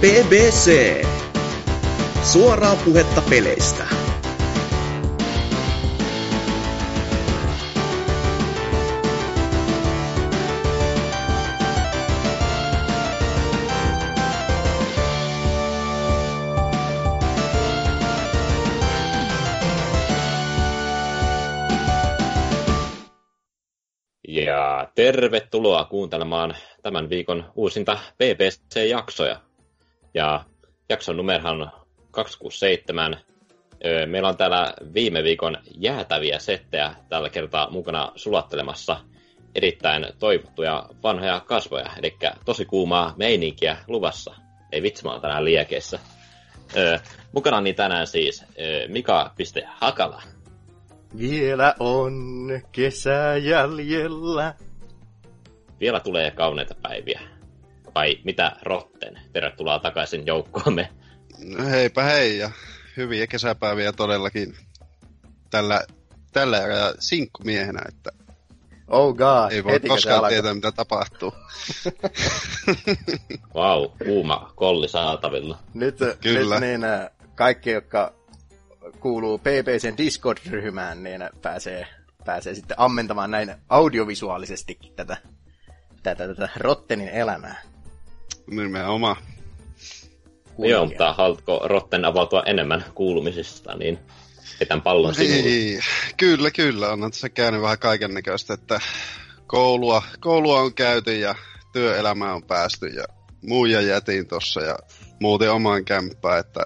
BBC. 0.00 1.04
Suoraa 2.22 2.76
puhetta 2.76 3.22
peleistä. 3.30 3.86
Ja 24.28 24.88
tervetuloa 24.94 25.84
kuuntelemaan 25.84 26.54
tämän 26.82 27.10
viikon 27.10 27.52
uusinta 27.54 27.98
BBC-jaksoja. 28.18 29.45
Ja 30.16 30.44
jakson 30.88 31.16
numerohan 31.16 31.62
on 31.62 31.70
267. 32.10 33.16
Öö, 33.84 34.06
Meillä 34.06 34.28
on 34.28 34.36
täällä 34.36 34.74
viime 34.94 35.22
viikon 35.22 35.58
jäätäviä 35.74 36.38
settejä 36.38 36.94
tällä 37.08 37.30
kertaa 37.30 37.70
mukana 37.70 38.12
sulattelemassa 38.14 38.96
erittäin 39.54 40.06
toivottuja 40.18 40.88
vanhoja 41.02 41.40
kasvoja. 41.40 41.90
Eli 41.98 42.16
tosi 42.44 42.64
kuumaa 42.64 43.14
meininkiä 43.16 43.76
luvassa. 43.88 44.34
Ei 44.72 44.82
vitsi, 44.82 45.04
mä 45.04 45.12
oon 45.12 45.20
tänään 45.20 45.44
liekeissä. 45.44 45.98
Öö, 46.76 46.98
Mukana 47.32 47.60
niin 47.60 47.76
tänään 47.76 48.06
siis 48.06 48.44
öö, 48.60 48.88
Mika.Hakala. 48.88 50.22
Vielä 51.18 51.74
on 51.78 52.14
kesä 52.72 53.36
jäljellä. 53.36 54.54
Vielä 55.80 56.00
tulee 56.00 56.30
kauneita 56.30 56.74
päiviä. 56.82 57.35
Vai 57.96 58.18
mitä 58.24 58.52
Rotten? 58.62 59.20
Tervetuloa 59.32 59.78
takaisin 59.78 60.26
joukkoomme. 60.26 60.88
No 61.44 61.68
heipä 61.68 62.02
hei 62.02 62.38
ja 62.38 62.50
hyviä 62.96 63.26
kesäpäiviä 63.26 63.92
todellakin 63.92 64.56
tällä, 65.50 65.80
tällä 66.32 66.58
erää 66.58 66.92
sinkkumiehenä, 66.98 67.82
että 67.88 68.10
Oh 68.88 69.14
god, 69.14 69.52
ei 69.52 69.64
voi 69.64 69.80
koskaan 69.80 70.28
tietää 70.28 70.54
mitä 70.54 70.72
tapahtuu. 70.72 71.32
Vau, 73.54 73.80
wow, 73.80 73.90
kuuma 74.06 74.52
kolli 74.54 74.88
saatavilla. 74.88 75.58
Nyt, 75.74 75.98
Kyllä. 76.20 76.60
nyt 76.60 76.68
niin, 76.68 76.84
äh, 76.84 77.10
kaikki, 77.34 77.70
jotka 77.70 78.12
kuuluu 79.00 79.38
PPCn 79.38 79.96
Discord-ryhmään, 79.98 81.02
niin 81.02 81.20
pääsee, 81.42 81.86
pääsee 82.24 82.54
sitten 82.54 82.80
ammentamaan 82.80 83.30
näin 83.30 83.54
audiovisuaalisestikin 83.68 84.94
tätä, 84.94 85.16
tätä, 86.02 86.28
tätä 86.28 86.48
Rottenin 86.56 87.08
elämää. 87.08 87.75
Nimenomaan. 88.46 89.16
Joo, 90.58 90.86
mutta 90.86 91.12
haluatko 91.12 91.60
Rotten 91.64 92.04
avautua 92.04 92.42
enemmän 92.42 92.84
kuulumisista, 92.94 93.76
niin 93.76 93.98
heitän 94.60 94.82
pallon 94.82 95.14
sinulle. 95.14 95.48
Ei, 95.48 95.78
kyllä, 96.16 96.50
kyllä. 96.50 96.88
On 96.88 97.10
tässä 97.10 97.28
käynyt 97.28 97.62
vähän 97.62 97.78
kaiken 97.78 98.14
näköistä, 98.14 98.54
että 98.54 98.80
koulua, 99.46 100.02
koulua 100.20 100.60
on 100.60 100.74
käyty 100.74 101.18
ja 101.18 101.34
työelämään 101.72 102.34
on 102.34 102.42
päästy 102.42 102.86
ja 102.86 103.04
muija 103.42 103.80
jätin 103.80 104.26
tossa 104.26 104.60
ja 104.60 104.78
muuten 105.20 105.52
omaan 105.52 105.84
kämppään, 105.84 106.40
että 106.40 106.60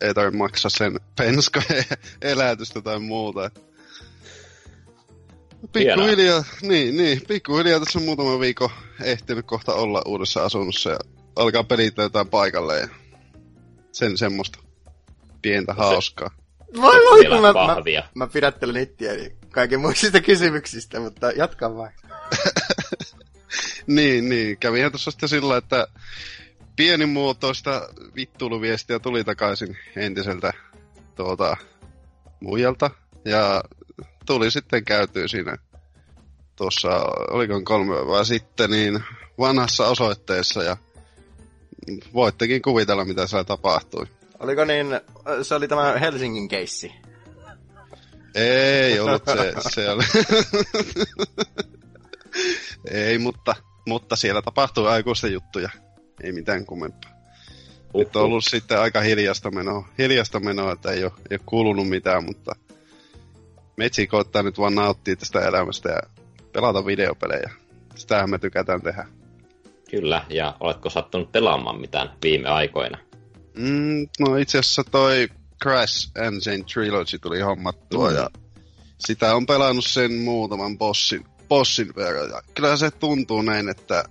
ei 0.00 0.14
tarvitse 0.14 0.38
maksaa 0.38 0.70
sen 0.70 1.00
penskojen 1.16 1.84
elätystä 2.22 2.80
tai 2.80 2.98
muuta. 2.98 3.50
Pikkuhiljaa, 5.72 6.44
niin, 6.62 6.96
niin, 6.96 7.22
pikkuhiljaa 7.28 7.80
tässä 7.80 7.98
on 7.98 8.04
muutama 8.04 8.40
viikko 8.40 8.70
ehtinyt 9.04 9.46
kohta 9.46 9.74
olla 9.74 10.02
uudessa 10.06 10.44
asunnossa 10.44 10.90
ja 10.90 10.98
alkaa 11.36 11.64
pelittää 11.64 12.02
jotain 12.02 12.28
paikalle 12.28 12.80
ja 12.80 12.88
sen 13.92 14.18
semmoista 14.18 14.58
pientä 15.42 15.74
hauskaa. 15.74 16.30
Voi 16.76 16.94
voi, 16.94 17.28
mä, 17.28 17.40
mä, 17.40 17.52
pahvia. 17.52 18.02
mä 18.14 18.26
pidättelen 18.26 18.82
itseäni 18.82 19.36
kaiken 19.50 19.80
muista 19.80 20.20
kysymyksistä, 20.20 21.00
mutta 21.00 21.30
jatka 21.30 21.76
vain. 21.76 21.92
Niin, 23.86 24.28
niin. 24.28 24.58
Kävihän 24.58 24.92
tuossa 24.92 25.10
sitten 25.10 25.28
sillä, 25.28 25.56
että 25.56 25.86
pienimuotoista 26.76 27.88
vittuiluviestiä 28.16 28.98
tuli 28.98 29.24
takaisin 29.24 29.78
entiseltä 29.96 30.52
tuota, 31.14 31.56
muijalta. 32.40 32.90
Ja 33.24 33.62
tuli 34.26 34.50
sitten 34.50 34.84
käytyä 34.84 35.28
siinä 35.28 35.56
tuossa, 36.56 36.88
oliko 37.30 37.60
kolme 37.64 37.94
päivää 37.96 38.24
sitten, 38.24 38.70
niin 38.70 39.04
vanhassa 39.38 39.86
osoitteessa 39.86 40.62
ja 40.62 40.76
voittekin 42.14 42.62
kuvitella, 42.62 43.04
mitä 43.04 43.26
siellä 43.26 43.44
tapahtui. 43.44 44.06
Oliko 44.38 44.64
niin, 44.64 44.86
se 45.42 45.54
oli 45.54 45.68
tämä 45.68 45.98
Helsingin 45.98 46.48
keissi. 46.48 46.92
Ei 48.34 49.00
ollut 49.00 49.22
se, 49.24 49.70
se 49.70 49.90
oli... 49.90 50.02
Ei, 52.90 53.18
mutta, 53.18 53.54
mutta 53.86 54.16
siellä 54.16 54.42
tapahtui 54.42 54.88
aikuisten 54.88 55.32
juttuja. 55.32 55.70
Ei 56.22 56.32
mitään 56.32 56.66
kummempaa. 56.66 57.10
Nyt 57.94 58.16
on 58.16 58.22
ollut 58.22 58.44
sitten 58.44 58.80
aika 58.80 59.00
hiljasta 59.00 59.50
menoa, 59.50 59.88
hiljasta 59.98 60.40
menoa 60.40 60.72
että 60.72 60.90
ei 60.90 61.04
ole, 61.04 61.12
ei 61.30 61.34
ole 61.34 61.40
kuulunut 61.46 61.88
mitään, 61.88 62.24
mutta 62.24 62.52
metsi 63.76 64.06
koittaa 64.06 64.42
nyt 64.42 64.58
vaan 64.58 64.74
nauttia 64.74 65.16
tästä 65.16 65.40
elämästä 65.40 65.88
ja 65.88 66.21
pelata 66.52 66.86
videopelejä. 66.86 67.50
Sitähän 67.94 68.30
me 68.30 68.38
tykätään 68.38 68.82
tehdä. 68.82 69.06
Kyllä, 69.90 70.24
ja 70.28 70.56
oletko 70.60 70.90
sattunut 70.90 71.32
pelaamaan 71.32 71.80
mitään 71.80 72.10
viime 72.22 72.48
aikoina? 72.48 72.98
Mm, 73.56 74.06
no 74.20 74.36
itse 74.36 74.58
asiassa 74.58 74.84
toi 74.84 75.28
Crash 75.62 76.10
Engine 76.16 76.64
Trilogy 76.72 77.18
tuli 77.18 77.40
hommattua 77.40 78.10
Mm. 78.10 78.16
ja 78.16 78.30
sitä 78.98 79.34
on 79.36 79.46
pelannut 79.46 79.84
sen 79.86 80.12
muutaman 80.12 80.78
bossin, 80.78 81.24
bossin 81.48 81.92
verran. 81.96 82.30
Ja 82.30 82.42
kyllä 82.54 82.76
se 82.76 82.90
tuntuu 82.90 83.42
näin, 83.42 83.68
että 83.68 84.04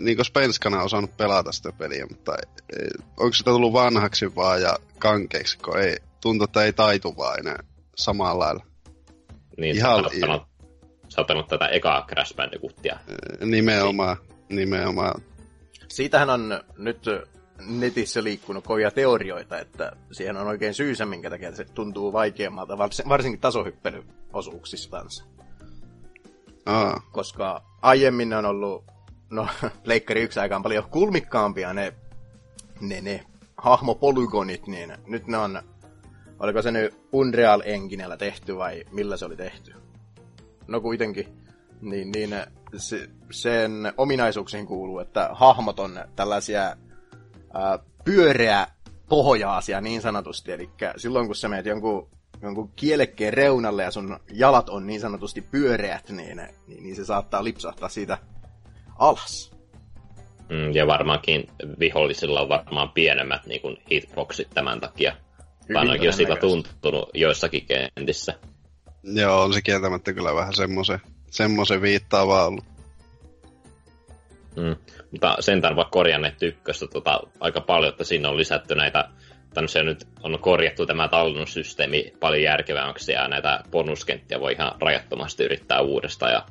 niin 0.00 0.16
kuin 0.16 0.26
Spenskana 0.26 0.78
on 0.78 0.84
osannut 0.84 1.16
pelata 1.16 1.52
sitä 1.52 1.72
peliä, 1.72 2.06
mutta 2.10 2.32
ei, 2.78 2.88
onko 3.16 3.32
sitä 3.32 3.50
tullut 3.50 3.72
vanhaksi 3.72 4.34
vaan 4.36 4.62
ja 4.62 4.78
kankeiksi, 4.98 5.58
kun 5.58 5.78
ei, 5.78 5.96
tuntuu, 6.20 6.44
että 6.44 6.62
ei 6.62 6.72
taitu 6.72 7.16
vaan 7.16 7.38
enää 7.38 7.58
samalla 7.96 8.44
lailla. 8.44 8.64
Niin 9.56 9.76
Ihan 9.76 10.04
ottanut 11.16 11.48
tätä 11.48 11.66
ekaa 11.66 12.06
Crash 12.08 12.36
Bandicootia. 12.36 12.98
Nimenomaan, 13.40 14.16
nimenomaan. 14.48 15.22
Siitähän 15.88 16.30
on 16.30 16.60
nyt 16.78 17.04
netissä 17.66 18.24
liikkunut 18.24 18.66
kovia 18.66 18.90
teorioita, 18.90 19.58
että 19.58 19.92
siihen 20.12 20.36
on 20.36 20.46
oikein 20.46 20.74
syysä, 20.74 21.06
minkä 21.06 21.30
takia 21.30 21.54
se 21.54 21.64
tuntuu 21.64 22.12
vaikeammalta, 22.12 22.74
vars- 22.74 23.08
varsinkin 23.08 23.40
tasohyppelyosuuksissansa. 23.40 25.24
Aa, 26.66 27.00
Koska 27.12 27.62
aiemmin 27.82 28.34
on 28.34 28.46
ollut, 28.46 28.84
no, 29.30 29.48
Pleikkari 29.84 30.22
yksi 30.22 30.40
aikaan 30.40 30.62
paljon 30.62 30.90
kulmikkaampia 30.90 31.72
ne, 31.72 31.92
ne, 32.80 33.00
ne 33.00 33.24
hahmopolygonit, 33.56 34.66
niin 34.66 34.94
nyt 35.06 35.26
ne 35.26 35.36
on, 35.38 35.62
oliko 36.38 36.62
se 36.62 36.70
nyt 36.70 36.94
Unreal 37.12 37.62
Enginellä 37.64 38.16
tehty 38.16 38.56
vai 38.56 38.84
millä 38.92 39.16
se 39.16 39.24
oli 39.24 39.36
tehty? 39.36 39.74
No 40.68 40.80
kuitenkin, 40.80 41.28
niin, 41.80 42.12
niin 42.12 42.30
se, 42.76 43.08
sen 43.30 43.92
ominaisuuksiin 43.96 44.66
kuuluu, 44.66 44.98
että 44.98 45.28
hahmot 45.32 45.80
on 45.80 46.00
tällaisia 46.16 46.62
ää, 47.54 47.78
pyöreä 48.04 48.66
pohjaasia 49.08 49.80
niin 49.80 50.02
sanotusti, 50.02 50.52
eli 50.52 50.70
silloin 50.96 51.26
kun 51.26 51.36
sä 51.36 51.48
menet 51.48 51.66
jonkun, 51.66 52.08
jonkun 52.42 52.72
kielekkeen 52.76 53.34
reunalle 53.34 53.82
ja 53.82 53.90
sun 53.90 54.20
jalat 54.32 54.68
on 54.68 54.86
niin 54.86 55.00
sanotusti 55.00 55.40
pyöreät, 55.40 56.10
niin, 56.10 56.40
niin, 56.66 56.82
niin 56.82 56.96
se 56.96 57.04
saattaa 57.04 57.44
lipsahtaa 57.44 57.88
siitä 57.88 58.18
alas. 58.98 59.52
Mm, 60.48 60.72
ja 60.72 60.86
varmaankin 60.86 61.50
vihollisilla 61.78 62.40
on 62.40 62.48
varmaan 62.48 62.90
pienemmät 62.90 63.46
niin 63.46 63.60
kuin 63.60 63.76
hitboxit 63.90 64.50
tämän 64.54 64.80
takia. 64.80 65.16
Vaan 65.74 65.88
ainakin 65.88 66.08
on 66.08 66.12
siitä 66.12 66.36
tuntunut 66.36 67.10
joissakin 67.14 67.66
kentissä. 67.66 68.34
Joo, 69.02 69.42
on 69.42 69.52
se 69.52 69.62
kieltämättä 69.62 70.12
kyllä 70.12 70.34
vähän 70.34 70.54
semmoisen, 70.54 71.00
semmoisen 71.30 71.82
viittaava 71.82 72.44
ollut. 72.44 72.64
Mm. 74.56 74.76
Mutta 75.10 75.36
sentään 75.40 75.76
vaikka 75.76 75.90
korjanneet 75.90 76.42
ykköstä 76.42 76.86
tota, 76.86 77.20
aika 77.40 77.60
paljon, 77.60 77.92
että 77.92 78.04
siinä 78.04 78.28
on 78.28 78.36
lisätty 78.36 78.74
näitä, 78.74 79.08
tämmöisiä 79.54 79.82
nyt 79.82 80.08
on 80.22 80.38
korjattu 80.40 80.86
tämä 80.86 81.08
tallennussysteemi 81.08 82.12
paljon 82.20 82.42
järkevämmäksi 82.42 83.12
ja 83.12 83.28
näitä 83.28 83.60
bonuskenttiä 83.70 84.40
voi 84.40 84.52
ihan 84.52 84.72
rajattomasti 84.80 85.44
yrittää 85.44 85.80
uudestaan 85.80 86.32
ja 86.32 86.46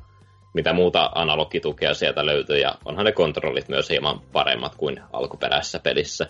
mitä 0.54 0.72
muuta 0.72 1.10
analogitukea 1.14 1.94
sieltä 1.94 2.26
löytyy 2.26 2.58
ja 2.58 2.74
onhan 2.84 3.04
ne 3.04 3.12
kontrollit 3.12 3.68
myös 3.68 3.90
hieman 3.90 4.20
paremmat 4.20 4.74
kuin 4.74 5.00
alkuperäisessä 5.12 5.78
pelissä. 5.78 6.26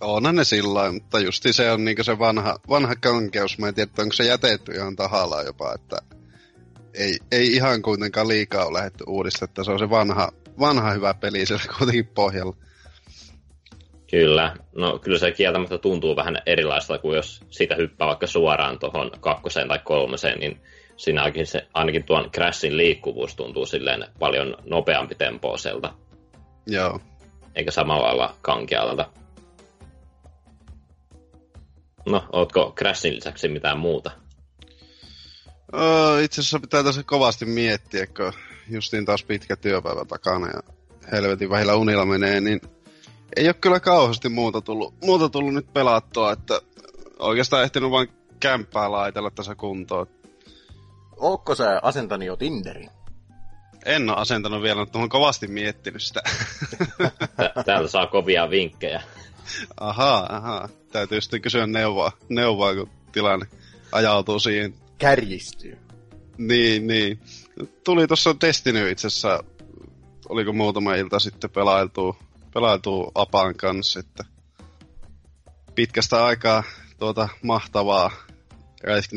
Onhan 0.00 0.36
ne 0.36 0.44
sillä 0.44 0.92
mutta 0.92 1.20
justi 1.20 1.52
se 1.52 1.70
on 1.70 1.84
niinku 1.84 2.04
se 2.04 2.18
vanha, 2.18 2.58
vanha 2.68 2.96
kankeus. 2.96 3.58
Mä 3.58 3.68
en 3.68 3.74
tiedä, 3.74 3.90
onko 3.98 4.12
se 4.12 4.24
jätetty 4.24 4.72
ihan 4.72 4.96
tahallaan 4.96 5.46
jopa, 5.46 5.74
että 5.74 5.98
ei, 6.94 7.18
ei 7.32 7.52
ihan 7.52 7.82
kuitenkaan 7.82 8.28
liikaa 8.28 8.66
ole 8.66 8.78
lähdetty 8.78 9.04
uudistamaan, 9.06 9.50
että 9.50 9.64
se 9.64 9.70
on 9.70 9.78
se 9.78 9.90
vanha, 9.90 10.28
vanha 10.60 10.90
hyvä 10.90 11.14
peli 11.14 11.46
siellä 11.46 11.64
kuitenkin 11.78 12.06
pohjalla. 12.06 12.56
Kyllä. 14.10 14.56
No 14.76 14.98
kyllä 14.98 15.18
se 15.18 15.32
kieltämättä 15.32 15.78
tuntuu 15.78 16.16
vähän 16.16 16.42
erilaista 16.46 16.98
kuin 16.98 17.16
jos 17.16 17.40
siitä 17.50 17.74
hyppää 17.74 18.08
vaikka 18.08 18.26
suoraan 18.26 18.78
tuohon 18.78 19.10
kakkoseen 19.20 19.68
tai 19.68 19.78
kolmoseen, 19.84 20.38
niin 20.38 20.60
siinä 20.96 21.22
ainakin, 21.22 21.46
se, 21.46 21.66
ainakin 21.74 22.04
tuon 22.04 22.30
Crashin 22.30 22.76
liikkuvuus 22.76 23.36
tuntuu 23.36 23.66
silleen 23.66 24.04
paljon 24.18 24.56
nopeampi 24.64 25.14
tempoiselta. 25.14 25.94
Joo. 26.66 27.00
Eikä 27.54 27.70
samalla 27.70 28.06
lailla 28.06 28.36
kankealta. 28.42 29.19
No, 32.10 32.24
ootko 32.32 32.72
Crashin 32.78 33.16
lisäksi 33.16 33.48
mitään 33.48 33.78
muuta? 33.78 34.10
Öö, 35.74 36.22
itse 36.22 36.40
asiassa 36.40 36.60
pitää 36.60 36.82
tässä 36.82 37.02
kovasti 37.02 37.44
miettiä, 37.44 38.06
kun 38.06 38.32
justiin 38.70 39.04
taas 39.04 39.24
pitkä 39.24 39.56
työpäivä 39.56 40.04
takana 40.04 40.46
ja 40.46 40.60
helvetin 41.12 41.50
vähillä 41.50 41.74
unilla 41.74 42.04
menee, 42.04 42.40
niin 42.40 42.60
ei 43.36 43.46
ole 43.46 43.54
kyllä 43.54 43.80
kauheasti 43.80 44.28
muuta 44.28 44.60
tullut, 44.60 44.94
muuta 45.04 45.28
tullut 45.28 45.54
nyt 45.54 45.72
pelattua, 45.72 46.32
että 46.32 46.60
oikeastaan 47.18 47.64
ehtinyt 47.64 47.90
vain 47.90 48.08
kämppää 48.40 48.92
laitella 48.92 49.30
tässä 49.30 49.54
kuntoon. 49.54 50.06
Ootko 51.16 51.54
sä 51.54 51.80
asentanut 51.82 52.26
jo 52.26 52.36
Tinderin? 52.36 52.90
En 53.86 54.10
ole 54.10 54.18
asentanut 54.18 54.62
vielä, 54.62 54.80
mutta 54.80 54.98
olen 54.98 55.08
kovasti 55.08 55.46
miettinyt 55.46 56.02
sitä. 56.02 56.20
Täältä 57.66 57.88
saa 57.88 58.06
kovia 58.06 58.50
vinkkejä. 58.50 59.02
Ahaa, 59.80 60.36
ahaa. 60.36 60.68
Täytyy 60.92 61.20
sitten 61.20 61.42
kysyä 61.42 61.66
neuvoa, 61.66 62.12
neuvoa 62.28 62.74
kun 62.74 62.90
tilanne 63.12 63.46
ajautuu 63.92 64.38
siihen. 64.38 64.74
Kärjistyy. 64.98 65.78
Niin, 66.38 66.86
niin. 66.86 67.20
Tuli 67.84 68.06
tuossa 68.06 68.34
Destiny 68.40 68.90
itse 68.90 69.06
asiassa, 69.06 69.44
oliko 70.28 70.52
muutama 70.52 70.94
ilta 70.94 71.18
sitten 71.18 71.50
pelailtu, 71.50 72.16
pelailtu 72.54 73.12
Apan 73.14 73.54
kanssa, 73.54 74.00
että 74.00 74.24
pitkästä 75.74 76.24
aikaa 76.24 76.62
tuota 76.98 77.28
mahtavaa 77.42 78.10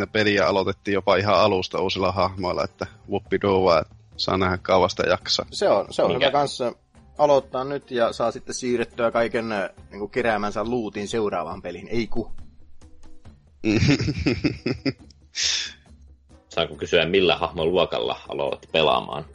peliä 0.08 0.48
aloitettiin 0.48 0.94
jopa 0.94 1.16
ihan 1.16 1.36
alusta 1.36 1.81
uusilla 1.81 2.12
hahmoilla, 2.12 2.64
että 2.64 2.88
että 3.08 3.86
saa 4.18 4.38
nähdä 4.38 4.58
kauasta 4.58 5.04
jaksaa. 5.10 5.46
Se 5.52 5.69
on, 5.69 5.94
se 5.94 6.02
on 6.02 6.12
Minkä? 6.12 6.26
hyvä 6.26 6.40
kanssa 6.40 6.74
aloittaa 7.18 7.63
nyt 7.63 7.92
ja 7.92 8.13
saa 8.13 8.31
sitten 8.31 8.56
siirrettyä 8.56 9.12
kaiken 9.12 9.50
niin 9.89 10.00
kuin 10.00 10.12
keräämänsä 10.12 10.63
luutin 10.63 11.07
seuraavaan 11.07 11.62
peliin, 11.62 11.88
ei 11.88 12.07
ku. 12.07 12.31
Saanko 16.54 16.75
kysyä, 16.75 17.06
millä 17.06 17.38
hahmon 17.38 17.71
luokalla 17.71 18.19
aloit 18.30 18.69
pelaamaan? 18.71 19.25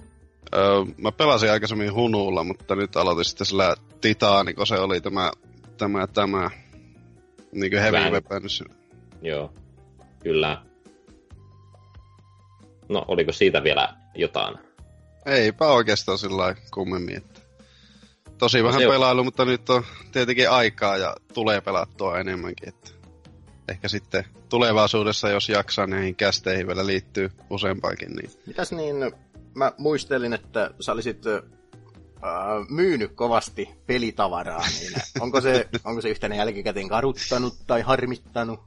Öö, 0.54 0.84
mä 0.96 1.12
pelasin 1.12 1.50
aikaisemmin 1.50 1.94
Hunulla, 1.94 2.44
mutta 2.44 2.76
nyt 2.76 2.96
aloitin 2.96 3.24
sitten 3.24 3.46
sillä 3.46 3.74
Titaani, 4.00 4.54
kun 4.54 4.66
se 4.66 4.78
oli 4.78 5.00
tämä, 5.00 5.32
tämä, 5.78 6.06
tämä 6.06 6.50
niin 7.52 7.70
kuin 7.70 7.82
heavy 7.82 8.10
weapons. 8.10 8.64
Joo, 9.22 9.52
kyllä. 10.22 10.62
No, 12.88 13.04
oliko 13.08 13.32
siitä 13.32 13.64
vielä 13.64 13.94
jotain? 14.14 14.58
Eipä 15.26 15.66
oikeastaan 15.66 16.18
sillä 16.18 16.54
kummemmin, 16.74 17.16
että 17.16 17.37
tosi 18.38 18.58
no 18.58 18.64
vähän 18.68 18.82
no, 18.82 18.90
pelailu, 18.90 19.24
mutta 19.24 19.44
nyt 19.44 19.70
on 19.70 19.84
tietenkin 20.12 20.50
aikaa 20.50 20.96
ja 20.96 21.16
tulee 21.34 21.60
pelattua 21.60 22.18
enemmänkin, 22.18 22.68
että 22.68 22.90
ehkä 23.68 23.88
sitten 23.88 24.24
tulevaisuudessa, 24.48 25.30
jos 25.30 25.48
jaksaa 25.48 25.86
näihin 25.86 26.14
kästeihin 26.14 26.66
vielä 26.66 26.86
liittyy 26.86 27.30
useampaankin. 27.50 28.12
Niin... 28.12 28.30
Mitäs 28.46 28.72
niin, 28.72 28.96
mä 29.54 29.72
muistelin, 29.78 30.32
että 30.32 30.70
sä 30.80 30.92
olisit 30.92 31.26
äh, 31.26 31.42
myynyt 32.68 33.12
kovasti 33.12 33.68
pelitavaraa, 33.86 34.64
niin 34.80 34.92
onko 35.20 35.40
se, 35.40 35.68
onko 35.84 36.00
se 36.00 36.08
yhtenä 36.08 36.34
jälkikäteen 36.34 36.88
karuttanut 36.88 37.54
tai 37.66 37.80
harmittanut? 37.80 38.60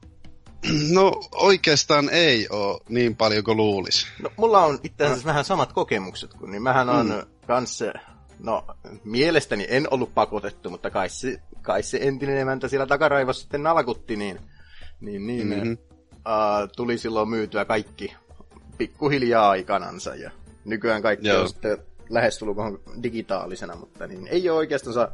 No 0.92 1.20
oikeastaan 1.32 2.08
ei 2.08 2.48
ole 2.50 2.80
niin 2.88 3.16
paljon 3.16 3.44
kuin 3.44 3.56
luulisi. 3.56 4.06
No, 4.22 4.30
mulla 4.36 4.64
on 4.64 4.78
itse 4.82 5.04
asiassa 5.04 5.24
vähän 5.24 5.44
samat 5.44 5.72
kokemukset 5.72 6.34
kuin, 6.34 6.50
niin 6.50 6.62
mähän 6.62 6.88
on 6.88 7.06
mm. 7.06 7.46
kanssa, 7.46 7.84
no 8.42 8.66
mielestäni 9.04 9.66
en 9.68 9.86
ollut 9.90 10.14
pakotettu, 10.14 10.70
mutta 10.70 10.90
kai 10.90 11.08
se, 11.08 11.40
kai 11.62 11.82
se 11.82 11.98
entinen 12.02 12.38
emäntä 12.38 12.68
siellä 12.68 12.86
takaraivossa 12.86 13.42
sitten 13.42 13.62
nalkutti, 13.62 14.16
niin, 14.16 14.40
niin, 15.00 15.26
niin 15.26 15.48
mm-hmm. 15.48 15.72
uh, 16.12 16.68
tuli 16.76 16.98
silloin 16.98 17.28
myytyä 17.28 17.64
kaikki 17.64 18.16
pikkuhiljaa 18.78 19.50
aikanansa 19.50 20.14
ja 20.14 20.30
nykyään 20.64 21.02
kaikki 21.02 21.28
Joo. 21.28 21.40
on 21.40 21.48
sitten 21.48 21.78
lähestulkoon 22.10 22.80
digitaalisena, 23.02 23.76
mutta 23.76 24.06
niin 24.06 24.26
ei 24.26 24.50
ole 24.50 24.58
oikeastaan 24.58 25.08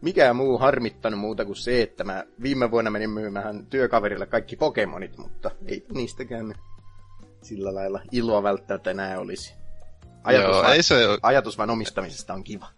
mikään 0.00 0.36
muu 0.36 0.58
harmittanut 0.58 1.20
muuta 1.20 1.44
kuin 1.44 1.56
se, 1.56 1.82
että 1.82 2.04
mä 2.04 2.24
viime 2.42 2.70
vuonna 2.70 2.90
menin 2.90 3.10
myymään 3.10 3.66
työkaverille 3.66 4.26
kaikki 4.26 4.56
Pokemonit, 4.56 5.18
mutta 5.18 5.50
ei 5.66 5.86
niistäkään 5.94 6.54
sillä 7.42 7.74
lailla 7.74 8.00
iloa 8.12 8.42
välttämättä 8.42 8.90
enää 8.90 9.18
olisi. 9.18 9.63
Ajatus, 10.24 10.48
Joo, 10.50 10.62
vaan, 10.62 10.74
ei 10.74 10.82
se... 10.82 10.94
ajatus 11.22 11.58
vaan 11.58 11.70
omistamisesta 11.70 12.34
on 12.34 12.44
kiva. 12.44 12.68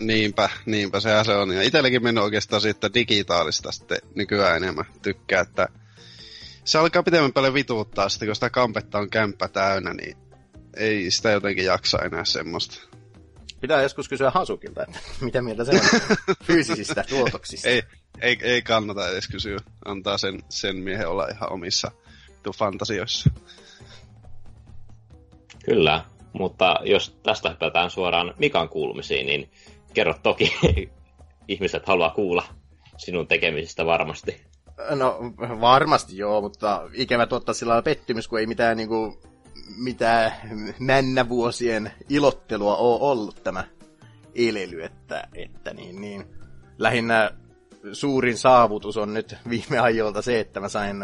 Niinpä, 0.00 0.48
niinpä 0.66 1.00
sehän 1.00 1.24
se 1.24 1.34
on. 1.34 1.50
Ja 1.50 1.62
itsellekin 1.62 2.02
mennyt 2.02 2.24
oikeastaan 2.24 2.62
siitä 2.62 2.94
digitaalista 2.94 3.72
sitten 3.72 3.98
nykyään 4.14 4.56
enemmän 4.56 4.84
tykkää, 5.02 5.40
että 5.40 5.68
se 6.64 6.78
alkaa 6.78 7.02
pitemmän 7.02 7.32
päälle 7.32 7.54
vituuttaa 7.54 8.08
sitten, 8.08 8.28
kun 8.28 8.34
sitä 8.34 8.50
kampetta 8.50 8.98
on 8.98 9.10
kämppä 9.10 9.48
täynnä, 9.48 9.94
niin 9.94 10.16
ei 10.76 11.10
sitä 11.10 11.30
jotenkin 11.30 11.64
jaksa 11.64 11.98
enää 11.98 12.24
semmoista. 12.24 12.76
Pitää 13.60 13.82
joskus 13.82 14.08
kysyä 14.08 14.30
Hasukilta, 14.30 14.82
että 14.82 15.00
mitä 15.20 15.42
mieltä 15.42 15.64
se 15.64 15.70
on 15.70 16.10
fyysisistä 16.46 17.04
tuotoksista. 17.08 17.68
ei, 17.68 17.82
ei, 18.20 18.38
ei 18.42 18.62
kannata 18.62 19.08
edes 19.08 19.28
kysyä. 19.28 19.58
Antaa 19.84 20.18
sen, 20.18 20.42
sen 20.48 20.76
miehen 20.76 21.08
olla 21.08 21.28
ihan 21.28 21.52
omissa 21.52 21.90
fantasioissa. 22.58 23.30
Kyllä, 25.64 26.04
mutta 26.34 26.76
jos 26.84 27.18
tästä 27.22 27.50
hypätään 27.50 27.90
suoraan 27.90 28.34
Mikan 28.38 28.68
kuulumisiin, 28.68 29.26
niin 29.26 29.50
kerro 29.94 30.14
toki, 30.22 30.54
ihmiset 31.48 31.86
haluaa 31.86 32.10
kuulla 32.10 32.44
sinun 32.96 33.26
tekemisistä 33.26 33.86
varmasti. 33.86 34.40
No 34.90 35.18
varmasti 35.60 36.16
joo, 36.16 36.40
mutta 36.40 36.88
ikävä 36.92 37.26
tuottaa 37.26 37.54
sillä 37.54 37.82
pettymys, 37.82 38.28
kun 38.28 38.38
ei 38.38 38.46
mitään 38.46 38.76
niinku 38.76 39.20
mitä 39.76 40.32
männävuosien 40.78 41.92
ilottelua 42.08 42.76
ole 42.76 43.10
ollut 43.10 43.42
tämä 43.44 43.64
elely, 44.34 44.82
että, 44.82 45.28
että 45.34 45.74
niin, 45.74 46.00
niin. 46.00 46.24
lähinnä 46.78 47.30
suurin 47.92 48.38
saavutus 48.38 48.96
on 48.96 49.14
nyt 49.14 49.36
viime 49.50 49.78
ajoilta 49.78 50.22
se, 50.22 50.40
että 50.40 50.60
mä 50.60 50.68
sain 50.68 50.96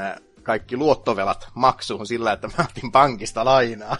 kaikki 0.50 0.76
luottovelat 0.76 1.49
maksuun 1.54 2.07
sillä, 2.07 2.33
että 2.33 2.49
mä 2.59 2.64
otin 2.71 2.92
pankista 2.92 3.45
lainaa. 3.45 3.97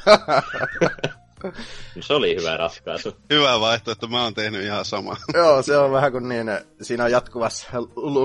Se 2.01 2.15
oli 2.15 2.37
hyvä 2.37 2.57
ratkaisu. 2.57 3.17
Hyvä 3.31 3.61
vaihtoehto, 3.61 4.09
mä 4.09 4.23
oon 4.23 4.35
tehnyt 4.35 4.63
ihan 4.63 4.85
sama. 4.85 5.17
Joo, 5.35 5.63
se 5.63 5.77
on 5.79 5.93
vähän 5.93 6.13
kuin 6.13 6.29
niin, 6.29 6.47
siinä 6.83 7.05
on 7.05 7.11
jatkuvassa 7.11 7.67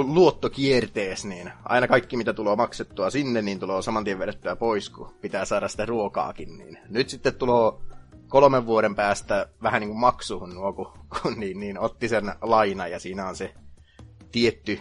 luottokierteessä, 0.06 1.28
niin 1.28 1.52
aina 1.66 1.88
kaikki 1.88 2.18
mitä 2.18 2.34
tulee 2.34 2.56
maksettua 2.56 3.10
sinne, 3.10 3.42
niin 3.42 3.60
tulee 3.60 3.82
saman 3.82 4.04
tien 4.04 4.20
vedettyä 4.20 4.56
pois, 4.56 4.90
kun 4.90 5.14
pitää 5.22 5.46
saada 5.46 5.68
sitä 5.68 5.86
ruokaakin. 5.86 6.58
Niin. 6.58 6.78
Nyt 6.90 7.10
sitten 7.10 7.36
tulee 7.36 7.72
kolmen 8.28 8.66
vuoden 8.66 8.96
päästä 8.96 9.48
vähän 9.64 9.80
niin 9.80 9.90
kuin 9.90 10.00
maksuun 10.00 10.56
nuo, 10.56 10.74
kun, 10.74 10.92
kun 11.22 11.40
niin, 11.40 11.60
niin, 11.60 11.80
otti 11.80 12.08
sen 12.08 12.34
laina 12.42 12.88
ja 12.88 13.00
siinä 13.00 13.28
on 13.28 13.36
se 13.36 13.54
tietty, 14.32 14.80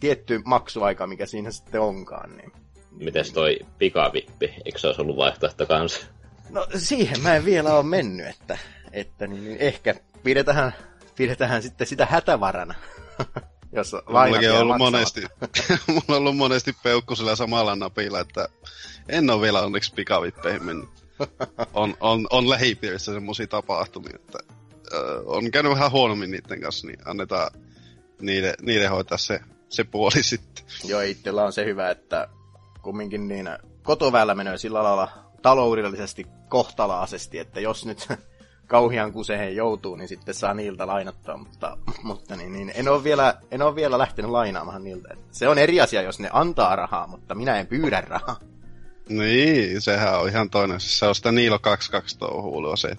tietty 0.00 0.40
maksuaika, 0.44 1.06
mikä 1.06 1.26
siinä 1.26 1.50
sitten 1.50 1.80
onkaan. 1.80 2.36
Niin. 2.36 2.52
Mites 3.00 3.32
toi 3.32 3.58
pikavippi, 3.78 4.54
eikö 4.64 4.78
se 4.78 4.86
olisi 4.86 5.00
ollut 5.00 5.16
vaihtoehto 5.16 5.66
kanssa? 5.66 6.06
No 6.50 6.66
siihen 6.76 7.22
mä 7.22 7.34
en 7.34 7.44
vielä 7.44 7.74
ole 7.74 7.82
mennyt, 7.82 8.26
että, 8.26 8.58
että 8.92 9.26
niin, 9.26 9.44
niin 9.44 9.56
ehkä 9.60 9.94
pidetään, 10.22 10.74
pidetään 11.16 11.62
sitten 11.62 11.86
sitä 11.86 12.06
hätävarana. 12.06 12.74
jos 13.72 13.92
Mullakin 14.06 14.52
on 14.52 14.58
ollut 14.60 14.78
monesti, 14.78 15.20
mulla 15.86 16.02
on 16.08 16.16
ollut 16.16 16.36
monesti 16.36 16.76
peukku 16.82 17.16
sillä 17.16 17.36
samalla 17.36 17.76
napilla, 17.76 18.20
että 18.20 18.48
en 19.08 19.30
ole 19.30 19.42
vielä 19.42 19.60
onneksi 19.60 19.94
pikavippeihin 19.94 20.64
mennyt. 20.64 20.88
On, 21.74 21.96
on, 22.00 22.26
on 22.30 22.50
lähipiirissä 22.50 23.12
semmoisia 23.12 23.46
tapahtumia, 23.46 24.12
että 24.14 24.38
on 25.26 25.50
käynyt 25.50 25.72
vähän 25.72 25.90
huonommin 25.90 26.30
niiden 26.30 26.60
kanssa, 26.60 26.86
niin 26.86 26.98
annetaan 27.04 27.50
niiden, 28.20 28.54
niiden 28.62 28.90
hoitaa 28.90 29.18
se, 29.18 29.40
se 29.68 29.84
puoli 29.84 30.22
sitten. 30.22 30.64
Joo, 30.84 31.00
itsellä 31.00 31.44
on 31.44 31.52
se 31.52 31.64
hyvä, 31.64 31.90
että 31.90 32.28
kumminkin 32.88 33.28
niin 33.28 33.48
kotoväellä 33.82 34.34
menee 34.34 34.58
sillä 34.58 34.82
lailla 34.82 35.08
taloudellisesti 35.42 36.26
kohtalaisesti, 36.48 37.38
että 37.38 37.60
jos 37.60 37.86
nyt 37.86 38.08
kauhian 38.66 39.12
kuseen 39.12 39.56
joutuu, 39.56 39.96
niin 39.96 40.08
sitten 40.08 40.34
saa 40.34 40.54
niiltä 40.54 40.86
lainattaa, 40.86 41.36
mutta, 41.36 41.76
mutta 42.02 42.36
niin, 42.36 42.52
niin, 42.52 42.72
en, 42.74 42.88
ole 42.88 43.04
vielä, 43.04 43.34
en 43.50 43.62
ole 43.62 43.74
vielä 43.74 43.98
lähtenyt 43.98 44.30
lainaamaan 44.30 44.84
niiltä. 44.84 45.08
Se 45.30 45.48
on 45.48 45.58
eri 45.58 45.80
asia, 45.80 46.02
jos 46.02 46.20
ne 46.20 46.28
antaa 46.32 46.76
rahaa, 46.76 47.06
mutta 47.06 47.34
minä 47.34 47.58
en 47.58 47.66
pyydä 47.66 48.00
rahaa. 48.00 48.38
Niin, 49.08 49.80
sehän 49.80 50.20
on 50.20 50.28
ihan 50.28 50.50
toinen. 50.50 50.80
Se 50.80 51.06
on 51.06 51.14
sitä 51.14 51.32
Niilo 51.32 51.58
22 51.58 52.18
touhuulua 52.18 52.76
se. 52.76 52.96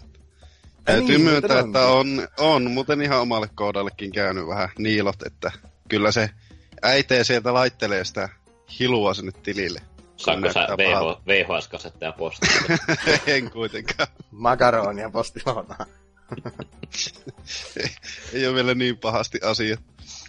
Täytyy 0.84 1.08
niin, 1.08 1.22
myöntää, 1.22 1.60
että 1.60 1.86
on, 1.86 2.28
on 2.38 2.72
muuten 2.72 3.02
ihan 3.02 3.22
omalle 3.22 3.50
kohdallekin 3.56 4.12
käynyt 4.12 4.48
vähän 4.48 4.70
niilot, 4.78 5.24
että 5.26 5.52
kyllä 5.90 6.12
se 6.12 6.30
äitee 6.82 7.24
sieltä 7.24 7.54
laittelee 7.54 8.04
sitä 8.04 8.30
hilua 8.80 9.14
sinne 9.14 9.32
tilille. 9.32 9.82
Saanko 10.18 10.54
sä 10.54 10.68
VH. 10.78 11.22
VHS-kasetteja 11.28 12.12
postista? 12.12 12.74
en 13.28 13.52
kuitenkaan. 13.52 14.08
Makaronia 14.32 15.10
postiloonaa. 15.10 15.86
Ei 18.34 18.48
ole 18.48 18.56
vielä 18.56 18.74
niin 18.74 18.98
pahasti 18.98 19.40
asia. 19.44 19.78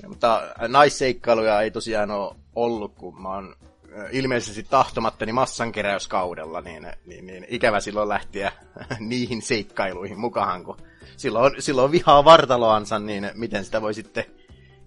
Mutta 0.08 0.42
naisseikkailuja 0.68 1.60
ei 1.60 1.70
tosiaan 1.70 2.10
ole 2.10 2.36
ollut, 2.54 2.94
kun 2.94 3.22
mä 3.22 3.28
oon 3.28 3.56
ö, 3.98 4.08
ilmeisesti 4.12 4.62
tahtomattani 4.62 5.32
massankeräyskaudella, 5.32 6.60
niin, 6.60 6.86
niin, 7.06 7.26
niin 7.26 7.46
ikävä 7.48 7.80
silloin 7.80 8.08
lähteä 8.08 8.52
niihin 8.98 9.42
seikkailuihin 9.42 10.20
mukaan, 10.20 10.64
kun 10.64 10.76
silloin, 11.16 11.62
silloin 11.62 11.92
vihaa 11.92 12.24
vartaloansa, 12.24 12.98
niin 12.98 13.30
miten 13.34 13.64
sitä 13.64 13.82
voi 13.82 13.94
sitten 13.94 14.24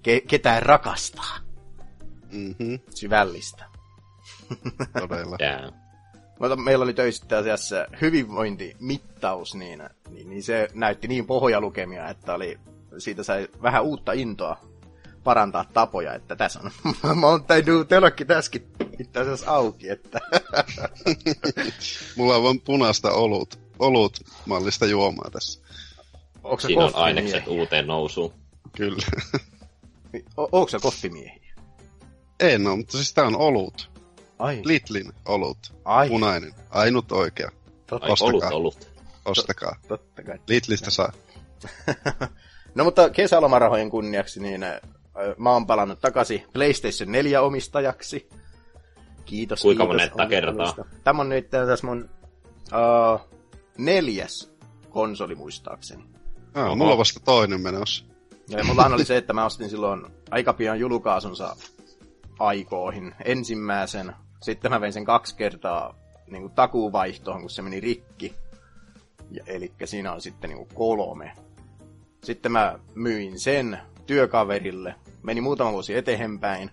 ke- 0.08 0.26
ketään 0.28 0.64
rakastaa. 0.64 1.38
Mm-hmm, 2.34 2.80
Syvällistä. 2.96 3.66
todella. 5.00 5.38
Jää. 5.40 5.72
Mutta 6.40 6.56
meillä 6.56 6.84
oli 6.84 6.94
töissä 6.94 7.26
itse 7.26 7.36
asiassa 7.36 7.86
hyvinvointimittaus, 8.02 9.56
niin, 9.56 9.84
niin, 10.10 10.30
niin 10.30 10.44
se 10.44 10.68
näytti 10.74 11.08
niin 11.08 11.26
pohjalukemia, 11.26 12.10
että 12.10 12.34
oli, 12.34 12.60
siitä 12.98 13.24
sai 13.24 13.48
vähän 13.62 13.84
uutta 13.84 14.12
intoa 14.14 14.58
parantaa 15.24 15.66
tapoja, 15.74 16.14
että 16.14 16.36
tässä 16.36 16.60
on 16.60 16.72
monta 17.18 17.54
telokki 17.88 18.26
täskin 18.26 18.68
itse 19.00 19.20
asiassa 19.20 19.52
auki, 19.52 19.90
että 19.90 20.20
Mulla 22.18 22.36
on 22.36 22.44
vaan 22.44 22.60
punaista 22.60 23.12
olut, 23.12 23.60
olut 23.80 24.20
mallista 24.46 24.86
juomaa 24.86 25.30
tässä. 25.32 25.62
onko 26.44 26.62
Siinä 26.62 26.86
on 26.86 26.96
ainekset 26.96 27.48
uuteen 27.48 27.88
nousuun. 27.88 28.34
Kyllä. 28.78 29.06
O- 30.38 30.50
Onko 30.52 30.68
se 30.68 30.80
koffimiehiä? 30.80 31.43
En 32.40 32.68
ole, 32.68 32.78
mutta 32.78 32.98
siis 32.98 33.14
tää 33.14 33.26
on 33.26 33.36
olut. 33.36 33.92
Ai, 34.40 34.62
Litlin 34.66 35.14
olut. 35.26 35.58
ai, 35.86 36.10
Punainen. 36.10 36.54
Ainut 36.70 37.12
oikea. 37.12 37.50
totta, 37.88 38.06
Ai 38.06 38.12
Ostakaa. 38.12 38.30
olut, 38.34 38.44
olut. 38.54 38.88
Ostakaa. 39.26 39.76
totta 39.88 40.24
kai. 40.24 40.40
Lidlistä 40.48 40.90
saa. 40.92 41.12
No 42.76 42.84
mutta 42.84 43.10
kesälomarahojen 43.10 43.90
kunniaksi, 43.90 44.40
niin 44.40 44.64
äh, 44.64 44.80
mä 45.38 45.52
oon 45.52 45.68
palannut 45.68 46.00
takaisin 46.00 46.46
PlayStation 46.54 47.12
4 47.12 47.42
omistajaksi. 47.42 48.30
Kiitos, 49.26 49.62
Kuinka 49.62 49.84
kiitos 49.84 49.94
monetta 49.96 50.28
kertaa? 50.28 50.76
Tämä 51.04 51.22
on 51.22 51.30
nyt 51.30 51.50
tässä 51.50 51.88
mun 51.88 52.10
uh, 52.74 53.30
neljäs 53.78 54.52
konsoli 54.90 55.36
muistaakseni. 55.36 56.04
Ah, 56.54 56.78
mulla 56.78 56.92
on 56.92 56.98
vasta 56.98 57.20
toinen 57.20 57.62
menossa. 57.62 58.06
Ja 58.50 58.64
mullahan 58.64 58.94
oli 58.94 59.06
se, 59.06 59.18
että 59.18 59.34
mä 59.34 59.46
ostin 59.46 59.70
silloin 59.70 60.06
aika 60.32 60.54
pian 60.54 60.80
julkaisunsa 60.80 61.56
aikoihin 62.48 63.16
ensimmäisen. 63.26 64.16
Sitten 64.42 64.72
mä 64.72 64.82
vein 64.82 64.94
sen 64.94 65.06
kaksi 65.06 65.36
kertaa 65.36 65.96
niin 66.28 66.42
kuin 66.42 66.54
takuuvaihtoon, 66.54 67.42
kun 67.42 67.50
se 67.50 67.62
meni 67.62 67.80
rikki. 67.80 68.36
Ja, 69.32 69.44
eli 69.48 69.74
siinä 69.86 70.14
on 70.14 70.22
sitten 70.22 70.50
niin 70.50 70.58
kuin 70.58 70.70
kolme. 70.74 71.32
Sitten 72.24 72.52
mä 72.52 72.80
myin 72.96 73.40
sen 73.40 73.80
työkaverille. 74.06 74.96
Meni 75.24 75.42
muutama 75.42 75.72
vuosi 75.72 75.96
eteenpäin. 75.96 76.72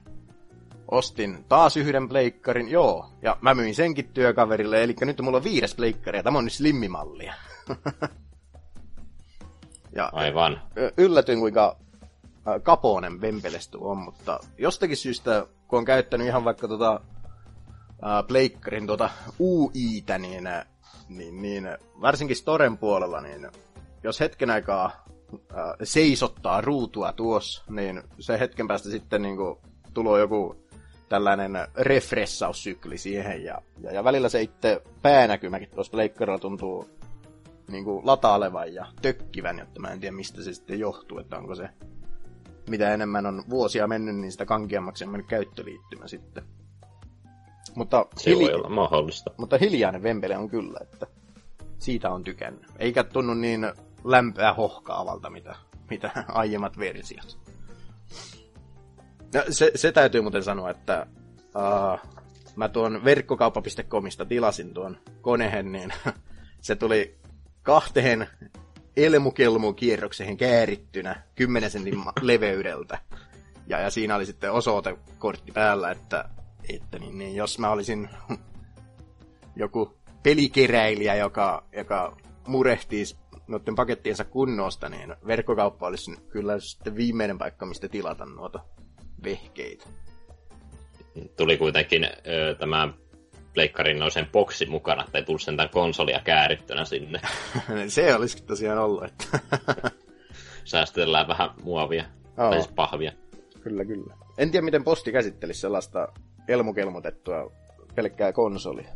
Ostin 0.90 1.44
taas 1.48 1.76
yhden 1.76 2.08
pleikkarin, 2.08 2.68
joo. 2.68 3.10
Ja 3.22 3.36
mä 3.40 3.54
myin 3.54 3.74
senkin 3.74 4.08
työkaverille, 4.08 4.82
eli 4.82 4.94
nyt 5.00 5.20
mulla 5.20 5.36
on 5.36 5.44
viides 5.44 5.74
pleikkari, 5.74 6.18
ja 6.18 6.22
tämä 6.22 6.38
on 6.38 6.44
nyt 6.44 6.52
slimmimallia. 6.52 7.34
ja 9.96 10.10
Aivan. 10.12 10.62
Yllätyin, 10.96 11.38
kuinka 11.38 11.76
ä, 12.46 12.60
kapoinen 12.60 13.20
Vempelestu 13.20 13.88
on, 13.88 13.98
mutta 13.98 14.40
jostakin 14.58 14.96
syystä, 14.96 15.46
kun 15.70 15.78
on 15.78 15.84
käyttänyt 15.84 16.26
ihan 16.26 16.44
vaikka 16.44 16.68
tota 16.68 17.00
Pleikkarin 18.28 18.86
tota 18.86 19.10
UItä, 19.40 20.18
niin, 20.18 20.44
niin, 21.08 21.42
niin 21.42 21.68
varsinkin 22.00 22.36
Storen 22.36 22.78
puolella, 22.78 23.20
niin 23.20 23.48
jos 24.02 24.20
hetken 24.20 24.50
aikaa 24.50 25.04
seisottaa 25.82 26.60
ruutua 26.60 27.12
tuossa, 27.12 27.64
niin 27.70 28.02
se 28.18 28.40
hetken 28.40 28.68
päästä 28.68 28.90
sitten 28.90 29.22
niin 29.22 29.36
tulee 29.94 30.20
joku 30.20 30.56
tällainen 31.08 31.52
refressaussykli 31.76 32.98
siihen, 32.98 33.44
ja, 33.44 33.62
ja, 33.80 33.92
ja 33.92 34.04
välillä 34.04 34.28
se 34.28 34.42
itse 34.42 34.82
päänäkymäkin 35.02 35.70
tuossa 35.70 35.90
Pleikkarilla 35.90 36.38
tuntuu 36.38 36.90
niin 37.68 37.84
kuin 37.84 38.06
latailevan 38.06 38.74
ja 38.74 38.86
tökkivän, 39.02 39.58
jotta 39.58 39.80
mä 39.80 39.88
en 39.88 40.00
tiedä 40.00 40.16
mistä 40.16 40.42
se 40.42 40.54
sitten 40.54 40.78
johtuu, 40.78 41.18
että 41.18 41.38
onko 41.38 41.54
se 41.54 41.68
mitä 42.68 42.94
enemmän 42.94 43.26
on 43.26 43.42
vuosia 43.50 43.86
mennyt, 43.86 44.16
niin 44.16 44.32
sitä 44.32 44.46
kankeammaksi 44.46 45.04
on 45.04 45.10
mennyt 45.10 45.28
käyttöliittymä 45.28 46.08
sitten. 46.08 46.44
Mutta, 47.74 48.06
Se 48.16 48.36
voi 48.36 48.54
olla 48.54 48.68
mahdollista. 48.68 49.30
mutta 49.36 49.58
hiljainen 49.58 50.02
vempele 50.02 50.36
on 50.36 50.48
kyllä, 50.48 50.78
että 50.82 51.06
siitä 51.78 52.10
on 52.10 52.24
tykännyt. 52.24 52.66
Eikä 52.78 53.04
tunnu 53.04 53.34
niin 53.34 53.72
lämpöä 54.04 54.52
hohkaavalta, 54.52 55.30
mitä, 55.30 55.56
mitä 55.90 56.10
aiemmat 56.28 56.78
versiot. 56.78 57.38
No, 59.34 59.42
se, 59.50 59.72
se 59.74 59.92
täytyy 59.92 60.20
muuten 60.20 60.42
sanoa, 60.42 60.70
että 60.70 61.06
uh, 61.44 62.10
mä 62.56 62.68
tuon 62.68 63.04
verkkokauppa.comista 63.04 64.24
tilasin 64.24 64.74
tuon 64.74 64.98
konehen, 65.20 65.72
niin 65.72 65.92
se 66.60 66.76
tuli 66.76 67.18
kahteen 67.62 68.28
elmukelmu 69.04 69.72
kierrokseen 69.72 70.36
käärittynä 70.36 71.22
10 71.34 71.70
sentin 71.70 71.94
leveydeltä. 72.20 72.98
Ja, 73.66 73.80
ja 73.80 73.90
siinä 73.90 74.16
oli 74.16 74.26
sitten 74.26 74.52
osoitekortti 74.52 75.52
päällä, 75.52 75.90
että, 75.90 76.24
että 76.74 76.98
niin, 76.98 77.18
niin, 77.18 77.36
jos 77.36 77.58
mä 77.58 77.70
olisin 77.70 78.08
joku 79.56 79.98
pelikeräilijä, 80.22 81.14
joka, 81.14 81.64
joka 81.76 82.16
murehtii 82.46 83.04
noiden 83.48 83.74
pakettiensa 83.74 84.24
kunnosta, 84.24 84.88
niin 84.88 85.14
verkkokauppa 85.26 85.86
olisi 85.86 86.16
kyllä 86.28 86.60
sitten 86.60 86.96
viimeinen 86.96 87.38
paikka, 87.38 87.66
mistä 87.66 87.88
tilata 87.88 88.26
noita 88.26 88.60
vehkeitä. 89.24 89.86
Tuli 91.36 91.56
kuitenkin 91.56 92.04
ö, 92.04 92.54
tämä 92.58 92.88
pleikkarin 93.54 93.98
noisen 93.98 94.26
boksi 94.32 94.66
mukana, 94.66 95.04
että 95.04 95.18
ei 95.18 95.24
tullut 95.24 95.42
sentään 95.42 95.68
konsolia 95.68 96.20
käärittynä 96.24 96.84
sinne. 96.84 97.20
Se 97.88 98.14
olisi 98.14 98.42
tosiaan 98.44 98.78
ollut, 98.78 99.04
että 99.04 99.38
Säästellään 100.64 101.28
vähän 101.28 101.50
muovia, 101.62 102.04
Joo. 102.24 102.50
tai 102.50 102.62
siis 102.62 102.72
pahvia. 102.74 103.12
Kyllä, 103.60 103.84
kyllä. 103.84 104.14
En 104.38 104.50
tiedä, 104.50 104.64
miten 104.64 104.84
posti 104.84 105.12
käsittelisi 105.12 105.60
sellaista 105.60 106.08
elmukelmotettua 106.48 107.52
pelkkää 107.94 108.32
konsolia. 108.32 108.88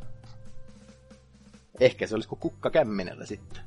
Ehkä 1.80 2.06
se 2.06 2.14
olisi 2.14 2.28
kuin 2.28 2.38
kukka 2.38 2.70
kämmenellä 2.70 3.26
sitten. 3.26 3.62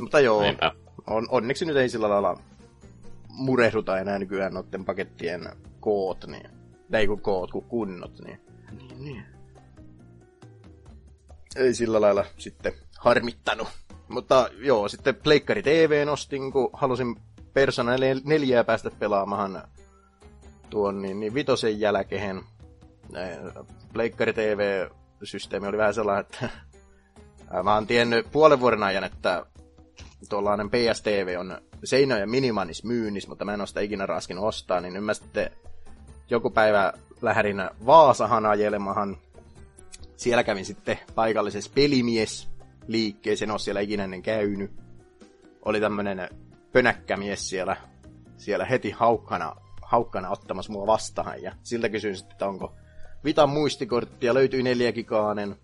Mutta 0.00 0.20
joo, 0.20 0.42
Niinpä. 0.42 0.72
on, 1.06 1.26
onneksi 1.30 1.64
nyt 1.64 1.76
ei 1.76 1.88
sillä 1.88 2.08
lailla 2.08 2.38
murehduta 3.28 3.98
enää 3.98 4.18
nykyään 4.18 4.54
noiden 4.54 4.84
pakettien 4.84 5.48
koot, 5.80 6.26
niin, 6.26 6.50
ei 6.92 7.06
kun 7.06 7.20
koot, 7.20 7.50
kun 7.50 7.64
kunnot, 7.64 8.20
niin, 8.24 8.40
niin, 8.78 9.04
niin. 9.04 9.24
Ei 11.56 11.74
sillä 11.74 12.00
lailla 12.00 12.24
sitten 12.38 12.72
harmittanut. 12.98 13.68
Mutta 14.08 14.48
joo, 14.58 14.88
sitten 14.88 15.14
Pleikkari 15.14 15.62
TV 15.62 16.06
nostin, 16.06 16.52
kun 16.52 16.70
halusin 16.72 17.16
Persona 17.54 17.92
4 18.24 18.64
päästä 18.64 18.90
pelaamaan 18.90 19.62
tuon 20.70 21.02
niin, 21.02 21.20
niin 21.20 21.34
vitosen 21.34 21.80
jälkeen. 21.80 22.40
Eh, 23.16 23.38
Pleikkari 23.92 24.32
TV-systeemi 24.32 25.66
oli 25.66 25.76
vähän 25.76 25.94
sellainen, 25.94 26.20
että 26.20 26.48
ää, 27.50 27.62
mä 27.62 27.74
oon 27.74 27.86
tiennyt 27.86 28.26
puolen 28.32 28.60
vuoden 28.60 28.82
ajan, 28.82 29.04
että 29.04 29.46
tuollainen 30.28 30.70
PSTV 30.70 31.36
on 31.38 31.58
Seinä 31.84 32.18
ja 32.18 32.26
Minimanis 32.26 32.84
myynnissä, 32.84 33.28
mutta 33.28 33.44
mä 33.44 33.54
en 33.54 33.60
ole 33.60 33.66
sitä 33.66 33.80
ikinä 33.80 34.06
raskin 34.06 34.38
ostaa, 34.38 34.80
niin 34.80 34.94
nyt 34.94 35.04
mä 35.04 35.14
sitten 35.14 35.50
joku 36.30 36.50
päivä 36.50 36.92
lähdin 37.22 37.56
Vaasahan 37.86 38.46
ajelemahan. 38.46 39.16
Siellä 40.16 40.44
kävin 40.44 40.64
sitten 40.64 40.98
paikallisessa 41.14 41.70
pelimies 41.74 42.48
liikkeessä, 42.86 43.44
en 43.44 43.50
ole 43.50 43.58
siellä 43.58 43.80
ikinä 43.80 44.04
ennen 44.04 44.22
käynyt. 44.22 44.70
Oli 45.64 45.80
tämmönen 45.80 46.28
pönäkkämies 46.72 47.48
siellä, 47.48 47.76
siellä 48.36 48.64
heti 48.64 48.90
haukkana, 48.90 49.56
haukkana 49.82 50.30
ottamassa 50.30 50.72
mua 50.72 50.86
vastaan. 50.86 51.42
Ja 51.42 51.52
siltä 51.62 51.88
kysyin 51.88 52.16
sitten, 52.16 52.32
että 52.32 52.46
onko 52.46 52.74
Vitan 53.24 53.48
muistikorttia, 53.48 54.34
löytyi 54.34 54.62
neljäkikaanen. 54.62 55.56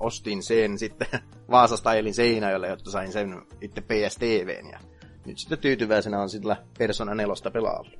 Ostin 0.00 0.42
sen 0.42 0.78
sitten 0.78 1.08
Vaasasta 1.50 1.90
ajelin 1.90 2.14
Seinäjölle, 2.14 2.68
jotta 2.68 2.90
sain 2.90 3.12
sen 3.12 3.42
itse 3.60 3.80
PSTVn. 3.80 4.70
Ja 4.72 4.78
nyt 5.26 5.38
sitten 5.38 5.58
tyytyväisenä 5.58 6.22
on 6.22 6.30
sillä 6.30 6.56
Persona 6.78 7.14
4 7.14 7.50
pelaalla. 7.52 7.90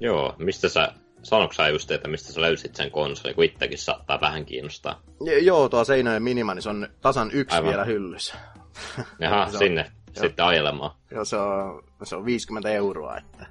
Joo, 0.00 0.34
mistä 0.38 0.68
sä, 0.68 0.92
sanoiko 1.22 1.52
sä 1.54 1.68
just, 1.68 1.90
että 1.90 2.08
mistä 2.08 2.32
sä 2.32 2.40
löysit 2.40 2.76
sen 2.76 2.90
konsoli, 2.90 3.34
kun 3.34 3.44
itsekin 3.44 3.78
saattaa 3.78 4.20
vähän 4.20 4.44
kiinnostaa. 4.44 5.02
Ja, 5.24 5.38
joo, 5.42 5.68
tuo 5.68 5.84
Seinäjoen 5.84 6.22
Minimanis 6.22 6.66
on 6.66 6.88
tasan 7.00 7.30
yksi 7.32 7.56
Aivan. 7.56 7.70
vielä 7.70 7.84
hyllyssä. 7.84 8.34
Jaha, 9.20 9.46
Se 9.50 9.56
on- 9.56 9.58
sinne 9.58 9.92
sitten 10.22 10.44
ajelemaan. 10.44 10.90
Joo, 11.10 11.24
se 11.24 11.36
on, 11.36 11.82
se 12.04 12.16
on 12.16 12.24
50 12.24 12.70
euroa, 12.70 13.16
että 13.18 13.46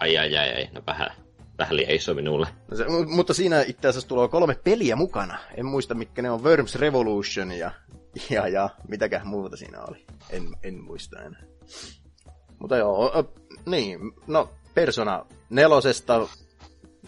Ai 0.00 0.18
ai 0.18 0.36
ai, 0.38 0.54
ai. 0.54 0.68
no 0.72 0.82
vähän, 0.86 1.10
vähän 1.58 1.76
liian 1.76 1.90
iso 1.90 2.14
minulle. 2.14 2.46
No 2.70 2.76
se, 2.76 2.84
mutta 3.08 3.34
siinä 3.34 3.62
itse 3.62 3.88
asiassa 3.88 4.08
tulee 4.08 4.28
kolme 4.28 4.54
peliä 4.64 4.96
mukana. 4.96 5.38
En 5.56 5.66
muista, 5.66 5.94
mitkä 5.94 6.22
ne 6.22 6.30
on. 6.30 6.42
Worms 6.44 6.74
Revolution 6.74 7.52
ja, 7.52 7.70
ja, 8.30 8.48
ja 8.48 8.70
mitäkään 8.88 9.26
muuta 9.26 9.56
siinä 9.56 9.80
oli. 9.82 10.06
En, 10.30 10.42
en 10.62 10.82
muista 10.84 11.22
enää. 11.22 11.42
Mutta 12.58 12.76
joo, 12.76 13.24
niin, 13.66 13.98
no 14.26 14.48
Persona 14.74 15.26
nelosesta, 15.50 16.28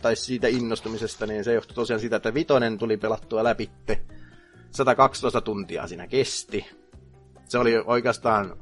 tai 0.02 0.16
siitä 0.16 0.48
innostumisesta, 0.48 1.26
niin 1.26 1.44
se 1.44 1.54
johtui 1.54 1.74
tosiaan 1.74 2.00
siitä, 2.00 2.16
että 2.16 2.34
vitonen 2.34 2.78
tuli 2.78 2.96
pelattua 2.96 3.44
läpitte. 3.44 4.02
112 4.70 5.40
tuntia 5.40 5.86
siinä 5.86 6.06
kesti. 6.06 6.66
Se 7.48 7.58
oli 7.58 7.82
oikeastaan 7.86 8.56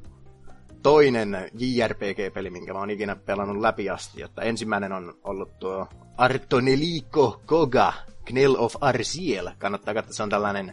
toinen 0.82 1.50
JRPG-peli, 1.58 2.50
minkä 2.50 2.72
mä 2.72 2.78
oon 2.78 2.90
ikinä 2.90 3.16
pelannut 3.16 3.60
läpi 3.60 3.90
asti. 3.90 4.22
Että 4.22 4.42
ensimmäinen 4.42 4.92
on 4.92 5.14
ollut 5.24 5.58
tuo 5.58 5.88
Artonelico 6.16 7.40
Koga, 7.46 7.92
Knell 8.24 8.54
of 8.58 8.74
Arsiel. 8.80 9.50
Kannattaa 9.58 9.94
katsoa, 9.94 10.12
se 10.12 10.22
on 10.22 10.30
tällainen, 10.30 10.72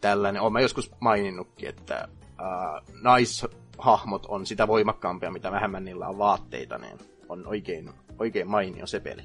tällainen, 0.00 0.42
oon 0.42 0.52
mä 0.52 0.60
joskus 0.60 0.90
maininnutkin, 1.00 1.68
että 1.68 2.08
uh, 2.40 2.94
naishahmot 3.02 4.26
on 4.26 4.46
sitä 4.46 4.68
voimakkaampia, 4.68 5.30
mitä 5.30 5.52
vähemmän 5.52 5.84
niillä 5.84 6.08
on 6.08 6.18
vaatteita, 6.18 6.78
niin 6.78 6.98
on 7.28 7.46
oikein, 7.46 7.90
oikein 8.20 8.48
mainio 8.48 8.86
se 8.86 9.00
peli. 9.00 9.22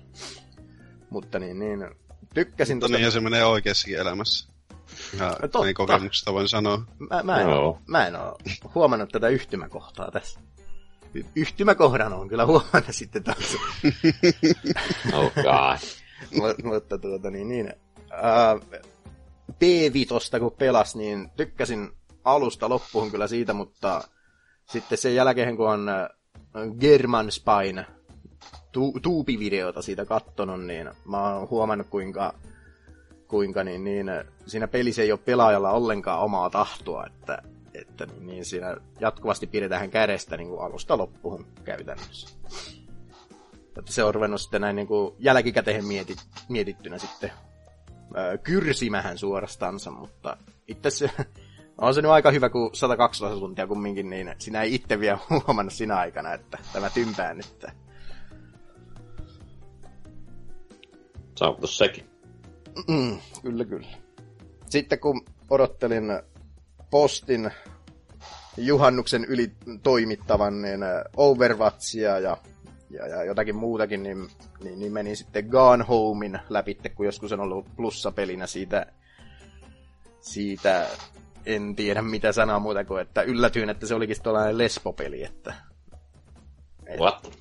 Mutta 1.09 1.39
niin, 1.39 1.59
niin 1.59 1.89
tykkäsin 2.33 2.77
Mutta 2.77 2.97
niin 2.97 3.11
se 3.11 3.19
menee 3.19 3.45
oikeassakin 3.45 3.97
elämässä. 3.97 4.49
Ja 5.19 5.37
Totta. 5.41 5.63
niin 5.63 5.75
kokemuksesta 5.75 6.33
voin 6.33 6.49
sanoa. 6.49 6.85
Mä, 7.09 7.23
mä, 7.23 7.41
en, 7.41 7.49
Joo. 7.49 7.79
mä 7.87 8.07
en 8.07 8.15
ole 8.15 8.35
huomannut 8.75 9.09
tätä 9.11 9.27
yhtymäkohtaa 9.27 10.11
tässä. 10.11 10.39
Y- 11.13 11.25
Yhtymäkohdan 11.35 12.13
on 12.13 12.27
kyllä 12.27 12.45
huomannut 12.45 12.85
sitten 12.91 13.23
taas. 13.23 13.37
Oh 15.13 15.31
god. 15.33 15.77
Mu- 16.39 16.63
mutta 16.63 16.97
tuota 16.97 17.31
niin, 17.31 17.47
niin 17.47 17.73
ää, 18.11 18.55
P5 19.51 20.39
kun 20.39 20.51
pelas, 20.51 20.95
niin 20.95 21.29
tykkäsin 21.37 21.91
alusta 22.23 22.69
loppuun 22.69 23.11
kyllä 23.11 23.27
siitä, 23.27 23.53
mutta 23.53 24.07
sitten 24.65 24.97
sen 24.97 25.15
jälkeen 25.15 25.57
kun 25.57 25.69
on 25.69 25.89
German 26.79 27.31
Spine 27.31 27.85
tu- 28.75 28.99
tuupivideota 29.01 29.81
siitä 29.81 30.05
kattonut, 30.05 30.65
niin 30.65 30.89
mä 31.05 31.35
oon 31.35 31.49
huomannut 31.49 31.87
kuinka 31.87 32.33
kuinka 33.27 33.63
niin, 33.63 33.83
niin, 33.83 34.07
siinä 34.45 34.67
pelissä 34.67 35.01
ei 35.01 35.11
ole 35.11 35.19
pelaajalla 35.25 35.71
ollenkaan 35.71 36.19
omaa 36.19 36.49
tahtoa, 36.49 37.05
että, 37.05 37.41
että 37.73 38.05
niin, 38.05 38.27
niin 38.27 38.45
siinä 38.45 38.77
jatkuvasti 38.99 39.47
pidetään 39.47 39.89
kädestä 39.89 40.37
niin 40.37 40.49
kuin 40.49 40.61
alusta 40.61 40.97
loppuun 40.97 41.45
käytännössä. 41.63 42.37
Että 43.77 43.91
se 43.91 44.03
on 44.03 44.15
ruvennut 44.15 44.41
sitten 44.41 44.61
näin 44.61 44.75
niin 44.75 44.87
kuin 44.87 45.15
jälkikäteen 45.19 45.85
mietit, 45.85 46.17
mietittynä 46.49 46.97
sitten 46.97 47.31
ää, 48.13 48.37
kyrsimähän 48.37 49.17
suorastansa, 49.17 49.91
mutta 49.91 50.37
itse 50.67 50.89
se 50.89 51.09
on 51.81 51.93
se 51.93 52.01
nyt 52.01 52.11
aika 52.11 52.31
hyvä, 52.31 52.49
kun 52.49 52.69
112 52.73 53.39
tuntia 53.39 53.67
kumminkin, 53.67 54.09
niin 54.09 54.35
sinä 54.37 54.61
ei 54.61 54.75
itse 54.75 54.99
vielä 54.99 55.19
huomannut 55.29 55.73
sinä 55.73 55.97
aikana, 55.97 56.33
että 56.33 56.57
tämä 56.73 56.89
tympää 56.89 57.33
nyt. 57.33 57.65
Saavutus 61.35 61.77
sekin. 61.77 62.09
Mm, 62.87 63.17
kyllä, 63.41 63.65
kyllä. 63.65 63.87
Sitten 64.69 64.99
kun 64.99 65.25
odottelin 65.49 66.03
postin 66.89 67.51
juhannuksen 68.57 69.25
yli 69.25 69.51
toimittavan 69.83 70.61
niin 70.61 70.83
äh, 70.83 71.01
Overwatchia 71.17 72.19
ja, 72.19 72.37
ja, 72.89 73.07
ja 73.07 73.23
jotakin 73.23 73.55
muutakin, 73.55 74.03
niin, 74.03 74.27
niin, 74.63 74.79
niin 74.79 74.93
menin 74.93 75.17
sitten 75.17 75.45
Gone 75.45 75.83
Homein 75.83 76.39
läpi, 76.49 76.77
kun 76.95 77.05
joskus 77.05 77.31
on 77.31 77.39
ollut 77.39 77.75
plussapelinä 77.75 78.47
siitä, 78.47 78.85
siitä 80.21 80.87
en 81.45 81.75
tiedä 81.75 82.01
mitä 82.01 82.31
sanaa 82.31 82.59
muuta 82.59 82.85
kuin, 82.85 83.01
että 83.01 83.21
yllätyin, 83.21 83.69
että 83.69 83.87
se 83.87 83.95
olikin 83.95 84.21
tuollainen 84.23 84.57
lesbopeli, 84.57 85.23
että 85.23 85.53
What? 86.99 87.31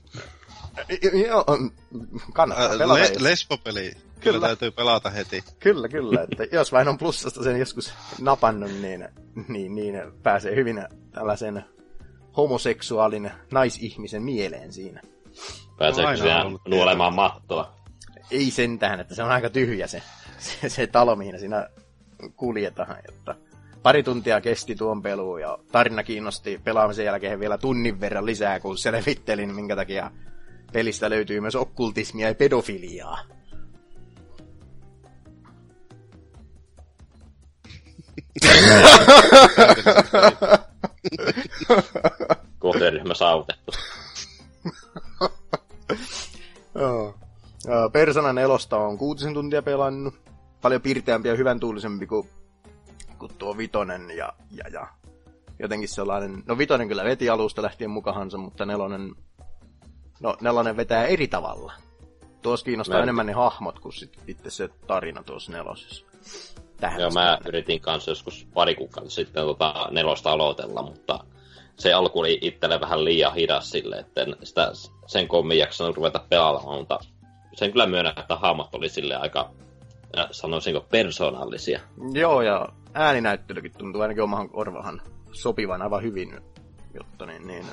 Joo, 1.26 1.44
kannattaa 2.32 2.78
pelata. 2.78 3.00
Le- 3.00 3.12
Lesbo-peli. 3.18 3.90
Kyllä. 3.90 4.04
Kyllä. 4.20 4.46
täytyy 4.46 4.70
pelata 4.70 5.10
heti. 5.10 5.44
Kyllä, 5.58 5.88
kyllä. 5.88 6.22
Että 6.22 6.56
jos 6.56 6.72
vain 6.72 6.88
on 6.88 6.98
plussasta 6.98 7.42
sen 7.42 7.58
joskus 7.58 7.94
napannut, 8.20 8.70
niin, 8.70 9.08
niin, 9.48 9.74
niin 9.74 9.94
pääsee 10.22 10.56
hyvin 10.56 10.84
tällaisen 11.12 11.64
homoseksuaalin 12.36 13.30
naisihmisen 13.52 14.22
mieleen 14.22 14.72
siinä. 14.72 15.00
Pääseekö 15.78 16.16
siinä 16.16 16.44
ollut 16.44 16.68
nuolemaan 16.68 17.14
mattoa? 17.14 17.74
Ei 18.30 18.50
sentään, 18.50 19.00
että 19.00 19.14
se 19.14 19.22
on 19.22 19.30
aika 19.30 19.50
tyhjä 19.50 19.86
se, 19.86 20.02
se, 20.38 20.68
se 20.68 20.86
talo, 20.86 21.16
mihin 21.16 21.38
siinä 21.38 21.68
kuljetaan. 22.36 22.96
Jotta 23.06 23.34
pari 23.82 24.02
tuntia 24.02 24.40
kesti 24.40 24.74
tuon 24.76 25.02
pelu 25.02 25.38
ja 25.38 25.58
tarina 25.72 26.02
kiinnosti 26.02 26.60
pelaamisen 26.64 27.04
jälkeen 27.04 27.40
vielä 27.40 27.58
tunnin 27.58 28.00
verran 28.00 28.26
lisää, 28.26 28.60
kun 28.60 28.78
selvittelin, 28.78 29.54
minkä 29.54 29.76
takia 29.76 30.10
pelistä 30.74 31.10
löytyy 31.10 31.40
myös 31.40 31.54
okkultismia 31.56 32.28
ja 32.28 32.34
pedofiliaa. 32.34 33.18
Kohderyhmä 42.58 43.14
saavutettu. 43.14 43.72
Joo, 46.74 47.14
Persona 47.92 48.32
nelosta 48.32 48.76
on 48.76 48.98
kuutisen 48.98 49.34
tuntia 49.34 49.62
pelannut. 49.62 50.14
Paljon 50.62 50.82
pirteämpi 50.82 51.28
ja 51.28 51.36
hyvän 51.36 51.60
tuulisempi 51.60 52.06
kuin, 52.06 52.28
kuin 53.18 53.32
tuo 53.38 53.56
vitonen 53.56 54.10
ja, 54.10 54.32
ja, 54.50 54.64
ja 54.72 54.86
jotenkin 55.58 55.88
sellainen, 55.88 56.42
no 56.46 56.58
vitonen 56.58 56.88
kyllä 56.88 57.04
veti 57.04 57.28
alusta 57.30 57.62
lähtien 57.62 57.90
mukahansa, 57.90 58.38
mutta 58.38 58.66
nelonen, 58.66 59.14
no 60.24 60.36
nelonen 60.40 60.76
vetää 60.76 61.06
eri 61.06 61.28
tavalla. 61.28 61.72
Tuossa 62.42 62.64
kiinnostaa 62.64 62.96
Mä- 62.96 63.02
enemmän 63.02 63.26
ne 63.26 63.32
hahmot 63.32 63.78
kuin 63.78 63.92
sit 63.92 64.18
itse 64.26 64.50
se 64.50 64.68
tarina 64.86 65.22
tuossa 65.22 65.52
nelosessa. 65.52 66.06
Tähän 66.76 67.00
Joo, 67.00 67.10
mä 67.10 67.38
yritin 67.46 67.80
kanssa 67.80 68.10
joskus 68.10 68.46
pari 68.54 68.74
kuukautta 68.74 69.10
sitten 69.10 69.44
tota 69.44 69.88
nelosta 69.90 70.30
aloitella, 70.30 70.82
mutta 70.82 71.24
se 71.76 71.92
alku 71.92 72.20
oli 72.20 72.38
itselle 72.40 72.80
vähän 72.80 73.04
liian 73.04 73.34
hidas 73.34 73.70
sille, 73.70 73.96
että 73.96 74.22
en 74.22 74.36
sitä 74.42 74.72
sen 75.06 75.28
kommin 75.28 75.58
jaksanut 75.58 75.96
ruveta 75.96 76.24
pelaamaan, 76.28 76.78
mutta 76.78 76.98
sen 77.52 77.72
kyllä 77.72 77.86
myönnän, 77.86 78.14
että 78.18 78.36
hahmot 78.36 78.74
oli 78.74 78.88
sille 78.88 79.16
aika, 79.16 79.50
sanoisinko, 80.30 80.80
persoonallisia. 80.80 81.80
Joo, 82.12 82.42
ja 82.42 82.68
ääninäyttelykin 82.94 83.72
tuntuu 83.78 84.02
ainakin 84.02 84.22
omahan 84.22 84.50
korvahan 84.50 85.02
sopivan 85.32 85.82
aivan 85.82 86.02
hyvin, 86.02 86.40
jotta 86.94 87.26
niin, 87.26 87.46
niin 87.46 87.66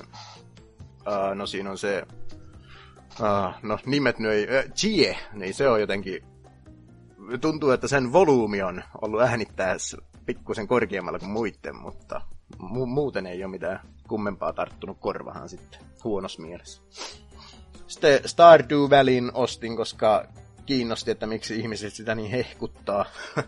uh, 1.07 1.35
no 1.35 1.45
siinä 1.45 1.71
on 1.71 1.77
se, 1.77 2.03
uh, 3.19 3.53
no 3.63 3.77
nimet 3.85 4.19
nyt 4.19 4.31
ei, 4.31 4.43
uh, 4.43 4.73
Chie, 4.73 5.17
niin 5.33 5.53
se 5.53 5.69
on 5.69 5.81
jotenkin, 5.81 6.23
tuntuu, 7.41 7.71
että 7.71 7.87
sen 7.87 8.13
volyymi 8.13 8.61
on 8.61 8.83
ollut 9.01 9.21
äänittäessä 9.21 9.97
pikkusen 10.25 10.67
korkeammalla 10.67 11.19
kuin 11.19 11.31
muiden, 11.31 11.75
mutta 11.75 12.21
mu- 12.59 12.85
muuten 12.85 13.25
ei 13.25 13.43
ole 13.43 13.51
mitään 13.51 13.79
kummempaa 14.07 14.53
tarttunut 14.53 14.97
korvahan 14.99 15.49
sitten 15.49 15.79
huonossa 16.03 16.41
mielessä. 16.41 16.81
Sitten 17.87 18.19
Stardew 18.25 18.89
Valleyn 18.89 19.31
ostin, 19.33 19.75
koska 19.75 20.25
kiinnosti, 20.65 21.11
että 21.11 21.27
miksi 21.27 21.59
ihmiset 21.59 21.93
sitä 21.93 22.15
niin 22.15 22.31
hehkuttaa. 22.31 23.05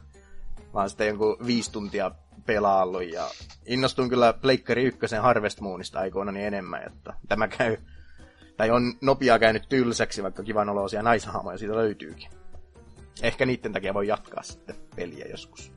Mä 0.74 0.80
oon 0.80 0.90
sitten 0.90 1.08
jonkun 1.08 1.38
viisi 1.46 1.72
tuntia 1.72 2.12
pelaillut 2.46 3.12
ja 3.12 3.30
innostuin 3.66 4.10
kyllä 4.10 4.34
Pleikkari 4.34 4.84
ykkösen 4.84 5.22
Harvest 5.22 5.60
Moonista 5.60 6.00
aikoina 6.00 6.32
niin 6.32 6.48
enemmän, 6.48 6.84
että 6.84 7.14
tämä 7.28 7.48
käy, 7.48 7.78
tai 8.58 8.72
on 8.72 8.94
nopeaa 9.02 9.40
käynyt 9.40 9.70
tylsäksi, 9.70 10.24
vaikka 10.24 10.44
kivan 10.44 10.70
oloisia 10.70 11.02
naishahmoja 11.02 11.58
siitä 11.58 11.76
löytyykin. 11.76 12.30
Ehkä 13.22 13.46
niiden 13.46 13.74
takia 13.74 13.94
voi 13.94 14.08
jatkaa 14.08 14.44
sitten 14.44 14.76
peliä 14.96 15.26
joskus. 15.26 15.72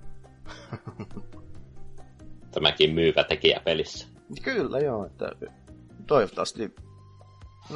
Tämäkin 2.54 2.94
myyvä 2.94 3.24
tekijä 3.24 3.60
pelissä. 3.64 4.08
Kyllä 4.42 4.78
joo, 4.78 5.06
että 5.06 5.32
toivottavasti 6.06 6.74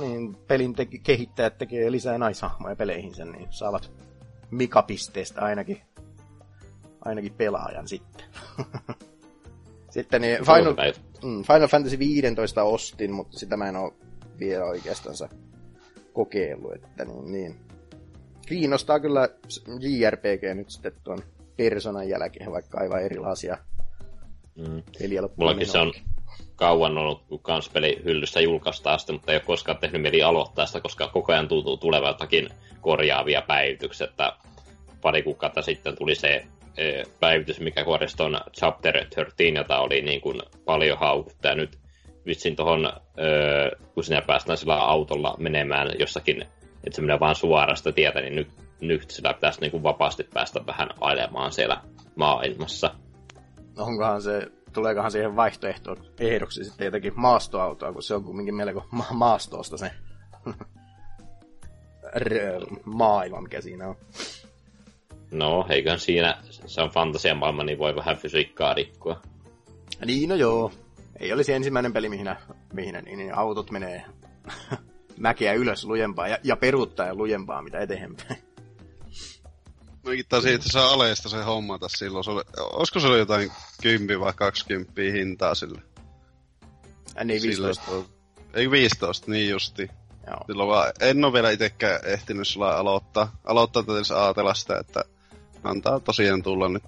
niin, 0.00 0.36
pelin 0.36 0.74
te- 0.74 0.88
kehittäjät 1.02 1.58
tekee 1.58 1.92
lisää 1.92 2.18
naishahmoja 2.18 2.76
peleihinsä, 2.76 3.24
niin 3.24 3.46
saavat 3.50 3.92
mikapisteestä 4.50 5.40
ainakin, 5.40 5.80
ainakin 7.04 7.32
pelaajan 7.32 7.88
sitten. 7.88 8.24
sitten 9.94 10.20
niin 10.22 10.38
Final, 10.38 10.92
mm, 11.22 11.42
Final 11.42 11.68
Fantasy 11.68 11.98
15 11.98 12.62
ostin, 12.62 13.12
mutta 13.12 13.38
sitä 13.38 13.56
mä 13.56 13.68
en 13.68 13.76
oo 13.76 13.94
vielä 14.40 14.64
oikeastaan 14.64 15.30
kokeillut, 16.12 16.74
että 16.74 17.04
niin, 17.04 17.32
niin. 17.32 17.56
Kiinnostaa 18.46 19.00
kyllä 19.00 19.28
JRPG 19.80 20.42
nyt 20.54 20.70
sitten 20.70 20.92
tuon 21.04 21.18
Personan 21.56 22.08
jälkeen, 22.08 22.52
vaikka 22.52 22.78
aivan 22.80 23.02
erilaisia 23.02 23.58
Mm. 24.68 24.82
Mullakin 25.36 25.66
se 25.66 25.78
on 25.78 25.92
kauan 26.56 26.98
ollut 26.98 27.22
kans 27.42 27.68
peli 27.68 28.00
hyllyssä 28.04 28.40
julkaistaan 28.40 28.98
sitä, 28.98 29.12
mutta 29.12 29.32
ei 29.32 29.36
ole 29.36 29.42
koskaan 29.46 29.78
tehnyt 29.78 30.02
mieli 30.02 30.22
aloittaa 30.22 30.66
sitä, 30.66 30.80
koska 30.80 31.08
koko 31.08 31.32
ajan 31.32 31.48
tuntuu 31.48 31.76
tulevan 31.76 32.08
jotakin 32.08 32.48
korjaavia 32.80 33.42
päivityksiä, 33.42 34.06
että 34.06 34.32
pari 35.00 35.22
kuukautta 35.22 35.62
sitten 35.62 35.96
tuli 35.96 36.14
se 36.14 36.46
e, 36.76 37.02
päivitys, 37.20 37.60
mikä 37.60 37.84
on 38.18 38.40
Chapter 38.52 38.94
13, 39.14 39.42
jota 39.54 39.78
oli 39.78 40.02
niin 40.02 40.20
kuin 40.20 40.42
paljon 40.64 40.98
haukuttu, 40.98 41.48
ja 41.48 41.54
nyt 41.54 41.78
vitsin 42.30 42.56
tuohon, 42.56 42.92
kun 43.94 44.04
sinä 44.04 44.22
päästään 44.22 44.58
sillä 44.58 44.76
autolla 44.76 45.34
menemään 45.38 45.88
jossakin, 45.98 46.42
että 46.84 46.96
se 46.96 47.00
menee 47.02 47.20
vaan 47.20 47.34
suorasta 47.34 47.92
tietä, 47.92 48.20
niin 48.20 48.36
nyt, 48.36 48.48
nyt 48.80 49.10
sillä 49.10 49.34
pitäisi 49.34 49.60
niin 49.60 49.70
kuin 49.70 49.82
vapaasti 49.82 50.24
päästä 50.34 50.66
vähän 50.66 50.88
ailemaan 51.00 51.52
siellä 51.52 51.80
maailmassa. 52.16 52.94
Onkohan 53.78 54.22
se, 54.22 54.46
tuleekohan 54.72 55.10
siihen 55.10 55.36
vaihtoehtoon 55.36 55.96
ehdoksi 56.20 56.64
sitten 56.64 56.84
jotenkin 56.84 57.12
maastoautoa, 57.16 57.92
kun 57.92 58.02
se 58.02 58.14
on 58.14 58.24
kumminkin 58.24 58.54
melko 58.54 58.86
ma- 58.90 59.06
maastoosta 59.12 59.76
se 59.76 59.90
maailma, 62.84 63.40
mikä 63.40 63.60
siinä 63.60 63.88
on. 63.88 63.96
No, 65.30 65.66
eiköhän 65.68 66.00
siinä, 66.00 66.38
se 66.50 66.80
on 66.80 66.90
fantasiamaailma, 66.90 67.64
niin 67.64 67.78
voi 67.78 67.96
vähän 67.96 68.16
fysiikkaa 68.16 68.74
rikkoa. 68.74 69.20
Niin, 70.04 70.28
no 70.28 70.34
joo. 70.34 70.72
Ei 71.20 71.32
olisi 71.32 71.52
ensimmäinen 71.52 71.92
peli, 71.92 72.08
mihin, 72.08 72.36
mihin 72.72 72.94
niin, 73.04 73.18
niin 73.18 73.34
autot 73.34 73.70
menee 73.70 74.04
mäkeä 75.16 75.52
ylös 75.52 75.84
lujempaa 75.84 76.28
ja, 76.28 76.38
ja 76.44 76.56
peruuttaa 76.56 77.06
ja 77.06 77.14
lujempaa 77.14 77.62
mitä 77.62 77.78
eteenpäin. 77.78 78.42
Mäkin 80.06 80.24
taisin 80.28 80.54
itse 80.54 80.68
asiassa 80.68 80.94
aleista 80.94 81.28
se 81.28 81.42
hommata 81.42 81.88
silloin. 81.88 82.24
Se 82.24 82.30
oli, 82.30 82.42
olisiko 82.56 83.00
se 83.00 83.06
oli 83.06 83.18
jotain 83.18 83.52
10 83.82 84.20
vai 84.20 84.32
20 84.36 84.92
hintaa 85.12 85.54
sille? 85.54 85.82
Ja 87.16 87.24
niin 87.24 87.42
15. 87.42 87.84
Sille, 87.84 88.04
ei 88.54 88.70
15, 88.70 89.30
niin 89.30 89.50
justi. 89.50 89.90
Joo. 90.26 90.44
Silloin 90.46 90.68
vaan, 90.68 90.92
en 91.00 91.24
ole 91.24 91.32
vielä 91.32 91.50
itsekään 91.50 92.00
ehtinyt 92.04 92.48
sulla 92.48 92.76
aloittaa. 92.76 93.36
Aloittaa 93.44 93.82
tätä 93.82 94.24
ajatella 94.24 94.54
sitä, 94.54 94.78
että 94.78 95.04
antaa 95.64 96.00
tosiaan 96.00 96.42
tulla 96.42 96.68
nyt 96.68 96.84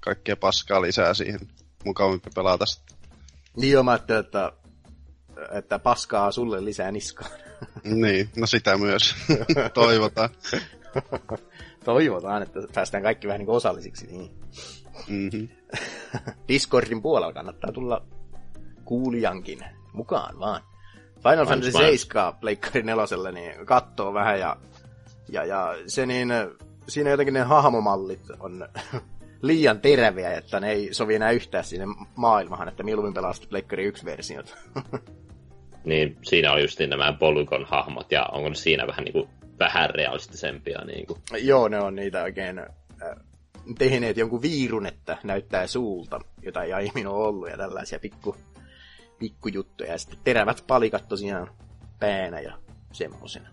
kaikkea 0.00 0.36
paskaa 0.36 0.82
lisää 0.82 1.14
siihen. 1.14 1.40
Mukavampi 1.84 2.30
pelata 2.34 2.66
sitten. 2.66 2.95
Niin 3.56 3.72
joo, 3.72 3.82
mä 3.82 3.94
että, 3.94 4.52
että 5.52 5.78
paskaa 5.78 6.32
sulle 6.32 6.64
lisää 6.64 6.90
niskaan. 6.90 7.30
niin, 7.84 8.30
no 8.36 8.46
sitä 8.46 8.76
myös. 8.76 9.14
Toivotaan. 9.74 10.30
Toivotaan, 11.84 12.42
että 12.42 12.60
päästään 12.74 13.02
kaikki 13.02 13.26
vähän 13.26 13.38
niin 13.38 13.50
osallisiksi. 13.50 14.06
Niin. 14.06 14.30
Mm-hmm. 15.08 15.48
Discordin 16.48 17.02
puolella 17.02 17.32
kannattaa 17.32 17.72
tulla 17.72 18.06
kuulijankin 18.84 19.64
mukaan 19.92 20.38
vaan. 20.38 20.62
Final 21.22 21.46
Fantasy 21.46 21.72
7 21.72 22.34
Pleikkari 22.34 22.82
neloselle 22.82 23.32
niin 23.32 23.66
kattoo 23.66 24.14
vähän 24.14 24.40
ja, 24.40 24.56
ja, 25.28 25.44
ja 25.44 25.74
se 25.86 26.06
niin, 26.06 26.28
siinä 26.88 27.10
jotenkin 27.10 27.34
ne 27.34 27.42
hahmomallit 27.42 28.30
on 28.40 28.68
liian 29.46 29.80
teräviä, 29.80 30.32
että 30.32 30.60
ne 30.60 30.70
ei 30.70 30.94
sovi 30.94 31.14
enää 31.14 31.30
yhtään 31.30 31.64
sinne 31.64 31.86
maailmahan, 32.16 32.68
että 32.68 32.82
mieluummin 32.82 33.14
pelaa 33.14 33.32
sitten 33.32 33.50
Pleikkari 33.50 33.90
1-versiot. 33.90 34.56
niin, 35.84 36.16
siinä 36.22 36.52
oli 36.52 36.62
just 36.62 36.80
nämä 36.80 37.12
Polygon 37.12 37.64
hahmot, 37.64 38.12
ja 38.12 38.24
onko 38.24 38.48
ne 38.48 38.54
siinä 38.54 38.86
vähän 38.86 39.04
niinku 39.04 39.28
vähän 39.58 39.90
realistisempia. 39.90 40.84
Niin 40.84 41.06
kuin. 41.06 41.20
Joo, 41.40 41.68
ne 41.68 41.80
on 41.80 41.94
niitä 41.94 42.22
oikein 42.22 42.58
äh, 42.58 42.66
tehneet 43.78 44.16
jonkun 44.16 44.42
viirun, 44.42 44.86
että 44.86 45.18
näyttää 45.24 45.66
suulta, 45.66 46.20
jota 46.42 46.62
ei 46.62 46.72
aiemmin 46.72 47.06
ole 47.06 47.26
ollut, 47.26 47.50
ja 47.50 47.56
tällaisia 47.56 47.98
pikku, 47.98 48.36
pikkujuttuja. 49.18 49.92
Ja 49.92 49.98
sitten 49.98 50.18
terävät 50.24 50.64
palikat 50.66 51.08
tosiaan 51.08 51.50
päänä 51.98 52.40
ja 52.40 52.58
semmosena. 52.92 53.48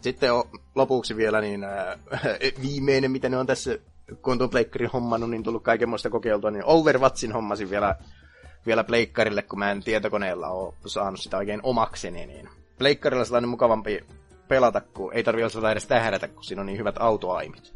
Sitten 0.00 0.32
on 0.32 0.44
lopuksi 0.74 1.16
vielä 1.16 1.40
niin 1.40 1.64
äh, 1.64 1.98
viimeinen, 2.62 3.10
mitä 3.10 3.28
ne 3.28 3.36
on 3.36 3.46
tässä, 3.46 3.78
kun 4.22 4.32
on 4.32 4.38
tuon 4.38 4.50
pleikkarin 4.50 4.90
hommannut, 4.90 5.30
niin 5.30 5.42
tullut 5.42 5.62
kaikenmoista 5.62 6.10
kokeiltua, 6.10 6.50
niin 6.50 6.64
Overwatchin 6.64 7.32
hommasin 7.32 7.70
vielä, 7.70 7.96
vielä 8.66 8.84
pleikkarille, 8.84 9.42
kun 9.42 9.58
mä 9.58 9.70
en 9.70 9.82
tietokoneella 9.82 10.48
ole 10.48 10.74
saanut 10.86 11.20
sitä 11.20 11.36
oikein 11.36 11.60
omakseni, 11.62 12.26
niin 12.26 12.48
pleikkarilla 12.78 13.24
sellainen 13.24 13.48
mukavampi 13.48 14.00
pelata, 14.48 14.80
kun 14.80 15.12
ei 15.12 15.24
tarvi 15.24 15.44
osata 15.44 15.72
edes 15.72 15.86
tähdätä, 15.86 16.28
kun 16.28 16.44
siinä 16.44 16.60
on 16.60 16.66
niin 16.66 16.78
hyvät 16.78 16.96
autoaimit. 16.98 17.74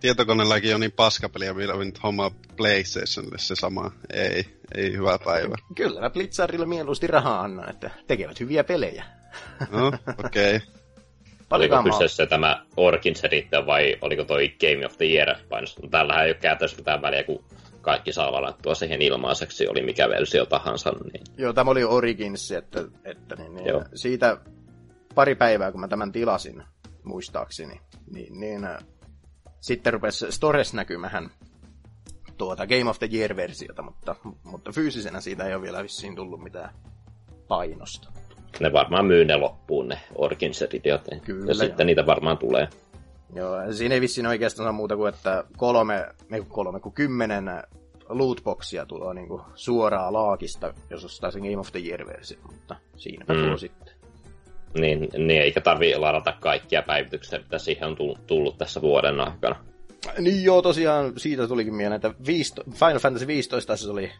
Tietokoneellakin 0.00 0.74
on 0.74 0.80
niin 0.80 0.92
paskapeliä 0.92 1.56
vielä 1.56 1.84
nyt 1.84 2.02
hommaa 2.02 2.30
PlayStationille 2.56 3.38
se 3.38 3.54
sama. 3.54 3.90
Ei, 4.12 4.46
ei 4.74 4.92
hyvä 4.92 5.18
päivä. 5.24 5.54
Kyllä, 5.74 6.00
mä 6.00 6.10
Blitzarille 6.10 6.66
mieluusti 6.66 7.06
rahaa 7.06 7.40
annan, 7.40 7.70
että 7.70 7.90
tekevät 8.06 8.40
hyviä 8.40 8.64
pelejä. 8.64 9.04
No, 9.70 9.92
okei. 10.18 10.56
Okay. 10.56 10.68
Oliko 11.50 11.82
kyseessä 11.82 12.26
tämä 12.26 12.66
Orkin 12.76 13.16
sitten 13.16 13.66
vai 13.66 13.96
oliko 14.00 14.24
toi 14.24 14.48
Game 14.60 14.86
of 14.86 14.96
the 14.96 15.04
Year 15.06 15.36
painos? 15.48 15.76
Täällähän 15.90 16.24
ei 16.24 16.30
ole 16.30 16.38
käytössä 16.40 16.76
mitään 16.76 17.02
väliä, 17.02 17.24
kun 17.24 17.44
kaikki 17.80 18.12
saa 18.12 18.32
valattua 18.32 18.74
siihen 18.74 19.02
ilmaiseksi, 19.02 19.68
oli 19.68 19.82
mikä 19.82 20.08
versio 20.08 20.46
tahansa. 20.46 20.92
Niin... 21.12 21.24
Joo, 21.36 21.52
tämä 21.52 21.70
oli 21.70 21.84
Origins, 21.84 22.52
että, 22.52 22.84
että 23.04 23.36
niin, 23.36 23.54
niin, 23.54 23.84
siitä 23.94 24.36
pari 25.14 25.34
päivää, 25.34 25.72
kun 25.72 25.80
mä 25.80 25.88
tämän 25.88 26.12
tilasin, 26.12 26.62
muistaakseni, 27.04 27.80
niin, 28.10 28.40
niin 28.40 28.64
äh, 28.64 28.78
sitten 29.60 29.92
rupesi 29.92 30.32
Stores 30.32 30.74
näkymähän 30.74 31.30
tuota 32.38 32.66
Game 32.66 32.90
of 32.90 32.98
the 32.98 33.08
Year-versiota, 33.12 33.82
mutta, 33.82 34.16
mutta 34.44 34.72
fyysisenä 34.72 35.20
siitä 35.20 35.44
ei 35.44 35.54
ole 35.54 35.62
vielä 35.62 35.82
vissiin 35.82 36.16
tullut 36.16 36.42
mitään 36.42 36.74
painosta. 37.48 38.12
Ne 38.60 38.72
varmaan 38.72 39.06
myy 39.06 39.24
ne 39.24 39.36
loppuun, 39.36 39.88
ne 39.88 40.00
Kyllä, 41.24 41.50
ja 41.50 41.54
sitten 41.54 41.86
niitä 41.86 42.06
varmaan 42.06 42.38
tulee. 42.38 42.68
Joo, 43.34 43.72
siinä 43.72 43.94
ei 43.94 44.00
vissiin 44.00 44.26
oikeastaan 44.26 44.74
muuta 44.74 44.96
kuin, 44.96 45.14
että 45.14 45.44
kolme, 45.56 46.06
ei 46.32 46.42
kolme 46.48 46.80
kuin 46.80 46.92
kymmenen 46.92 47.50
lootboxia 48.08 48.86
tulee 48.86 49.14
niin 49.14 49.28
kuin 49.28 49.42
suoraan 49.54 50.12
laakista, 50.12 50.74
jos 50.90 51.04
ostaa 51.04 51.30
sen 51.30 51.42
Game 51.42 51.58
of 51.58 51.72
the 51.72 51.80
Year-versio, 51.80 52.38
mutta 52.52 52.76
siinäpä 52.96 53.34
mm. 53.34 53.46
tuo 53.46 53.56
sitten. 53.56 53.94
Niin, 54.74 55.08
niin 55.18 55.42
eikä 55.42 55.60
tarvi 55.60 55.96
ladata 55.96 56.32
kaikkia 56.40 56.82
päivityksiä, 56.82 57.38
mitä 57.38 57.58
siihen 57.58 57.88
on 57.88 57.96
tullut 58.26 58.58
tässä 58.58 58.82
vuoden 58.82 59.20
aikana. 59.20 59.56
Niin 60.18 60.44
joo, 60.44 60.62
tosiaan 60.62 61.12
siitä 61.16 61.48
tulikin 61.48 61.74
mieleen, 61.74 61.96
että 61.96 62.14
viisto, 62.26 62.62
Final 62.70 62.98
Fantasy 62.98 63.26
15 63.26 63.76
se 63.76 63.90
oli 63.90 64.12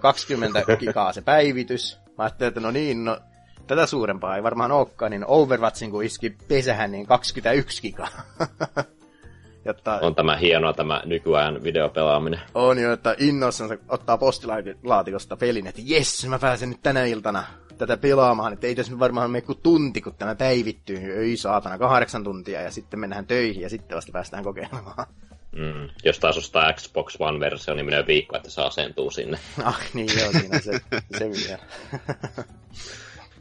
20 0.00 0.62
gigaa 0.78 1.12
se 1.12 1.22
päivitys. 1.22 1.98
Mä 2.18 2.24
ajattelin, 2.24 2.48
että 2.48 2.60
no 2.60 2.70
niin, 2.70 3.04
no 3.04 3.18
tätä 3.66 3.86
suurempaa 3.86 4.36
ei 4.36 4.42
varmaan 4.42 4.72
olekaan, 4.72 5.10
niin 5.10 5.24
Overwatchin 5.26 5.90
kun 5.90 6.04
iski 6.04 6.36
pesähän, 6.48 6.92
niin 6.92 7.06
21 7.06 7.82
gigaa. 7.82 8.08
Jotta... 9.64 9.98
On 10.02 10.14
tämä 10.14 10.36
hienoa 10.36 10.72
tämä 10.72 11.02
nykyajan 11.04 11.62
videopelaaminen. 11.62 12.40
On 12.54 12.78
jo, 12.78 12.92
että 12.92 13.16
innoissaan 13.18 13.68
se 13.68 13.78
ottaa 13.88 14.18
postilaatikosta 14.18 15.36
pelin, 15.36 15.66
että 15.66 15.80
jes, 15.84 16.26
mä 16.26 16.38
pääsen 16.38 16.68
nyt 16.68 16.82
tänä 16.82 17.04
iltana 17.04 17.44
tätä 17.78 17.96
pelaamaan, 17.96 18.52
että 18.52 18.66
ei 18.66 18.74
tässä 18.74 18.98
varmaan 18.98 19.30
mene 19.30 19.42
kuin 19.42 19.58
tunti, 19.62 20.00
kun 20.00 20.14
tämä 20.14 20.34
päivittyy. 20.34 21.20
Ei 21.20 21.36
saatana, 21.36 21.78
kahdeksan 21.78 22.24
tuntia 22.24 22.60
ja 22.60 22.70
sitten 22.70 23.00
mennään 23.00 23.26
töihin 23.26 23.62
ja 23.62 23.68
sitten 23.68 23.96
vasta 23.96 24.12
päästään 24.12 24.44
kokeilemaan. 24.44 25.06
Mm. 25.52 25.88
Jos 26.04 26.18
taas 26.18 26.38
ostaa 26.38 26.72
Xbox 26.72 27.16
One-versio, 27.18 27.74
niin 27.74 27.86
menee 27.86 28.06
viikko, 28.06 28.36
että 28.36 28.50
se 28.50 28.62
asentuu 28.62 29.10
sinne. 29.10 29.38
Ah, 29.64 29.80
niin 29.94 30.08
joo, 30.18 30.32
siinä 30.32 30.60
se, 30.60 30.80
se 31.18 31.30
vielä. 31.30 31.62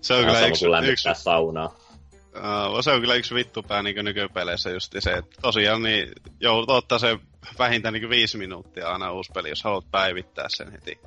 se 0.03 0.13
on 0.13 0.25
kyllä 0.25 0.47
yksi, 0.47 0.65
yksi, 0.91 1.09
saunaa. 1.13 1.75
Uh, 2.35 2.81
se 2.81 2.91
on 2.91 3.01
kyllä 3.01 3.15
yksi 3.15 3.35
vittupää 3.35 3.83
niin 3.83 4.05
nykypeleissä 4.05 4.69
just 4.69 4.95
se, 4.99 5.11
että 5.11 5.41
tosiaan 5.41 5.83
niin 5.83 6.11
joudut 6.39 6.69
ottaa 6.69 6.99
se 6.99 7.19
vähintään 7.59 7.93
niin 7.93 8.09
viisi 8.09 8.37
minuuttia 8.37 8.89
aina 8.89 9.11
uusi 9.11 9.31
peli, 9.33 9.49
jos 9.49 9.63
haluat 9.63 9.91
päivittää 9.91 10.45
sen 10.49 10.71
heti. 10.71 10.99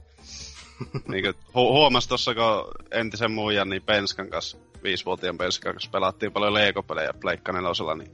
niin 1.08 1.24
kuin, 1.24 1.34
hu- 1.34 1.72
huomasi 1.72 2.08
tuossa, 2.08 2.34
kun 2.34 2.72
entisen 2.90 3.32
muijan, 3.32 3.68
niin 3.68 3.82
Penskan 3.82 4.30
kanssa, 4.30 4.58
viisivuotiaan 4.82 5.38
Penskan 5.38 5.72
kanssa 5.72 5.90
pelattiin 5.90 6.32
paljon 6.32 6.54
Lego-pelejä 6.54 7.14
Pleikka 7.20 7.52
nelosella, 7.52 7.94
niin 7.94 8.12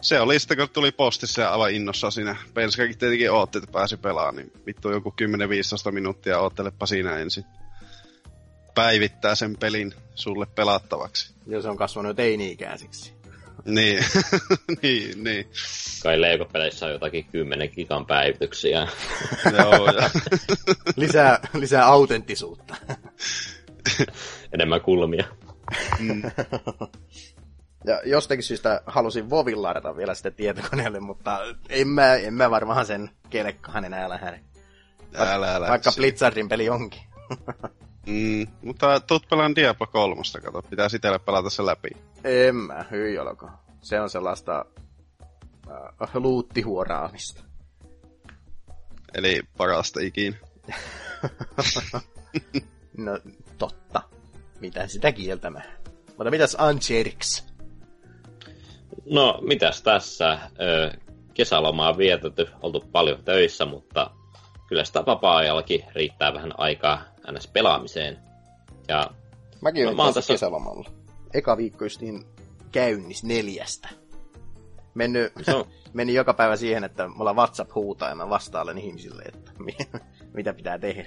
se 0.00 0.20
oli 0.20 0.38
sitten, 0.38 0.56
kun 0.56 0.68
tuli 0.68 0.92
postissa 0.92 1.42
ja 1.42 1.50
aivan 1.50 1.70
innossa 1.70 2.10
siinä. 2.10 2.36
Penskakin 2.54 2.98
tietenkin 2.98 3.32
ootti, 3.32 3.58
että 3.58 3.72
pääsi 3.72 3.96
pelaamaan, 3.96 4.36
niin 4.36 4.52
vittu 4.66 4.90
joku 4.90 5.14
10-15 5.88 5.92
minuuttia 5.92 6.38
oottelepa 6.38 6.86
siinä 6.86 7.16
ensin. 7.16 7.44
Päivittää 8.78 9.34
sen 9.34 9.56
pelin 9.56 9.94
sulle 10.14 10.46
pelattavaksi. 10.54 11.34
Joo, 11.46 11.62
se 11.62 11.68
on 11.68 11.76
kasvanut 11.76 12.16
teini-ikäisiksi. 12.16 13.12
niin, 13.64 14.04
niin, 14.82 15.24
niin. 15.24 15.50
Kai 16.02 16.20
Lego-peleissä 16.20 16.86
on 16.86 16.92
jotakin 16.92 17.24
10 17.24 17.70
gigan 17.70 18.06
päivityksiä. 18.06 18.88
Joo, 19.58 19.86
ja. 19.86 20.10
lisää, 20.96 21.48
lisää 21.54 21.86
autenttisuutta. 21.86 22.76
Enemmän 24.52 24.80
kulmia. 24.80 25.24
Mm. 25.98 26.22
Ja 27.86 28.00
jostakin 28.04 28.44
syystä 28.44 28.82
halusin 28.86 29.30
Vovin 29.30 29.62
ladata 29.62 29.96
vielä 29.96 30.14
sitten 30.14 30.34
tietokoneelle, 30.34 31.00
mutta 31.00 31.38
en 31.68 31.88
mä, 31.88 32.14
en 32.14 32.34
mä 32.34 32.50
varmaan 32.50 32.86
sen 32.86 33.10
kelekkaan 33.30 33.84
enää 33.84 34.08
lähde 34.08 34.40
Älä, 35.14 35.54
älä. 35.54 35.68
Vaikka 35.68 35.92
Blizzardin 35.96 36.48
peli 36.48 36.68
onkin. 36.68 37.02
Mm, 38.06 38.46
mutta 38.62 39.00
tuut 39.00 39.28
pelaan 39.30 39.56
Diablo 39.56 39.86
3, 39.86 40.22
kato. 40.44 40.62
Pitää 40.62 40.88
itselle 40.94 41.18
pelata 41.18 41.50
se 41.50 41.66
läpi. 41.66 41.88
En 42.24 42.56
mä, 42.56 42.84
hyi 42.90 43.18
olko. 43.18 43.50
Se 43.82 44.00
on 44.00 44.10
sellaista 44.10 44.64
äh, 45.70 46.10
luuttihuoraamista. 46.14 47.44
Eli 49.14 49.42
parasta 49.56 50.00
ikinä. 50.00 50.36
No, 52.98 53.18
totta. 53.58 54.02
Mitä 54.60 54.86
sitä 54.86 55.12
kieltämään. 55.12 55.64
Mutta 56.06 56.30
mitäs 56.30 56.56
Ancherix? 56.58 57.44
No, 59.10 59.38
mitäs 59.42 59.82
tässä? 59.82 60.38
Ö, 60.60 60.90
kesälomaa 61.34 61.88
on 61.90 61.98
vietetty, 61.98 62.48
oltu 62.62 62.84
paljon 62.92 63.24
töissä, 63.24 63.64
mutta 63.64 64.10
kyllä 64.68 64.84
sitä 64.84 65.06
vapaa-ajallakin 65.06 65.84
riittää 65.94 66.34
vähän 66.34 66.52
aikaa 66.58 67.02
ns. 67.32 67.46
pelaamiseen. 67.46 68.18
Ja 68.88 69.10
Mäkin 69.60 69.86
No, 69.86 69.94
mä 69.94 70.04
oon 70.04 70.14
tässä 70.14 70.32
kesälomalla. 70.32 70.90
Eka 71.34 71.56
viikko 71.56 71.84
justiin 71.84 72.24
käynnis 72.72 73.24
neljästä. 73.24 73.88
Mennyt, 74.94 75.32
se 75.42 75.54
on, 75.54 75.64
meni 75.92 76.14
joka 76.14 76.34
päivä 76.34 76.56
siihen, 76.56 76.84
että 76.84 77.08
mulla 77.08 77.34
WhatsApp 77.34 77.74
huutaa 77.74 78.08
ja 78.08 78.14
mä 78.14 78.28
vastailen 78.30 78.78
ihmisille, 78.78 79.22
että 79.22 79.52
mi- 79.64 79.76
mitä 80.34 80.54
pitää 80.54 80.78
tehdä. 80.78 81.06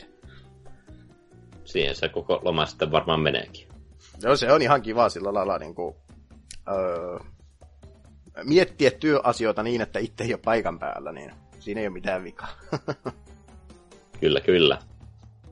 siihen 1.66 1.96
se 1.96 2.10
koko 2.10 2.40
loma 2.44 2.66
sitten 2.66 2.92
varmaan 2.92 3.20
meneekin. 3.20 3.68
Joo, 4.24 4.36
se 4.36 4.52
on 4.52 4.62
ihan 4.62 4.82
kiva 4.82 5.10
sillä 5.10 5.34
lailla 5.34 5.58
niin 5.58 5.76
kuin, 5.76 5.96
öö, 6.70 7.20
miettiä 8.44 8.92
työasioita 8.92 9.64
niin, 9.64 9.82
että 9.82 10.00
itse 10.00 10.24
ei 10.24 10.34
ole 10.34 10.42
paikan 10.46 10.80
päällä, 10.80 11.12
niin 11.12 11.32
siinä 11.60 11.82
ei 11.82 11.88
ole 11.88 11.94
mitään 11.94 12.24
vikaa. 12.24 12.50
Kyllä, 14.20 14.42
kyllä. 14.42 14.78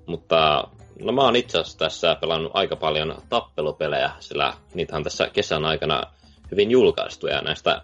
Mutta 0.09 0.67
no 1.01 1.11
mä 1.11 1.21
oon 1.21 1.35
itse 1.35 1.59
asiassa 1.59 1.79
tässä 1.79 2.15
pelannut 2.15 2.51
aika 2.55 2.75
paljon 2.75 3.15
tappelupelejä, 3.29 4.11
sillä 4.19 4.53
niitä 4.73 4.95
on 4.95 5.03
tässä 5.03 5.29
kesän 5.33 5.65
aikana 5.65 6.03
hyvin 6.51 6.71
julkaistu, 6.71 7.27
ja 7.27 7.41
näistä 7.41 7.81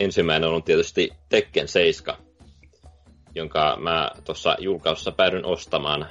ensimmäinen 0.00 0.50
on 0.50 0.62
tietysti 0.62 1.10
Tekken 1.28 1.68
7, 1.68 2.16
jonka 3.34 3.76
mä 3.80 4.10
tuossa 4.24 4.56
julkaisussa 4.58 5.12
päädyin 5.12 5.44
ostamaan. 5.44 6.06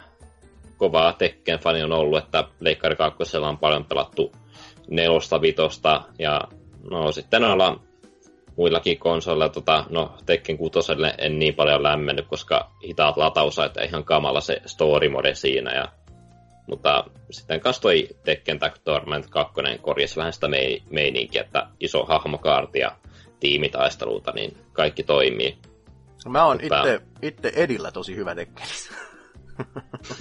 Kovaa 0.78 1.14
Tekken-fani 1.14 1.84
on 1.84 1.92
ollut, 1.92 2.24
että 2.24 2.44
Leikkari 2.60 2.96
2 2.96 3.38
on 3.38 3.58
paljon 3.58 3.86
pelattu 3.86 4.32
nelosta, 4.90 5.42
vitosta, 5.42 6.04
ja 6.20 6.42
no 6.92 7.12
sitten 7.12 7.42
noilla 7.42 7.80
muillakin 8.58 9.00
konsoleilla, 9.00 9.50
tota, 9.50 9.86
no 9.90 10.14
Tekken 10.26 10.58
6 10.58 10.80
en 11.18 11.40
niin 11.40 11.56
paljon 11.56 11.84
lämmennyt, 11.84 12.28
koska 12.28 12.72
hitaat 12.88 13.18
latausajat 13.18 13.76
ja 13.76 13.84
ihan 13.84 14.04
kamala 14.04 14.42
se 14.42 14.62
story 14.66 15.10
mode 15.10 15.36
siinä. 15.36 15.74
Ja, 15.76 15.88
mutta 16.68 17.04
sitten 17.32 17.60
kanssa 17.60 17.82
toi 17.82 18.10
Tekken 18.24 18.60
Tag 18.60 18.76
Tournament 18.84 19.28
2 19.30 19.54
korjasi 19.82 20.16
vähän 20.16 20.34
sitä 20.34 20.48
mei- 20.48 20.84
meininkiä, 20.90 21.42
että 21.42 21.68
iso 21.80 22.06
hahmokaarti 22.06 22.80
ja 22.80 22.96
tiimitaisteluita, 23.40 24.32
niin 24.32 24.58
kaikki 24.74 25.04
toimii. 25.04 25.58
Mä 26.30 26.46
oon 26.46 26.60
itse, 26.62 27.02
itse 27.22 27.52
Edillä 27.56 27.92
tosi 27.92 28.16
hyvä 28.16 28.36
tekkelissä. 28.36 28.94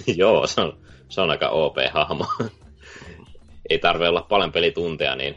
Joo, 0.21 0.47
se 0.47 0.61
on, 0.61 0.77
se 1.09 1.21
on 1.21 1.29
aika 1.29 1.49
OP-hahmo. 1.49 2.25
Ei 3.69 3.79
tarvi 3.79 4.07
olla 4.07 4.21
paljon 4.21 4.51
pelitunteja, 4.51 5.15
niin 5.15 5.35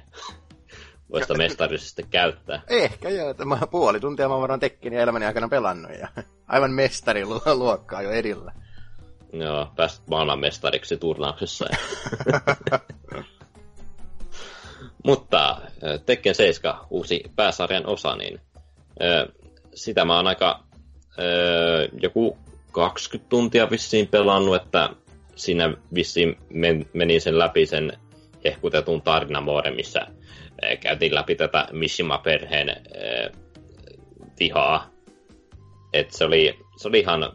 voi 1.12 1.20
sitä 1.20 1.34
mestarisesti 1.34 2.02
käyttää. 2.10 2.62
Ehkä 2.68 3.08
joo, 3.08 3.30
että 3.30 3.44
mä 3.44 3.58
puoli 3.70 4.00
tuntia 4.00 4.28
mä 4.28 4.38
varmaan 4.38 4.60
Tekkeniä 4.60 5.02
elämäni 5.02 5.26
aikana 5.26 5.48
pelannut 5.48 5.92
ja 5.98 6.08
aivan 6.48 6.70
mestari 6.70 7.24
lu- 7.24 7.42
luokkaa 7.54 8.02
jo 8.02 8.10
Edillä. 8.10 8.52
Joo, 9.32 9.68
pääsit 9.76 10.06
maailmanmestariksi 10.06 10.96
turnauksessa. 10.96 11.66
Mutta 15.04 15.60
Tekken 16.06 16.34
7, 16.34 16.74
uusi 16.90 17.22
pääsarjan 17.36 17.86
osa, 17.86 18.16
niin 18.16 18.40
sitä 19.74 20.04
mä 20.04 20.16
oon 20.16 20.26
aika 20.26 20.64
joku 22.02 22.38
20 22.72 23.28
tuntia 23.28 23.70
vissiin 23.70 24.08
pelannut, 24.08 24.56
että 24.56 24.90
siinä 25.36 25.74
vissiin 25.94 26.36
men, 26.50 26.86
meni 26.92 27.20
sen 27.20 27.38
läpi 27.38 27.66
sen 27.66 27.98
hehkutetun 28.44 29.02
tarinamuodon, 29.02 29.76
missä 29.76 30.06
käytiin 30.80 31.14
läpi 31.14 31.34
tätä 31.34 31.68
Mishima-perheen 31.72 32.68
äh, 32.68 33.42
vihaa. 34.40 34.90
Et 35.92 36.10
se 36.10 36.24
oli, 36.24 36.58
se 36.76 36.88
oli 36.88 37.00
ihan 37.00 37.32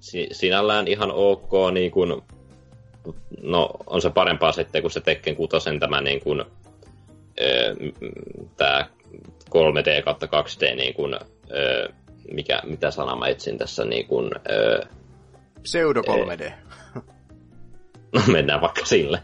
si- 0.00 0.28
sinällään 0.32 0.88
ihan 0.88 1.10
ok, 1.10 1.52
niin 1.72 1.90
kuin, 1.90 2.22
no 3.42 3.70
on 3.86 4.02
se 4.02 4.10
parempaa 4.10 4.52
sitten, 4.52 4.82
kun 4.82 4.90
se 4.90 5.00
Tekken 5.00 5.36
6 5.36 5.56
tämä 5.80 6.00
niin 6.00 6.20
kuin, 6.20 6.44
öö, 7.40 7.74
tämä 8.56 8.88
3D 9.50 10.02
kautta 10.04 10.26
2D, 10.26 10.76
niin 10.76 10.94
kuin, 10.94 11.14
öö, 11.50 11.88
mikä, 12.32 12.60
mitä 12.64 12.90
sanaa 12.90 13.16
mä 13.16 13.26
etsin 13.26 13.58
tässä, 13.58 13.84
niin 13.84 14.06
kuin, 14.06 14.30
öö, 14.50 14.80
Pseudo 15.62 16.00
3D. 16.00 16.52
no 18.14 18.20
mennään 18.32 18.60
vaikka 18.60 18.84
sille. 18.84 19.22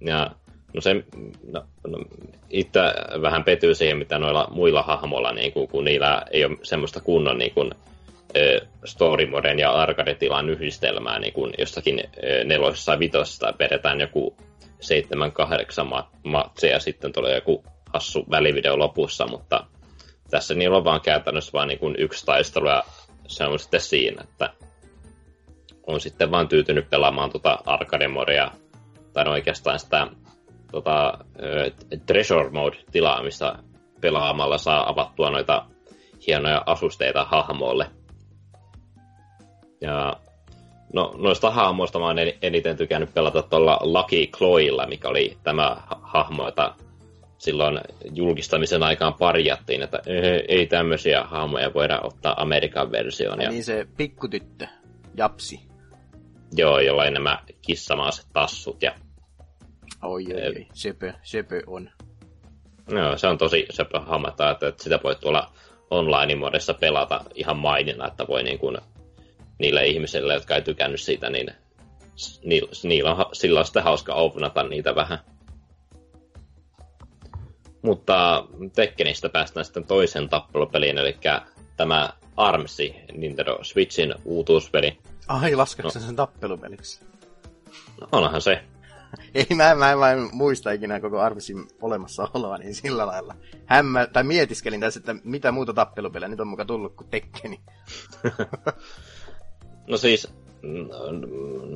Ja 0.00 0.30
no 0.74 0.80
se, 0.80 0.94
no, 1.52 1.64
no, 1.86 1.98
itse 2.50 2.80
vähän 3.22 3.44
petyy 3.44 3.74
siihen, 3.74 3.98
mitä 3.98 4.18
noilla 4.18 4.48
muilla 4.50 4.82
hahmoilla, 4.82 5.32
niin 5.32 5.52
kuin, 5.52 5.68
kun 5.68 5.84
niillä 5.84 6.22
ei 6.30 6.44
ole 6.44 6.56
semmoista 6.62 7.00
kunnon 7.00 7.38
niin 7.38 7.54
kuin, 7.54 7.70
ö, 8.36 8.66
story 8.84 9.26
moden 9.26 9.58
ja 9.58 9.72
arcade-tilan 9.72 10.50
yhdistelmää, 10.50 11.18
niin 11.18 11.32
kuin 11.32 11.54
jostakin 11.58 12.04
nelosessa 12.44 12.92
ja 12.92 12.98
vitosessa 12.98 13.54
vedetään 13.58 14.00
joku 14.00 14.36
7-8 15.82 15.84
ma- 15.84 16.10
matseja 16.24 16.72
ja 16.72 16.80
sitten 16.80 17.12
tulee 17.12 17.34
joku 17.34 17.64
hassu 17.94 18.24
välivideo 18.30 18.78
lopussa, 18.78 19.26
mutta 19.26 19.66
tässä 20.30 20.54
niillä 20.54 20.76
on 20.76 20.84
vaan 20.84 21.00
käytännössä 21.00 21.52
vaan 21.52 21.68
niin 21.68 21.94
yksi 21.98 22.26
taistelu 22.26 22.68
ja 22.68 22.84
se 23.26 23.44
on 23.44 23.58
sitten 23.58 23.80
siinä, 23.80 24.22
että 24.22 24.50
on 25.86 26.00
sitten 26.00 26.30
vaan 26.30 26.48
tyytynyt 26.48 26.90
pelaamaan 26.90 27.30
tota 27.30 27.58
arcade 27.66 28.08
tai 29.12 29.28
oikeastaan 29.28 29.78
sitä 29.78 30.06
tota, 30.72 31.18
treasure 32.06 32.50
mode-tilaa, 32.50 33.22
missä 33.22 33.52
pelaamalla 34.00 34.58
saa 34.58 34.90
avattua 34.90 35.30
noita 35.30 35.66
hienoja 36.26 36.62
asusteita 36.66 37.24
hahmoille. 37.24 37.86
Ja 39.80 40.16
no, 40.92 41.14
noista 41.18 41.50
hahmoista 41.50 41.98
mä 41.98 42.06
oon 42.06 42.18
en- 42.18 42.32
eniten 42.42 42.76
tykännyt 42.76 43.14
pelata 43.14 43.42
tuolla 43.42 43.78
Lucky 43.82 44.26
Chloilla, 44.36 44.86
mikä 44.86 45.08
oli 45.08 45.38
tämä 45.42 45.76
ha- 45.86 46.00
hahmo, 46.02 46.44
jota 46.44 46.74
silloin 47.38 47.80
julkistamisen 48.14 48.82
aikaan 48.82 49.14
parjattiin, 49.14 49.82
että 49.82 50.02
"Eh, 50.06 50.42
ei 50.48 50.66
tämmöisiä 50.66 51.22
hahmoja 51.24 51.74
voida 51.74 52.00
ottaa 52.02 52.42
Amerikan 52.42 52.92
versioon. 52.92 53.38
Ja 53.38 53.44
Ja, 53.44 53.50
niin 53.50 53.64
se 53.64 53.86
pikkutyttö, 53.96 54.66
Japsi. 55.16 55.60
joo, 56.56 56.78
jolla 56.80 57.02
oli 57.02 57.10
nämä 57.10 57.38
kissamaiset 57.62 58.26
tassut 58.32 58.82
ja 58.82 58.92
Oi, 60.02 60.24
oi, 60.34 60.46
oi. 60.46 60.66
Söpö, 60.74 61.12
söpö 61.22 61.62
on. 61.66 61.90
No, 62.90 63.18
se 63.18 63.26
on 63.26 63.38
tosi 63.38 63.66
söpö 63.70 64.00
hammata, 64.00 64.50
että, 64.50 64.68
että 64.68 64.82
sitä 64.82 65.00
voi 65.04 65.16
tuolla 65.16 65.52
online-modessa 65.90 66.74
pelata 66.74 67.24
ihan 67.34 67.56
mainina, 67.56 68.06
että 68.06 68.26
voi 68.28 68.42
niin 68.42 68.58
kuin, 68.58 68.78
niille 69.58 69.86
ihmisille, 69.86 70.34
jotka 70.34 70.54
ei 70.54 70.62
tykännyt 70.62 71.00
siitä, 71.00 71.30
niin 71.30 71.50
niillä, 72.44 72.70
niillä 72.82 73.14
on, 73.14 73.26
sillä 73.32 73.60
on 73.60 73.64
sitten 73.66 73.82
hauska 73.82 74.14
ovnata 74.14 74.62
niitä 74.62 74.94
vähän. 74.94 75.18
Mutta 77.82 78.46
Tekkenistä 78.74 79.28
päästään 79.28 79.64
sitten 79.64 79.84
toisen 79.84 80.28
tappelupeliin, 80.28 80.98
eli 80.98 81.16
tämä 81.76 82.10
Armsi, 82.36 82.94
Nintendo 83.12 83.58
Switchin 83.62 84.14
uutuuspeli. 84.24 84.98
Ai, 85.28 85.54
laskatko 85.54 85.92
no. 85.94 86.06
sen 86.06 86.16
tappelupeliksi? 86.16 87.04
No, 88.00 88.08
onhan 88.12 88.40
se. 88.40 88.62
Ei, 89.34 89.46
mä, 89.56 89.74
mä, 89.74 89.96
mä 89.96 90.10
en 90.10 90.28
muista 90.32 90.72
ikinä 90.72 91.00
koko 91.00 91.20
Arvisin 91.20 91.68
olemassaoloa, 91.82 92.58
niin 92.58 92.74
sillä 92.74 93.06
lailla. 93.06 93.34
Hämmä, 93.66 94.06
tai 94.06 94.24
mietiskelin 94.24 94.80
tässä, 94.80 95.00
että 95.00 95.14
mitä 95.24 95.52
muuta 95.52 95.72
tappelupelejä 95.72 96.28
nyt 96.28 96.40
on 96.40 96.48
muka 96.48 96.64
tullut 96.64 96.94
kuin 96.96 97.08
Tekkeni. 97.10 97.60
No 99.86 99.96
siis, 99.96 100.28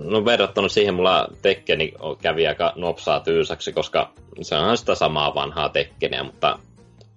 no 0.04 0.24
verrattuna 0.24 0.68
siihen 0.68 0.94
mulla 0.94 1.28
Tekkeni 1.42 1.92
kävi 2.22 2.46
aika 2.46 2.72
nopsaa 2.76 3.20
tyysäksi, 3.20 3.72
koska 3.72 4.12
se 4.42 4.54
on 4.54 4.78
sitä 4.78 4.94
samaa 4.94 5.34
vanhaa 5.34 5.68
Tekkeniä, 5.68 6.24
mutta 6.24 6.58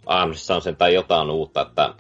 Armsissa 0.06 0.56
on 0.56 0.62
sentään 0.62 0.94
jotain 0.94 1.30
uutta, 1.30 1.62
että, 1.62 1.94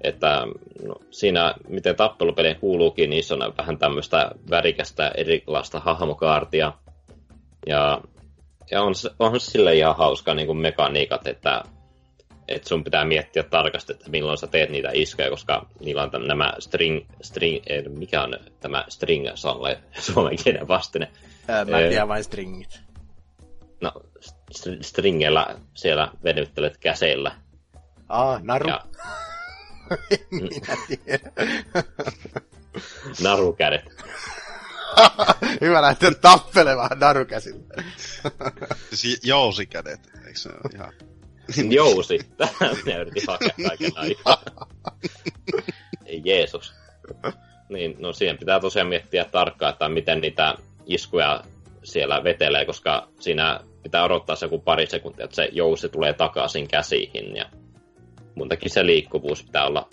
että 0.00 0.46
no, 0.82 0.94
siinä, 1.10 1.54
miten 1.68 1.96
tappelupelien 1.96 2.56
kuuluukin, 2.56 3.10
niin 3.10 3.24
se 3.24 3.34
on 3.34 3.52
vähän 3.58 3.78
tämmöistä 3.78 4.30
värikästä 4.50 5.12
erilaista 5.14 5.80
hahmokaartia. 5.80 6.72
Ja, 7.66 8.00
ja 8.70 8.82
on, 8.82 8.94
se 8.94 9.10
sille 9.38 9.74
ihan 9.74 9.96
hauska 9.96 10.34
niin 10.34 10.46
kuin 10.46 10.58
mekaniikat, 10.58 11.26
että 11.26 11.62
että 12.48 12.68
sun 12.68 12.84
pitää 12.84 13.04
miettiä 13.04 13.42
tarkasti, 13.42 13.92
että 13.92 14.10
milloin 14.10 14.38
sä 14.38 14.46
teet 14.46 14.70
niitä 14.70 14.90
iskuja, 14.92 15.30
koska 15.30 15.66
niillä 15.80 16.02
on 16.02 16.10
täm, 16.10 16.22
nämä 16.22 16.52
string, 16.58 17.06
string, 17.22 17.62
eh, 17.66 17.84
mikä 17.88 18.22
on 18.22 18.38
tämä 18.60 18.84
string 18.88 19.26
songlle 19.34 19.78
suomen 19.98 20.36
kielen 20.44 20.68
vastine. 20.68 21.10
Ää, 21.48 21.64
mä 21.64 21.80
en 21.80 21.88
tiedä 21.88 22.08
vain 22.08 22.24
stringit. 22.24 22.80
No, 23.80 23.92
st- 24.58 24.82
stringellä 24.82 25.46
siellä 25.74 26.12
venyttelet 26.24 26.76
käsillä. 26.76 27.34
Aa, 28.08 28.40
naru. 28.42 28.68
Ja 28.68 28.84
en 30.10 30.18
minä 30.50 30.76
tiedä. 30.88 31.30
narukädet. 33.22 33.84
Hyvä 35.60 35.82
lähteä 35.82 36.10
tappelemaan 36.10 36.98
narukäsillä. 36.98 37.82
Siis 38.94 39.20
jousikädet, 39.24 40.00
eikö 40.26 40.38
se 40.38 40.48
ole 40.48 40.70
ihan... 40.74 40.92
Jousi. 41.72 42.18
Tähän 42.36 42.76
minä 42.84 42.98
yritin 42.98 43.22
hakea 43.26 43.50
kaiken 43.68 43.92
aikaa. 43.94 44.42
Ei 46.06 46.22
Jeesus. 46.24 46.74
Niin, 47.68 47.96
no 47.98 48.12
siihen 48.12 48.38
pitää 48.38 48.60
tosiaan 48.60 48.88
miettiä 48.88 49.24
tarkkaan, 49.24 49.72
että 49.72 49.88
miten 49.88 50.20
niitä 50.20 50.54
iskuja 50.86 51.44
siellä 51.84 52.24
vetelee, 52.24 52.64
koska 52.64 53.08
siinä 53.20 53.60
pitää 53.82 54.04
odottaa 54.04 54.36
se 54.36 54.46
joku 54.46 54.58
pari 54.58 54.86
sekuntia, 54.86 55.24
että 55.24 55.36
se 55.36 55.48
jousi 55.52 55.88
tulee 55.88 56.12
takaisin 56.12 56.68
käsiin. 56.68 57.36
Ja 57.36 57.46
muutenkin 58.34 58.70
se 58.70 58.86
liikkuvuus 58.86 59.42
pitää 59.42 59.66
olla, 59.66 59.88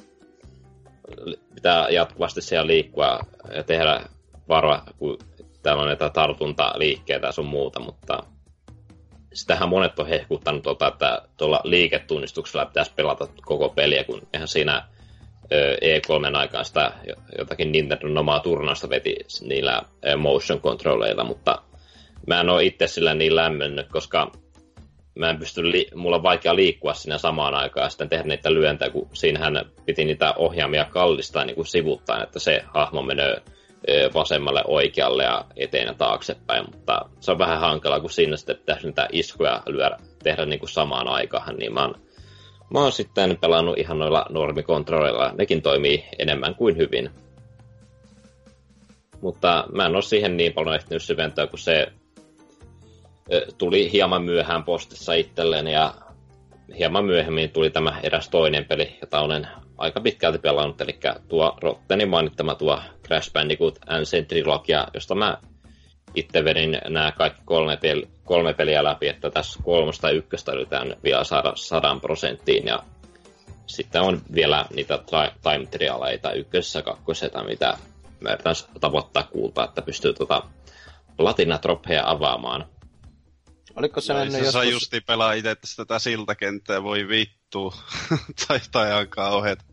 pitää 1.56 1.90
jatkuvasti 1.90 2.42
siellä 2.42 2.68
liikkua 2.68 3.20
ja 3.56 3.64
tehdä 3.64 4.02
varoa, 4.50 4.82
kun 4.98 5.18
täällä 5.64 5.82
on 5.82 5.88
näitä 5.88 6.10
tartuntaliikkeitä 6.10 7.32
sun 7.32 7.46
muuta, 7.46 7.80
mutta 7.80 8.24
sitähän 9.34 9.70
monet 9.70 10.00
on 10.00 10.08
hehkuttanut, 10.08 10.64
tuota, 10.64 10.88
että 10.88 11.22
tuolla 11.38 11.62
liiketunnistuksella 11.64 12.66
pitäisi 12.66 12.94
pelata 12.96 13.28
koko 13.42 13.70
peliä, 13.70 14.04
kun 14.04 14.22
eihän 14.34 14.48
siinä 14.48 14.84
E3 15.54 16.38
aikaan 16.38 16.66
sitä 16.66 16.92
jotakin 17.38 17.72
Nintendo 17.72 18.20
omaa 18.20 18.40
turnausta 18.40 18.90
veti 18.90 19.16
niillä 19.42 19.82
motion 20.18 20.62
controlleilla, 20.62 21.24
mutta 21.24 21.62
mä 22.28 22.40
en 22.40 22.50
ole 22.50 22.64
itse 22.64 22.88
sillä 22.88 23.14
niin 23.14 23.36
lämmennyt, 23.36 23.88
koska 23.90 24.32
mä 25.16 25.30
en 25.30 25.40
pysty, 25.40 25.72
li- 25.72 25.90
mulla 25.96 26.16
on 26.16 26.24
vaikea 26.24 26.56
liikkua 26.56 26.94
siinä 26.94 27.18
samaan 27.18 27.54
aikaan 27.54 27.86
ja 27.86 27.90
sitten 27.90 28.10
tehdä 28.10 28.24
niitä 28.24 28.54
lyöntejä, 28.54 28.90
kun 28.92 29.10
siinähän 29.14 29.66
piti 29.86 30.06
niitä 30.06 30.34
ohjaamia 30.34 30.86
kallistaa 30.86 31.46
niin 31.46 31.56
kuin 31.56 31.68
sivuttain, 31.68 32.24
että 32.24 32.40
se 32.40 32.64
hahmo 32.74 33.02
menee 33.02 33.42
vasemmalle, 34.14 34.64
oikealle 34.68 35.24
ja 35.24 35.46
eteen 35.56 35.88
ja 35.88 35.94
taaksepäin, 35.94 36.66
mutta 36.72 37.10
se 37.20 37.32
on 37.32 37.38
vähän 37.38 37.60
hankala, 37.60 38.00
kun 38.00 38.10
siinä 38.10 38.38
sitten 38.38 38.58
pitäisi 38.58 38.88
niitä 38.88 39.08
iskuja 39.12 39.64
lyödä, 39.66 39.98
tehdä 40.24 40.46
niin 40.46 40.60
kuin 40.60 40.70
samaan 40.70 41.08
aikaan, 41.08 41.56
niin 41.56 41.74
mä 41.74 41.82
oon, 41.82 41.96
mä 42.74 42.80
oon 42.80 42.92
sitten 42.92 43.38
pelannut 43.38 43.78
ihan 43.78 44.00
noilla 44.00 44.26
normikontrolleilla, 44.30 45.34
nekin 45.38 45.62
toimii 45.62 46.06
enemmän 46.20 46.56
kuin 46.56 46.78
hyvin. 46.78 47.10
Mutta 49.22 49.66
mä 49.72 49.86
en 49.86 49.96
ole 49.96 50.02
siihen 50.02 50.38
niin 50.38 50.54
paljon 50.54 50.76
ehtinyt 50.76 51.04
syventyä, 51.04 51.48
kun 51.48 51.60
se 51.60 51.88
tuli 53.58 53.92
hieman 53.92 54.24
myöhään 54.24 54.64
postissa 54.64 55.14
itselleen 55.14 55.68
ja 55.68 55.94
hieman 56.78 57.06
myöhemmin 57.06 57.50
tuli 57.50 57.70
tämä 57.70 58.00
eräs 58.04 58.30
toinen 58.30 58.66
peli, 58.66 58.98
jota 59.02 59.20
olen 59.20 59.48
aika 59.78 60.02
pitkälti 60.02 60.40
pelannut, 60.40 60.82
eli 60.82 61.00
tuo 61.28 61.58
Rottenin 61.62 62.10
mainittama 62.10 62.56
tuo 62.56 62.80
Crash 63.08 63.32
Bandicoot 63.32 63.80
Ancient 63.88 64.28
Trilogia, 64.28 64.88
josta 64.94 65.16
mä 65.16 65.38
itse 66.16 66.44
vedin 66.44 66.82
nämä 66.90 67.12
kaikki 67.12 67.42
kolme, 67.46 67.76
pel- 67.76 68.08
kolme 68.24 68.54
peliä 68.54 68.84
läpi, 68.84 69.08
että 69.08 69.30
tässä 69.30 69.60
kolmosta 69.64 70.10
ja 70.10 70.16
ykköstä 70.16 70.52
yritetään 70.52 70.96
vielä 71.04 71.24
saada 71.24 71.54
sadan 71.56 72.02
prosenttiin, 72.02 72.66
ja 72.66 72.84
sitten 73.68 74.02
on 74.02 74.22
vielä 74.34 74.66
niitä 74.76 75.00
time 75.44 75.66
trialeita 75.72 76.32
ykkösessä 76.32 76.80
ja 76.80 76.84
kakkosessa, 76.84 77.44
mitä 77.44 77.78
mä 78.20 78.30
yritän 78.30 78.56
tavoittaa 78.82 79.24
kuulta, 79.24 79.64
että 79.64 79.82
pystyy 79.82 80.14
tota 80.14 80.44
platinatroppeja 81.18 82.10
avaamaan. 82.10 82.66
Oliko 83.76 84.02
se 84.02 84.14
mennyt 84.14 84.32
se 84.32 84.38
joskus... 84.38 84.54
saa 84.54 84.64
justi 84.64 85.02
pelaa 85.02 85.34
itse 85.34 85.56
tätä 85.76 86.00
siltakenttää, 86.00 86.84
voi 86.84 87.08
vittu. 87.08 87.74
tai, 88.48 88.60
tai 88.72 88.92
alkaa 88.92 89.30
ohjata. 89.30 89.64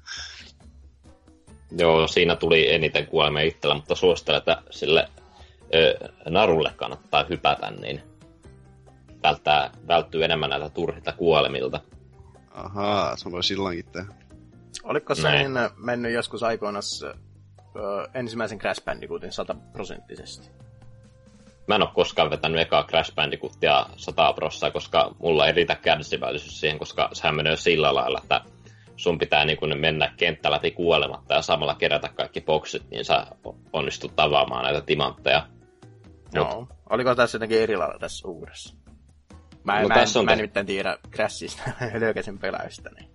Joo, 1.79 2.07
siinä 2.07 2.37
tuli 2.37 2.75
eniten 2.75 3.07
kuolemia 3.07 3.43
itsellä, 3.43 3.75
mutta 3.75 3.95
suosittelen, 3.95 4.39
että 4.39 4.63
sille 4.71 5.09
ö, 5.75 6.09
narulle 6.29 6.73
kannattaa 6.77 7.25
hypätä, 7.29 7.71
niin 7.71 8.03
välttää, 9.23 9.71
välttyy 9.89 10.25
enemmän 10.25 10.51
näitä 10.51 10.69
turhita 10.69 11.13
kuolemilta. 11.13 11.81
Ahaa, 12.51 13.17
se 13.17 13.31
voi 13.31 13.45
silloinkin 13.45 13.87
tehdä. 13.93 14.13
Oliko 14.85 15.15
se 15.15 15.31
niin 15.31 15.53
mennyt 15.77 16.13
joskus 16.13 16.43
aikoinaan 16.43 16.83
ensimmäisen 18.15 18.59
Crash 18.59 18.85
Bandicootin 18.85 19.33
sataprosenttisesti? 19.33 20.51
Mä 21.69 21.75
en 21.75 21.83
ole 21.83 21.91
koskaan 21.95 22.31
vetänyt 22.31 22.61
ekaa 22.61 22.85
Crash 22.85 23.15
Bandicootia 23.15 23.87
100 23.97 24.33
prossaa, 24.33 24.71
koska 24.71 25.11
mulla 25.19 25.47
ei 25.47 25.53
riitä 25.53 25.75
kärsivällisyys 25.75 26.61
siihen, 26.61 26.79
koska 26.79 27.09
sehän 27.13 27.37
menee 27.37 27.57
sillä 27.57 27.95
lailla, 27.95 28.21
että 28.23 28.41
sun 29.01 29.19
pitää 29.19 29.45
niin 29.45 29.59
kun 29.59 29.79
mennä 29.79 30.13
kenttä 30.17 30.51
läpi 30.51 30.71
kuolematta 30.71 31.35
ja 31.35 31.43
samalla 31.43 31.75
kerätä 31.75 32.09
kaikki 32.09 32.41
boksit, 32.41 32.91
niin 32.91 33.05
sä 33.05 33.27
onnistut 33.73 34.17
tavaamaan 34.17 34.65
näitä 34.65 34.81
timantteja. 34.81 35.47
Joo. 36.33 36.69
Oliko 36.91 37.15
tässä 37.15 37.37
jotenkin 37.37 37.61
eri 37.61 37.77
lailla 37.77 37.99
tässä 37.99 38.29
uudessa? 38.29 38.75
Mä, 39.65 39.83
No 39.83 39.89
mä, 39.89 39.95
en, 39.95 40.09
on 40.17 40.25
mä 40.25 40.31
en 40.31 40.37
te- 40.37 40.43
nimittäin 40.43 40.67
tiedä 40.67 40.99
Crashista 41.11 41.63
löykäisen 42.01 42.39
peläystä. 42.39 42.91
Niin. 42.91 43.11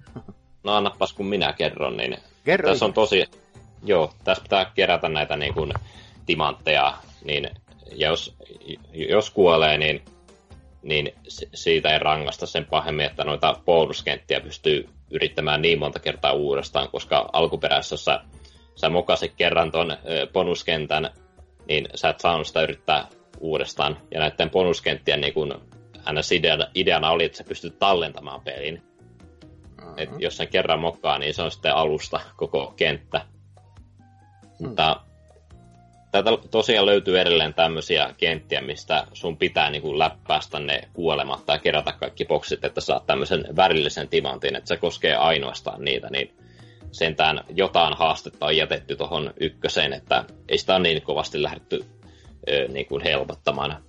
No 0.64 0.74
annapas 0.76 1.14
kun 1.14 1.26
minä 1.26 1.54
kerron, 1.54 1.98
niin 1.98 2.18
Kerro 2.44 2.70
tässä 2.70 2.86
on 2.86 2.94
tosi... 2.94 3.26
Joo, 3.84 4.14
tässä 4.24 4.44
pitää 4.44 4.72
kerätä 4.76 5.10
näitä 5.10 5.38
niin 5.38 5.54
kuin, 5.54 5.74
timantteja, 6.26 6.94
niin 7.24 7.50
ja 7.92 8.08
jos, 8.08 8.36
jos 8.94 9.30
kuolee, 9.30 9.78
niin, 9.78 10.06
niin 10.84 11.14
si- 11.28 11.50
siitä 11.54 11.90
ei 11.90 12.00
rangasta 12.00 12.46
sen 12.46 12.66
pahemmin, 12.66 13.06
että 13.06 13.24
noita 13.24 13.60
bonuskenttiä 13.66 14.40
pystyy 14.40 14.90
yrittämään 15.12 15.62
niin 15.62 15.80
monta 15.80 16.00
kertaa 16.00 16.32
uudestaan, 16.32 16.90
koska 16.92 17.30
alkuperäisessä 17.34 17.98
sä, 17.98 18.22
sä 18.76 18.90
mokasit 18.90 19.34
kerran 19.38 19.72
ton 19.72 19.98
bonuskentän, 20.34 21.10
niin 21.68 21.88
sä 21.96 22.10
et 22.10 22.20
saanut 22.20 22.48
sitä 22.48 22.62
yrittää 22.62 23.08
uudestaan. 23.40 23.98
Ja 24.12 24.20
näiden 24.20 24.50
bonuskenttien 24.50 25.22
niin 25.22 25.34
kun, 25.34 25.62
hänen 26.06 26.24
ideana, 26.32 26.68
ideana 26.76 27.12
oli, 27.12 27.24
että 27.24 27.38
sä 27.38 27.44
pystyt 27.44 27.80
tallentamaan 27.80 28.42
pelin. 28.42 28.84
Mm-hmm. 29.78 29.94
Et 29.98 30.10
jos 30.20 30.38
sen 30.38 30.48
kerran 30.48 30.80
mokkaa, 30.80 31.20
niin 31.20 31.34
se 31.34 31.42
on 31.42 31.52
sitten 31.52 31.76
alusta 31.76 32.20
koko 32.38 32.74
kenttä. 32.76 33.26
Mutta 34.60 35.02
täältä 36.24 36.48
tosiaan 36.52 36.86
löytyy 36.86 37.20
edelleen 37.20 37.54
tämmöisiä 37.54 38.14
kenttiä, 38.18 38.62
mistä 38.62 39.08
sun 39.14 39.38
pitää 39.38 39.70
niin 39.70 39.82
kuin 39.82 40.00
läppäistä 40.00 40.60
ne 40.60 40.82
kuolematta 40.94 41.54
ja 41.54 41.60
kerätä 41.60 41.92
kaikki 41.92 42.26
boksit, 42.26 42.66
että 42.66 42.82
saat 42.82 43.06
tämmöisen 43.06 43.46
värillisen 43.56 44.10
timantin, 44.10 44.56
että 44.56 44.68
se 44.68 44.78
koskee 44.78 45.16
ainoastaan 45.16 45.84
niitä, 45.84 46.10
niin 46.10 46.36
sentään 46.92 47.44
jotain 47.50 47.94
haastetta 47.98 48.46
on 48.46 48.58
jätetty 48.58 48.96
tuohon 48.96 49.34
ykköseen, 49.40 49.94
että 49.94 50.24
ei 50.50 50.58
sitä 50.58 50.76
ole 50.76 50.84
niin 50.84 51.02
kovasti 51.02 51.44
lähdetty 51.44 51.86
ö, 52.50 52.68
niin 52.68 52.86
kuin 52.86 53.04
helpottamaan. 53.04 53.84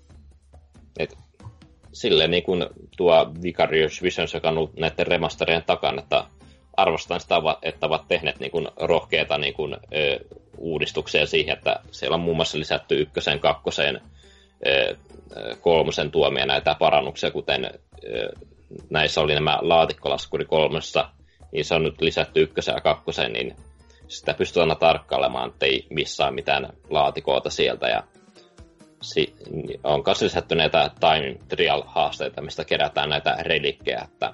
Et 0.99 1.17
silleen 1.93 2.31
niin 2.31 2.43
kuin 2.43 2.67
tuo 2.97 3.33
Vicarious 3.43 4.03
Visions, 4.03 4.35
joka 4.35 4.49
on 4.49 4.71
näiden 4.77 5.07
remasterien 5.07 5.63
takana, 5.67 6.03
että 6.03 6.25
arvostan 6.77 7.21
sitä, 7.21 7.35
että 7.63 7.87
ovat 7.87 8.09
tehneet 8.09 8.41
niin 8.41 8.51
kuin 8.51 8.69
rohkeita 8.77 9.39
niin 9.39 9.55
kuin, 9.55 9.75
ö, 9.75 10.19
uudistuksia 10.59 11.27
siihen, 11.27 11.57
että 11.57 11.81
siellä 11.91 12.15
on 12.15 12.21
muun 12.21 12.37
muassa 12.37 12.59
lisätty 12.59 13.01
ykkösen, 13.01 13.41
ö, 14.67 14.97
kolmosen 15.61 16.11
tuomia 16.11 16.47
näitä 16.47 16.77
parannuksia, 16.79 17.31
kuten 17.31 17.71
näissä 18.91 19.21
oli 19.21 19.35
nämä 19.35 19.59
laatikkolaskuri 19.61 20.45
kolmessa, 20.45 21.11
niin 21.53 21.65
se 21.65 21.75
on 21.75 21.83
nyt 21.83 22.01
lisätty 22.01 22.43
ykkösen 22.43 22.75
ja 22.75 22.81
kakkoseen, 22.81 23.33
niin 23.33 23.57
sitä 24.09 24.35
pystyy 24.35 24.63
aina 24.63 24.75
tarkkailemaan, 24.75 25.51
ettei 25.51 25.87
missään 25.91 26.35
mitään 26.35 26.73
laatikoita 26.91 27.51
sieltä, 27.51 27.89
ja 27.89 28.03
on 29.85 30.03
myös 30.07 30.23
lisätty 30.23 30.55
näitä 30.55 30.91
time 31.01 31.39
trial-haasteita, 31.49 32.43
mistä 32.43 32.65
kerätään 32.65 33.09
näitä 33.09 33.37
relikkejä, 33.41 34.03
että, 34.05 34.33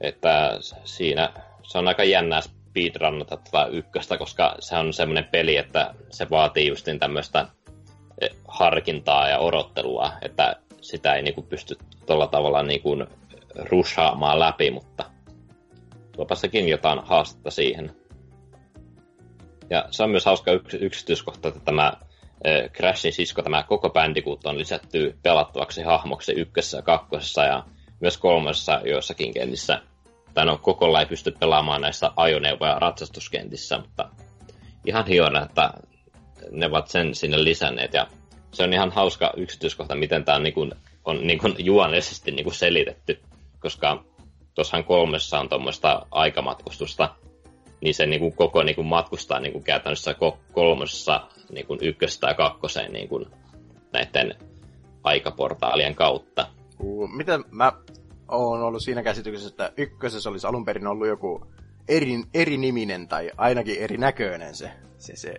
että 0.00 0.58
siinä 0.84 1.32
se 1.62 1.78
on 1.78 1.88
aika 1.88 2.04
jännää 2.04 2.40
speedrunnata 2.74 3.36
tätä 3.36 3.66
ykköstä, 3.66 4.18
koska 4.18 4.54
se 4.58 4.76
on 4.76 4.92
semmoinen 4.92 5.24
peli, 5.24 5.56
että 5.56 5.94
se 6.10 6.30
vaatii 6.30 6.68
justin 6.68 6.98
tämmöistä 6.98 7.48
eh, 8.20 8.30
harkintaa 8.48 9.28
ja 9.28 9.38
odottelua, 9.38 10.12
että 10.22 10.56
sitä 10.80 11.14
ei 11.14 11.22
niinku 11.22 11.42
pysty 11.42 11.76
tuolla 12.06 12.26
tavalla 12.26 12.62
niinku 12.62 12.96
rushaamaan 13.56 14.40
läpi, 14.40 14.70
mutta 14.70 15.04
tuopa 16.12 16.34
sekin 16.34 16.68
jotain 16.68 16.98
haastetta 17.04 17.50
siihen. 17.50 17.96
Ja 19.70 19.84
se 19.90 20.02
on 20.02 20.10
myös 20.10 20.24
hauska 20.24 20.52
yks- 20.52 20.78
yksityiskohta, 20.80 21.48
että 21.48 21.60
tämä 21.64 21.92
eh, 22.44 22.70
Crashin 22.70 23.12
sisko, 23.12 23.42
tämä 23.42 23.62
koko 23.62 23.90
Bandicoot 23.90 24.46
on 24.46 24.58
lisätty 24.58 25.18
pelattavaksi 25.22 25.82
hahmoksi 25.82 26.32
ykkössä 26.32 26.82
kakkosessa, 26.82 27.44
ja 27.44 27.64
myös 28.00 28.18
kolmessa 28.18 28.80
joissakin 28.84 29.34
kentissä. 29.34 29.82
Tai 30.34 30.46
no, 30.46 30.58
koko 30.58 30.98
ei 30.98 31.06
pysty 31.06 31.30
pelaamaan 31.30 31.80
näissä 31.80 32.10
ajoneuvo- 32.16 32.66
ja 32.66 32.78
ratsastuskentissä, 32.78 33.78
mutta 33.78 34.10
ihan 34.86 35.06
hiona, 35.06 35.42
että 35.42 35.70
ne 36.50 36.66
ovat 36.66 36.88
sen 36.88 37.14
sinne 37.14 37.44
lisänneet. 37.44 37.94
Ja 37.94 38.06
se 38.52 38.62
on 38.62 38.72
ihan 38.72 38.90
hauska 38.90 39.32
yksityiskohta, 39.36 39.94
miten 39.94 40.24
tämä 40.24 40.36
on, 40.36 40.42
niin 40.42 40.54
kuin, 40.54 40.72
on 41.04 41.26
niin 41.26 41.38
kuin 41.38 41.54
juonellisesti 41.58 42.30
niin 42.30 42.44
kuin 42.44 42.54
selitetty, 42.54 43.20
koska 43.60 44.04
tuossahan 44.54 44.84
kolmessa 44.84 45.40
on 45.40 45.48
tuommoista 45.48 46.06
aikamatkustusta, 46.10 47.14
niin 47.80 47.94
se 47.94 48.06
niin 48.06 48.20
kuin 48.20 48.36
koko 48.36 48.62
niin 48.62 48.76
kuin 48.76 48.86
matkustaa 48.86 49.40
niin 49.40 49.52
kuin 49.52 49.64
käytännössä 49.64 50.14
kolmessa 50.52 51.28
niin 51.52 51.66
kuin 51.66 51.78
ykköstä 51.82 52.26
ja 52.26 52.34
kakkoseen 52.34 52.92
niin 52.92 53.08
kuin 53.08 53.26
näiden 53.92 54.34
aikaportaalien 55.04 55.94
kautta. 55.94 56.46
Miten 57.16 57.44
mä 57.50 57.72
oon 58.28 58.62
ollut 58.62 58.82
siinä 58.82 59.02
käsityksessä, 59.02 59.48
että 59.48 59.72
ykkösessä 59.76 60.30
olisi 60.30 60.46
alun 60.46 60.64
perin 60.64 60.86
ollut 60.86 61.08
joku 61.08 61.46
eri, 61.88 62.22
eri 62.34 62.56
niminen 62.56 63.08
tai 63.08 63.30
ainakin 63.36 63.78
eri 63.78 63.96
näköinen 63.96 64.54
se, 64.54 64.70
se, 64.98 65.16
se 65.16 65.34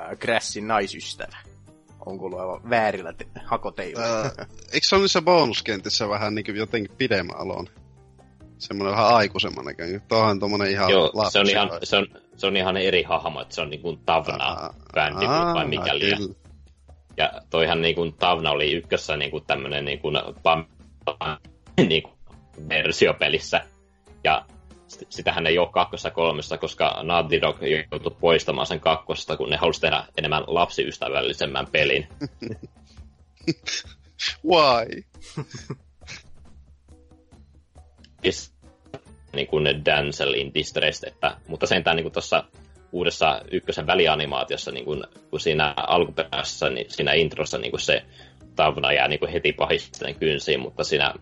äh, 0.00 0.18
Crashin 0.18 0.68
naisystävä. 0.68 1.36
Onko 2.06 2.24
ollut 2.24 2.40
aivan 2.40 2.70
väärillä 2.70 3.12
te- 3.12 3.26
hakoteilla? 3.44 4.20
Äh, 4.20 4.32
eikö 4.72 4.86
se 4.86 4.94
ole 4.94 5.02
niissä 5.02 5.22
bonuskentissä 5.22 6.08
vähän 6.08 6.34
niin 6.34 6.56
jotenkin 6.56 6.96
pidemmän 6.98 7.36
alon? 7.36 7.66
Semmoinen 8.58 8.96
vähän 8.96 9.14
aikuisemman 9.14 9.64
näköinen. 9.64 10.02
Tuohan 10.08 10.40
tommonen 10.40 10.70
ihan 10.70 10.90
Joo, 10.90 11.12
se 11.30 11.38
on 11.38 11.50
ihan, 11.50 11.70
se, 11.82 11.96
on, 11.96 12.06
se 12.36 12.46
on 12.46 12.56
ihan 12.56 12.76
eri 12.76 13.02
hahmo, 13.02 13.40
että 13.40 13.54
se 13.54 13.60
on 13.60 13.70
niinku 13.70 13.96
Tavna 13.96 14.74
bändi 14.94 15.26
vai 15.26 15.68
mikä 15.68 15.98
liian. 15.98 16.34
Ja 17.16 17.32
toihan 17.50 17.82
niinku 17.82 18.12
Tavna 18.12 18.50
oli 18.50 18.72
ykkössä 18.72 19.16
niinku 19.16 19.40
tämmönen 19.40 19.84
niinku 19.84 20.08
pam, 20.42 20.64
niinku 21.88 22.10
versiopelissä. 22.68 23.60
Ja 24.24 24.44
sitähän 24.88 25.46
ei 25.46 25.58
ole 25.58 25.68
kakkossa 25.72 26.10
kolmessa, 26.10 26.58
koska 26.58 27.00
Naughty 27.02 27.40
Dog 27.40 27.56
joutui 27.90 28.16
poistamaan 28.20 28.66
sen 28.66 28.80
kakkosta, 28.80 29.36
kun 29.36 29.50
ne 29.50 29.56
halusi 29.56 29.80
tehdä 29.80 30.04
enemmän 30.18 30.44
lapsiystävällisemmän 30.46 31.66
pelin. 31.72 32.08
Why? 34.50 35.02
niin 39.34 39.46
kuin 39.46 39.84
Dancel 39.84 40.34
in 40.34 40.54
Distress, 40.54 41.04
että, 41.04 41.36
mutta 41.48 41.66
sentään 41.66 41.96
niin 41.96 42.12
tuossa 42.12 42.44
uudessa 42.92 43.42
ykkösen 43.50 43.86
välianimaatiossa, 43.86 44.70
niin 44.70 44.84
kuin, 44.84 45.04
kun 45.30 45.40
siinä 45.40 45.74
alkuperäisessä, 45.76 46.70
niin 46.70 46.90
siinä 46.90 47.12
introssa 47.12 47.58
niin 47.58 47.70
kuin 47.70 47.80
se 47.80 48.02
Tavna 48.56 48.92
jää 48.92 49.08
niin 49.08 49.20
kuin 49.20 49.32
heti 49.32 49.52
pahisten 49.52 50.14
kynsiin, 50.14 50.60
mutta 50.60 50.84
siinä 50.84 51.14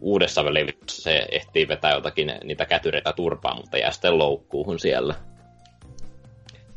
uudessa 0.00 0.44
välissä 0.44 1.02
se 1.02 1.26
ehtii 1.30 1.68
vetää 1.68 1.94
jotakin 1.94 2.32
niitä 2.44 2.66
kätyreitä 2.66 3.12
turpaa, 3.12 3.56
mutta 3.56 3.78
jää 3.78 3.90
sitten 3.90 4.18
loukkuuhun 4.18 4.78
siellä. 4.78 5.14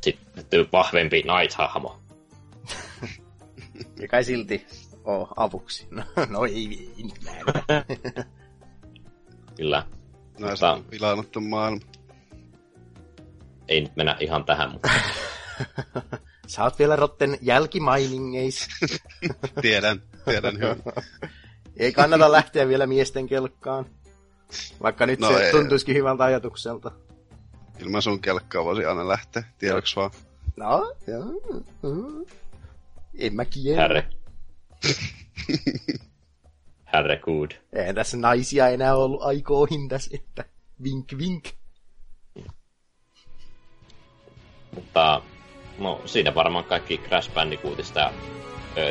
Sitten 0.01 0.67
vahvempi 0.71 1.23
naishahmo. 1.23 1.99
Mikä 3.99 4.17
ei 4.17 4.23
silti 4.23 4.67
ole 5.03 5.27
avuksi. 5.35 5.87
No, 5.91 6.03
no 6.29 6.45
ei, 6.45 6.89
ei 6.97 7.03
Kyllä. 9.57 9.85
No, 10.39 10.49
mutta... 10.49 10.71
on 10.71 10.85
vilannuttu 10.91 11.41
maailma. 11.41 11.81
Ei 13.67 13.81
nyt 13.81 13.95
mennä 13.95 14.17
ihan 14.19 14.45
tähän, 14.45 14.71
mutta... 14.71 14.89
Sä 16.47 16.63
oot 16.63 16.79
vielä 16.79 16.95
rotten 16.95 17.37
jälkimainingeis. 17.41 18.67
tiedän, 19.61 20.01
tiedän 20.25 20.53
hyvin. 20.59 20.83
Ei 21.77 21.93
kannata 21.93 22.31
lähteä 22.31 22.67
vielä 22.67 22.87
miesten 22.87 23.27
kelkkaan. 23.27 23.85
Vaikka 24.81 25.05
nyt 25.05 25.19
no 25.19 25.27
se 25.27 25.45
ei, 25.45 25.51
tuntuisikin 25.51 25.95
hyvältä 25.95 26.23
ajatukselta. 26.23 26.91
Ilman 27.79 28.01
sun 28.01 28.21
kelkkaa 28.21 28.65
voisi 28.65 28.85
aina 28.85 29.07
lähteä, 29.07 29.43
tiedoks 29.57 29.95
vaan. 29.95 30.11
No, 30.55 30.93
joo. 31.07 31.25
En 33.19 33.35
mä 33.35 33.45
kiellä. 33.45 33.81
Herre. 33.81 34.07
Herre 36.93 37.17
good. 37.17 37.51
Eihän 37.73 37.95
tässä 37.95 38.17
naisia 38.17 38.67
enää 38.67 38.95
ollut 38.95 39.21
aikoihin 39.21 39.89
tässä, 39.89 40.11
että 40.13 40.45
vink 40.83 41.07
vink. 41.17 41.45
Mutta 44.75 45.21
no 45.79 46.01
siinä 46.05 46.35
varmaan 46.35 46.65
kaikki 46.65 46.97
Crash 46.97 47.33
Bandicootista 47.33 48.11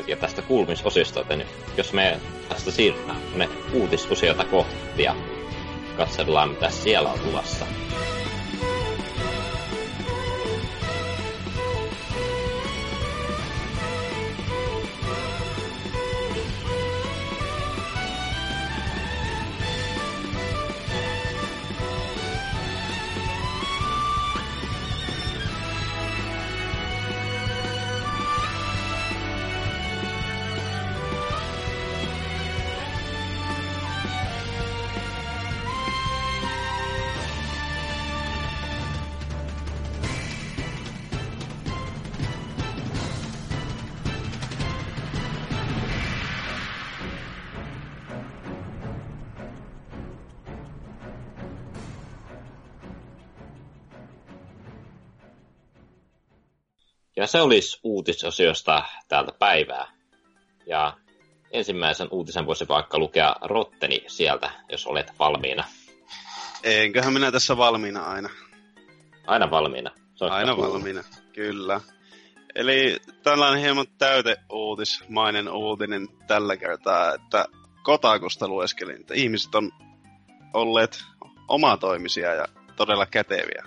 ja, 0.07 0.17
tästä 0.17 0.43
kuulumisosiosta, 0.43 1.21
joten 1.21 1.47
jos 1.77 1.93
me 1.93 2.21
tästä 2.49 2.71
siirrytään 2.71 3.23
ne 3.35 3.49
uutisosiota 3.73 4.45
kohti 4.45 5.03
ja 5.03 5.15
katsellaan 5.97 6.49
mitä 6.49 6.71
siellä 6.71 7.13
on 7.13 7.19
luvassa. 7.27 7.67
Se 57.33 57.41
olisi 57.41 57.81
uutisosiosta 57.83 58.85
täältä 59.09 59.33
päivää. 59.39 59.87
Ja 60.67 60.97
ensimmäisen 61.51 62.09
uutisen 62.11 62.47
voisi 62.47 62.69
vaikka 62.69 62.99
lukea 62.99 63.37
Rotteni 63.43 64.05
sieltä, 64.07 64.51
jos 64.69 64.87
olet 64.87 65.13
valmiina. 65.19 65.65
Enköhän 66.63 67.13
minä 67.13 67.33
tässä 67.33 67.57
valmiina 67.57 68.03
aina. 68.03 68.29
Aina 69.27 69.51
valmiina. 69.51 69.91
Soittaa 70.15 70.39
aina 70.39 70.55
kuulun. 70.55 70.73
valmiina, 70.73 71.03
kyllä. 71.33 71.81
Eli 72.55 72.97
tällainen 73.23 73.61
hieman 73.61 73.87
täyteuutismainen 73.99 75.49
uutinen 75.49 76.09
tällä 76.27 76.57
kertaa, 76.57 77.15
että 77.15 77.47
Kotakusta 77.83 78.49
lueskelin, 78.49 79.01
että 79.01 79.15
ihmiset 79.15 79.55
on 79.55 79.71
olleet 80.55 81.05
omatoimisia 81.49 82.35
ja 82.35 82.45
todella 82.77 83.07
käteviä. 83.07 83.65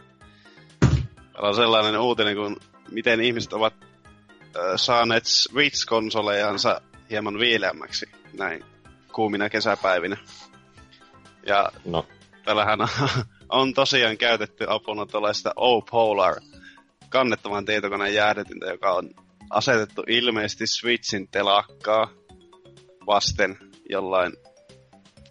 Täällä 1.33 1.49
on 1.49 1.55
sellainen 1.55 2.01
uutinen, 2.01 2.35
kun 2.35 2.57
miten 2.91 3.21
ihmiset 3.21 3.53
ovat 3.53 3.73
äh, 3.83 4.61
saaneet 4.75 5.25
Switch-konsolejansa 5.25 6.81
hieman 7.09 7.39
viileämmäksi 7.39 8.05
näin 8.37 8.65
kuumina 9.13 9.49
kesäpäivinä. 9.49 10.17
Ja 11.45 11.71
no. 11.85 12.07
tällähän 12.45 12.79
on 13.49 13.73
tosiaan 13.73 14.17
käytetty 14.17 14.65
apuna 14.69 15.05
tuollaista 15.05 15.53
O-Polar 15.55 16.35
kannettavan 17.09 17.65
tietokoneen 17.65 18.13
jäähdetyntä, 18.13 18.65
joka 18.65 18.91
on 18.91 19.09
asetettu 19.49 20.03
ilmeisesti 20.07 20.67
Switchin 20.67 21.27
telakkaa 21.27 22.11
vasten 23.07 23.57
jollain 23.89 24.33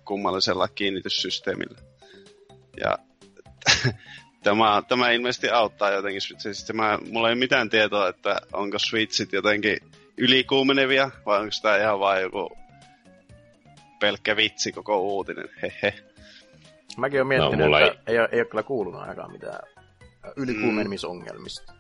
kummallisella 0.05 0.69
kiinnityssysteemillä. 0.69 1.79
Ja 2.81 2.99
Tämä, 4.45 4.83
tämä 4.89 5.11
ilmeisesti 5.11 5.51
auttaa 5.51 5.91
jotenkin 5.91 6.21
Switchistä. 6.21 6.73
Mä, 6.73 6.99
mulla 7.11 7.29
ei 7.29 7.35
mitään 7.35 7.71
tietoa, 7.71 8.09
että 8.09 8.41
onko 8.53 8.79
Switchit 8.79 9.33
jotenkin 9.33 9.77
ylikuumenevia, 10.19 11.11
vai 11.27 11.41
onko 11.41 11.51
tämä 11.63 11.77
ihan 11.77 12.01
vain 12.01 12.23
joku 12.23 12.57
pelkkä 14.01 14.37
vitsi 14.37 14.73
koko 14.73 15.01
uutinen. 15.01 15.49
Hehe. 15.63 15.95
Mäkin 16.97 17.19
olen 17.19 17.27
miettinyt, 17.27 17.71
no, 17.71 17.79
että 17.79 18.01
ei... 18.07 18.15
Ei, 18.15 18.21
ole, 18.21 18.29
ei 18.33 18.41
ole 18.41 18.49
kyllä 18.49 18.63
kuulunut 18.63 19.01
ainakaan 19.01 19.33
mitään 19.33 19.61
ylikuumenemisongelmista. 20.37 21.73
Mm. 21.73 21.79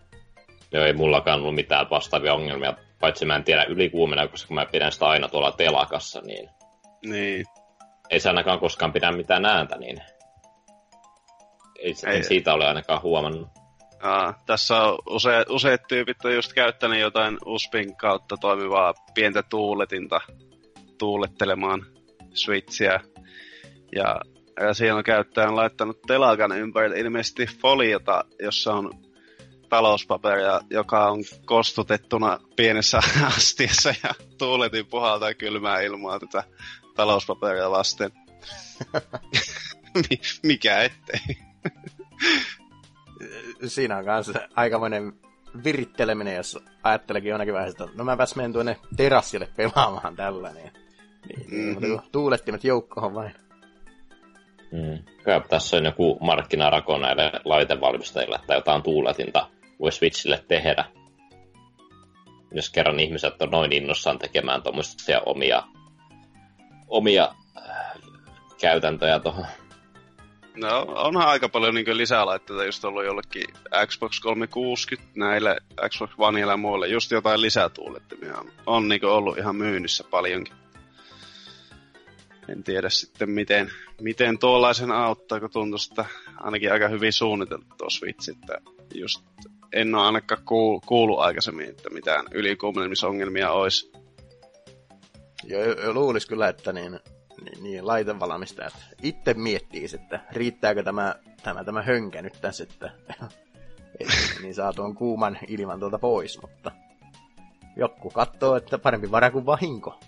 Joo, 0.72 0.84
ei 0.84 0.92
mullakaan 0.92 1.40
ollut 1.40 1.54
mitään 1.54 1.90
vastaavia 1.90 2.34
ongelmia, 2.34 2.74
paitsi 3.00 3.24
mä 3.24 3.36
en 3.36 3.44
tiedä 3.44 3.64
ylikuumena, 3.64 4.28
koska 4.28 4.54
mä 4.54 4.66
pidän 4.66 4.92
sitä 4.92 5.06
aina 5.06 5.28
tuolla 5.28 5.52
telakassa, 5.52 6.20
niin... 6.20 6.48
Niin. 7.06 7.46
Ei 8.10 8.20
se 8.20 8.28
ainakaan 8.28 8.60
koskaan 8.60 8.92
pidä 8.92 9.12
mitään 9.12 9.44
ääntä, 9.44 9.76
niin 9.76 10.02
ei, 11.84 11.94
ei 12.06 12.24
siitä 12.24 12.54
ole 12.54 12.66
ainakaan 12.66 13.02
huomannut. 13.02 13.48
Aa, 14.02 14.42
tässä 14.46 14.82
on 14.82 14.98
use, 15.10 15.44
useat 15.48 15.80
tyypit 15.88 16.24
on 16.24 16.34
just 16.34 16.52
käyttänyt 16.52 17.00
jotain 17.00 17.38
USPin 17.46 17.96
kautta 17.96 18.36
toimivaa 18.36 18.94
pientä 19.14 19.42
tuuletinta 19.42 20.20
tuulettelemaan 20.98 21.86
Switchiä. 22.34 23.00
Ja, 23.94 24.20
ja 24.60 24.74
siellä 24.74 24.98
on 24.98 25.04
käyttäjä 25.04 25.48
on 25.48 25.56
laittanut 25.56 26.02
telakan 26.06 26.58
ympärille 26.58 26.98
ilmeisesti 26.98 27.46
foliota, 27.46 28.24
jossa 28.40 28.74
on 28.74 28.90
talouspaperia, 29.68 30.60
joka 30.70 31.10
on 31.10 31.18
kostutettuna 31.44 32.38
pienessä 32.56 33.00
astiassa 33.36 33.94
ja 34.02 34.14
tuuletin 34.38 34.86
puhaltaa 34.86 35.34
kylmää 35.34 35.80
ilmaa 35.80 36.18
tätä 36.18 36.44
talouspaperia 36.96 37.70
vasten. 37.70 38.10
Mikä 40.42 40.82
ettei. 40.82 41.53
Siinä 43.66 43.96
on 43.96 44.04
kanssa 44.04 44.40
aikamoinen 44.56 45.12
viritteleminen, 45.64 46.36
jos 46.36 46.58
ajattelekin 46.82 47.30
jonakin 47.30 47.54
vaiheessa, 47.54 47.84
että 47.84 47.96
no 47.98 48.04
mä 48.04 48.16
menen 48.36 48.52
tuonne 48.52 48.76
terassille 48.96 49.48
pelaamaan 49.56 50.16
tällä, 50.16 50.52
niin, 50.52 50.72
niin, 51.28 51.50
mm-hmm. 51.50 51.90
mutta 51.90 52.08
tuulettimet 52.12 52.64
joukkoon 52.64 53.14
vain. 53.14 53.34
Mm. 54.72 54.98
Kyllä 55.24 55.40
tässä 55.48 55.76
on 55.76 55.84
joku 55.84 56.18
markkinarako 56.20 56.98
näille 56.98 57.32
laitevalmistajille, 57.44 58.36
että 58.36 58.54
jotain 58.54 58.82
tuuletinta 58.82 59.48
voi 59.80 59.92
Switchille 59.92 60.44
tehdä. 60.48 60.84
Jos 62.52 62.70
kerran 62.70 63.00
ihmiset 63.00 63.42
on 63.42 63.50
noin 63.50 63.72
innossaan 63.72 64.18
tekemään 64.18 64.62
tuommoisia 64.62 65.20
omia, 65.26 65.62
omia 66.88 67.34
äh, 67.56 67.92
käytäntöjä 68.60 69.18
tuohon. 69.18 69.46
No, 70.56 70.86
onhan 70.88 71.28
aika 71.28 71.48
paljon 71.48 71.74
niin 71.74 71.96
lisälaitteita 71.96 72.64
just 72.64 72.84
ollut 72.84 73.04
jollekin 73.04 73.44
Xbox 73.86 74.20
360 74.20 75.10
näille 75.16 75.56
Xbox 75.88 76.10
Oneille 76.18 76.52
ja 76.52 76.56
muille. 76.56 76.88
Just 76.88 77.10
jotain 77.10 77.40
lisätuulettimia 77.40 78.38
on, 78.38 78.52
on 78.66 78.88
niin 78.88 79.04
ollut 79.04 79.38
ihan 79.38 79.56
myynnissä 79.56 80.04
paljonkin. 80.10 80.54
En 82.48 82.64
tiedä 82.64 82.90
sitten 82.90 83.30
miten, 83.30 83.70
miten 84.00 84.38
tuollaisen 84.38 84.90
auttaa, 84.90 85.40
kun 85.40 85.50
tuntuu, 85.50 85.78
että 85.90 86.04
ainakin 86.40 86.72
aika 86.72 86.88
hyvin 86.88 87.12
suunniteltu 87.12 87.66
tuo 87.78 87.90
Switch. 87.90 88.30
Että 88.30 88.58
just 88.94 89.22
en 89.72 89.94
ole 89.94 90.06
ainakaan 90.06 90.42
kuullut 90.86 91.18
aikaisemmin, 91.18 91.68
että 91.68 91.90
mitään 91.90 92.24
ylikuumenemisongelmia 92.32 93.50
olisi. 93.50 93.92
Joo, 95.44 95.94
luulisi 95.94 96.28
kyllä, 96.28 96.48
että 96.48 96.72
niin, 96.72 97.00
niin, 97.44 97.62
niin 97.62 97.86
laitevalmistajat 97.86 98.74
itse 99.02 99.34
miettii, 99.34 99.86
että 99.94 100.20
riittääkö 100.32 100.82
tämä, 100.82 101.14
tämä, 101.42 101.64
tämä 101.64 101.82
hönkä 101.82 102.22
nyt 102.22 102.38
tässä, 102.40 102.64
että 102.64 102.90
et, 104.00 104.08
niin 104.42 104.54
saa 104.54 104.72
tuon 104.72 104.94
kuuman 104.94 105.38
ilman 105.48 105.80
tuolta 105.80 105.98
pois, 105.98 106.40
mutta 106.42 106.72
joku 107.76 108.10
katsoo, 108.10 108.56
että 108.56 108.78
parempi 108.78 109.10
vara 109.10 109.30
kuin 109.30 109.46
vahinko. 109.46 110.00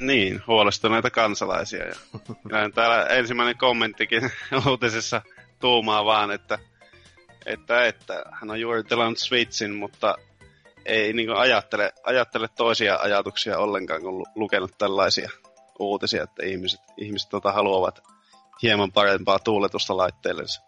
Niin, 0.00 0.42
huolestuneita 0.46 1.10
kansalaisia. 1.10 1.84
Ja, 1.84 1.94
ja 2.62 2.70
täällä 2.74 3.06
ensimmäinen 3.06 3.58
kommenttikin 3.58 4.30
uutisessa 4.70 5.22
tuumaa 5.60 6.04
vaan, 6.04 6.30
että 6.30 6.58
että, 7.46 7.84
että 7.84 8.24
hän 8.32 8.50
on 8.50 8.60
juuri 8.60 8.84
tilannut 8.84 9.18
Switchin, 9.18 9.74
mutta 9.74 10.14
ei 10.86 11.12
niin 11.12 11.30
ajattele, 11.30 11.92
ajattele 12.04 12.48
toisia 12.56 12.96
ajatuksia 12.96 13.58
ollenkaan, 13.58 14.02
kun 14.02 14.26
lukenut 14.34 14.70
tällaisia 14.78 15.30
uutisia, 15.80 16.22
että 16.22 16.46
ihmiset, 16.46 16.80
ihmiset 16.96 17.28
tota, 17.28 17.52
haluavat 17.52 18.00
hieman 18.62 18.92
parempaa 18.92 19.38
tuuletusta 19.38 19.96
laitteellensa. 19.96 20.62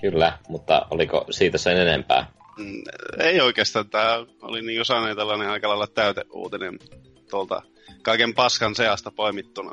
Kyllä, 0.00 0.38
mutta 0.48 0.86
oliko 0.90 1.24
siitä 1.30 1.58
sen 1.58 1.76
enempää? 1.76 2.26
Mm, 2.58 2.82
ei 3.18 3.40
oikeastaan. 3.40 3.90
Tämä 3.90 4.26
oli 4.42 4.62
niin 4.62 4.78
kuin 4.78 4.86
sanoin 4.86 5.16
tällainen 5.16 5.48
aika 5.48 5.68
lailla 5.68 5.86
täyteuutinen 5.86 6.78
tuolta 7.30 7.62
kaiken 8.02 8.34
paskan 8.34 8.74
seasta 8.74 9.10
poimittuna. 9.10 9.70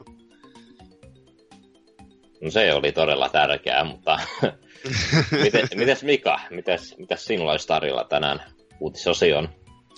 No 2.41 2.52
se 2.52 2.74
oli 2.74 2.91
todella 2.91 3.30
tärkeää, 3.30 3.84
mutta 3.84 4.20
miten, 5.44 5.68
mites 5.76 6.04
Mika, 6.04 6.39
mites, 6.50 6.98
mitäs 6.98 7.26
sinulla 7.26 7.52
olisi 7.52 7.68
tarjolla 7.68 8.04
tänään 8.04 8.44
uutisosion? 8.80 9.50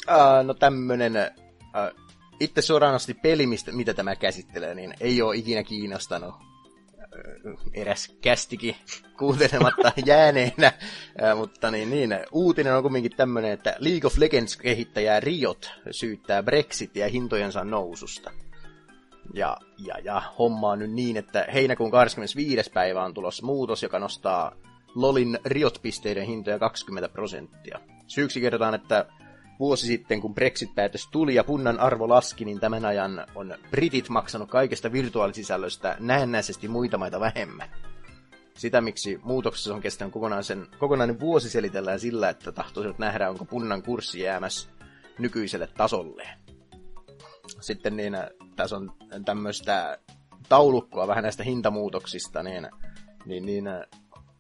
Uh, 0.10 0.46
no 0.46 0.54
tämmönen 0.54 1.14
uh, 1.16 2.05
itse 2.40 2.62
suoranaisesti 2.62 3.14
peli, 3.14 3.48
mistä, 3.48 3.72
mitä 3.72 3.94
tämä 3.94 4.16
käsittelee, 4.16 4.76
niin 4.76 4.94
ei 5.00 5.22
ole 5.22 5.36
ikinä 5.36 5.64
kiinnostanut 5.64 6.36
eräs 7.74 8.16
kästikin 8.22 8.76
kuuntelematta 9.18 9.92
jääneenä, 10.06 10.72
mutta 11.36 11.72
niin, 11.72 11.90
niin, 11.90 12.20
uutinen 12.32 12.76
on 12.76 12.84
kuitenkin 12.84 13.16
tämmöinen, 13.18 13.52
että 13.52 13.76
League 13.80 14.08
of 14.08 14.18
Legends-kehittäjä 14.18 15.20
Riot 15.20 15.72
syyttää 15.92 16.44
Brexitia 16.44 17.10
hintojensa 17.10 17.64
noususta. 17.64 18.32
Ja, 19.34 19.58
ja, 19.78 20.00
ja 20.04 20.22
homma 20.40 20.70
on 20.70 20.80
nyt 20.80 20.92
niin, 20.92 21.18
että 21.18 21.48
heinäkuun 21.54 21.92
25. 21.92 22.72
päivä 22.74 23.04
on 23.04 23.14
tulossa 23.14 23.46
muutos, 23.46 23.84
joka 23.84 24.00
nostaa 24.00 24.56
LOLin 24.96 25.40
Riot-pisteiden 25.46 26.26
hintoja 26.26 26.60
20 26.60 27.10
prosenttia. 27.10 27.80
Syyksi 28.08 28.42
kerrotaan, 28.42 28.76
että 28.76 29.06
vuosi 29.60 29.88
sitten, 29.88 30.22
kun 30.22 30.36
Brexit-päätös 30.36 31.08
tuli 31.12 31.36
ja 31.36 31.44
punnan 31.44 31.80
arvo 31.80 32.10
laski, 32.10 32.46
niin 32.46 32.60
tämän 32.60 32.86
ajan 32.86 33.28
on 33.36 33.56
britit 33.72 34.10
maksanut 34.10 34.50
kaikesta 34.50 34.92
virtuaalisisällöstä 34.92 35.98
näennäisesti 36.00 36.68
muita 36.68 36.98
maita 36.98 37.20
vähemmän. 37.20 37.70
Sitä, 38.54 38.82
miksi 38.82 39.20
muutoksessa 39.24 39.74
on 39.74 39.82
kestänyt 39.82 40.14
kokonaisen, 40.14 40.68
kokonainen 40.80 41.20
vuosi 41.20 41.50
selitellään 41.50 42.00
sillä, 42.00 42.30
että 42.30 42.52
tahtoisivat 42.52 43.00
nähdä, 43.00 43.30
onko 43.30 43.46
punnan 43.46 43.84
kurssi 43.84 44.20
jäämässä 44.20 44.70
nykyiselle 45.20 45.68
tasolleen. 45.78 46.40
Sitten 47.62 47.98
niin, 47.98 48.18
tässä 48.56 48.76
on 48.76 48.92
tämmöistä 49.26 49.98
taulukkoa 50.50 51.08
vähän 51.08 51.24
näistä 51.24 51.44
hintamuutoksista, 51.44 52.44
niin, 52.44 52.68
niin, 53.26 53.46
niin 53.46 53.66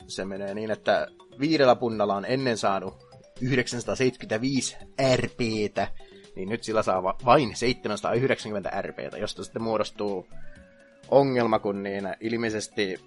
se 0.07 0.25
menee 0.25 0.53
niin, 0.53 0.71
että 0.71 1.07
viidellä 1.39 1.75
punnalla 1.75 2.15
on 2.15 2.25
ennen 2.25 2.57
saanut 2.57 3.04
975 3.41 4.77
RPtä, 5.15 5.87
niin 6.35 6.49
nyt 6.49 6.63
sillä 6.63 6.83
saa 6.83 7.03
vain 7.03 7.55
790 7.55 8.81
RPtä, 8.81 9.17
josta 9.17 9.43
sitten 9.43 9.61
muodostuu 9.61 10.27
ongelma, 11.09 11.59
kun 11.59 11.83
niin 11.83 12.15
ilmeisesti 12.19 12.99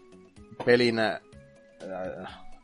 pelin 0.65 0.99
äh, 0.99 1.21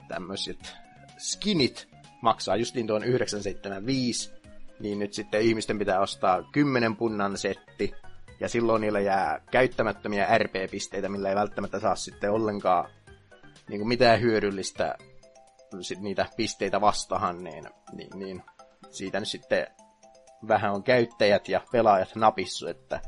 tämmöiset 0.08 0.76
skinit 1.18 1.88
maksaa 2.22 2.56
justiin 2.56 2.86
tuon 2.86 3.04
975, 3.04 4.32
niin 4.80 4.98
nyt 4.98 5.14
sitten 5.14 5.40
ihmisten 5.40 5.78
pitää 5.78 6.00
ostaa 6.00 6.48
10 6.52 6.96
punnan 6.96 7.38
setti, 7.38 7.94
ja 8.40 8.48
silloin 8.48 8.80
niillä 8.80 9.00
jää 9.00 9.40
käyttämättömiä 9.50 10.38
RP-pisteitä, 10.38 11.08
millä 11.08 11.28
ei 11.28 11.34
välttämättä 11.34 11.80
saa 11.80 11.96
sitten 11.96 12.30
ollenkaan 12.30 12.90
niin 13.68 13.80
kuin 13.80 13.88
mitään 13.88 14.20
hyödyllistä 14.20 14.98
niitä 16.00 16.26
pisteitä 16.36 16.80
vastahan, 16.80 17.44
niin, 17.44 17.64
niin, 17.92 18.10
niin 18.14 18.42
siitä 18.90 19.20
nyt 19.20 19.28
sitten 19.28 19.66
vähän 20.48 20.72
on 20.72 20.82
käyttäjät 20.82 21.48
ja 21.48 21.60
pelaajat 21.72 22.14
napissu, 22.14 22.66
että, 22.66 23.00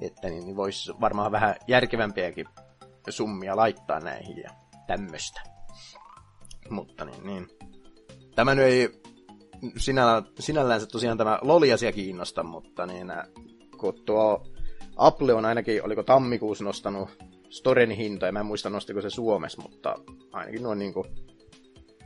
että 0.00 0.28
niin, 0.28 0.44
niin 0.44 0.56
voisi 0.56 0.92
varmaan 1.00 1.32
vähän 1.32 1.56
järkevämpiäkin 1.68 2.46
summia 3.08 3.56
laittaa 3.56 4.00
näihin 4.00 4.36
ja 4.36 4.50
tämmöistä. 4.86 5.40
Mutta 6.70 7.04
niin, 7.04 7.26
niin. 7.26 7.48
Tämä 8.34 8.54
nyt 8.54 8.64
ei 8.64 9.02
sinällä, 9.76 10.22
sinällänsä 10.38 10.86
tosiaan 10.86 11.18
tämä 11.18 11.38
loli-asia 11.42 11.92
kiinnosta, 11.92 12.42
mutta 12.42 12.86
niin, 12.86 13.12
kun 13.78 14.04
tuo 14.06 14.46
Apple 14.96 15.34
on 15.34 15.44
ainakin, 15.44 15.84
oliko 15.84 16.02
tammikuussa 16.02 16.64
nostanut 16.64 17.08
Storen 17.50 17.90
hintoja, 17.90 18.32
mä 18.32 18.40
en 18.40 18.46
muista 18.46 18.70
nostiko 18.70 19.00
se 19.00 19.10
Suomessa, 19.10 19.62
mutta 19.62 19.94
ainakin 20.32 20.62
noin 20.62 20.78
niinku 20.78 21.06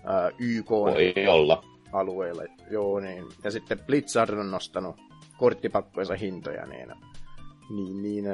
ää, 0.09 0.31
YK 0.39 0.71
Voi 0.71 1.13
olla. 1.29 1.65
alueilla. 1.93 2.43
Joo, 2.71 3.01
niin. 3.01 3.25
Ja 3.45 3.51
sitten 3.51 3.79
Blizzard 3.79 4.39
on 4.39 4.51
nostanut 4.51 4.97
korttipakkojensa 5.39 6.15
hintoja, 6.15 6.67
niin, 6.67 6.89
niin, 7.71 8.03
niin 8.03 8.25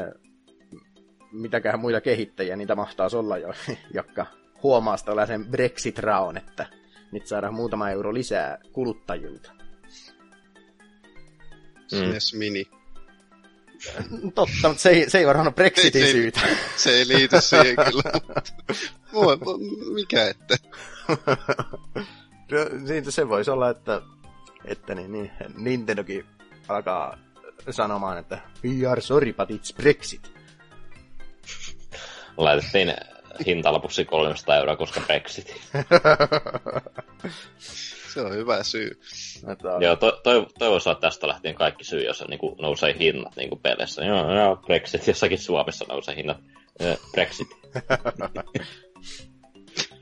mitäköhän 1.32 1.80
muita 1.80 2.00
kehittäjiä 2.00 2.56
niitä 2.56 2.74
mahtaa 2.74 3.08
olla 3.12 3.38
jo, 3.38 3.48
jotka 3.94 4.26
huomaa 4.62 4.96
tällaisen 5.04 5.46
Brexit-raon, 5.46 6.36
että 6.36 6.66
nyt 7.12 7.26
saadaan 7.26 7.54
muutama 7.54 7.90
euro 7.90 8.14
lisää 8.14 8.58
kuluttajilta. 8.72 9.52
SNES 11.86 12.32
mm. 12.32 12.38
Mini. 12.38 12.64
Totta, 14.34 14.68
mutta 14.68 14.82
se 14.82 14.90
ei, 14.90 15.10
se 15.10 15.18
ei 15.18 15.26
varmaan 15.26 15.46
ole 15.46 15.54
Brexitin 15.54 16.06
se, 16.06 16.12
syytä. 16.12 16.40
Se 16.76 16.90
ei 16.90 17.08
liity 17.08 17.40
siihen 17.40 17.76
kyllä. 17.76 18.02
Mua, 19.12 19.38
mikä 19.94 20.26
ette? 20.28 20.56
no, 22.50 22.86
siitä 22.86 23.10
se 23.10 23.28
voisi 23.28 23.50
olla, 23.50 23.70
että, 23.70 24.02
että 24.64 24.94
niin, 24.94 25.12
niin, 25.12 25.30
Nintendokin 25.56 26.26
alkaa 26.68 27.18
sanomaan, 27.70 28.18
että 28.18 28.38
we 28.64 28.86
are 28.86 29.00
sorry, 29.00 29.32
but 29.32 29.50
it's 29.50 29.76
Brexit. 29.76 30.32
Laitettiin 32.36 32.94
hintalapuksi 33.46 34.04
300 34.04 34.56
euroa, 34.56 34.76
koska 34.76 35.00
Brexit. 35.00 35.54
Se 38.14 38.20
on 38.20 38.32
hyvä 38.32 38.62
syy. 38.62 39.00
Että, 39.52 39.68
Joo, 39.80 39.96
to, 39.96 40.20
to, 40.22 40.46
toivoisin, 40.58 40.92
että 40.92 41.00
tästä 41.00 41.28
lähtien 41.28 41.54
kaikki 41.54 41.84
syy, 41.84 42.04
jos 42.04 42.24
niin 42.28 42.38
kuin, 42.38 42.56
nousee 42.60 42.96
hinnat 42.98 43.36
niin 43.36 43.48
kuin 43.48 43.60
peleissä. 43.60 44.04
Joo, 44.04 44.34
joo, 44.34 44.56
Brexit, 44.56 45.06
jossakin 45.06 45.38
Suomessa 45.38 45.84
nousee 45.88 46.16
hinnat. 46.16 46.38
Brexit. 47.12 47.48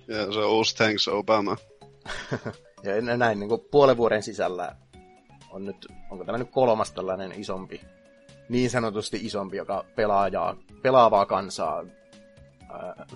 Ja 0.09 0.33
se 0.33 0.39
on 0.39 0.51
uusi 0.51 0.77
Thanks 0.77 1.09
Obama. 1.09 1.57
ja 2.83 3.17
näin 3.17 3.41
niin 3.41 3.49
kuin 3.49 3.61
puolen 3.71 3.97
vuoden 3.97 4.23
sisällä 4.23 4.77
on 5.51 5.65
nyt, 5.65 5.87
onko 6.11 6.25
tämä 6.25 6.39
nyt 6.39 6.51
kolmas 6.51 6.93
tällainen 6.93 7.33
isompi, 7.41 7.81
niin 8.49 8.71
sanotusti 8.71 9.19
isompi, 9.23 9.57
joka 9.57 9.85
pelaajaa, 9.97 10.57
pelaavaa 10.83 11.27
kansaa 11.27 11.85
ää, 12.73 13.07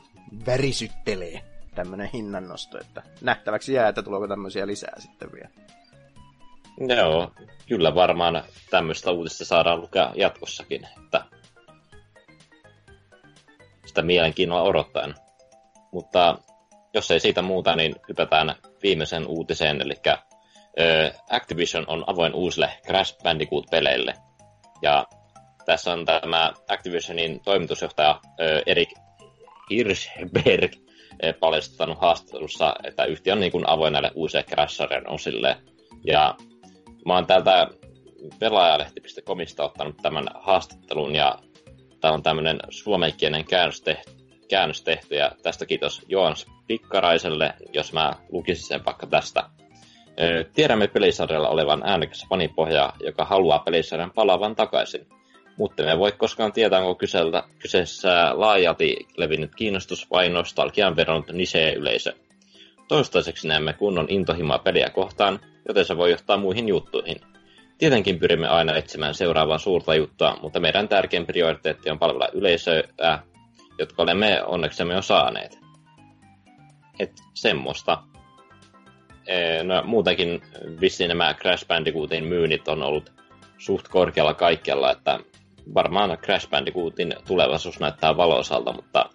värisyttelee 0.46 1.40
tämmöinen 1.74 2.10
hinnannosto, 2.14 2.78
että 2.80 3.02
nähtäväksi 3.20 3.72
jää, 3.72 3.88
että 3.88 4.02
tuleeko 4.02 4.28
tämmöisiä 4.28 4.66
lisää 4.66 4.94
sitten 4.98 5.32
vielä. 5.32 5.50
Joo, 6.96 7.32
kyllä 7.68 7.94
varmaan 7.94 8.42
tämmöistä 8.70 9.10
uutista 9.10 9.44
saadaan 9.44 9.80
lukea 9.80 10.12
jatkossakin, 10.14 10.86
että 11.02 11.24
sitä 13.86 14.02
mielenkiinnolla 14.02 14.62
odottaen. 14.62 15.14
Mutta 15.92 16.38
jos 16.96 17.10
ei 17.10 17.20
siitä 17.20 17.42
muuta, 17.42 17.76
niin 17.76 17.94
hypätään 18.08 18.54
viimeisen 18.82 19.26
uutiseen, 19.26 19.82
eli 19.82 19.94
Activision 21.30 21.84
on 21.88 22.04
avoin 22.06 22.34
uusille 22.34 22.70
Crash 22.86 23.16
Bandicoot-peleille. 23.22 24.14
Ja 24.82 25.06
tässä 25.66 25.92
on 25.92 26.04
tämä 26.04 26.52
Activisionin 26.68 27.40
toimitusjohtaja 27.44 28.20
Erik 28.66 28.88
Hirschberg 29.70 30.72
paljastanut 31.40 32.00
haastattelussa, 32.00 32.74
että 32.84 33.04
yhtiö 33.04 33.32
on 33.32 33.40
niin 33.40 33.52
kuin 33.52 33.68
avoin 33.68 33.92
näille 33.92 34.10
uusille 34.14 34.44
crash 34.44 34.80
osille. 35.06 35.56
Ja 36.04 36.34
mä 37.06 37.14
oon 37.14 37.26
täältä 37.26 37.66
pelaajalehti.comista 38.38 39.64
ottanut 39.64 39.96
tämän 40.02 40.26
haastattelun 40.34 41.14
ja 41.14 41.38
täällä 42.00 42.14
on 42.16 42.22
tämmöinen 42.22 42.60
suomenkielinen 42.70 43.44
käännös 43.44 43.80
tehty, 43.80 44.12
käännös 44.48 44.82
tehty 44.82 45.14
ja 45.14 45.32
tästä 45.42 45.66
kiitos 45.66 46.02
Joans 46.08 46.46
Pikkaraiselle, 46.66 47.54
jos 47.72 47.92
mä 47.92 48.12
lukisin 48.32 48.66
sen 48.66 48.84
vaikka 48.84 49.06
tästä. 49.06 49.42
Tiedämme 50.54 50.88
pelisarjalla 50.88 51.48
olevan 51.48 51.82
äänekäs 51.84 52.26
fanipohja, 52.28 52.92
joka 53.00 53.24
haluaa 53.24 53.58
pelisarjan 53.58 54.12
palaavan 54.14 54.56
takaisin. 54.56 55.06
Mutta 55.56 55.82
me 55.82 55.98
voi 55.98 56.12
koskaan 56.12 56.52
tietää, 56.52 56.80
onko 56.80 56.94
kyseellä, 56.94 57.42
kyseessä 57.58 58.30
laajalti 58.34 58.96
levinnyt 59.16 59.54
kiinnostus 59.54 60.10
vai 60.10 60.28
nostalgian 60.28 60.96
veronnut 60.96 61.32
nisee-yleisö. 61.32 62.12
Toistaiseksi 62.88 63.48
näemme 63.48 63.72
kunnon 63.72 64.06
intohimoa 64.08 64.58
peliä 64.58 64.90
kohtaan, 64.90 65.40
joten 65.68 65.84
se 65.84 65.96
voi 65.96 66.10
johtaa 66.10 66.36
muihin 66.36 66.68
juttuihin. 66.68 67.20
Tietenkin 67.78 68.18
pyrimme 68.18 68.48
aina 68.48 68.76
etsimään 68.76 69.14
seuraavaa 69.14 69.58
suurta 69.58 69.94
juttua, 69.94 70.36
mutta 70.42 70.60
meidän 70.60 70.88
tärkein 70.88 71.26
prioriteetti 71.26 71.90
on 71.90 71.98
palvella 71.98 72.28
yleisöä, 72.32 72.82
jotka 73.78 74.02
olemme 74.02 74.42
onneksemme 74.46 74.94
jo 74.94 75.02
saaneet. 75.02 75.65
Et 76.98 77.12
semmoista. 77.34 78.02
No, 79.62 79.82
muutenkin 79.84 80.42
vissiin 80.80 81.08
nämä 81.08 81.34
Crash 81.34 81.66
Bandicootin 81.66 82.24
myynnit 82.24 82.68
on 82.68 82.82
ollut 82.82 83.12
suht 83.58 83.88
korkealla 83.88 84.34
kaikkialla, 84.34 84.92
että 84.92 85.18
varmaan 85.74 86.18
Crash 86.18 86.50
Bandicootin 86.50 87.14
tulevaisuus 87.26 87.80
näyttää 87.80 88.16
valoisalta, 88.16 88.72
mutta 88.72 89.10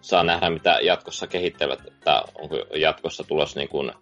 saa 0.00 0.22
nähdä, 0.22 0.50
mitä 0.50 0.78
jatkossa 0.82 1.26
kehittävät, 1.26 1.86
että 1.86 2.22
onko 2.34 2.56
jatkossa 2.74 3.24
tulossa 3.24 3.60
niin 3.60 3.68
kuin, 3.68 3.92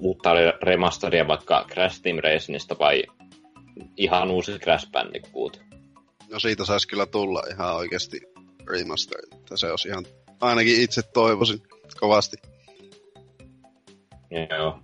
uutta 0.00 0.30
remasteria 0.62 1.28
vaikka 1.28 1.66
Crash 1.72 2.02
Team 2.02 2.18
Racingista 2.24 2.76
vai 2.78 3.02
ihan 3.96 4.30
uusi 4.30 4.58
Crash 4.58 4.90
Bandicoot. 4.90 5.60
No 6.30 6.40
siitä 6.40 6.64
saisi 6.64 6.88
kyllä 6.88 7.06
tulla 7.06 7.42
ihan 7.50 7.76
oikeasti 7.76 8.20
remaster, 8.70 9.20
että 9.34 9.56
se 9.56 9.70
olisi 9.70 9.88
ihan, 9.88 10.04
ainakin 10.40 10.82
itse 10.82 11.02
toivoisin 11.02 11.62
kovasti. 11.94 12.36
Joo. 14.50 14.78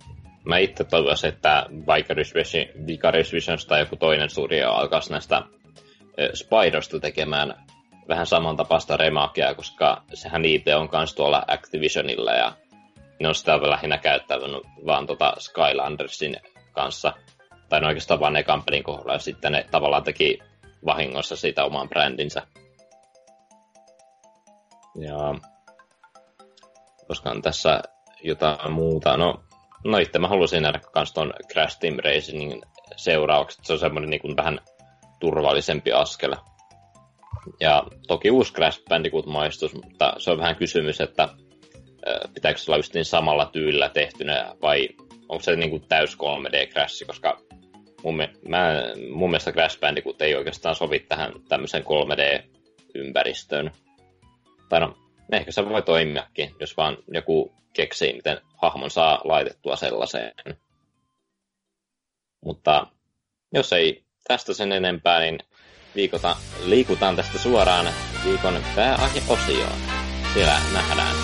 Mä 0.45 0.57
itse 0.57 0.83
toivoisin, 0.83 1.29
että 1.29 1.65
Vicarious 1.69 2.33
Vision, 2.33 2.87
Vicarious 2.87 3.33
Visions 3.33 3.65
tai 3.65 3.79
joku 3.79 3.95
toinen 3.95 4.29
studio 4.29 4.71
alkaisi 4.71 5.11
näistä 5.11 5.41
Spidersta 6.33 6.99
tekemään 6.99 7.65
vähän 8.07 8.25
samantapaista 8.25 8.97
remakea, 8.97 9.55
koska 9.55 10.03
sehän 10.13 10.45
IT 10.45 10.67
on 10.67 10.89
myös 10.91 11.15
tuolla 11.15 11.43
Activisionilla 11.47 12.31
ja 12.31 12.53
ne 13.19 13.27
on 13.27 13.35
sitä 13.35 13.69
lähinnä 13.69 13.97
käyttänyt 13.97 14.63
vaan 14.85 15.07
tota 15.07 15.33
Skylandersin 15.39 16.37
kanssa. 16.71 17.13
Tai 17.69 17.81
ne 17.81 17.87
oikeastaan 17.87 18.19
vaan 18.19 18.33
ne 18.33 18.45
pelin 18.65 18.83
kohdalla 18.83 19.13
ja 19.13 19.19
sitten 19.19 19.51
ne 19.51 19.65
tavallaan 19.71 20.03
teki 20.03 20.39
vahingossa 20.85 21.35
siitä 21.35 21.65
oman 21.65 21.89
brändinsä. 21.89 22.41
Ja 24.95 25.35
koska 27.07 27.35
tässä 27.41 27.81
jotain 28.23 28.71
muuta. 28.71 29.17
No, 29.17 29.43
no 29.83 29.97
itse 29.97 30.19
mä 30.19 30.27
haluaisin 30.27 30.63
nähdä 30.63 30.79
myös 30.95 31.13
tuon 31.13 31.33
Crash 31.51 31.79
Team 31.79 31.95
Racingin 32.05 32.61
seuraukset. 32.95 33.65
Se 33.65 33.73
on 33.73 33.79
semmoinen 33.79 34.09
niin 34.09 34.37
vähän 34.37 34.59
turvallisempi 35.19 35.91
askel. 35.91 36.35
Ja 37.59 37.83
toki 38.07 38.31
uusi 38.31 38.53
Crash 38.53 38.81
Bandicoot-maistus, 38.89 39.73
mutta 39.73 40.13
se 40.17 40.31
on 40.31 40.37
vähän 40.37 40.55
kysymys, 40.55 41.01
että 41.01 41.29
pitääkö 42.33 42.59
se 42.59 42.71
olla 42.71 42.77
just 42.77 42.93
niin 42.93 43.05
samalla 43.05 43.45
tyylillä 43.45 43.89
tehtynä 43.89 44.55
vai 44.61 44.89
onko 45.29 45.43
se 45.43 45.55
niin 45.55 45.69
kuin 45.69 45.87
täys 45.87 46.17
3D-crash, 46.17 47.05
koska 47.07 47.39
mun, 48.03 48.15
mä, 48.47 48.83
mun 49.13 49.29
mielestä 49.29 49.51
Crash 49.51 49.79
Bandicoot 49.79 50.21
ei 50.21 50.35
oikeastaan 50.35 50.75
sovi 50.75 50.99
tähän 50.99 51.33
tämmöiseen 51.49 51.83
3D-ympäristöön. 51.83 53.71
Tai 54.69 54.79
no, 54.79 54.97
ehkä 55.31 55.51
se 55.51 55.69
voi 55.69 55.81
toimiakin, 55.81 56.55
jos 56.59 56.77
vaan 56.77 56.97
joku 57.07 57.53
keksii, 57.73 58.13
miten 58.13 58.41
hahmon 58.61 58.91
saa 58.91 59.21
laitettua 59.23 59.75
sellaiseen. 59.75 60.33
Mutta 62.45 62.87
jos 63.53 63.73
ei 63.73 64.03
tästä 64.27 64.53
sen 64.53 64.71
enempää, 64.71 65.19
niin 65.19 65.39
viikota, 65.95 66.35
liikutaan 66.65 67.15
tästä 67.15 67.37
suoraan 67.37 67.85
viikon 68.25 68.63
pääaiheosioon. 68.75 69.79
Siellä 70.33 70.57
nähdään. 70.73 71.22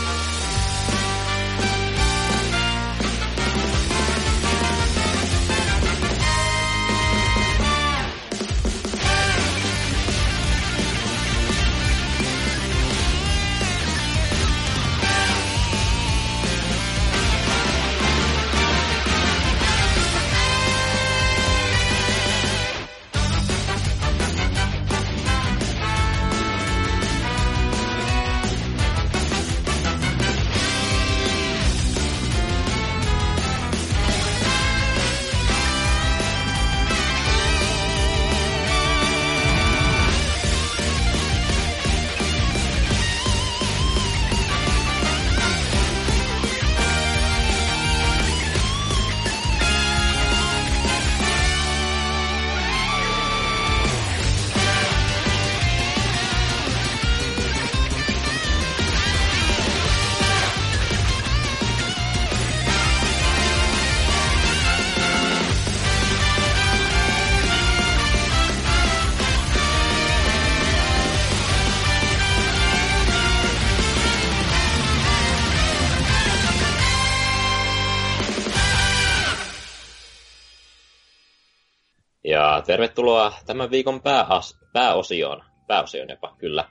Tervetuloa 82.90 83.34
tämän 83.46 83.72
viikon 83.72 84.02
pääas, 84.02 84.60
pääosioon. 84.74 85.44
Pääosioon 85.68 86.10
jopa, 86.10 86.36
kyllä. 86.38 86.66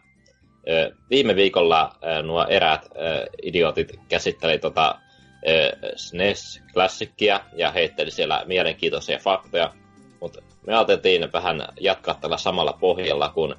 Viime 1.10 1.36
viikolla 1.36 1.92
nuo 2.22 2.46
eräät 2.48 2.88
idiotit 3.42 3.92
käsitteli 4.08 4.58
tota 4.58 4.98
SNES-klassikkia 5.96 7.40
ja 7.56 7.70
heitteli 7.70 8.10
siellä 8.10 8.44
mielenkiintoisia 8.46 9.18
faktoja, 9.18 9.72
mutta 10.20 10.42
me 10.66 10.74
ajateltiin 10.74 11.32
vähän 11.32 11.68
jatkaa 11.80 12.14
tällä 12.14 12.36
samalla 12.36 12.72
pohjalla, 12.80 13.28
kun 13.28 13.56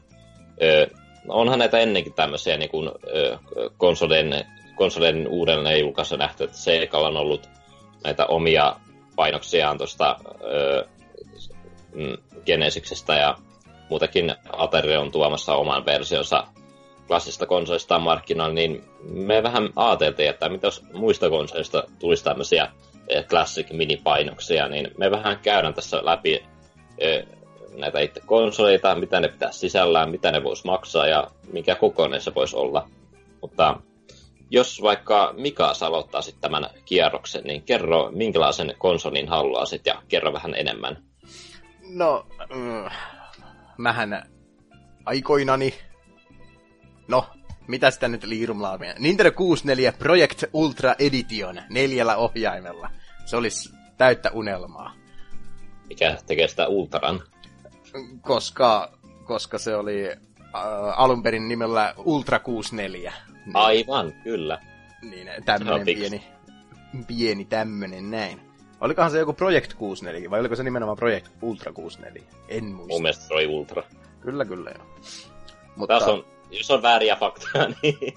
ö, 0.61 0.87
onhan 1.27 1.59
näitä 1.59 1.79
ennenkin 1.79 2.13
tämmöisiä 2.13 2.57
niin 2.57 2.69
kuin, 2.69 2.91
ö, 3.15 3.37
konsolien, 3.77 4.45
konsolien 4.75 5.27
uudelleen 5.27 5.79
julkaisu 5.79 6.15
nähty, 6.15 6.43
että 6.43 6.57
Seikalla 6.57 7.07
on 7.07 7.17
ollut 7.17 7.49
näitä 8.03 8.25
omia 8.25 8.75
painoksiaan 9.15 9.77
tuosta 9.77 10.19
Genesiksestä 12.45 13.13
ja 13.13 13.37
muutakin 13.89 14.35
Atari 14.51 14.97
on 14.97 15.11
tuomassa 15.11 15.55
oman 15.55 15.85
versionsa 15.85 16.47
klassista 17.07 17.45
konsolista 17.45 17.99
markkinoilla, 17.99 18.53
niin 18.53 18.83
me 19.03 19.43
vähän 19.43 19.69
ajateltiin, 19.75 20.29
että 20.29 20.49
mitä 20.49 20.67
jos 20.67 20.83
muista 20.93 21.29
konsolista 21.29 21.83
tulisi 21.99 22.23
tämmöisiä 22.23 22.71
eh, 23.07 23.25
classic 23.25 23.71
minipainoksia, 23.71 24.67
niin 24.67 24.91
me 24.97 25.11
vähän 25.11 25.39
käydään 25.39 25.73
tässä 25.73 26.05
läpi 26.05 26.43
eh, 26.97 27.25
näitä 27.77 27.99
itse 27.99 28.21
konsoleita, 28.25 28.95
mitä 28.95 29.19
ne 29.19 29.27
pitää 29.27 29.51
sisällään, 29.51 30.11
mitä 30.11 30.31
ne 30.31 30.43
voisi 30.43 30.65
maksaa 30.65 31.07
ja 31.07 31.31
mikä 31.53 31.75
kokoinen 31.75 32.21
se 32.21 32.35
voisi 32.35 32.55
olla. 32.55 32.89
Mutta 33.41 33.75
jos 34.49 34.81
vaikka 34.81 35.33
Mika 35.37 35.73
aloittaa 35.81 36.21
sitten 36.21 36.41
tämän 36.41 36.69
kierroksen, 36.85 37.43
niin 37.43 37.61
kerro 37.61 38.09
minkälaisen 38.11 38.75
konsolin 38.77 39.27
haluaisit 39.27 39.85
ja 39.85 40.01
kerro 40.07 40.33
vähän 40.33 40.55
enemmän. 40.55 41.08
No, 41.89 42.27
mm, 42.55 42.89
mähän 43.77 44.23
aikoinani 45.05 45.73
No, 47.09 47.25
mitä 47.67 47.91
sitä 47.91 48.07
nyt 48.07 48.23
liirumlaamia? 48.23 48.93
Nintendo 48.99 49.31
64 49.31 49.91
Project 49.91 50.43
Ultra 50.53 50.95
Edition 50.99 51.61
neljällä 51.69 52.15
ohjaimella. 52.15 52.89
Se 53.25 53.37
olisi 53.37 53.73
täyttä 53.97 54.31
unelmaa. 54.33 54.93
Mikä 55.87 56.17
tekee 56.27 56.47
sitä 56.47 56.67
Ultran? 56.67 57.21
Koska, 58.21 58.91
koska 59.23 59.57
se 59.57 59.75
oli 59.75 60.11
äh, 60.11 60.19
alun 60.95 61.23
perin 61.23 61.47
nimellä 61.47 61.93
Ultra 61.97 62.39
64. 62.39 63.13
Niin, 63.45 63.55
Aivan, 63.55 64.13
kyllä. 64.23 64.59
Niin, 65.01 65.27
tämmönen 65.45 65.85
pieni, 65.85 66.23
pieni 67.07 67.45
tämmönen 67.45 68.11
näin. 68.11 68.48
Olikohan 68.81 69.11
se 69.11 69.19
joku 69.19 69.33
Project 69.33 69.73
64 69.73 70.29
vai 70.29 70.39
oliko 70.39 70.55
se 70.55 70.63
nimenomaan 70.63 70.97
Project 70.97 71.27
Ultra 71.41 71.73
64? 71.73 72.29
En 72.47 72.65
muista. 72.65 72.93
Mun 72.93 73.01
mielestä 73.01 73.23
se 73.23 73.33
oli 73.33 73.47
Ultra. 73.47 73.83
Kyllä, 74.21 74.45
kyllä 74.45 74.71
joo. 74.75 74.85
Mutta... 75.75 75.93
Tässä 75.93 76.11
on 76.11 76.25
jos 76.51 76.71
on 76.71 76.81
vääriä 76.81 77.15
faktoja, 77.15 77.69
niin 77.81 78.13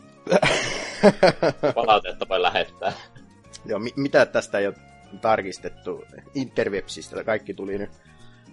palautetta 1.75 2.29
voi 2.29 2.43
lähettää. 2.43 2.93
Joo, 3.67 3.79
mi- 3.79 3.95
mitä 3.97 4.27
tästä 4.27 4.59
ei 4.59 4.67
ole 4.67 4.75
tarkistettu 5.21 6.05
interwebsistä, 6.35 7.25
kaikki 7.25 7.55
tuli 7.55 7.79
nyt 7.79 7.91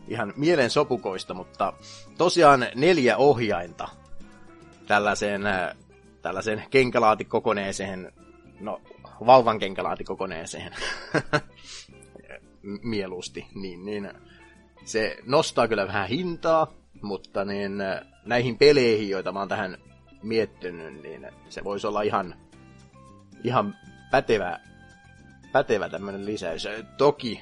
ihan 0.08 0.34
mielen 0.36 0.70
sopukoista, 0.70 1.34
mutta 1.34 1.74
tosiaan 2.18 2.68
neljä 2.76 3.18
ohjainta 3.18 3.88
tällaiseen, 4.88 5.48
äh, 5.48 5.76
tällaiseen 6.22 6.64
kenkälaatikkokoneeseen, 6.70 8.14
no 8.60 8.82
vauvan 9.26 9.60
kenkälaatikkokoneeseen 9.60 10.74
mieluusti, 12.64 13.48
niin, 13.56 13.86
niin 13.86 14.12
se 14.86 15.18
nostaa 15.26 15.68
kyllä 15.68 15.88
vähän 15.88 16.10
hintaa, 16.10 16.74
mutta 17.02 17.46
niin 17.46 17.78
näihin 18.26 18.58
peleihin, 18.58 19.10
joita 19.10 19.32
mä 19.32 19.40
oon 19.40 19.48
tähän 19.48 19.78
miettinyt, 20.24 21.02
niin 21.04 21.28
se 21.50 21.64
voisi 21.64 21.88
olla 21.88 22.02
ihan, 22.02 22.36
ihan 23.44 23.76
pätevä, 24.12 24.60
pätevä 25.52 25.90
tämmöinen 25.90 26.26
lisäys. 26.26 26.68
Toki 26.98 27.42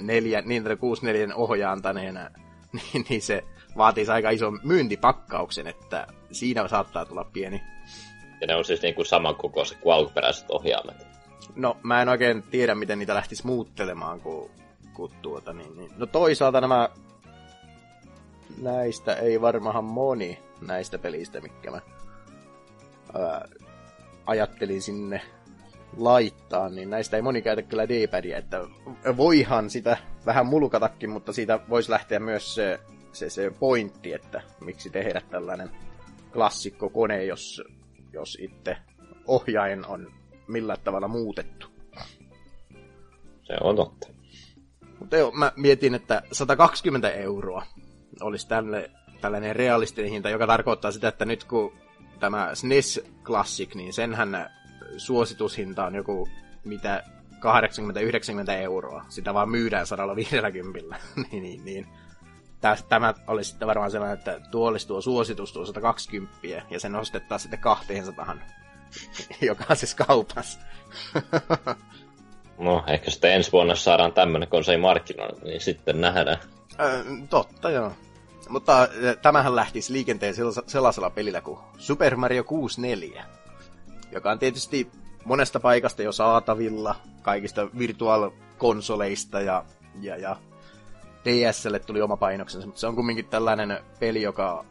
neljä, 0.00 0.42
Nintendo 0.42 0.76
64 0.76 1.34
ohjaantaneena, 1.34 2.30
niin, 2.72 3.06
niin 3.08 3.22
se 3.22 3.44
vaatisi 3.76 4.10
aika 4.10 4.30
ison 4.30 4.60
myyntipakkauksen, 4.62 5.66
että 5.66 6.06
siinä 6.32 6.68
saattaa 6.68 7.04
tulla 7.04 7.24
pieni. 7.24 7.62
Ja 8.40 8.46
ne 8.46 8.56
on 8.56 8.64
siis 8.64 8.82
niin 8.82 8.94
kuin 8.94 9.06
samankokoiset 9.06 9.78
kuin 9.78 9.94
alkuperäiset 9.94 10.50
ohjaamet. 10.50 11.13
No, 11.56 11.76
mä 11.82 12.02
en 12.02 12.08
oikein 12.08 12.42
tiedä, 12.42 12.74
miten 12.74 12.98
niitä 12.98 13.14
lähtisi 13.14 13.46
muuttelemaan, 13.46 14.20
kun, 14.20 14.50
kun 14.94 15.10
tuota, 15.22 15.52
niin, 15.52 15.76
niin. 15.76 15.90
No 15.96 16.06
toisaalta 16.06 16.60
nämä 16.60 16.88
näistä 18.62 19.14
ei 19.14 19.40
varmahan 19.40 19.84
moni 19.84 20.38
näistä 20.60 20.98
pelistä, 20.98 21.40
mikä 21.40 21.70
mä 21.70 21.80
ää, 23.18 23.48
ajattelin 24.26 24.82
sinne 24.82 25.20
laittaa, 25.96 26.68
niin 26.68 26.90
näistä 26.90 27.16
ei 27.16 27.22
moni 27.22 27.42
käytä 27.42 27.62
kyllä 27.62 27.88
D-padia, 27.88 28.38
että 28.38 28.60
voihan 29.16 29.70
sitä 29.70 29.96
vähän 30.26 30.46
mulkatakin, 30.46 31.10
mutta 31.10 31.32
siitä 31.32 31.60
voisi 31.68 31.90
lähteä 31.90 32.20
myös 32.20 32.54
se, 32.54 32.80
se, 33.12 33.30
se 33.30 33.50
pointti, 33.50 34.12
että 34.12 34.42
miksi 34.60 34.90
tehdä 34.90 35.22
tällainen 35.30 35.70
klassikko 36.32 36.88
kone, 36.88 37.24
jos, 37.24 37.62
jos 38.12 38.38
itse 38.40 38.76
ohjain 39.26 39.86
on 39.86 40.12
millä 40.48 40.76
tavalla 40.76 41.08
muutettu. 41.08 41.66
Se 43.42 43.56
on 43.60 43.76
totta. 43.76 44.08
Mutta 44.98 45.16
joo, 45.16 45.30
mä 45.30 45.52
mietin, 45.56 45.94
että 45.94 46.22
120 46.32 47.10
euroa 47.10 47.66
olisi 48.20 48.48
tälle, 48.48 48.90
tällainen 49.20 49.56
realistinen 49.56 50.10
hinta, 50.10 50.30
joka 50.30 50.46
tarkoittaa 50.46 50.92
sitä, 50.92 51.08
että 51.08 51.24
nyt 51.24 51.44
kun 51.44 51.72
tämä 52.20 52.50
SNES 52.54 53.00
Classic, 53.24 53.74
niin 53.74 53.92
senhän 53.92 54.50
suositushinta 54.96 55.86
on 55.86 55.94
joku 55.94 56.28
mitä 56.64 57.02
80-90 58.48 58.50
euroa. 58.50 59.04
Sitä 59.08 59.34
vaan 59.34 59.48
myydään 59.48 59.86
150. 59.86 60.96
niin, 61.30 61.42
niin, 61.42 61.64
niin. 61.64 61.86
Tämä 62.88 63.14
olisi 63.26 63.50
sitten 63.50 63.68
varmaan 63.68 63.90
sellainen, 63.90 64.18
että 64.18 64.40
tuo 64.50 64.68
olisi 64.68 64.86
tuo 64.86 65.00
suositus 65.00 65.52
tuo 65.52 65.66
120 65.66 66.36
ja 66.70 66.80
se 66.80 66.88
nostetaan 66.88 67.40
sitten 67.40 67.58
200 67.58 68.36
jokaisessa 69.40 70.04
kaupassa. 70.06 70.58
no, 72.58 72.84
ehkä 72.86 73.10
sitten 73.10 73.32
ensi 73.32 73.52
vuonna 73.52 73.74
saadaan 73.74 74.12
tämmöinen 74.12 74.48
konsoli 74.48 74.76
markkinoille, 74.76 75.40
niin 75.44 75.60
sitten 75.60 76.00
nähdään. 76.00 76.38
Ö, 76.80 77.04
totta, 77.30 77.70
joo. 77.70 77.92
Mutta 78.48 78.88
tämähän 79.22 79.56
lähtisi 79.56 79.92
liikenteen 79.92 80.34
sellaisella 80.66 81.10
pelillä 81.10 81.40
kuin 81.40 81.58
Super 81.78 82.16
Mario 82.16 82.44
64, 82.44 83.24
joka 84.12 84.30
on 84.30 84.38
tietysti 84.38 84.90
monesta 85.24 85.60
paikasta 85.60 86.02
jo 86.02 86.12
saatavilla, 86.12 86.96
kaikista 87.22 87.68
virtual-konsoleista 87.78 89.40
ja, 89.40 89.64
ja, 90.00 90.16
ja 90.16 90.36
DSlle 91.24 91.78
tuli 91.78 92.02
oma 92.02 92.16
painoksensa, 92.16 92.66
mutta 92.66 92.80
se 92.80 92.86
on 92.86 92.96
kumminkin 92.96 93.26
tällainen 93.26 93.78
peli, 94.00 94.22
joka 94.22 94.64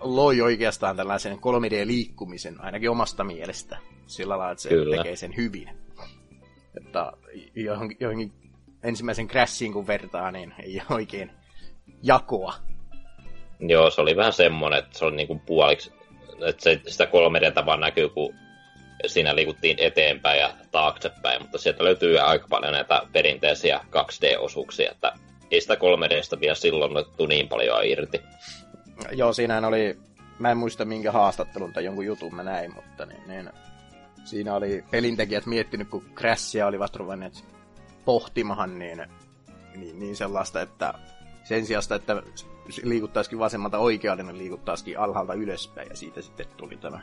loi 0.00 0.40
oikeastaan 0.40 0.96
tällaisen 0.96 1.36
3D-liikkumisen, 1.36 2.60
ainakin 2.60 2.90
omasta 2.90 3.24
mielestä, 3.24 3.78
sillä 4.06 4.38
lailla, 4.38 4.52
että 4.52 4.62
se 4.62 4.68
Kyllä. 4.68 4.96
tekee 4.96 5.16
sen 5.16 5.36
hyvin. 5.36 5.70
Että 6.76 7.12
johonkin, 7.54 7.96
johonkin 8.00 8.32
ensimmäisen 8.82 9.28
Crashiin 9.28 9.72
kun 9.72 9.86
vertaa, 9.86 10.30
niin 10.30 10.54
ei 10.62 10.82
oikein 10.90 11.30
jakoa 12.02 12.54
Joo, 13.60 13.90
se 13.90 14.00
oli 14.00 14.16
vähän 14.16 14.32
semmonen, 14.32 14.78
että 14.78 14.98
se 14.98 15.04
oli 15.04 15.16
niinku 15.16 15.42
puoliksi, 15.46 15.92
että 16.46 16.62
se, 16.62 16.80
sitä 16.86 17.04
3D 17.04 17.66
vaan 17.66 17.80
näkyy, 17.80 18.08
kun 18.08 18.34
siinä 19.06 19.34
liikuttiin 19.34 19.76
eteenpäin 19.80 20.40
ja 20.40 20.50
taaksepäin, 20.70 21.42
mutta 21.42 21.58
sieltä 21.58 21.84
löytyy 21.84 22.18
aika 22.18 22.46
paljon 22.50 22.72
näitä 22.72 23.02
perinteisiä 23.12 23.80
2D-osuuksia, 23.86 24.90
että 24.90 25.12
ei 25.50 25.60
sitä 25.60 25.74
3Dstä 25.74 26.40
vielä 26.40 26.54
silloin 26.54 26.96
otettu 26.96 27.26
niin 27.26 27.48
paljon 27.48 27.84
irti. 27.84 28.20
Joo, 29.12 29.32
siinähän 29.32 29.64
oli, 29.64 29.98
mä 30.38 30.50
en 30.50 30.56
muista 30.56 30.84
minkä 30.84 31.12
haastattelun 31.12 31.72
tai 31.72 31.84
jonkun 31.84 32.06
jutun 32.06 32.34
mä 32.34 32.42
näin, 32.42 32.74
mutta 32.74 33.06
niin, 33.06 33.22
niin 33.26 33.50
siinä 34.24 34.54
oli 34.54 34.84
pelintekijät 34.90 35.46
miettinyt, 35.46 35.88
kun 35.88 36.04
Crashia 36.14 36.66
olivat 36.66 36.96
ruvenneet 36.96 37.44
pohtimahan, 38.04 38.78
niin, 38.78 39.06
niin, 39.76 39.98
niin 39.98 40.16
sellaista, 40.16 40.60
että 40.60 40.94
sen 41.44 41.66
sijasta, 41.66 41.94
että 41.94 42.22
liikuttaisikin 42.82 43.38
vasemmalta 43.38 43.78
oikealle, 43.78 44.22
niin 44.22 44.38
liikuttaisikin 44.38 44.98
alhaalta 44.98 45.34
ylöspäin, 45.34 45.88
ja 45.90 45.96
siitä 45.96 46.22
sitten 46.22 46.46
tuli 46.56 46.76
tämä 46.76 47.00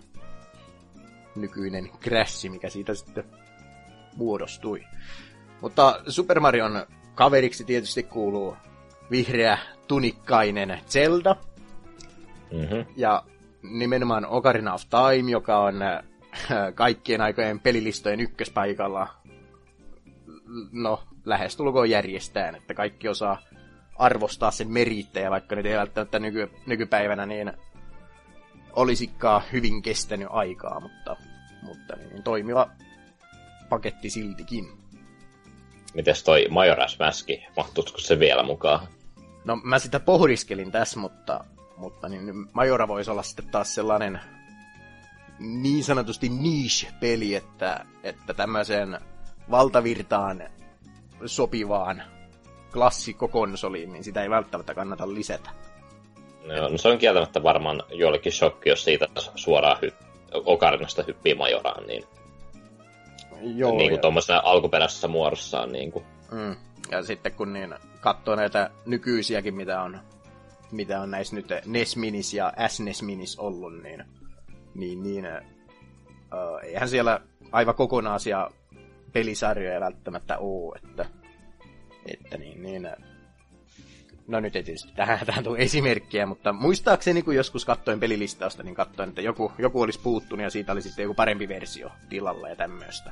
nykyinen 1.36 1.90
Crash, 2.02 2.50
mikä 2.50 2.70
siitä 2.70 2.94
sitten 2.94 3.24
muodostui. 4.16 4.84
Mutta 5.62 6.02
Super 6.08 6.40
Marion 6.40 6.86
kaveriksi 7.16 7.64
tietysti 7.64 8.04
kuuluu 8.04 8.58
vihreä 9.12 9.58
tunikkainen 9.88 10.80
Zelda. 10.88 11.36
Mm-hmm. 12.56 12.86
Ja 12.96 13.24
nimenomaan 13.64 14.26
Ocarina 14.26 14.74
of 14.74 14.82
Time, 14.90 15.32
joka 15.32 15.58
on 15.58 15.82
äh, 15.82 16.04
kaikkien 16.76 17.22
aikojen 17.22 17.60
pelilistojen 17.60 18.20
ykköspaikalla 18.20 19.08
no, 20.72 21.04
lähestulkoon 21.26 21.90
järjestään, 21.90 22.56
että 22.56 22.74
kaikki 22.74 23.08
osaa 23.08 23.42
arvostaa 23.96 24.52
sen 24.52 24.72
merittejä, 24.72 25.32
vaikka 25.32 25.56
nyt 25.56 25.66
ei 25.66 25.78
välttämättä 25.78 26.20
nyky, 26.20 26.52
nykypäivänä 26.66 27.26
niin 27.26 27.54
olisikaan 28.74 29.42
hyvin 29.52 29.82
kestänyt 29.82 30.28
aikaa, 30.32 30.80
mutta, 30.80 31.16
mutta 31.62 31.96
niin, 31.96 32.24
toimiva 32.24 32.70
paketti 33.70 34.10
siltikin. 34.10 34.68
Mites 35.94 36.24
toi 36.24 36.48
Majora's 36.50 37.06
Mask, 37.06 37.30
mahtuisiko 37.58 38.00
se 38.00 38.20
vielä 38.20 38.44
mukaan? 38.44 38.88
No 39.46 39.56
mä 39.56 39.80
sitä 39.80 40.00
pohdiskelin 40.00 40.72
tässä, 40.72 41.00
mutta, 41.00 41.44
mutta 41.78 42.10
niin 42.10 42.48
Majora 42.54 42.88
voisi 42.88 43.12
olla 43.12 43.24
sitten 43.24 43.48
taas 43.48 43.76
sellainen 43.76 44.20
niin 45.40 45.84
sanotusti 45.84 46.30
niche-peli, 46.30 47.36
että, 47.36 47.86
että 48.04 48.34
tämmöiseen 48.34 49.00
valtavirtaan 49.52 50.44
sopivaan 51.26 52.04
klassikkokonsoliin, 52.74 53.94
niin 53.94 54.04
sitä 54.04 54.24
ei 54.24 54.30
välttämättä 54.30 54.74
kannata 54.74 55.14
lisätä. 55.14 55.50
No, 56.46 56.70
no 56.70 56.78
se 56.78 56.88
on 56.90 56.98
kieltämättä 56.98 57.44
varmaan 57.44 57.84
joillekin 57.90 58.32
shokki, 58.32 58.70
jos 58.70 58.84
siitä 58.84 59.08
suoraan 59.36 59.78
hy- 59.78 60.06
Okarinasta 60.34 61.04
hyppii 61.08 61.36
Majoraan, 61.36 61.88
niin, 61.88 62.04
Joo, 63.42 63.78
niin 63.78 63.90
kuin 63.90 64.02
tuommoisessa 64.02 64.42
alkuperäisessä 64.44 65.08
muodossaan. 65.08 65.72
Niin 65.72 65.92
kuin. 65.92 66.06
mm, 66.32 66.56
ja 66.92 67.04
sitten 67.04 67.32
kun 67.32 67.54
niin 67.54 67.76
katsoo 68.02 68.36
näitä 68.36 68.70
nykyisiäkin, 68.86 69.56
mitä 69.56 69.82
on, 69.82 70.00
mitä 70.72 71.02
on 71.02 71.12
näissä 71.12 71.36
nyt 71.36 71.48
NES 71.66 71.98
Minis 71.98 72.34
ja 72.34 72.54
SNES 72.68 73.02
Minis 73.02 73.40
ollut, 73.40 73.84
niin, 73.84 74.04
niin, 74.76 75.04
niin 75.04 75.26
äh, 75.26 75.44
eihän 76.64 76.90
siellä 76.90 77.22
aivan 77.52 77.76
kokonaisia 77.76 78.52
pelisarjoja 79.14 79.80
välttämättä 79.80 80.38
ole, 80.38 80.80
että, 80.84 81.06
että 82.06 82.38
niin, 82.38 82.64
niin, 82.64 82.88
no 84.28 84.40
nyt 84.40 84.56
ei 84.56 84.64
tietysti 84.64 84.92
tähän, 84.96 85.20
tähän 85.26 85.44
tule 85.44 85.60
esimerkkiä, 85.60 86.26
mutta 86.26 86.54
muistaakseni 86.54 87.22
kun 87.22 87.36
joskus 87.36 87.66
katsoin 87.66 88.00
pelilistausta, 88.00 88.64
niin 88.64 88.76
katsoin, 88.76 89.10
että 89.10 89.22
joku, 89.22 89.52
joku 89.58 89.82
olisi 89.82 90.00
puuttunut 90.00 90.44
ja 90.44 90.50
siitä 90.50 90.72
oli 90.72 90.82
sitten 90.82 91.04
joku 91.04 91.14
parempi 91.14 91.48
versio 91.48 91.92
tilalla 92.10 92.50
ja 92.50 92.56
tämmöistä. 92.56 93.12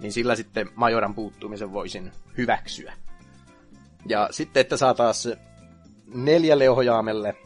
Niin 0.00 0.12
sillä 0.12 0.36
sitten 0.36 0.70
Majoran 0.74 1.14
puuttumisen 1.14 1.72
voisin 1.72 2.12
hyväksyä. 2.38 2.92
Ja 4.06 4.28
sitten, 4.30 4.60
että 4.60 4.76
saa 4.76 4.94
taas 4.94 5.28
neljälle 6.14 6.70
ohjaamelle 6.70 7.36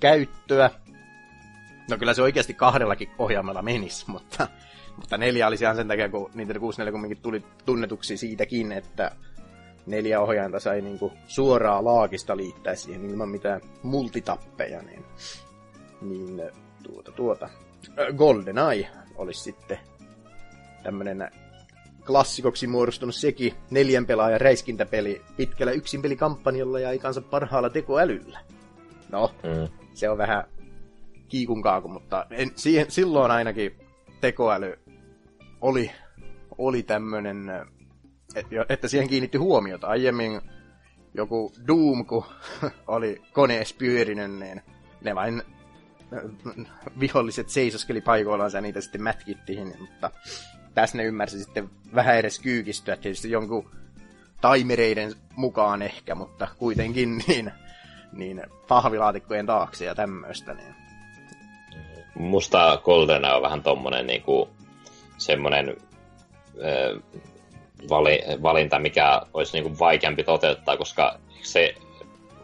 käyttöä. 0.00 0.70
No 1.90 1.98
kyllä 1.98 2.14
se 2.14 2.22
oikeasti 2.22 2.54
kahdellakin 2.54 3.10
ohjaamella 3.18 3.62
menisi, 3.62 4.04
mutta, 4.10 4.48
mutta 4.96 5.18
neljä 5.18 5.46
olisi 5.46 5.64
ihan 5.64 5.76
sen 5.76 5.88
takia, 5.88 6.08
kun 6.08 6.30
Nintendo 6.34 6.60
64 6.60 6.92
kumminkin 6.92 7.22
tuli 7.22 7.44
tunnetuksi 7.64 8.16
siitäkin, 8.16 8.72
että 8.72 9.10
neljä 9.86 10.20
ohjainta 10.20 10.60
sai 10.60 10.80
niinku 10.80 11.12
suoraa 11.26 11.84
laakista 11.84 12.36
liittää 12.36 12.74
siihen 12.74 13.10
ilman 13.10 13.28
mitään 13.28 13.60
multitappeja, 13.82 14.82
niin, 14.82 15.04
niin 16.02 16.42
tuota, 16.82 17.12
tuota. 17.12 17.48
GoldenEye 18.16 18.88
olisi 19.16 19.42
sitten 19.42 19.78
tämmönen 20.82 21.30
klassikoksi 22.06 22.66
muodostunut 22.66 23.14
sekin 23.14 23.54
neljän 23.70 24.06
pelaajan 24.06 24.40
räiskintäpeli 24.40 25.22
pitkällä 25.36 25.72
yksinpelikampanjalla 25.72 26.80
ja 26.80 26.88
aikansa 26.88 27.20
parhaalla 27.20 27.70
tekoälyllä. 27.70 28.40
No, 29.12 29.34
Mm. 29.42 29.68
se 29.94 30.08
on 30.08 30.18
vähän 30.18 30.44
kiikun 31.28 31.62
kaaku, 31.62 31.88
mutta 31.88 32.26
en, 32.30 32.52
siihen, 32.54 32.90
silloin 32.90 33.30
ainakin 33.30 33.78
tekoäly 34.20 34.78
oli, 35.60 35.90
oli 36.58 36.82
tämmönen, 36.82 37.50
et, 38.34 38.46
että 38.68 38.88
siihen 38.88 39.08
kiinnitti 39.08 39.38
huomiota. 39.38 39.86
Aiemmin 39.86 40.40
joku 41.14 41.52
Doom, 41.68 42.06
kun 42.06 42.24
oli 42.86 43.22
konees 43.32 43.72
pyörinen, 43.72 44.38
niin 44.38 44.62
ne 45.00 45.14
vain 45.14 45.42
äh, 46.12 46.66
viholliset 47.00 47.48
seisoskeli 47.48 48.00
paikoillaan 48.00 48.50
ja 48.54 48.60
niitä 48.60 48.80
sitten 48.80 49.02
mätkittiin, 49.02 49.74
mutta 49.80 50.10
tässä 50.74 50.98
ne 50.98 51.04
ymmärsi 51.04 51.38
sitten 51.38 51.70
vähän 51.94 52.16
edes 52.16 52.38
kyykistyä, 52.38 52.96
tietysti 52.96 53.30
jonkun 53.30 53.70
taimereiden 54.40 55.12
mukaan 55.36 55.82
ehkä, 55.82 56.14
mutta 56.14 56.48
kuitenkin 56.58 57.18
niin, 57.28 57.52
niin 58.12 58.42
pahvilaatikkojen 58.68 59.46
taakse 59.46 59.84
ja 59.84 59.94
tämmöistä. 59.94 60.54
Niin. 60.54 60.74
Musta 62.14 62.80
Golden 62.84 63.24
on 63.24 63.42
vähän 63.42 63.62
tommonen 63.62 64.06
niinku, 64.06 64.48
semmonen 65.18 65.76
ö, 66.64 67.00
vali, 67.88 68.20
valinta, 68.42 68.78
mikä 68.78 69.22
olisi 69.34 69.52
niinku 69.52 69.78
vaikeampi 69.78 70.24
toteuttaa, 70.24 70.76
koska 70.76 71.18
se, 71.42 71.74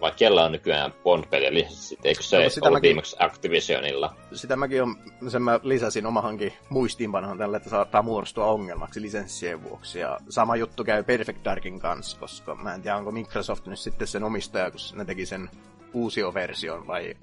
vaikka 0.00 0.18
kellä 0.18 0.44
on 0.44 0.52
nykyään 0.52 0.92
Bond-peliä 0.92 1.54
lisäsi, 1.54 1.98
eikö 2.04 2.22
se 2.22 2.42
No, 2.42 2.48
sitä 2.50 2.66
ollut 2.66 2.78
mäkin- 2.78 2.82
viimeksi 2.88 3.16
Activisionilla? 3.18 4.16
Sitä 4.32 4.56
mäkin 4.56 4.82
on, 4.82 4.96
sen 5.28 5.42
mä 5.42 5.60
lisäsin 5.62 6.06
omahankin 6.06 6.52
muistiinpanoon 6.68 7.38
tälle, 7.38 7.56
että 7.56 7.70
saattaa 7.70 8.02
muodostua 8.02 8.46
ongelmaksi 8.46 9.02
lisenssien 9.02 9.64
vuoksi. 9.64 9.98
Ja 9.98 10.18
sama 10.28 10.56
juttu 10.56 10.84
käy 10.84 11.02
Perfect 11.02 11.44
Darkin 11.44 11.80
kanssa, 11.80 12.18
koska 12.18 12.54
mä 12.54 12.74
en 12.74 12.82
tiedä, 12.82 12.96
onko 12.96 13.12
Microsoft 13.12 13.66
nyt 13.66 13.78
sitten 13.78 14.06
sen 14.08 14.24
omistaja, 14.24 14.70
kun 14.70 14.80
ne 14.94 15.04
teki 15.04 15.26
sen 15.26 15.50
uusioversion 15.94 16.86
vai, 16.86 17.14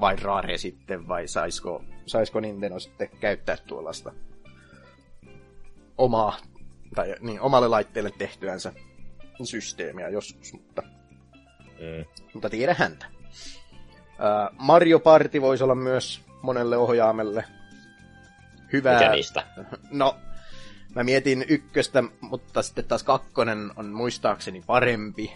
vai 0.00 0.16
Rare 0.16 0.58
sitten, 0.58 1.08
vai 1.08 1.28
saisiko, 1.28 1.84
saisiko 2.06 2.40
Nintendo 2.40 2.78
sitten 2.78 3.08
käyttää 3.20 3.56
tuollaista 3.56 4.12
omaa, 5.98 6.36
tai 6.94 7.14
niin, 7.20 7.40
omalle 7.40 7.68
laitteelle 7.68 8.10
tehtyänsä 8.18 8.72
systeemiä 9.44 10.08
joskus, 10.08 10.52
mutta 10.52 10.82
Mm. 11.82 12.04
mutta 12.34 12.50
tiedä 12.50 12.74
häntä. 12.78 13.06
Mario 14.58 14.98
Party 14.98 15.40
voisi 15.40 15.64
olla 15.64 15.74
myös 15.74 16.20
monelle 16.42 16.76
ohjaamelle 16.76 17.44
hyvää. 18.72 18.98
Mikä 18.98 19.10
niistä? 19.12 19.46
No, 19.90 20.16
mä 20.94 21.04
mietin 21.04 21.44
ykköstä, 21.48 22.04
mutta 22.20 22.62
sitten 22.62 22.84
taas 22.84 23.02
kakkonen 23.02 23.70
on 23.76 23.86
muistaakseni 23.86 24.62
parempi. 24.66 25.32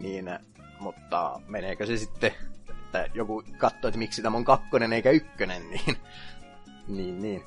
Niin, 0.00 0.38
mutta 0.80 1.40
meneekö 1.46 1.86
se 1.86 1.96
sitten, 1.96 2.32
että 2.70 3.06
joku 3.14 3.42
katsoo, 3.58 3.88
että 3.88 3.98
miksi 3.98 4.22
tämä 4.22 4.36
on 4.36 4.44
kakkonen 4.44 4.92
eikä 4.92 5.10
ykkönen, 5.10 5.62
niin, 5.70 5.96
niin, 6.88 7.22
niin 7.22 7.42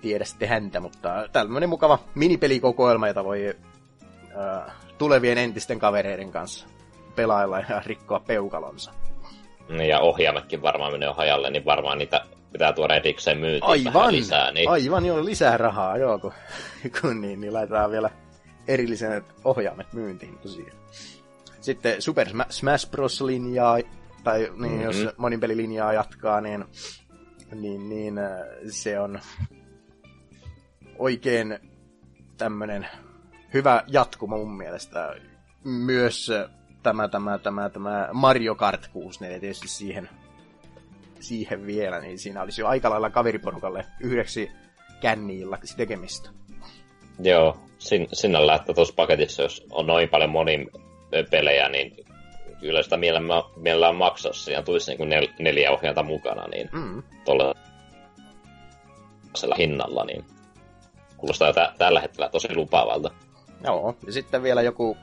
tiedä 0.00 0.24
sitten 0.24 0.48
häntä, 0.48 0.80
mutta 0.80 1.28
tämmöinen 1.32 1.68
mukava 1.68 1.98
minipelikokoelma, 2.14 3.08
jota 3.08 3.24
voi 3.24 3.56
ää, 4.36 4.72
tulevien 4.98 5.38
entisten 5.38 5.78
kavereiden 5.78 6.30
kanssa 6.30 6.66
pelailla 7.16 7.60
ja 7.60 7.82
rikkoa 7.86 8.20
peukalonsa. 8.20 8.92
Niin, 9.68 9.88
Ja 9.88 10.00
ohjaametkin 10.00 10.62
varmaan 10.62 10.92
menee 10.92 11.12
hajalle, 11.12 11.50
niin 11.50 11.64
varmaan 11.64 11.98
niitä 11.98 12.24
pitää 12.52 12.72
tuoda 12.72 12.94
erikseen 12.94 13.38
myyntiin 13.38 13.86
Aivan, 13.88 14.12
lisää. 14.12 14.52
Niin... 14.52 14.70
aivan 14.70 15.06
joo, 15.06 15.24
lisää 15.24 15.56
rahaa, 15.56 15.96
joo, 15.96 16.18
kun, 16.18 16.32
kun 17.00 17.20
niin, 17.20 17.40
niin 17.40 17.52
laitetaan 17.52 17.90
vielä 17.90 18.10
erilliset 18.68 19.24
ohjaamet 19.44 19.92
myyntiin 19.92 20.38
tosiaan. 20.38 20.76
Sitten 21.60 22.02
Super 22.02 22.28
Sma- 22.28 22.46
Smash 22.50 22.90
Bros-linjaa, 22.90 23.78
tai 24.24 24.38
niin, 24.40 24.52
mm-hmm. 24.58 24.82
jos 24.82 24.96
Mhm. 24.96 25.08
monipelilinjaa 25.16 25.92
jatkaa, 25.92 26.40
niin, 26.40 26.64
niin, 27.54 27.88
niin 27.88 28.18
äh, 28.18 28.30
se 28.70 29.00
on 29.00 29.20
oikein 30.98 31.58
tämmönen 32.38 32.88
hyvä 33.54 33.84
jatkumo 33.86 34.36
mun 34.36 34.56
mielestä. 34.56 35.14
Myös 35.64 36.30
äh, 36.30 36.50
tämä, 36.84 37.08
tämä, 37.08 37.38
tämä, 37.38 37.68
tämä 37.68 38.08
Mario 38.12 38.54
Kart 38.54 38.88
64 38.92 39.40
tietysti 39.40 39.68
siihen 39.68 40.08
siihen 41.20 41.66
vielä, 41.66 42.00
niin 42.00 42.18
siinä 42.18 42.42
olisi 42.42 42.60
jo 42.60 42.66
aika 42.66 42.90
lailla 42.90 43.10
kaveriporukalle 43.10 43.86
yhdeksi 44.00 44.50
känni-illaksi 45.00 45.76
tekemistä. 45.76 46.30
Joo, 47.18 47.56
sin, 47.78 48.08
sinällä, 48.12 48.54
että 48.54 48.74
tuossa 48.74 48.94
paketissa, 48.96 49.42
jos 49.42 49.66
on 49.70 49.86
noin 49.86 50.08
paljon 50.08 50.30
monin 50.30 50.70
pelejä, 51.30 51.68
niin 51.68 51.96
kyllä 52.60 52.82
sitä 52.82 52.96
mielellään, 52.96 53.42
mielellään 53.56 53.96
maksaa. 53.96 54.32
Siinä 54.32 54.62
tulisi 54.62 54.90
niin 54.90 54.98
kuin 54.98 55.08
nel, 55.08 55.28
neljä 55.38 55.70
ohjainta 55.70 56.02
mukana, 56.02 56.48
niin 56.48 56.68
Mm. 56.72 57.02
tuolla 57.24 57.54
hinnalla, 59.58 60.04
niin 60.04 60.24
kuulostaa 61.16 61.52
tä, 61.52 61.72
tällä 61.78 62.00
hetkellä 62.00 62.28
tosi 62.28 62.56
lupaavalta. 62.56 63.10
Joo, 63.64 63.96
ja 64.06 64.12
sitten 64.12 64.42
vielä 64.42 64.62
joku 64.62 64.96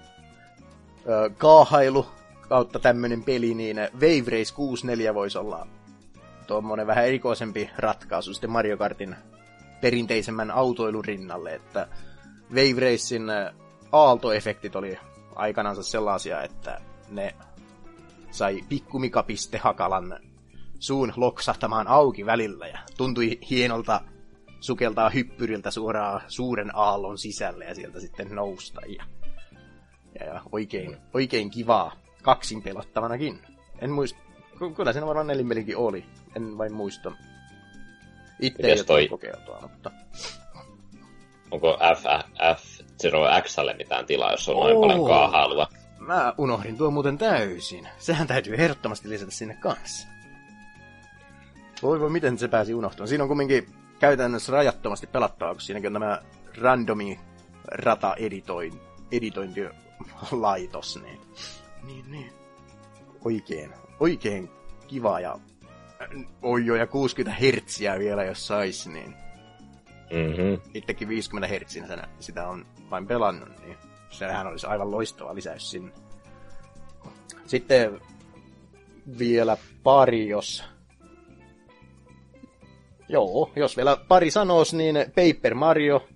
kaahailu 1.38 2.06
kautta 2.50 2.80
tämmönen 2.80 3.24
peli, 3.24 3.54
niin 3.54 3.78
Wave 3.78 4.32
Race 4.32 4.54
64 4.56 5.14
voisi 5.14 5.38
olla 5.38 5.68
tuommoinen 6.48 6.88
vähän 6.88 7.06
erikoisempi 7.06 7.70
ratkaisu 7.78 8.34
sitten 8.34 8.50
Mario 8.50 8.78
Kartin 8.78 9.16
perinteisemmän 9.82 10.52
autoilun 10.52 11.06
rinnalle, 11.06 11.56
että 11.56 11.88
Wave 12.50 12.92
Racein 12.92 13.24
aaltoefektit 13.92 14.76
oli 14.76 14.98
aikanansa 15.36 15.84
sellaisia, 15.84 16.42
että 16.42 16.82
ne 17.10 17.36
sai 18.32 18.62
pikkumikapiste 18.70 19.58
Hakalan 19.58 20.20
suun 20.80 21.14
loksahtamaan 21.16 21.88
auki 21.88 22.26
välillä 22.26 22.68
ja 22.68 22.80
tuntui 22.98 23.40
hienolta 23.50 24.02
sukeltaa 24.60 25.10
hyppyriltä 25.10 25.72
suoraan 25.72 26.22
suuren 26.28 26.76
aallon 26.76 27.18
sisälle 27.18 27.66
ja 27.66 27.76
sieltä 27.76 28.00
sitten 28.00 28.36
nousta. 28.36 28.82
Ja, 28.98 29.04
ja, 30.20 30.26
ja 30.26 30.42
oikein, 30.52 30.98
oikein 31.14 31.50
kivaa 31.50 31.96
kaksin 32.22 32.62
pelattavanakin. 32.62 33.40
En 33.80 33.92
muista, 33.92 34.20
ky- 34.60 34.74
kyllä 34.76 34.94
siinä 34.94 35.08
varmaan 35.08 35.28
nelinpelikin 35.28 35.78
oli, 35.78 36.06
en 36.36 36.58
vain 36.58 36.74
muista. 36.74 37.12
Itse 38.40 38.68
ei 38.68 38.84
toi- 38.84 39.08
kokeiltua, 39.08 39.60
mutta 39.62 39.92
Onko 41.52 41.78
FF, 41.98 42.06
F-Zero 42.58 43.26
Xlle 43.42 43.74
mitään 43.74 44.06
tilaa, 44.06 44.32
jos 44.32 44.50
on 44.50 44.56
noin 44.56 44.80
paljon 44.82 45.08
kaahailua. 45.08 45.68
Mä 46.00 46.34
unohdin 46.38 46.78
tuo 46.78 46.92
muuten 46.92 47.18
täysin. 47.18 47.88
Sehän 47.98 48.28
täytyy 48.28 48.56
ehdottomasti 48.56 49.10
lisätä 49.10 49.32
sinne 49.32 49.56
kanssa. 49.56 50.08
Voi 51.82 52.00
voi, 52.00 52.10
miten 52.10 52.38
se 52.38 52.48
pääsi 52.48 52.74
unohtumaan. 52.74 53.08
Siinä 53.08 53.24
on 53.24 53.28
kumminkin 53.28 53.68
käytännössä 54.00 54.52
rajattomasti 54.52 55.08
pelattavaa, 55.08 55.54
kun 55.54 55.62
siinäkin 55.62 55.88
on 55.88 56.02
tämä 56.02 56.22
randomi 56.62 57.20
rata 57.68 58.16
editoin, 58.16 58.82
editointilaitos. 60.06 61.00
Niin. 61.04 61.20
niin, 61.84 62.12
niin. 62.12 62.32
Oikein, 63.26 63.74
oikein 64.00 64.50
kiva 64.88 65.20
ja 65.20 65.40
oi 66.42 66.66
jo 66.66 66.76
ja 66.76 66.88
60 66.88 67.40
hertsiä 67.42 68.00
vielä, 68.00 68.24
jos 68.24 68.48
sais, 68.48 68.88
niin 68.88 69.16
Mm-hmm. 70.12 70.72
itsekin 70.74 71.08
50 71.08 71.48
hertsinä 71.48 71.88
sen- 71.88 72.08
sitä 72.20 72.48
on 72.48 72.66
vain 72.90 73.08
pelannut, 73.08 73.50
niin 73.60 73.78
sehän 74.10 74.48
olisi 74.48 74.68
aivan 74.68 74.92
loistava 74.92 75.36
lisäys 75.36 75.72
sinne. 75.72 75.92
Sitten 77.46 78.02
vielä 79.20 79.58
pari, 79.84 80.30
jos... 80.30 80.64
Joo, 83.10 83.52
jos 83.56 83.78
vielä 83.78 83.98
pari 84.08 84.32
sanois, 84.32 84.74
niin 84.74 84.96
Paper 84.96 85.54
Mario 85.54 86.08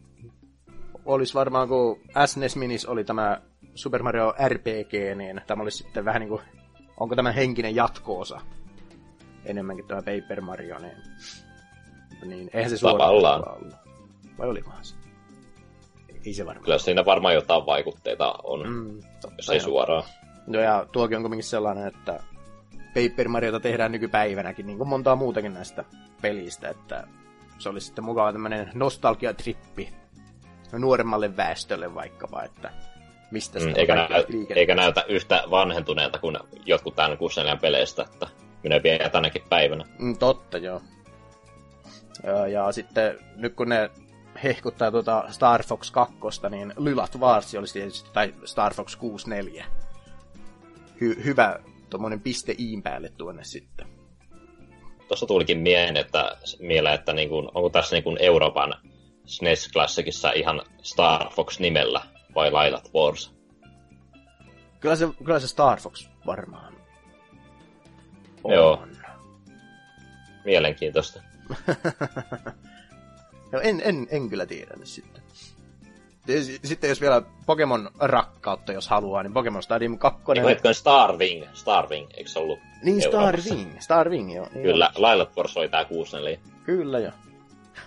olisi 1.05 1.33
varmaan, 1.33 1.67
kun 1.67 1.99
SNES 2.25 2.55
Minis 2.55 2.85
oli 2.85 3.03
tämä 3.03 3.41
Super 3.75 4.03
Mario 4.03 4.33
RPG, 4.47 4.93
niin 5.15 5.41
tämä 5.47 5.63
olisi 5.63 5.77
sitten 5.77 6.05
vähän 6.05 6.19
niin 6.19 6.29
kuin, 6.29 6.41
onko 6.97 7.15
tämä 7.15 7.31
henkinen 7.31 7.75
jatkoosa 7.75 8.41
enemmänkin 9.45 9.87
tämä 9.87 10.01
Paper 10.01 10.41
Mario, 10.41 10.79
niin, 10.79 10.97
niin 12.25 12.49
eihän 12.53 12.69
se 12.69 12.77
suoraan 12.77 13.11
ollut. 13.11 13.73
Vai 14.37 14.47
olikohan 14.47 14.85
se? 14.85 14.95
Ei 16.25 16.33
se 16.33 16.45
varmaan. 16.45 16.63
Kyllä 16.63 16.77
siinä 16.77 17.05
varmaan 17.05 17.33
jotain 17.33 17.65
vaikutteita 17.65 18.35
on, 18.43 18.69
mm, 18.69 18.99
jos 19.37 19.49
ei 19.49 19.59
suoraan. 19.59 20.03
No 20.47 20.59
ja 20.59 20.85
tuokin 20.91 21.17
on 21.17 21.23
kuitenkin 21.23 21.43
sellainen, 21.43 21.87
että 21.87 22.23
Paper 22.87 23.27
Mariota 23.27 23.59
tehdään 23.59 23.91
nykypäivänäkin, 23.91 24.65
niin 24.65 24.77
kuin 24.77 24.87
montaa 24.89 25.15
muutakin 25.15 25.53
näistä 25.53 25.85
pelistä, 26.21 26.69
että 26.69 27.07
se 27.59 27.69
olisi 27.69 27.85
sitten 27.85 28.05
mukava 28.05 28.31
tämmöinen 28.31 28.71
nostalgiatrippi 28.73 29.93
nuoremmalle 30.71 31.37
väestölle 31.37 31.95
vaikkapa, 31.95 32.43
että 32.43 32.71
mistä 33.31 33.59
Mm, 33.59 33.73
eikä, 33.75 33.95
näy, 33.95 34.23
eikä 34.55 34.75
näytä 34.75 35.05
yhtä 35.07 35.43
vanhentuneelta 35.51 36.19
kuin 36.19 36.37
jotkut 36.65 36.95
tämän 36.95 37.17
64 37.17 37.61
peleistä, 37.61 38.05
että 38.13 38.27
menee 38.63 38.83
vielä 38.83 39.09
tänäkin 39.09 39.41
päivänä. 39.49 39.85
Mm, 39.99 40.17
totta, 40.17 40.57
joo. 40.57 40.81
Ja, 42.23 42.47
ja 42.47 42.71
sitten 42.71 43.19
nyt 43.35 43.55
kun 43.55 43.69
ne 43.69 43.89
hehkuttaa 44.43 44.91
tuota 44.91 45.23
Star 45.29 45.63
Fox 45.63 45.91
2, 45.91 46.13
niin 46.49 46.73
Lylat 46.77 47.19
Wars 47.19 47.55
olisi 47.55 47.73
tietysti, 47.73 48.09
tai 48.13 48.33
Star 48.45 48.73
Fox 48.73 48.95
64. 48.95 49.65
Hy- 51.01 51.23
hyvä 51.25 51.59
tuommoinen 51.89 52.21
piste 52.21 52.55
iin 52.59 52.83
päälle 52.83 53.09
tuonne 53.17 53.43
sitten. 53.43 53.87
Tuossa 55.07 55.25
tulikin 55.25 55.57
mieleen, 55.57 55.97
että, 55.97 56.37
mieleen, 56.59 56.95
että 56.95 57.13
niin 57.13 57.29
kuin, 57.29 57.47
onko 57.53 57.69
tässä 57.69 57.95
niin 57.95 58.03
kuin 58.03 58.17
Euroopan 58.19 58.73
SNES 59.25 59.69
Classicissa 59.73 60.31
ihan 60.31 60.61
Star 60.81 61.29
Fox 61.29 61.59
nimellä 61.59 62.01
vai 62.35 62.51
Lailat 62.51 62.91
Wars? 62.95 63.33
Kyllä 64.79 64.95
se, 64.95 65.07
kyllä 65.23 65.39
se 65.39 65.47
Star 65.47 65.79
Fox 65.79 66.09
varmaan 66.25 66.75
on. 68.43 68.53
Joo. 68.53 68.87
Mielenkiintoista. 70.45 71.21
Joo, 73.51 73.61
en, 73.61 73.81
en, 73.83 74.07
en 74.09 74.29
kyllä 74.29 74.45
tiedä 74.45 74.73
nyt 74.77 74.87
sitten. 74.87 75.23
Sitten 76.63 76.87
jos 76.89 77.01
vielä 77.01 77.21
Pokemon 77.45 77.89
rakkautta, 77.99 78.73
jos 78.73 78.87
haluaa, 78.87 79.23
niin 79.23 79.33
Pokemon 79.33 79.63
Stadium 79.63 79.97
2. 79.97 80.21
Niin 80.33 80.45
hetken 80.45 80.73
Starwing, 80.73 81.45
Starwing, 81.53 82.07
eikö 82.13 82.29
se 82.29 82.39
ollut? 82.39 82.59
Niin, 82.83 83.03
Euroopassa? 83.03 83.41
Starwing. 83.41 83.79
Starwing, 83.79 84.35
joo. 84.35 84.47
Niin 84.53 84.63
Kyllä, 84.63 84.91
on. 84.95 85.01
Lailat 85.01 85.37
Wars 85.37 85.57
oli 85.57 85.69
tää 85.69 85.85
64. 85.85 86.39
Kyllä 86.63 86.99
jo. 86.99 87.11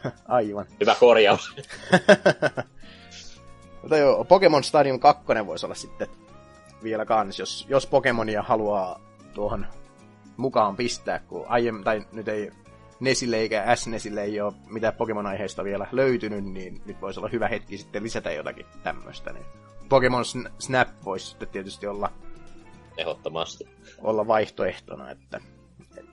Aivan. 0.29 0.67
Hyvä 0.81 0.95
korjaus. 0.95 1.55
Mutta 3.83 3.97
joo, 3.97 4.25
Pokemon 4.25 4.65
Stadium 4.65 5.01
2 5.01 5.25
voisi 5.47 5.67
olla 5.67 5.75
sitten 5.75 6.09
vielä 6.83 7.05
kans, 7.05 7.39
jos, 7.39 7.67
jos 7.69 7.87
Pokemonia 7.87 8.43
haluaa 8.43 9.01
tuohon 9.35 9.67
mukaan 10.37 10.77
pistää, 10.77 11.19
kun 11.19 11.45
aiemmin, 11.49 11.85
tai 11.85 12.07
nyt 12.13 12.29
ei 12.29 12.53
Nesille 13.01 13.37
eikä 13.37 13.77
SNESille 13.77 14.23
ei 14.23 14.41
ole 14.41 14.53
mitään 14.71 14.95
Pokemon-aiheista 14.95 15.65
vielä 15.65 15.87
löytynyt, 15.93 16.45
niin 16.45 16.83
nyt 16.87 17.01
voisi 17.01 17.21
olla 17.21 17.29
hyvä 17.29 17.49
hetki 17.49 17.79
sitten 17.79 18.03
lisätä 18.03 18.33
jotakin 18.33 18.67
tämmöistä. 18.83 19.33
Niin 19.33 19.47
Pokemon 19.89 20.25
Sn- 20.25 20.51
Snap 20.59 20.89
voisi 21.05 21.27
sitten 21.27 21.49
tietysti 21.49 21.87
olla, 21.87 22.13
Ehdottomasti. 22.97 23.69
olla 24.03 24.27
vaihtoehtona, 24.27 25.11
että, 25.11 25.41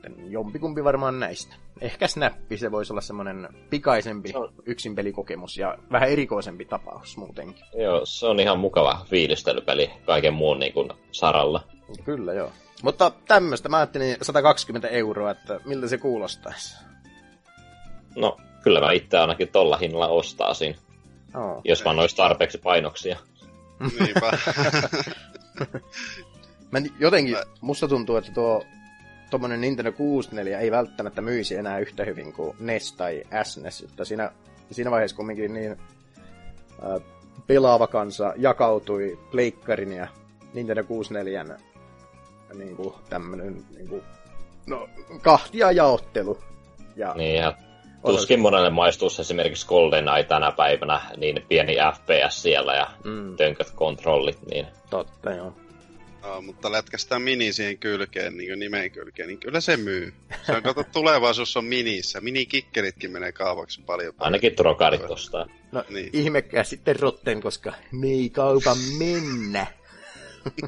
että 0.07 0.21
jompikumpi 0.29 0.83
varmaan 0.83 1.19
näistä. 1.19 1.55
Ehkä 1.81 2.07
Snappi, 2.07 2.57
se 2.57 2.71
voisi 2.71 2.93
olla 2.93 3.01
semmoinen 3.01 3.47
pikaisempi 3.69 4.29
Se 4.31 4.37
on- 4.37 4.53
yksin 4.65 4.95
pelikokemus 4.95 5.57
ja 5.57 5.77
vähän 5.91 6.09
erikoisempi 6.09 6.65
tapaus 6.65 7.17
muutenkin. 7.17 7.65
Joo, 7.77 8.01
se 8.05 8.25
on 8.27 8.39
ihan 8.39 8.59
mukava 8.59 9.05
fiilistelypeli 9.09 9.91
kaiken 10.05 10.33
muun 10.33 10.59
niin 10.59 10.73
kuin 10.73 10.89
saralla. 11.11 11.63
Kyllä, 12.03 12.33
joo. 12.33 12.51
Mutta 12.83 13.11
tämmöistä 13.27 13.69
mä 13.69 13.77
ajattelin 13.77 14.17
120 14.21 14.87
euroa, 14.87 15.31
että 15.31 15.59
miltä 15.65 15.87
se 15.87 15.97
kuulostaisi. 15.97 16.75
No, 18.15 18.37
kyllä 18.63 18.79
mä 18.81 18.91
itse 18.91 19.17
ainakin 19.17 19.47
tolla 19.47 19.77
hinnalla 19.77 20.07
ostaisin, 20.07 20.75
Oo. 21.35 21.61
jos 21.63 21.85
vaan 21.85 21.99
olisi 21.99 22.15
tarpeeksi 22.15 22.57
painoksia. 22.57 23.17
Niinpä. 23.99 24.31
Mä 26.71 26.77
en- 26.79 26.91
jotenkin, 26.99 27.35
musta 27.61 27.87
tuntuu, 27.87 28.15
että 28.15 28.31
tuo 28.31 28.63
tommonen 29.35 29.61
Nintendo 29.61 29.91
64 29.91 30.59
ei 30.59 30.71
välttämättä 30.71 31.21
myisi 31.21 31.55
enää 31.55 31.79
yhtä 31.79 32.03
hyvin 32.03 32.33
kuin 32.33 32.55
NES 32.59 32.93
tai 32.93 33.23
SNES, 33.43 33.81
että 33.81 34.05
siinä, 34.05 34.31
siinä 34.71 34.91
vaiheessa 34.91 35.17
kumminkin 35.17 35.53
niin 35.53 35.77
ää, 36.81 36.99
pelaava 37.47 37.87
kansa 37.87 38.33
jakautui 38.37 39.19
Pleikkarin 39.31 39.91
ja 39.91 40.07
Nintendo 40.53 40.83
64 40.83 41.45
niin 42.53 42.75
kuin 42.75 42.93
tämmönen 43.09 43.63
niin 43.75 43.87
kuin, 43.87 44.03
no, 44.67 44.89
kahtia 45.21 45.71
jaottelu. 45.71 46.37
Ja 46.95 47.13
Niin, 47.13 47.35
ja 47.35 47.53
tuskin 48.05 48.39
monelle 48.39 48.69
maistuisi 48.69 49.21
esimerkiksi 49.21 49.67
GoldenEye 49.67 50.23
tänä 50.23 50.51
päivänä, 50.51 51.01
niin 51.17 51.45
pieni 51.47 51.75
FPS 51.95 52.41
siellä 52.41 52.75
ja 52.75 52.87
Mm, 53.03 53.35
tönköt 53.37 53.71
kontrollit, 53.71 54.39
niin 54.51 54.67
totta, 54.89 55.31
joo. 55.31 55.53
Aa, 56.25 56.41
mutta 56.41 56.71
lätkästään 56.71 57.21
mini 57.21 57.53
siihen 57.53 57.77
kylkeen, 57.77 58.37
niin 58.37 58.49
kuin 58.49 58.59
nimen 58.59 58.91
kylkeen, 58.91 59.27
niin 59.27 59.39
kyllä 59.39 59.61
se 59.61 59.77
myy. 59.77 60.13
Se 60.45 60.51
on, 60.51 60.63
kato, 60.63 60.83
tulevaisuus 60.83 61.57
on 61.57 61.65
minissä. 61.65 62.21
Minikikkeritkin 62.21 63.11
menee 63.11 63.31
kaavaksi 63.31 63.81
paljon. 63.81 64.13
ainakin 64.17 64.55
trokarit 64.55 65.01
ostaa. 65.03 65.45
No, 65.71 65.83
Niin. 65.89 66.09
ihmekää 66.13 66.63
sitten 66.63 66.99
rotten, 66.99 67.41
koska 67.41 67.73
me 67.91 68.07
ei 68.07 68.29
kaupan 68.29 68.77
mennä. 68.99 69.67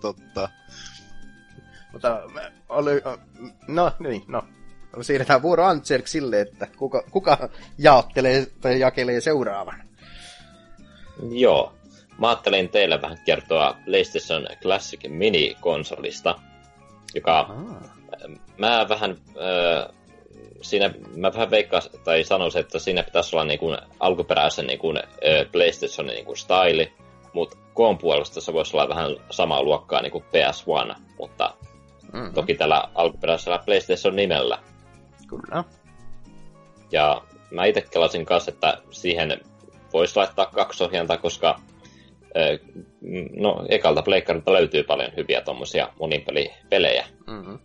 Totta. 0.00 0.48
Mutta 1.92 2.22
mä- 2.34 2.52
oli, 2.68 2.90
no 3.68 3.92
niin, 3.98 4.22
no. 4.28 4.44
Siirretään 5.02 5.42
vuoro 5.42 5.64
Antserk 5.64 6.06
sille, 6.06 6.40
että 6.40 6.68
kuka, 6.76 7.04
kuka 7.10 7.48
jaottelee 7.78 8.46
tai 8.60 8.80
jakelee 8.80 9.20
seuraavan. 9.20 9.82
Joo. 11.30 11.74
Mä 12.18 12.28
ajattelin 12.28 12.68
teille 12.68 13.02
vähän 13.02 13.18
kertoa 13.24 13.76
PlayStation 13.84 14.46
Classic 14.62 15.00
Mini-konsolista, 15.08 16.34
joka 17.14 17.38
Ah. 17.38 17.90
mä 18.58 18.86
vähän, 18.88 19.10
äh, 19.10 19.94
siinä, 20.62 20.94
mä 21.16 21.32
vähän 21.32 21.50
veikkaan, 21.50 21.82
tai 22.04 22.24
sanoisin, 22.24 22.60
että 22.60 22.78
siinä 22.78 23.02
pitäisi 23.02 23.36
olla 23.36 23.44
niin 23.44 23.58
kuin 23.58 23.78
alkuperäisen 24.00 24.66
niin 24.66 24.78
kuin, 24.78 24.96
äh, 24.98 25.04
PlayStationin 25.52 26.14
niin 26.14 26.26
kuin 26.26 26.36
style, 26.36 26.92
mutta 27.32 27.56
koon 27.74 27.98
puolesta 27.98 28.40
se 28.40 28.52
voisi 28.52 28.76
olla 28.76 28.88
vähän 28.88 29.16
samaa 29.30 29.62
luokkaa 29.62 30.02
niin 30.02 30.12
kuin 30.12 30.24
PS1, 30.24 30.94
mutta 31.18 31.54
Mm, 32.12 32.34
toki 32.34 32.54
tällä 32.54 32.84
alkuperäisellä 32.94 33.58
PlayStation 33.58 34.16
nimellä. 34.16 34.58
Kyllä. 35.28 35.64
Ja 36.92 37.22
mä 37.50 37.64
itse 37.64 37.80
kelasin 37.80 38.26
kanssa, 38.26 38.50
että 38.50 38.78
siihen 38.90 39.40
voisi 39.92 40.16
laittaa 40.16 40.46
kaksohjanta, 40.46 41.18
koska 41.18 41.58
ö, 41.58 41.62
mm, 41.62 41.71
no, 43.36 43.66
ekalta 43.68 44.02
pleikkarilta 44.02 44.52
löytyy 44.52 44.82
paljon 44.82 45.12
hyviä 45.16 45.40
tommosia 45.40 45.88
monipelipelejä. 46.00 47.06
Mm-hmm. 47.26 47.58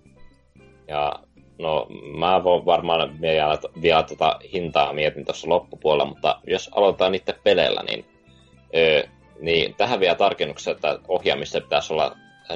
Ja 0.88 1.14
no, 1.60 1.88
mä 2.18 2.44
voin 2.44 2.66
varmaan 2.66 3.22
vielä, 3.22 3.58
vielä 3.82 4.04
tota 4.04 4.40
hintaa 4.54 4.94
mietin 4.94 5.26
tuossa 5.26 5.50
loppupuolella, 5.50 6.06
mutta 6.06 6.40
jos 6.48 6.70
aloitetaan 6.76 7.12
niiden 7.12 7.36
peleillä, 7.44 7.84
niin, 7.84 8.06
ö, 8.76 9.08
niin 9.40 9.76
tähän 9.76 10.00
vielä 10.00 10.16
tarkennuksia, 10.16 10.74
että 10.74 11.00
ohjaamissa 11.08 11.62
pitäisi 11.62 11.94
olla 11.94 12.16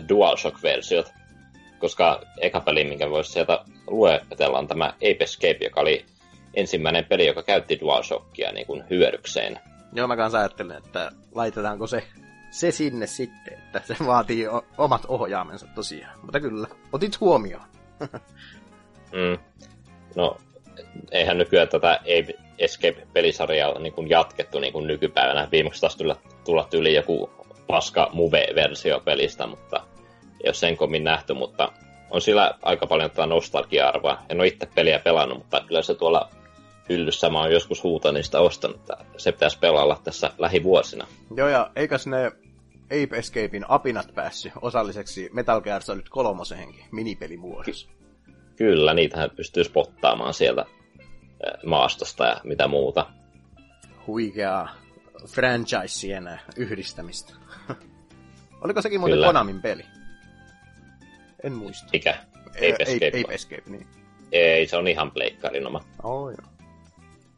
DualShock-versiot, 0.09 1.11
koska 1.79 2.21
eka 2.41 2.59
peli, 2.59 2.83
minkä 2.83 3.09
voisi 3.09 3.31
sieltä 3.31 3.59
luetella, 3.87 4.59
on 4.59 4.67
tämä 4.67 4.85
Ape 4.85 5.17
Escape, 5.19 5.57
joka 5.61 5.81
oli 5.81 6.05
ensimmäinen 6.53 7.05
peli, 7.05 7.25
joka 7.25 7.43
käytti 7.43 7.79
DualShockia 7.79 8.51
niin 8.51 8.67
kuin 8.67 8.83
hyödykseen. 8.89 9.59
Joo, 9.93 10.07
mä 10.07 10.17
kanssa 10.17 10.39
ajattelen, 10.39 10.77
että 10.77 11.11
laitetaanko 11.35 11.87
se, 11.87 12.03
se 12.49 12.71
sinne 12.71 13.07
sitten, 13.07 13.53
että 13.53 13.81
se 13.95 14.05
vaatii 14.05 14.47
o- 14.47 14.65
omat 14.77 15.05
ohjaamensa 15.07 15.67
tosiaan. 15.75 16.19
Mutta 16.21 16.39
kyllä, 16.39 16.67
otit 16.93 17.19
huomioon. 17.19 17.63
Mm. 19.11 19.37
No, 20.15 20.37
eihän 21.11 21.37
nykyään 21.37 21.67
tätä 21.67 21.91
Ape 21.91 22.33
Escape-pelisarjaa 22.59 23.79
niin 23.79 23.93
kuin 23.93 24.09
jatkettu 24.09 24.59
niin 24.59 24.73
kuin 24.73 24.87
nykypäivänä. 24.87 25.47
Viimeksi 25.51 25.81
taas 25.81 25.95
tulla, 25.95 26.15
tulla 26.45 26.67
yli 26.73 26.93
joku 26.93 27.29
paska 27.67 28.09
Move-versio 28.13 28.99
pelistä, 28.99 29.47
mutta 29.47 29.83
ei 30.43 30.47
ole 30.47 30.53
sen 30.53 30.77
komin 30.77 31.03
nähty, 31.03 31.33
mutta 31.33 31.71
on 32.09 32.21
sillä 32.21 32.53
aika 32.61 32.87
paljon 32.87 33.09
tätä 33.09 33.25
nostalgia-arvoa. 33.25 34.17
En 34.29 34.39
ole 34.39 34.47
itse 34.47 34.67
peliä 34.75 34.99
pelannut, 34.99 35.37
mutta 35.37 35.61
kyllä 35.67 35.81
se 35.81 35.95
tuolla 35.95 36.29
hyllyssä 36.91 37.29
mä 37.29 37.39
oon 37.39 37.51
joskus 37.51 37.83
huutanista 37.83 38.39
ostanut, 38.39 38.81
se 39.17 39.31
pitäisi 39.31 39.59
pelailla 39.59 40.01
tässä 40.03 40.31
lähivuosina. 40.37 41.07
Joo, 41.35 41.47
ja 41.47 41.71
eikös 41.75 42.07
ne 42.07 42.31
Ape 42.85 43.17
Escapein 43.17 43.65
apinat 43.67 44.15
päässyt 44.15 44.53
osalliseksi 44.61 45.29
Metal 45.33 45.61
Gear 45.61 45.81
Solid 45.81 46.07
3 46.09 46.43
minipelimuodossa? 46.91 47.89
Kyllä, 48.55 48.93
niitähän 48.93 49.29
pystyy 49.35 49.63
spottaamaan 49.63 50.33
sieltä 50.33 50.61
eh, 50.61 51.63
maastosta 51.65 52.25
ja 52.25 52.41
mitä 52.43 52.67
muuta. 52.67 53.05
Huikeaa 54.07 54.69
franchiseen 55.27 56.39
yhdistämistä. 56.57 57.33
Oliko 58.63 58.81
sekin 58.81 58.99
muuten 58.99 59.15
Kyllä. 59.15 59.27
Konamin 59.27 59.61
peli? 59.61 59.85
En 61.43 61.53
muista. 61.53 61.87
Mikä? 61.93 62.17
Ape 62.47 62.75
Escape. 62.79 63.07
Ape 63.07 63.33
Escape, 63.33 63.63
niin. 63.65 63.87
Ei, 64.31 64.67
se 64.67 64.77
on 64.77 64.87
ihan 64.87 65.11
pleikkarin 65.11 65.67
oma. 65.67 65.85
Oh, 66.03 66.29
joo. 66.29 66.50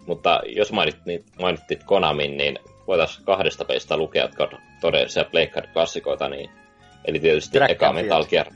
Mutta 0.07 0.41
jos 0.45 0.71
mainittiin, 0.71 1.25
mainittit 1.41 1.83
Konamin, 1.83 2.37
niin 2.37 2.59
voitaisiin 2.87 3.25
kahdesta 3.25 3.65
pelistä 3.65 3.97
lukea, 3.97 4.23
jotka 4.23 4.43
on 4.43 4.59
todellisia 4.81 5.25
pleikkariklassikoita, 5.25 6.29
niin 6.29 6.49
eli 7.05 7.19
tietysti 7.19 7.57
Track 7.57 7.71
eka. 7.71 7.93
Metal 7.93 8.25
Gear. 8.25 8.47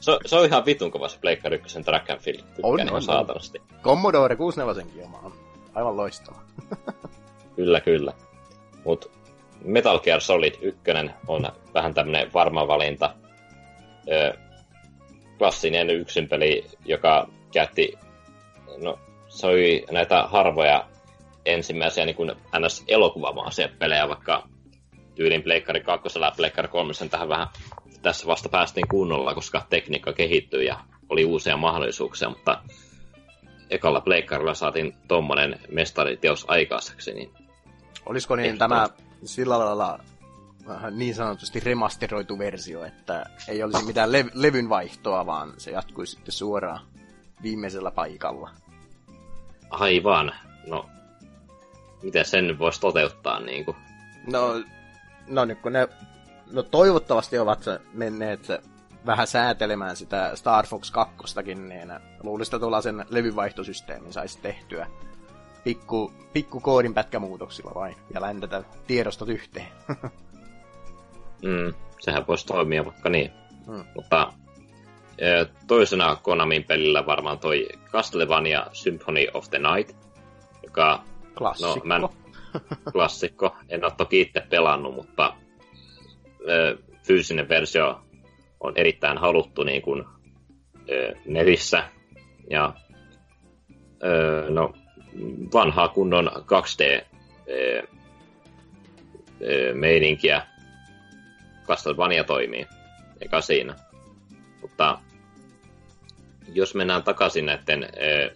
se, 0.00 0.10
on- 0.10 0.20
se, 0.26 0.36
on 0.36 0.46
ihan 0.46 0.66
vitun 0.66 0.90
kova 0.90 1.08
se 1.08 1.18
Pleikkari 1.20 1.56
1 1.56 1.82
Track 1.82 2.10
and 2.10 2.20
Field. 2.20 2.38
Tykkään 2.38 2.62
On, 2.62 2.80
ihan 2.80 2.88
on, 2.90 2.96
on. 2.96 3.02
saatanasti. 3.02 3.62
Commodore 3.82 4.36
64 4.36 5.04
oma 5.04 5.18
on 5.24 5.32
aivan 5.74 5.96
loistava. 5.96 6.38
Kyllä, 7.56 7.80
kyllä. 7.80 8.12
Mut 8.84 9.10
Metal 9.64 9.98
Gear 10.00 10.20
Solid 10.20 10.54
1 10.60 10.80
on 11.28 11.46
vähän 11.74 11.94
tämmönen 11.94 12.32
varma 12.34 12.68
valinta. 12.68 13.14
Ö, 14.12 14.34
klassinen 15.38 15.90
yksin 15.90 16.28
peli, 16.28 16.64
joka 16.84 17.28
käytti, 17.52 17.92
no 18.82 18.98
se 19.34 19.46
oli 19.46 19.84
näitä 19.90 20.22
harvoja 20.22 20.88
ensimmäisiä 21.46 22.04
niin 22.06 22.16
kuin 22.16 22.32
NS-elokuvamaisia 22.58 23.68
pelejä, 23.78 24.08
vaikka 24.08 24.48
tyylin 25.14 25.42
Pleikkari 25.42 25.80
2 25.80 26.18
ja 26.20 26.32
Pleikkari 26.36 26.68
3 26.68 26.92
tähän 27.10 27.28
vähän 27.28 27.48
tässä 28.02 28.26
vasta 28.26 28.48
päästiin 28.48 28.88
kunnolla, 28.88 29.34
koska 29.34 29.66
tekniikka 29.70 30.12
kehittyi 30.12 30.66
ja 30.66 30.80
oli 31.08 31.24
uusia 31.24 31.56
mahdollisuuksia, 31.56 32.28
mutta 32.28 32.62
ekalla 33.70 34.00
Pleikkarilla 34.00 34.54
saatiin 34.54 34.96
tommonen 35.08 35.60
mestariteos 35.68 36.44
aikaiseksi, 36.48 37.14
niin 37.14 37.30
Olisiko 38.06 38.36
niin 38.36 38.58
tämä 38.58 38.88
sillä 39.24 39.58
lailla 39.58 39.98
niin 40.90 41.14
sanotusti 41.14 41.60
remasteroitu 41.60 42.38
versio, 42.38 42.84
että 42.84 43.26
ei 43.48 43.62
olisi 43.62 43.84
mitään 43.84 44.12
lev- 44.12 44.30
levyn 44.34 44.68
vaihtoa, 44.68 45.26
vaan 45.26 45.52
se 45.56 45.70
jatkuisi 45.70 46.12
sitten 46.12 46.32
suoraan 46.32 46.80
viimeisellä 47.42 47.90
paikalla. 47.90 48.50
Aivan. 49.80 50.32
No, 50.66 50.88
miten 52.02 52.24
sen 52.24 52.58
voisi 52.58 52.80
toteuttaa 52.80 53.40
niin 53.40 53.64
kuin? 53.64 53.76
No, 54.26 54.62
no 55.26 55.44
nyt 55.44 55.60
kun 55.60 55.72
ne 55.72 55.88
no 56.52 56.62
toivottavasti 56.62 57.38
ovat 57.38 57.64
menneet 57.92 58.48
vähän 59.06 59.26
säätelemään 59.26 59.96
sitä 59.96 60.30
Star 60.34 60.66
Fox 60.66 60.90
2, 60.90 61.54
niin 61.54 61.92
luulisin, 62.22 62.54
että 62.54 62.60
tuollaisen 62.60 63.04
levyvaihtosysteemin 63.10 64.12
saisi 64.12 64.38
tehtyä 64.42 64.86
pikku, 65.64 66.12
pikku 66.32 66.60
koodin 66.60 66.94
pätkämuutoksilla 66.94 67.72
vain 67.74 67.96
ja 68.14 68.20
ländetä 68.20 68.64
tiedostot 68.86 69.28
yhteen. 69.28 69.68
Mm, 71.42 71.74
sehän 72.00 72.26
voisi 72.28 72.46
toimia 72.46 72.84
vaikka 72.84 73.08
niin. 73.08 73.32
Mm. 73.66 73.84
Mutta 73.94 74.32
toisena 75.66 76.16
Konamin 76.22 76.64
pelillä 76.64 77.06
varmaan 77.06 77.38
toi 77.38 77.68
Castlevania 77.92 78.66
Symphony 78.72 79.26
of 79.34 79.50
the 79.50 79.58
Night, 79.58 79.96
joka 80.62 81.02
Klassikko. 81.34 81.74
No, 81.74 81.84
mä 81.84 81.96
en- 81.96 82.08
klassikko. 82.92 83.56
En 83.68 83.84
ole 83.84 83.92
toki 83.96 84.20
itse 84.20 84.40
pelannut, 84.40 84.94
mutta 84.94 85.34
ö, 86.48 86.78
fyysinen 87.06 87.48
versio 87.48 88.00
on 88.60 88.72
erittäin 88.76 89.18
haluttu 89.18 89.62
niin 89.62 89.82
kuin, 89.82 90.04
ö, 90.90 91.14
netissä. 91.26 91.84
Ja 92.50 92.74
ö, 94.04 94.46
no, 94.50 94.72
vanhaa 95.54 95.88
kunnon 95.88 96.30
2D 96.36 97.04
ö, 97.50 97.82
ö, 99.42 99.74
meininkiä 99.74 100.46
Castlevania 101.66 102.24
toimii, 102.24 102.66
eikä 103.20 103.40
siinä. 103.40 103.74
Mutta 104.60 104.98
jos 106.52 106.74
mennään 106.74 107.02
takaisin 107.02 107.46
näiden 107.46 107.84
ö, 107.84 108.30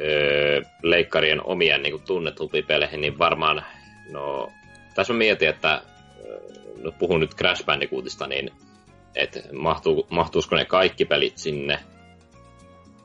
ö, 0.00 0.62
leikkarien 0.82 1.46
omien 1.46 1.82
niin 1.82 2.02
tunnetumpiin 2.02 2.66
peleihin, 2.66 3.00
niin 3.00 3.18
varmaan, 3.18 3.64
no, 4.10 4.52
tässä 4.94 5.12
mä 5.12 5.18
mietin, 5.18 5.48
että 5.48 5.82
no, 6.82 6.92
puhun 6.92 7.20
nyt 7.20 7.34
Crash 7.34 7.64
Bandicootista, 7.64 8.26
niin 8.26 8.50
että 9.14 9.40
mahtuu, 9.52 10.06
mahtuisiko 10.10 10.56
ne 10.56 10.64
kaikki 10.64 11.04
pelit 11.04 11.38
sinne, 11.38 11.78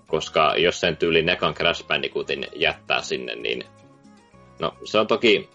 koska 0.08 0.56
jos 0.58 0.80
sen 0.80 0.98
tyyli 0.98 1.22
nekan 1.22 1.54
Crash 1.54 1.88
Bandicootin 1.88 2.48
jättää 2.56 3.02
sinne, 3.02 3.36
niin 3.36 3.64
no, 4.60 4.78
se 4.86 5.00
on 5.00 5.08
toki, 5.08 5.50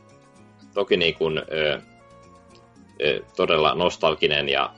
toki 0.74 0.96
niin 0.96 1.14
kuin, 1.14 1.38
ö, 1.38 1.80
ö, 3.02 3.20
todella 3.36 3.74
nostalginen 3.74 4.48
ja 4.48 4.74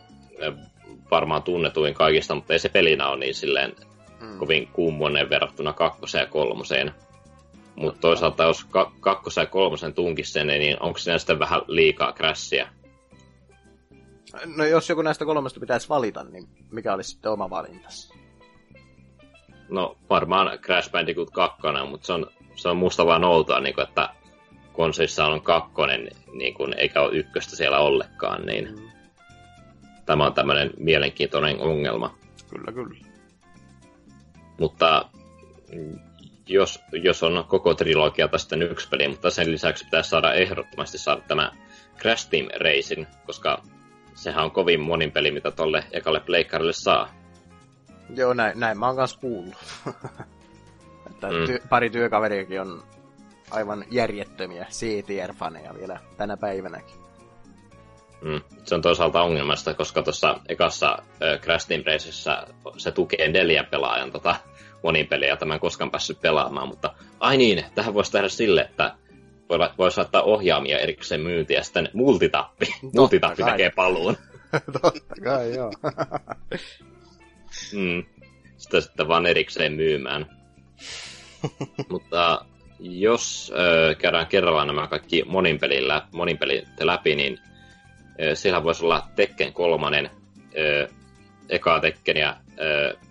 varmaan 1.11 1.43
tunnetuin 1.43 1.95
kaikista, 1.95 2.35
mutta 2.35 2.53
ei 2.53 2.59
se 2.59 2.69
pelinä 2.69 3.09
ole 3.09 3.19
niin 3.19 3.35
silleen 3.35 3.73
Mm. 4.21 4.39
kovin 4.39 4.69
kummonen 4.73 5.31
verrattuna 5.31 5.73
kakkoseen 5.73 6.23
ja 6.23 6.27
kolmoseen. 6.31 6.93
Mutta 7.77 8.01
toisaalta 8.01 8.43
jos 8.43 8.65
ka- 8.65 8.93
kakkosen 9.01 9.43
ja 9.43 9.47
kolmosen 9.47 9.95
tunkisi 9.95 10.33
sen, 10.33 10.47
niin 10.47 10.83
onko 10.83 10.99
siinä 10.99 11.19
sitten 11.19 11.39
vähän 11.39 11.61
liikaa 11.67 12.13
crashia? 12.13 12.69
No 14.57 14.65
jos 14.65 14.89
joku 14.89 15.03
näistä 15.03 15.25
kolmesta 15.25 15.61
pitäisi 15.61 15.89
valita, 15.89 16.25
niin 16.25 16.49
mikä 16.71 16.95
olisi 16.95 17.11
sitten 17.11 17.33
oma 17.33 17.51
valintasi? 17.51 18.15
No 19.69 19.97
varmaan 20.11 20.59
Crash 20.59 20.91
Bandicoot 20.91 21.31
2, 21.31 21.63
mutta 21.91 22.07
se 22.07 22.13
on, 22.13 22.27
se 22.55 22.69
on 22.69 22.77
musta 22.77 23.07
vaan 23.07 23.25
outoa, 23.25 23.61
niin 23.61 23.75
kuin, 23.75 23.89
että 23.89 24.09
konsolissa 24.73 25.27
on 25.27 25.43
kakkonen, 25.43 26.09
niin 26.33 26.55
kuin, 26.55 26.75
eikä 26.79 27.01
ole 27.03 27.17
ykköstä 27.17 27.57
siellä 27.57 27.79
ollenkaan, 27.79 28.47
niin 28.47 28.69
Mm. 28.75 28.89
Tämä 30.07 30.27
on 30.27 30.35
tämmöinen 30.35 30.71
mielenkiintoinen 30.79 31.61
ongelma. 31.61 32.15
Kyllä, 32.51 32.73
kyllä. 32.73 33.01
Mutta 34.61 35.09
mm, 35.73 35.99
jos, 36.47 36.81
jos 36.93 37.23
on 37.23 37.45
koko 37.49 37.75
trilogia 37.75 38.29
tai 38.29 38.41
sitten 38.41 38.63
yksi 38.63 38.89
peli, 38.89 39.09
mutta 39.09 39.31
sen 39.31 39.53
lisäksi 39.53 39.85
pitäisi 39.85 40.11
saada 40.11 40.35
ehdottomasti 40.35 40.99
saada 40.99 41.21
tämä 41.29 41.53
Crash 41.99 42.31
Team 42.31 42.47
Racing, 42.61 43.07
koska 43.27 43.63
sehän 44.15 44.45
on 44.45 44.51
kovin 44.51 44.81
monin 44.81 45.13
peli, 45.13 45.31
mitä 45.31 45.51
tolle 45.51 45.85
ekalle 45.93 46.21
pleikkarille 46.21 46.73
saa. 46.73 47.15
Joo, 48.17 48.35
näin, 48.35 48.61
näin 48.61 48.79
mä 48.79 48.87
oon 48.87 48.97
kanssa 48.97 49.21
kuullut. 49.21 49.55
että 51.11 51.27
Mm. 51.29 51.45
ty- 51.45 51.69
pari 51.69 51.91
työkaveriakin 51.91 52.61
on 52.61 52.83
aivan 53.51 53.85
järjettömiä 53.91 54.67
CTR-faneja 54.71 55.75
vielä 55.79 56.01
tänä 56.17 56.37
päivänäkin. 56.37 57.06
Mm. 58.21 58.41
Se 58.65 58.75
on 58.75 58.83
toisaalta 58.83 59.23
ongelmasta, 59.23 59.75
koska 59.75 60.03
tuossa 60.03 60.41
ekassa 60.49 60.99
ö, 61.23 61.39
Crash 61.39 61.69
Team 61.69 61.83
Raceissa 61.87 62.47
se 62.77 62.93
tukee 62.93 63.29
neljän 63.29 63.67
pelaajan 63.67 64.13
tota, 64.13 64.35
monin 64.83 65.07
peliä, 65.07 65.29
jota 65.29 65.45
mä 65.47 65.55
en 65.55 65.61
koskaan 65.61 65.91
päässyt 65.91 66.21
pelaamaan, 66.21 66.69
mutta 66.69 66.95
ai 67.21 67.37
niin, 67.37 67.65
tähän 67.75 67.95
voisi 67.95 68.13
tehdä 68.13 68.29
sille, 68.29 68.61
että 68.61 68.95
voi- 69.49 69.71
voisi 69.79 69.97
laittaa 69.99 70.23
ohjaamia 70.23 70.79
erikseen 70.79 71.21
myyntiä 71.21 71.59
ja 71.59 71.63
sitten 71.65 71.89
multitappi. 71.93 72.67
multitappi 72.95 73.43
kai. 73.43 73.51
tekee 73.51 73.71
paluun. 73.71 74.17
Totta 74.83 75.15
kai, 75.25 75.55
joo. 75.55 75.73
Mm. 77.73 78.05
Sitä 78.57 78.81
sitten 78.81 79.09
vaan 79.09 79.27
erikseen 79.27 79.73
myymään. 79.73 80.27
Mutta 81.91 82.45
jos 82.81 83.53
ö, 83.59 83.95
käydään 83.95 84.27
kerralla 84.27 84.65
nämä 84.65 84.87
kaikki 84.87 85.23
monin, 85.27 85.59
pelin 85.59 85.89
lä- 85.89 86.07
monin 86.13 86.39
pelit 86.39 86.65
läpi, 86.81 87.15
niin 87.15 87.39
siellä 88.35 88.65
voisi 88.65 88.85
olla 88.85 89.03
Tekken 89.17 89.53
kolmannen, 89.53 90.11
ö, 90.59 90.89
eka 91.49 91.81
Tekkeniä 91.81 92.37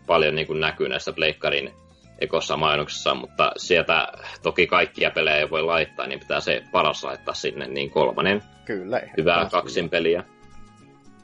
paljon 0.08 0.36
niin 0.36 0.48
kuin 0.48 0.60
näkyy 0.60 0.90
näissä 0.90 1.14
Pleikkarin 1.14 1.72
ekossa 2.20 2.58
mainoksessa, 2.58 3.16
mutta 3.16 3.52
sieltä 3.58 4.08
toki 4.44 4.68
kaikkia 4.68 5.12
pelejä 5.12 5.38
ei 5.38 5.50
voi 5.50 5.64
laittaa, 5.64 6.08
niin 6.08 6.20
pitää 6.20 6.40
se 6.40 6.64
paras 6.72 7.04
laittaa 7.04 7.34
sinne, 7.34 7.68
niin 7.68 7.90
kolmannen. 7.90 8.44
Kyllä. 8.66 9.02
Hyvää 9.18 9.50
kaksin 9.52 9.90
peliä. 9.90 10.24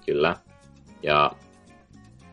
Kyllä. 0.06 0.36
Ja 1.04 1.32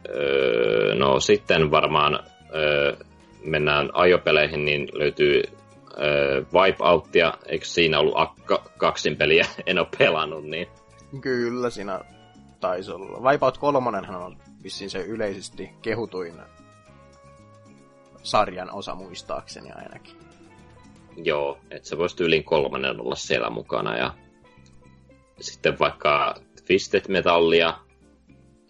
öö, 0.08 0.94
no 0.94 1.20
sitten 1.20 1.70
varmaan 1.70 2.20
öö, 2.54 2.96
mennään 3.44 3.90
ajopeleihin, 3.92 4.64
niin 4.64 4.88
löytyy 4.92 5.42
öö, 6.00 6.42
Wipeoutia, 6.54 7.32
eikö 7.46 7.64
siinä 7.64 7.98
ollut 7.98 8.14
akka, 8.16 8.64
kaksin 8.78 9.16
peliä, 9.16 9.44
en 9.66 9.78
ole 9.78 9.88
pelannut, 9.98 10.44
niin... 10.44 10.68
Kyllä, 11.20 11.70
siinä 11.70 12.00
taisi 12.60 12.90
olla. 12.90 13.30
Wipeout 13.30 13.58
3 13.58 13.88
on 14.16 14.36
vissiin 14.62 14.90
se 14.90 14.98
yleisesti 14.98 15.70
kehutuin 15.82 16.34
sarjan 18.22 18.70
osa 18.70 18.94
muistaakseni 18.94 19.72
ainakin. 19.72 20.16
Joo, 21.16 21.58
että 21.70 21.88
se 21.88 21.98
voisi 21.98 22.16
tyyliin 22.16 22.44
kolmannen 22.44 23.00
olla 23.00 23.16
siellä 23.16 23.50
mukana. 23.50 23.96
Ja 23.96 24.14
sitten 25.40 25.78
vaikka 25.78 26.34
Twisted 26.66 27.04
Metallia, 27.08 27.78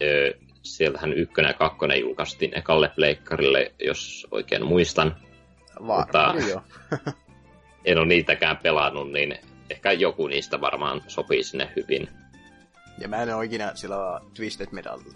öö, 0.03 0.31
sieltähän 0.63 1.13
ykkönen 1.13 1.49
ja 1.49 1.53
kakkonen 1.53 1.99
julkaistiin 1.99 2.57
ekalle 2.57 2.91
pleikkarille, 2.95 3.71
jos 3.79 4.27
oikein 4.31 4.65
muistan. 4.65 5.15
Varmaan 5.75 6.01
Mutta 6.01 6.35
joo. 6.49 6.61
en 7.85 7.97
ole 7.97 8.07
niitäkään 8.07 8.57
pelannut, 8.57 9.11
niin 9.11 9.37
ehkä 9.69 9.91
joku 9.91 10.27
niistä 10.27 10.61
varmaan 10.61 11.01
sopii 11.07 11.43
sinne 11.43 11.71
hyvin. 11.75 12.09
Ja 13.01 13.07
mä 13.07 13.21
en 13.21 13.35
ole 13.35 13.45
ikinä 13.45 13.71
sillä 13.75 14.21
Twisted 14.33 14.67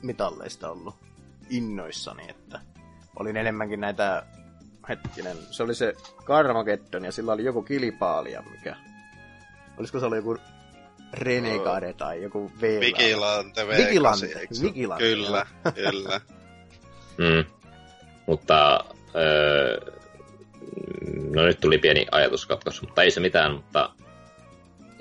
Metalleista 0.01 0.69
ollut 0.69 0.95
innoissani, 1.49 2.30
että 2.30 2.60
olin 3.19 3.38
enemmänkin 3.38 3.80
näitä, 3.80 4.26
hetkinen, 4.89 5.38
se 5.51 5.64
oli 5.64 5.76
se 5.76 5.93
Carmageddon 6.23 7.05
ja 7.05 7.11
sillä 7.11 7.34
oli 7.34 7.43
joku 7.43 7.61
kilpaalia, 7.61 8.43
mikä, 8.51 8.76
olisiko 9.77 9.99
se 9.99 10.05
ollut 10.05 10.18
joku 10.18 10.38
Renegade 11.14 11.93
tai 11.93 12.22
joku 12.22 12.51
V. 12.61 12.80
Vigilante 12.80 13.64
V8, 13.64 13.88
Vigilante, 13.88 14.47
Vigilante. 14.61 15.03
Kyllä, 15.03 15.45
kyllä. 15.76 16.22
mm. 17.18 17.45
Mutta 18.27 18.85
öö, 19.15 19.91
no 21.35 21.45
nyt 21.45 21.60
tuli 21.60 21.77
pieni 21.77 22.07
ajatuskatkos, 22.11 22.81
mutta 22.81 23.03
ei 23.03 23.11
se 23.11 23.19
mitään, 23.19 23.53
mutta... 23.53 23.89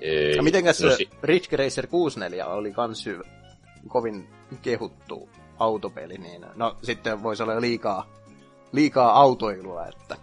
Öö, 0.05 0.31
ja 0.37 0.43
mitenkäs 0.43 0.83
no, 0.83 0.91
si- 0.91 1.11
Ridge 1.23 1.57
Racer 1.57 1.87
64 1.87 2.47
oli 2.47 2.73
kans 2.73 3.09
kovin 3.89 4.29
kehuttu 4.63 5.29
autopeli, 5.59 6.19
niin 6.19 6.47
no 6.55 6.77
sitten 6.83 7.23
voisi 7.23 7.43
olla 7.43 7.61
liikaa, 7.61 8.11
liikaa 8.73 9.21
autoilua, 9.21 9.87
että... 9.87 10.17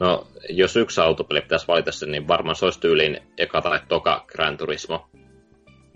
No, 0.00 0.26
jos 0.50 0.76
yksi 0.76 1.00
autopeli 1.00 1.40
pitäisi 1.40 1.68
valita 1.68 1.92
sen, 1.92 2.10
niin 2.10 2.28
varmaan 2.28 2.56
se 2.56 2.64
olisi 2.64 2.80
tyyliin 2.80 3.20
eka 3.38 3.62
tai 3.62 3.80
toka 3.88 4.24
Gran 4.28 4.56
Turismo. 4.56 5.08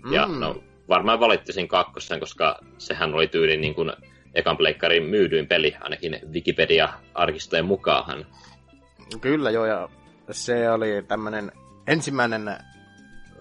Mm. 0.03 0.13
Ja 0.13 0.27
no, 0.27 0.63
varmaan 0.89 1.19
valittisin 1.19 1.67
kakkosen, 1.67 2.19
koska 2.19 2.59
sehän 2.77 3.13
oli 3.13 3.27
tyyliin 3.27 3.61
niin 3.61 3.75
kuin 3.75 3.91
ekan 4.33 4.57
pleikkarin 4.57 5.03
myydyin 5.03 5.47
peli, 5.47 5.75
ainakin 5.81 6.19
Wikipedia-arkistojen 6.31 7.65
mukaan. 7.65 8.25
Kyllä 9.21 9.51
joo, 9.51 9.65
ja 9.65 9.89
se 10.31 10.69
oli 10.71 11.03
tämmöinen 11.07 11.51
ensimmäinen 11.87 12.57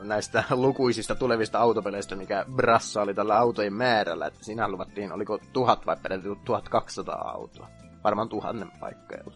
näistä 0.03 0.45
lukuisista 0.51 1.15
tulevista 1.15 1.59
autopeleistä, 1.59 2.17
mikä 2.17 2.45
brassa 2.57 3.03
oli 3.03 3.15
tällä 3.15 3.39
autojen 3.39 3.73
määrällä, 3.73 4.27
että 4.27 4.45
siinä 4.45 4.69
luvattiin, 4.69 5.13
oliko 5.13 5.39
tuhat 5.53 5.87
vai 5.87 5.97
peräti 6.03 6.29
1200 6.45 7.15
autoa. 7.15 7.69
Varmaan 8.05 8.29
tuhannen 8.29 8.71
paikkeilla. 8.81 9.33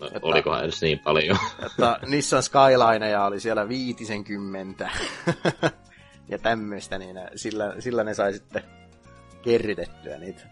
No, 0.00 0.06
että, 0.06 0.20
olikohan 0.22 0.64
edes 0.64 0.82
niin 0.82 0.98
paljon? 0.98 1.38
Että 1.66 1.98
Nissan 2.06 2.42
Skylineja 2.42 3.24
oli 3.24 3.40
siellä 3.40 3.68
viitisenkymmentä 3.68 4.90
ja 6.28 6.38
tämmöistä, 6.38 6.98
niin 6.98 7.16
sillä, 7.36 7.74
sillä 7.78 8.04
ne 8.04 8.14
sai 8.14 8.32
sitten 8.32 8.62
kerritettyä 9.42 10.18
niitä. 10.18 10.42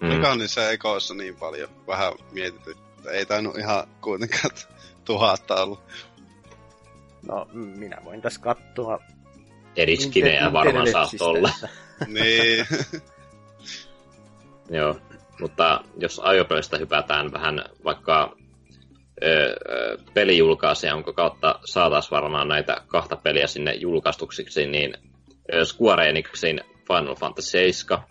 Mm. 0.00 0.08
Mikä 0.08 0.30
on 0.30 0.38
niissä 0.38 0.70
ekoissa 0.70 1.14
niin 1.14 1.36
paljon? 1.36 1.68
Vähän 1.86 2.12
mietitty. 2.32 2.76
Ei 3.10 3.26
tainnut 3.26 3.58
ihan 3.58 3.86
kuitenkaan 4.00 4.50
tuhatta 5.08 5.62
ollut. 5.62 5.80
No, 7.28 7.46
minä 7.52 7.96
voin 8.04 8.22
tässä 8.22 8.40
katsoa. 8.40 8.98
Eri 9.76 9.96
skinejä 9.96 10.52
varmaan 10.52 10.90
saa 10.90 11.08
olla. 11.20 11.50
niin. 12.06 12.66
Joo, 14.70 14.96
mutta 15.40 15.84
jos 15.96 16.18
ajopelistä 16.18 16.78
hypätään 16.78 17.32
vähän 17.32 17.64
vaikka 17.84 18.36
pelijulkaisia, 20.14 20.94
onko 20.94 21.12
kautta 21.12 21.60
saataisiin 21.64 22.10
varmaan 22.10 22.48
näitä 22.48 22.76
kahta 22.86 23.16
peliä 23.16 23.46
sinne 23.46 23.74
julkaistuksiksi, 23.74 24.66
niin 24.66 24.94
Square 25.64 26.08
Enixin 26.08 26.60
Final 26.88 27.14
Fantasy 27.14 27.50
7, 27.50 28.04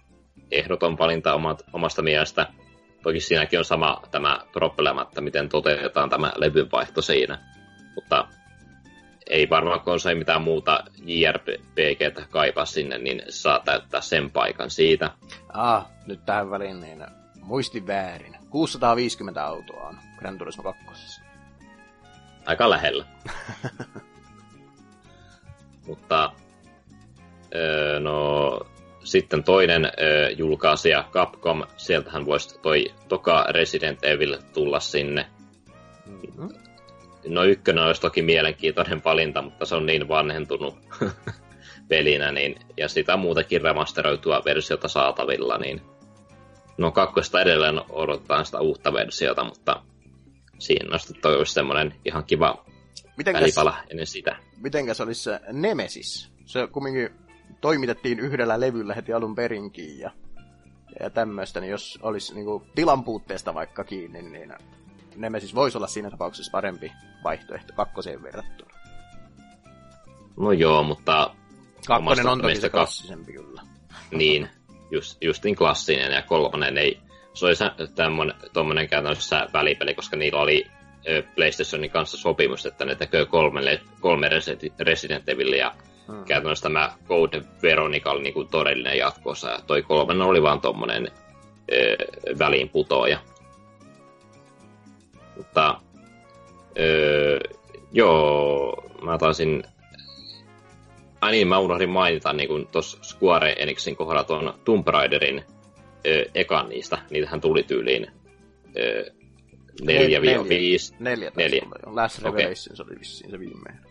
ehdoton 0.51 0.97
valinta 0.97 1.39
omasta 1.73 2.01
mielestä. 2.01 2.47
Toki 3.07 3.19
siinäkin 3.19 3.59
on 3.59 3.65
sama 3.65 4.01
tämä 4.11 4.39
problema, 4.51 5.01
että 5.01 5.21
miten 5.21 5.49
toteutetaan 5.49 6.09
tämä 6.09 6.33
levyvaihto 6.35 7.01
siinä. 7.01 7.39
Mutta 7.95 8.27
ei 9.29 9.49
varmaan 9.49 9.81
kun 9.81 9.99
se 9.99 10.15
mitään 10.15 10.41
muuta 10.41 10.83
JRPGtä 11.05 12.25
kaipaa 12.29 12.65
sinne, 12.65 12.97
niin 12.97 13.21
saa 13.29 13.59
täyttää 13.59 14.01
sen 14.01 14.31
paikan 14.31 14.69
siitä. 14.69 15.11
Ah, 15.49 15.85
nyt 16.07 16.25
tähän 16.25 16.51
väliin 16.51 16.79
niin 16.79 17.05
muistin 17.41 17.87
väärin. 17.87 18.37
650 18.49 19.45
autoa 19.45 19.87
on 19.87 19.97
Gran 20.19 20.37
Turismo 20.37 20.63
2. 20.63 21.21
Aika 22.45 22.69
lähellä. 22.69 23.05
Mutta 25.87 26.31
öö, 27.55 27.99
no, 27.99 28.59
sitten 29.07 29.43
toinen 29.43 29.85
öö, 29.85 30.29
julkaisija, 30.29 31.09
Capcom, 31.11 31.63
sieltähän 31.77 32.25
voisi 32.25 32.59
toi 32.59 32.85
toka 33.07 33.45
Resident 33.49 34.03
Evil 34.03 34.37
tulla 34.53 34.79
sinne. 34.79 35.25
Mm-hmm. 36.05 36.49
No 37.27 37.43
ykkönen 37.43 37.83
olisi 37.83 38.01
toki 38.01 38.21
mielenkiintoinen 38.21 39.01
valinta, 39.05 39.41
mutta 39.41 39.65
se 39.65 39.75
on 39.75 39.85
niin 39.85 40.07
vanhentunut 40.07 40.77
pelinä, 41.89 42.31
niin, 42.31 42.55
ja 42.77 42.89
sitä 42.89 43.17
muutakin 43.17 43.61
remasteroitua 43.61 44.41
versiota 44.45 44.87
saatavilla, 44.87 45.57
niin 45.57 45.81
no 46.77 46.91
kakkosta 46.91 47.41
edelleen 47.41 47.81
odotetaan 47.89 48.45
sitä 48.45 48.59
uutta 48.59 48.93
versiota, 48.93 49.43
mutta 49.43 49.83
siinä 50.59 50.89
on 50.93 50.99
sitten 50.99 51.21
toivottavasti 51.21 51.53
semmoinen 51.53 51.93
ihan 52.05 52.23
kiva 52.23 52.65
mitenkäs, 53.17 53.41
välipala 53.41 53.77
ennen 53.89 54.07
sitä. 54.07 54.35
Mitenkäs 54.57 55.01
olisi 55.01 55.23
se 55.23 55.39
Nemesis? 55.51 56.31
Se 56.45 56.67
kumminkin 56.71 57.26
toimitettiin 57.61 58.19
yhdellä 58.19 58.59
levyllä 58.59 58.93
heti 58.93 59.13
alun 59.13 59.35
perinkin 59.35 59.99
ja, 59.99 60.11
ja 60.99 61.09
tämmöistä, 61.09 61.59
niin 61.59 61.71
jos 61.71 61.99
olisi 62.01 62.33
niin 62.35 62.45
kuin, 62.45 62.63
tilan 62.75 63.03
puutteesta 63.03 63.53
vaikka 63.53 63.83
kiinni, 63.83 64.21
niin 64.21 64.53
Nemesis 65.15 65.55
voisi 65.55 65.77
olla 65.77 65.87
siinä 65.87 66.09
tapauksessa 66.09 66.51
parempi 66.51 66.91
vaihtoehto 67.23 67.73
kakkoseen 67.73 68.23
verrattuna. 68.23 68.77
No 70.37 70.51
joo, 70.51 70.83
mutta... 70.83 71.35
Kakkonen 71.87 72.27
on 72.27 72.41
toki 72.41 72.55
se 72.55 72.69
klassisempi 72.69 73.33
kyllä. 73.33 73.61
Niin, 74.11 74.49
just, 74.91 75.17
justin 75.21 75.55
klassinen 75.55 76.11
ja 76.11 76.21
kolmonen 76.21 76.77
ei... 76.77 76.99
Se 77.33 77.45
oli 77.45 77.53
tuommoinen 78.53 78.89
käytännössä 78.89 79.47
välipeli, 79.53 79.93
koska 79.93 80.17
niillä 80.17 80.41
oli 80.41 80.67
PlayStationin 81.35 81.89
kanssa 81.89 82.17
sopimus, 82.17 82.65
että 82.65 82.85
ne 82.85 82.95
tekee 82.95 83.25
kolme, 83.25 83.81
kolme 83.99 84.29
Resident 84.79 85.29
Evilia. 85.29 85.75
Hmm. 86.07 86.23
Käytännössä 86.25 86.63
tämä 86.63 86.91
Code 87.07 87.41
Veronica 87.63 88.11
oli 88.11 88.21
niinku 88.21 88.43
todellinen 88.43 88.97
jatkossa, 88.97 89.49
ja 89.49 89.59
toi 89.67 89.81
kolmen 89.81 90.21
oli 90.21 90.41
vaan 90.41 90.61
tuommoinen 90.61 91.11
väliinputoaja. 92.39 93.19
Mutta 95.37 95.81
öö, 96.79 97.39
joo, 97.91 98.83
mä 99.01 99.17
taisin... 99.17 99.63
Ai 101.21 101.31
niin, 101.31 101.47
mä 101.47 101.59
unohdin 101.59 101.89
mainita 101.89 102.33
niin 102.33 102.67
tuossa 102.71 103.03
Square 103.03 103.55
Enixin 103.59 103.95
kohdalla 103.95 104.23
tuon 104.23 104.53
Tomb 104.65 104.87
Raiderin 104.87 105.43
öö, 106.07 106.25
ekan 106.35 106.69
niistä. 106.69 106.97
Niitähän 107.09 107.41
tuli 107.41 107.63
tyyliin 107.63 108.07
öö, 108.77 109.05
neljä, 109.81 110.19
neljä, 110.19 110.49
viisi. 110.49 110.95
Neljä, 110.99 111.31
neljä. 111.35 111.61
Olla, 111.65 112.01
Last 112.01 112.23
Revelation 112.23 112.73
okay. 112.73 112.85
oli 112.89 112.99
vissiin 112.99 113.31
se 113.31 113.39
viimeinen. 113.39 113.85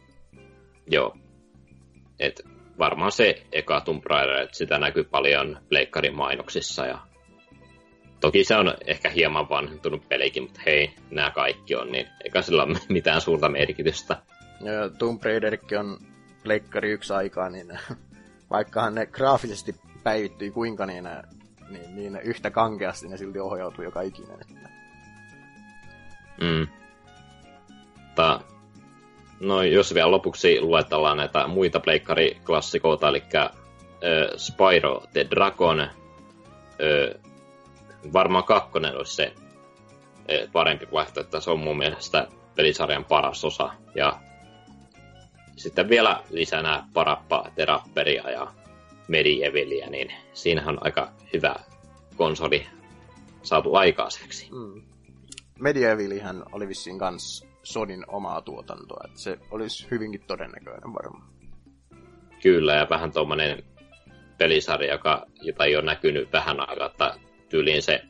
Joo. 0.90 1.16
Et 2.20 2.43
varmaan 2.78 3.12
se 3.12 3.43
eka 3.52 3.80
Tomb 3.80 4.05
Raider, 4.06 4.36
että 4.36 4.56
sitä 4.56 4.78
näkyy 4.78 5.05
paljon 5.05 5.59
Pleikkarin 5.68 6.16
mainoksissa 6.16 6.86
ja 6.86 6.98
Toki 8.20 8.44
se 8.44 8.56
on 8.56 8.74
ehkä 8.86 9.09
hieman 9.09 9.48
vanhentunut 9.48 10.09
pelikin, 10.09 10.43
mutta 10.43 10.60
hei, 10.66 10.94
nämä 11.10 11.30
kaikki 11.30 11.74
on, 11.76 11.93
niin 11.93 12.06
eikä 12.24 12.43
sillä 12.43 12.62
ole 12.62 12.78
mitään 12.88 13.20
suurta 13.20 13.48
merkitystä. 13.48 14.16
Ja 14.60 14.90
Tomb 14.98 15.24
Raiderkin 15.24 15.78
on 15.78 15.98
Pleikkari 16.43 16.90
yksi 16.90 17.12
aikaa, 17.12 17.51
niin 17.51 17.78
vaikkahan 18.51 18.94
ne 18.94 19.06
graafisesti 19.06 19.74
päivittyi 20.02 20.51
kuinka, 20.51 20.86
niin 20.86 21.09
niin, 21.68 21.97
niin 21.97 22.20
yhtä 22.24 22.51
kankeasti 22.51 23.09
ne 23.09 23.16
silti 23.16 23.38
ohjautuu 23.38 23.84
joka 23.84 24.01
ikinen. 24.01 24.38
Että... 24.40 24.68
Mm. 26.40 26.66
No 29.40 29.62
jos 29.62 29.94
vielä 29.94 30.10
lopuksi 30.10 30.60
luetellaan 30.60 31.16
näitä 31.16 31.46
muita 31.46 31.80
pleikkariklassikoita, 31.80 33.08
eli 33.08 33.22
äh, 33.34 33.50
Spyro 34.36 35.02
the 35.12 35.26
Dragon, 35.30 35.80
äh, 35.80 35.90
varmaan 38.12 38.44
kakkonen 38.44 38.96
olisi 38.96 39.14
se 39.14 39.24
äh, 39.24 40.52
parempi 40.52 40.88
vaihtoehto, 40.92 41.40
se 41.40 41.50
on 41.50 41.60
mun 41.60 41.78
mielestä 41.78 42.28
pelisarjan 42.56 43.04
paras 43.04 43.44
osa. 43.44 43.72
Ja 43.94 44.20
sitten 45.56 45.88
vielä 45.88 46.22
lisänä 46.30 46.84
Parappa, 46.92 47.50
Terapperia 47.54 48.30
ja 48.30 48.52
Medievalia, 49.08 49.90
niin 49.90 50.12
siinähän 50.32 50.74
on 50.74 50.86
aika 50.86 51.12
hyvä 51.32 51.54
konsoli 52.16 52.66
saatu 53.42 53.74
aikaiseksi. 53.74 54.48
Mm. 54.52 54.82
Medievilihän 55.60 56.42
oli 56.52 56.68
vissiin 56.68 56.98
kans 56.98 57.45
Sonin 57.66 58.05
omaa 58.09 58.40
tuotantoa, 58.40 59.01
että 59.05 59.20
se 59.20 59.38
olisi 59.51 59.86
hyvinkin 59.90 60.20
todennäköinen 60.26 60.94
varmaan. 60.94 61.28
Kyllä, 62.43 62.74
ja 62.74 62.86
vähän 62.90 63.12
tuommoinen 63.12 63.62
pelisarja, 64.38 64.93
joka, 64.93 65.26
jota 65.40 65.64
ei 65.64 65.76
ole 65.76 65.84
näkynyt 65.84 66.32
vähän 66.32 66.68
aikaa, 66.68 66.86
että 66.86 67.14
tyyliin 67.48 67.82
se 67.82 68.02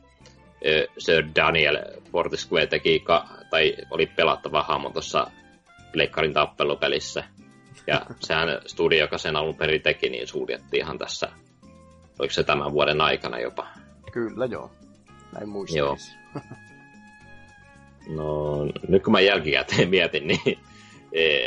Sir 0.97 1.23
Daniel 1.35 1.77
Fortescue 2.11 2.67
teki, 2.67 3.03
tai 3.49 3.75
oli 3.91 4.05
pelattava 4.05 4.63
hahmo 4.63 4.89
tuossa 4.89 5.31
Pleikkarin 5.91 6.33
tappelupelissä. 6.33 7.23
Ja 7.87 8.01
sehän 8.19 8.47
studio, 8.65 8.99
joka 8.99 9.17
sen 9.17 9.35
alun 9.35 9.55
perin 9.55 9.81
teki, 9.81 10.09
niin 10.09 10.27
suljettiin 10.27 10.83
ihan 10.83 10.97
tässä, 10.97 11.31
oliko 12.19 12.33
se 12.33 12.43
tämän 12.43 12.71
vuoden 12.71 13.01
aikana 13.01 13.39
jopa? 13.39 13.67
Kyllä 14.11 14.45
joo, 14.45 14.71
näin 15.33 15.49
muistaisin. 15.49 15.79
Joo. 15.79 15.97
No, 18.09 18.65
nyt 18.87 19.03
kun 19.03 19.11
mä 19.11 19.19
jälkikäteen 19.19 19.89
mietin, 19.89 20.27
niin 20.27 20.59
e, 21.11 21.39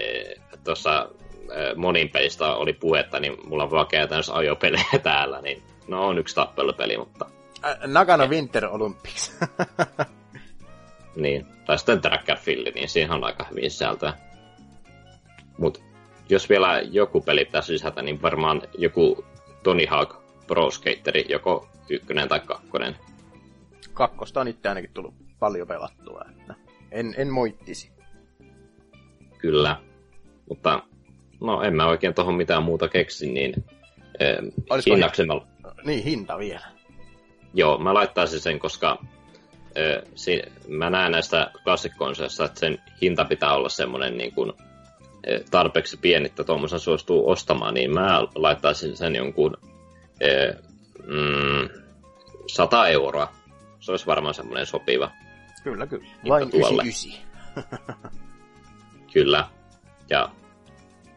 tuossa 0.64 1.08
e, 1.50 1.74
monin 1.74 2.08
pelistä 2.08 2.54
oli 2.54 2.72
puhetta, 2.72 3.20
niin 3.20 3.36
mulla 3.48 3.64
on 3.64 3.70
vaan 3.70 3.86
käytännössä 3.86 4.34
ajopelejä 4.34 4.98
täällä, 5.02 5.40
niin 5.40 5.62
no 5.88 6.06
on 6.06 6.18
yksi 6.18 6.34
tappelupeli, 6.34 6.96
mutta... 6.96 7.26
Nagano 7.86 8.26
Winter 8.26 8.66
Olympics. 8.66 9.38
niin, 11.16 11.46
tai 11.66 11.78
sitten 11.78 12.00
Trackerfield, 12.00 12.74
niin 12.74 12.88
siinä 12.88 13.14
on 13.14 13.24
aika 13.24 13.46
hyvin 13.50 13.70
sisältöä. 13.70 14.12
Mut 15.58 15.82
jos 16.28 16.48
vielä 16.48 16.80
joku 16.80 17.20
peli 17.20 17.44
pitäisi 17.44 17.72
lisätä, 17.72 18.02
niin 18.02 18.22
varmaan 18.22 18.62
joku 18.78 19.24
Tony 19.62 19.86
Hawk 19.86 20.14
Pro 20.46 20.70
Skateri, 20.70 21.24
joko 21.28 21.68
ykkönen 21.90 22.28
tai 22.28 22.40
kakkonen. 22.40 22.96
Kakkosta 23.94 24.40
on 24.40 24.48
itse 24.48 24.68
ainakin 24.68 24.90
tullut 24.94 25.19
paljon 25.40 25.68
pelattua, 25.68 26.24
että 26.30 26.54
en, 26.90 27.14
en 27.16 27.28
moittisi. 27.28 27.92
Kyllä, 29.38 29.76
mutta 30.48 30.82
no 31.40 31.62
en 31.62 31.76
mä 31.76 31.86
oikein 31.86 32.14
tuohon 32.14 32.34
mitään 32.34 32.62
muuta 32.62 32.88
keksi, 32.88 33.32
niin 33.32 33.64
eh, 34.20 34.38
hinnaksi 34.86 35.26
mä... 35.26 35.34
Niin, 35.84 36.04
hinta 36.04 36.38
vielä. 36.38 36.66
Joo, 37.54 37.78
mä 37.78 37.94
laittaisin 37.94 38.40
sen, 38.40 38.58
koska 38.58 38.98
eh, 39.74 40.02
si... 40.14 40.42
mä 40.68 40.90
näen 40.90 41.12
näistä 41.12 41.50
klassikkonseista, 41.64 42.44
että 42.44 42.60
sen 42.60 42.78
hinta 43.02 43.24
pitää 43.24 43.54
olla 43.54 43.68
semmoinen 43.68 44.16
niin 44.16 44.32
kuin, 44.32 44.52
eh, 45.26 45.44
tarpeeksi 45.50 45.96
pieni, 45.96 46.26
että 46.26 46.44
tuommoisen 46.44 46.80
suostuu 46.80 47.30
ostamaan, 47.30 47.74
niin 47.74 47.94
mä 47.94 48.20
laittaisin 48.34 48.96
sen 48.96 49.16
jonkun 49.16 49.56
eh, 50.20 50.54
mm, 51.06 51.68
100 52.46 52.88
euroa. 52.88 53.32
Se 53.80 53.90
olisi 53.90 54.06
varmaan 54.06 54.34
semmoinen 54.34 54.66
sopiva 54.66 55.10
Kyllä, 55.64 55.86
kyllä. 55.86 56.06
Vain 56.28 56.48
99. 56.48 57.12
kyllä. 59.12 59.48
Ja 60.10 60.30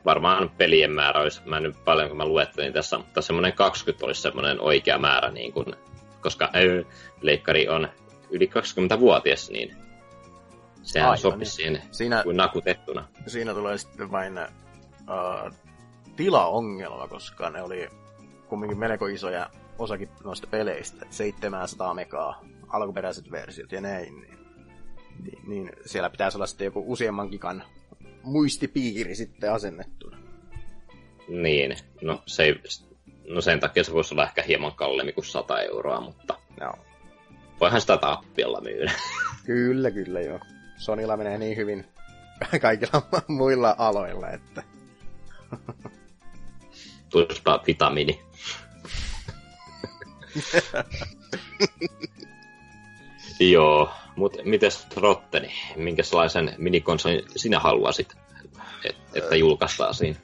varmaan 0.06 0.50
pelien 0.58 0.92
määrä 0.92 1.22
olisi, 1.22 1.42
mä 1.46 1.58
en 1.58 1.64
nyt 1.64 1.86
paljon 1.86 2.08
kun 2.08 2.18
mä 2.18 2.26
luettelin 2.26 2.74
tässä, 2.74 2.98
mutta 2.98 3.22
semmoinen 3.22 3.54
20 3.54 4.06
olisi 4.06 4.22
semmoinen 4.22 4.62
oikea 4.62 4.98
määrä, 4.98 5.32
niin 5.32 5.54
kun, 5.54 5.76
koska 6.22 6.46
äh, 6.46 6.92
leikkari 7.22 7.70
on 7.70 7.88
yli 8.30 8.50
20-vuotias, 8.96 9.50
niin 9.50 9.78
sehän 10.82 11.10
Aivan, 11.10 11.18
sopisi 11.18 11.64
niin. 11.64 11.76
siihen 11.76 11.94
siinä, 11.94 12.24
kuin 12.24 12.38
nakutettuna. 12.38 13.08
Siinä 13.28 13.54
tulee 13.54 13.78
sitten 13.78 14.12
vain 14.12 14.34
uh, 14.38 15.54
tilaongelma, 16.16 17.08
koska 17.08 17.50
ne 17.50 17.62
oli 17.62 17.90
kumminkin 18.48 18.80
melko 18.80 19.08
isoja 19.08 19.50
osakin 19.80 20.10
noista 20.24 20.48
peleistä, 20.48 21.06
700 21.10 21.94
megaa 21.94 22.42
alkuperäiset 22.74 23.32
versiot 23.32 23.72
ja 23.72 23.82
näin, 23.82 24.22
niin, 24.22 24.38
niin, 25.24 25.40
niin 25.48 25.72
siellä 25.86 26.10
pitäisi 26.10 26.38
olla 26.38 26.48
sitten 26.48 26.66
joku 26.66 26.84
useamman 26.88 27.28
gigan 27.28 27.64
muistipiiri 28.24 29.16
sitten 29.16 29.54
asennettuna. 29.54 30.18
Niin, 31.28 31.78
no, 32.02 32.24
se 32.26 32.44
ei, 32.44 32.62
no 33.30 33.42
sen 33.42 33.60
takia 33.60 33.84
se 33.84 33.94
voisi 33.94 34.14
olla 34.14 34.24
ehkä 34.24 34.42
hieman 34.42 34.76
kalliimpi 34.76 35.14
kuin 35.14 35.26
100 35.26 35.62
euroa, 35.62 36.02
mutta 36.02 36.38
no. 36.60 36.74
voihan 37.60 37.82
sitä 37.82 37.98
tappiolla 37.98 38.62
myydä. 38.62 38.92
Kyllä, 39.46 39.92
kyllä 39.92 40.22
joo. 40.22 40.40
Sonilla 40.78 41.18
menee 41.18 41.38
niin 41.38 41.58
hyvin 41.58 41.86
kaikilla 42.62 43.02
muilla 43.28 43.76
aloilla, 43.78 44.30
että... 44.30 44.64
Tulispa 47.10 47.64
vitamiini. 47.68 48.22
Joo, 53.40 53.90
mutta 54.16 54.38
mites 54.44 54.88
Rotteni, 54.96 55.54
minkälaisen 55.76 56.56
minikonsolin 56.58 57.26
sinä 57.36 57.60
haluaisit, 57.60 58.14
et, 58.84 58.96
että 59.14 59.36
julkaistaan 59.36 59.94
siinä? 59.94 60.20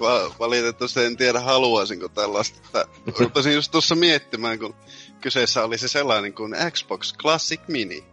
Va- 0.00 0.34
valitettavasti 0.38 1.04
en 1.04 1.16
tiedä 1.16 1.40
haluaisinko 1.40 2.08
tällaista. 2.08 2.86
Rupesin 3.18 3.54
just 3.54 3.70
tuossa 3.72 3.94
miettimään, 3.94 4.58
kun 4.58 4.74
kyseessä 5.20 5.64
oli 5.64 5.78
se 5.78 5.88
sellainen 5.88 6.34
kuin 6.34 6.54
Xbox 6.70 7.14
Classic 7.16 7.60
Mini. 7.68 8.04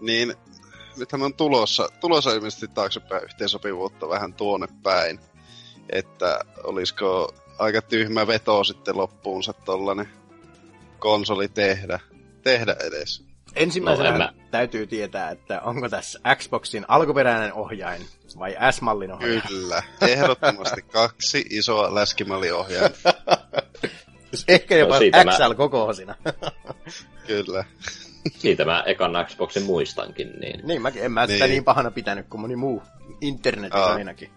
Niin 0.00 0.34
nythän 0.96 1.22
on 1.22 1.34
tulossa, 1.34 1.88
tulossa 2.00 2.32
ilmeisesti 2.32 2.68
taaksepäin 2.68 3.24
yhteensopivuutta 3.24 4.08
vähän 4.08 4.34
tuonne 4.34 4.66
päin. 4.82 5.20
Että 5.90 6.40
olisiko 6.64 7.34
aika 7.58 7.82
tyhmä 7.82 8.26
veto 8.26 8.64
sitten 8.64 8.96
loppuunsa 8.96 9.52
tollanen 9.52 10.08
konsoli 10.98 11.48
tehdä, 11.48 12.00
tehdä 12.42 12.76
edes. 12.84 13.26
Ensimmäisenä 13.56 14.10
no, 14.10 14.18
mä... 14.18 14.32
täytyy 14.50 14.86
tietää, 14.86 15.30
että 15.30 15.60
onko 15.60 15.88
tässä 15.88 16.20
Xboxin 16.36 16.84
alkuperäinen 16.88 17.52
ohjain 17.52 18.02
vai 18.38 18.56
S-mallin 18.70 19.12
ohjain. 19.12 19.42
Kyllä, 19.48 19.82
ehdottomasti 20.00 20.82
kaksi 20.82 21.44
isoa 21.50 21.94
läskimalliohjain. 21.94 22.92
Ehkä 24.48 24.76
jopa 24.76 24.94
no, 24.94 25.32
XL 25.32 25.48
mä... 25.48 25.54
kokoisina. 25.54 26.14
Kyllä. 27.26 27.64
Siitä 28.38 28.64
mä 28.64 28.82
ekan 28.86 29.26
Xboxin 29.26 29.62
muistankin. 29.62 30.32
Niin, 30.40 30.66
niin 30.66 30.82
mäkin 30.82 31.04
en 31.04 31.12
mä 31.12 31.26
niin. 31.26 31.32
sitä 31.34 31.46
niin 31.46 31.64
pahana 31.64 31.90
pitänyt 31.90 32.26
kuin 32.28 32.40
moni 32.40 32.56
muu 32.56 32.82
internetin 33.20 33.80
Aa. 33.80 33.94
ainakin. 33.94 34.30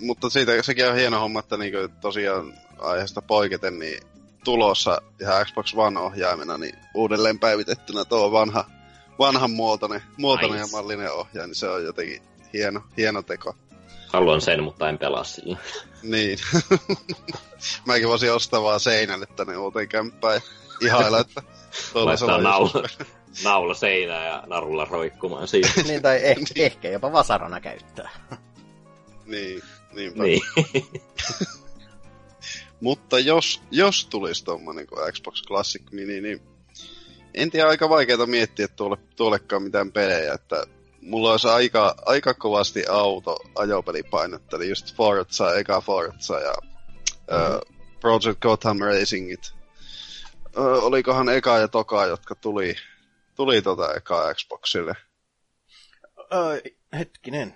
Mutta 0.00 0.30
siitä 0.30 0.62
sekin 0.62 0.88
on 0.88 0.96
hieno 0.96 1.20
homma, 1.20 1.40
että 1.40 1.56
niinku 1.56 1.78
tosiaan 2.00 2.54
aiheesta 2.78 3.22
poiketen, 3.22 3.78
niin 3.78 4.00
tulossa 4.44 5.02
ihan 5.20 5.46
Xbox 5.46 5.74
One-ohjaimena, 5.74 6.58
niin 6.58 6.74
uudelleen 6.94 7.38
päivitettynä 7.38 8.04
tuo 8.04 8.32
vanha, 8.32 8.64
vanhan 9.18 9.50
muotoinen, 9.50 10.02
muotoinen 10.16 10.58
ja 10.58 10.66
mallinen 10.72 11.12
ohjaaja, 11.12 11.46
niin 11.46 11.54
se 11.54 11.68
on 11.68 11.84
jotenkin 11.84 12.22
hieno, 12.52 12.82
hieno 12.96 13.22
teko. 13.22 13.54
Haluan 14.08 14.40
sen, 14.40 14.62
mutta 14.62 14.88
en 14.88 14.98
pelaa 14.98 15.24
sillä. 15.24 15.58
niin. 16.02 16.38
Mäkin 17.86 18.08
voisin 18.08 18.32
ostaa 18.32 18.62
vaan 18.62 18.80
seinälle 18.80 19.26
tänne 19.26 19.56
uuteen 19.56 19.88
kämppään 19.88 20.34
ja 20.34 20.40
ihailla, 20.86 21.20
että 21.20 21.42
Laittaa 21.94 22.40
naula, 22.40 22.70
naula 23.44 23.74
seinää 23.74 24.26
ja 24.26 24.42
narulla 24.46 24.84
roikkumaan 24.84 25.48
siinä. 25.48 25.68
niin, 25.86 26.02
tai 26.02 26.20
eh, 26.22 26.36
niin. 26.36 26.46
ehkä 26.56 26.88
jopa 26.88 27.12
vasarana 27.12 27.60
käyttää. 27.60 28.10
niin, 29.26 29.62
niinpä. 29.92 30.22
Niin. 30.22 30.42
Mutta 32.80 33.18
jos, 33.18 33.62
jos 33.70 34.06
tulisi 34.06 34.44
tuommoinen 34.44 34.86
kuin 34.86 35.12
Xbox 35.12 35.42
Classic 35.42 35.82
Mini, 35.92 36.20
niin 36.20 36.42
en 37.34 37.50
tiedä, 37.50 37.68
aika 37.68 37.88
vaikeaa 37.88 38.26
miettiä 38.26 38.68
tuolle, 38.68 38.96
tuollekaan 39.16 39.62
mitään 39.62 39.92
pelejä, 39.92 40.34
että 40.34 40.64
mulla 41.02 41.30
olisi 41.30 41.48
aika, 41.48 41.94
aika 42.06 42.34
kovasti 42.34 42.86
auto 42.86 43.36
ajopelipainetta, 43.54 44.56
eli 44.56 44.68
just 44.68 44.94
Forza, 44.96 45.54
eka 45.54 45.80
Forza 45.80 46.40
ja 46.40 46.54
mm-hmm. 47.30 47.56
uh, 47.56 47.60
Project 48.00 48.40
Gotham 48.40 48.78
Racingit. 48.78 49.52
Uh, 50.56 50.84
olikohan 50.84 51.28
eka 51.28 51.58
ja 51.58 51.68
toka, 51.68 52.06
jotka 52.06 52.34
tuli, 52.34 52.74
tuli 53.34 53.62
tota 53.62 53.94
eka 53.94 54.34
Xboxille? 54.34 54.94
Uh, 56.18 56.72
hetkinen. 56.98 57.54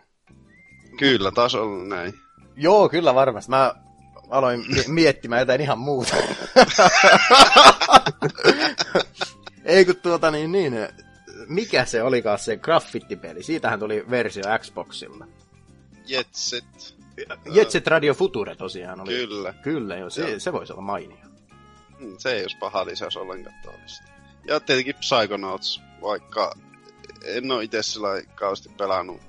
Kyllä, 0.99 1.31
taas 1.31 1.55
on 1.55 1.89
näin. 1.89 2.15
Joo, 2.57 2.89
kyllä 2.89 3.15
varmasti. 3.15 3.51
Mä 3.51 3.75
aloin 4.31 4.65
mi- 4.69 4.85
miettimään 4.89 5.41
jotain 5.41 5.61
ihan 5.61 5.79
muuta. 5.79 6.17
Ei 9.65 9.85
kun 9.85 9.97
tuota 9.97 10.31
niin, 10.31 10.53
niin, 10.53 10.75
mikä 11.49 11.85
se 11.85 12.03
olikaan 12.03 12.39
se 12.39 12.57
graffittipeli? 12.57 13.43
Siitähän 13.43 13.79
tuli 13.81 14.05
versio 14.11 14.45
Xboxilla. 14.59 15.27
Jetset. 16.07 16.95
Jet 17.53 17.71
Set 17.71 17.87
Radio 17.87 18.15
Future 18.15 18.55
tosiaan 18.57 19.01
oli. 19.01 19.11
Kyllä. 19.27 19.53
Kyllä, 19.53 19.97
joo, 19.97 20.11
se, 20.11 20.31
Joo. 20.31 20.39
se 20.41 20.53
voisi 20.53 20.73
olla 20.73 20.83
mainio. 20.83 21.17
Mm, 21.99 22.15
Se 22.19 22.33
ei 22.33 22.43
olisi 22.43 22.57
paha 22.57 22.87
lisäys 22.87 23.17
ollenkaan 23.17 23.57
tuollista. 23.63 24.05
Ja 24.49 24.61
tietenkin 24.61 24.95
Psychonauts, 24.95 25.81
vaikka 26.03 26.53
en 27.25 27.51
ole 27.51 27.65
itse 27.65 27.83
sillä 27.83 28.09
kauheasti 28.35 28.69
pelannut, 28.69 29.21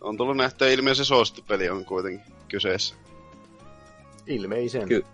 on 0.00 0.16
tullut 0.16 0.36
nähtyä 0.36 0.68
ilmeisesti 0.68 1.04
suosittupeli 1.08 1.68
on 1.70 1.84
kuitenkin 1.84 2.34
kyseessä. 2.48 2.94
Ilmeisen. 4.28 4.88
Ky- 4.88 5.04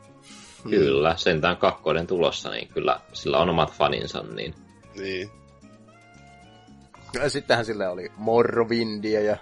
Kyllä, 0.70 1.16
sentään 1.16 1.56
kakkoiden 1.56 2.06
tulossa, 2.06 2.50
niin 2.50 2.68
kyllä 2.68 3.00
sillä 3.12 3.38
on 3.38 3.50
omat 3.50 3.72
faninsa, 3.72 4.22
niin 4.22 4.54
Niin. 4.94 5.30
Ja 7.14 7.30
sittenhän 7.30 7.64
sillä 7.66 7.90
oli 7.90 8.12
Morrowindia 8.16 9.20
ja 9.20 9.36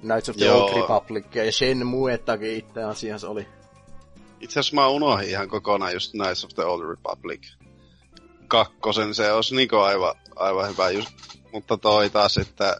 Knights 0.00 0.28
of 0.28 0.36
the 0.36 0.44
Joo. 0.44 0.64
Old 0.64 0.80
Republicia 0.80 1.44
ja 1.44 1.52
Shenmuettakin 1.52 2.56
itse 2.56 2.82
asiassa 2.82 3.28
oli. 3.28 3.46
Itse 4.40 4.60
asiassa 4.60 4.74
mä 4.74 4.88
unohdin 4.88 5.28
ihan 5.28 5.48
kokonaan 5.48 5.92
just 5.92 6.10
Knights 6.10 6.44
of 6.44 6.50
the 6.54 6.64
Old 6.64 6.82
Republic. 6.88 7.40
Kakkosen, 8.48 9.14
se 9.14 9.32
olisi 9.32 9.54
niinku 9.56 9.76
aivan, 9.76 10.14
aivan 10.36 10.68
hyvä 10.68 10.90
just. 10.90 11.10
Mutta 11.52 11.76
toi 11.76 12.10
taas, 12.10 12.36
että 12.38 12.76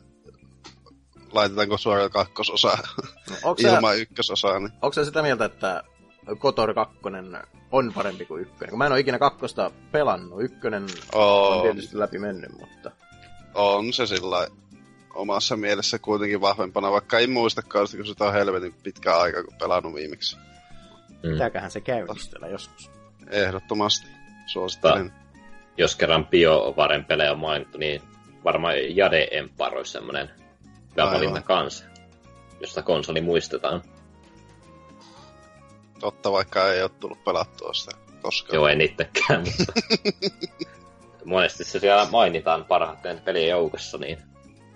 laitetaanko 1.33 1.79
suoraan 1.79 2.11
kakkososa 2.11 2.79
No, 3.31 3.37
onko 3.45 3.63
sä, 3.63 3.75
ilman 3.77 3.99
ykkösosaa, 3.99 4.59
niin 4.59 4.73
onko 4.83 4.93
sä 4.93 5.05
sitä 5.05 5.23
mieltä, 5.23 5.45
että 5.45 5.85
Kotor 6.39 6.75
2 6.75 6.99
on 7.73 7.93
parempi 7.95 8.25
kuin 8.25 8.43
ykkönen? 8.43 8.79
Mä 8.79 8.87
en 8.87 8.93
ole 8.93 9.01
ikinä 9.01 9.19
kakkosta 9.19 9.71
pelannut. 9.93 10.43
Ykkönen 10.43 10.87
on 11.15 11.57
on, 11.57 11.63
tietysti 11.63 11.99
läpi 11.99 12.19
mennyt, 12.19 12.59
mutta... 12.59 12.91
on 13.55 13.93
se 13.93 14.07
sillä 14.07 14.49
omassa 15.15 15.57
mielessä 15.57 15.99
kuitenkin 15.99 16.41
vahvempana, 16.41 16.91
vaikka 16.91 17.19
ei 17.19 17.27
muista 17.27 17.63
kausta, 17.63 17.97
kun 17.97 18.07
sitä 18.07 18.25
on 18.25 18.33
helvetin 18.33 18.75
pitkä 18.83 19.17
aika, 19.17 19.45
kun 19.45 19.55
pelannut 19.59 19.95
viimeksi. 19.95 20.37
mm. 21.23 21.31
Pitääköhän 21.33 21.71
se 21.71 21.81
käynnistellä 21.81 22.49
joskus? 22.49 22.91
Ehdottomasti 23.31 24.07
suosittelen. 24.47 25.13
jos 25.77 25.97
kerran 25.97 26.27
BioVaren 26.27 27.05
pelejä 27.05 27.33
on 27.33 27.39
mainittu, 27.39 27.79
niin 27.79 28.03
varmaan 28.45 28.75
Jade 28.97 29.29
Empire 29.31 29.77
olisi 29.77 29.93
semmoinen 29.93 30.31
hyvä 30.91 31.13
valinta 31.13 31.43
kanssa, 31.43 31.85
josta 32.61 32.83
konsoli 32.83 33.21
muistetaan. 33.21 33.83
Totta, 35.99 36.33
vaikka 36.33 36.73
ei 36.73 36.83
ole 36.83 36.91
tullut 37.01 37.25
pelattua 37.25 37.75
sitä 37.75 37.97
koskaan. 38.23 38.55
Joo, 38.55 38.69
en 38.69 38.81
itsekään, 38.81 39.45
mutta 39.45 39.73
monesti 41.25 41.65
se 41.65 41.81
siellä 41.81 42.09
mainitaan 42.11 42.65
parhaiten 42.65 43.21
pelien 43.21 43.49
joukossa, 43.49 43.99
niin 43.99 44.19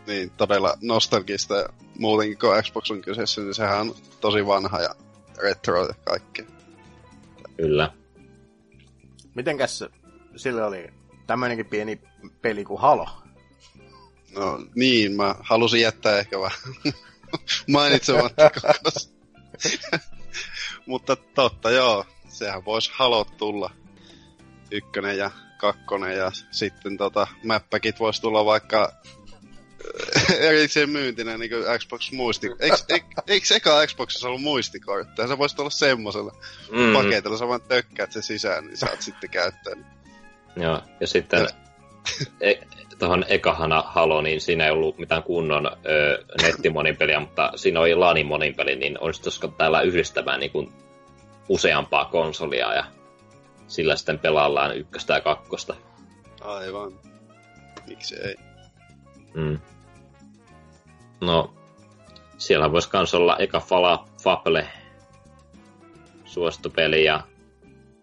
niin 0.06 0.30
todella 0.30 0.76
nostalgista 0.82 1.54
ja 1.56 1.68
muutenkin 1.98 2.38
kun 2.38 2.62
Xbox 2.62 2.90
on 2.90 3.02
kyseessä, 3.02 3.40
niin 3.40 3.54
sehän 3.54 3.80
on 3.80 3.94
tosi 4.20 4.46
vanha 4.46 4.80
ja 4.80 4.94
retro 5.42 5.86
ja 5.86 5.94
kaikkea. 6.04 6.44
kyllä. 7.56 7.92
Mitenkäs 9.34 9.78
se- 9.78 9.90
sillä 10.36 10.66
oli 10.66 10.88
tämmöinenkin 11.26 11.66
pieni 11.66 12.00
peli 12.42 12.64
kuin 12.64 12.80
Halo? 12.80 13.08
No 14.36 14.60
niin, 14.74 15.12
mä 15.12 15.34
halusin 15.40 15.80
jättää 15.80 16.18
ehkä 16.18 16.40
vähän 16.40 16.58
mainitsematta 17.72 18.50
koko 18.50 18.90
Mutta 20.86 21.16
totta 21.16 21.70
joo, 21.70 22.04
sehän 22.28 22.64
voisi 22.64 22.90
halot 22.94 23.36
tulla. 23.36 23.70
Ykkönen 24.70 25.18
ja 25.18 25.30
kakkonen 25.58 26.16
ja 26.16 26.32
sitten 26.50 26.96
tota, 26.96 27.26
mäppäkit 27.42 28.00
voisi 28.00 28.22
tulla 28.22 28.44
vaikka 28.44 28.92
äh, 30.16 30.36
erikseen 30.48 30.90
myyntinä 30.90 31.38
niin 31.38 31.50
kuin 31.50 31.78
Xbox 31.78 32.12
muisti. 32.12 32.46
Eikö, 32.60 32.76
eik, 32.88 33.04
eikö 33.26 33.54
eka 33.54 33.86
Xboxissa 33.86 34.28
ollut 34.28 34.42
muistikortteja? 34.42 35.28
Se 35.28 35.38
voisi 35.38 35.56
tulla 35.56 35.70
semmosella 35.70 36.32
Mm, 36.72 36.92
paketilla, 36.92 37.38
sä 37.38 37.48
vaan 37.48 37.62
tökkäät 37.62 38.12
se 38.12 38.22
sisään, 38.22 38.66
niin 38.66 38.76
saat 38.76 39.02
sitten 39.02 39.30
käyttää. 39.30 39.74
joo. 40.56 40.82
Ja 41.00 41.06
sitten 41.06 41.48
e- 42.40 42.54
tuohon 42.98 43.24
ekahana 43.28 43.82
Halo, 43.86 44.22
niin 44.22 44.40
siinä 44.40 44.64
ei 44.64 44.70
ollut 44.70 44.98
mitään 44.98 45.22
kunnon 45.22 45.66
ö, 45.66 46.24
nettimonipeliä, 46.42 47.20
mutta 47.20 47.52
siinä 47.56 47.80
oli 47.80 47.94
LANin 47.94 48.26
monipeli, 48.26 48.76
niin 48.76 49.00
olisiko 49.00 49.48
täällä 49.48 49.80
yhdistämään 49.80 50.40
niin 50.40 50.52
kuin 50.52 50.72
useampaa 51.48 52.04
konsolia 52.04 52.74
ja 52.74 52.84
sillä 53.66 53.96
sitten 53.96 54.18
pelaillaan 54.18 54.76
ykköstä 54.76 55.14
ja 55.14 55.20
kakkosta. 55.20 55.74
Aivan. 56.40 56.92
Miksi 57.88 58.16
ei? 58.16 58.34
Mm. 59.34 59.58
No, 61.20 61.54
siellä 62.38 62.72
voisi 62.72 62.90
kans 62.90 63.14
olla 63.14 63.36
eka 63.36 63.60
Fala, 63.60 64.08
Fable 64.22 64.68
suosittu 66.24 66.70
peli 66.70 67.04
ja 67.04 67.20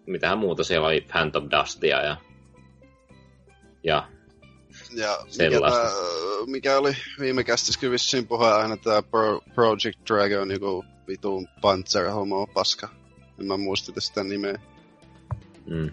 mitähän 0.06 0.38
muuta 0.38 0.64
siellä 0.64 0.86
oli 0.86 1.00
Phantom 1.00 1.48
Dustia 1.50 2.02
ja, 2.02 2.16
ja 3.84 4.08
Ja 4.94 5.18
mikä, 5.22 5.32
Sellaista. 5.32 5.80
tää, 5.80 5.90
mikä 6.46 6.78
oli 6.78 6.92
viime 7.20 7.44
kästissäkin 7.44 7.90
vissiin 7.90 8.26
puhe 8.26 8.46
aina 8.52 8.76
tää 8.76 9.02
Pro, 9.02 9.40
Project 9.54 9.98
Dragon, 10.08 10.50
joku 10.50 10.84
vitun 11.08 11.48
Panzer 11.60 12.10
homo 12.10 12.46
paska. 12.46 12.88
En 13.40 13.46
mä 13.46 13.56
muista 13.56 14.00
sitä 14.00 14.24
nimeä. 14.24 14.58
Mm. 15.66 15.90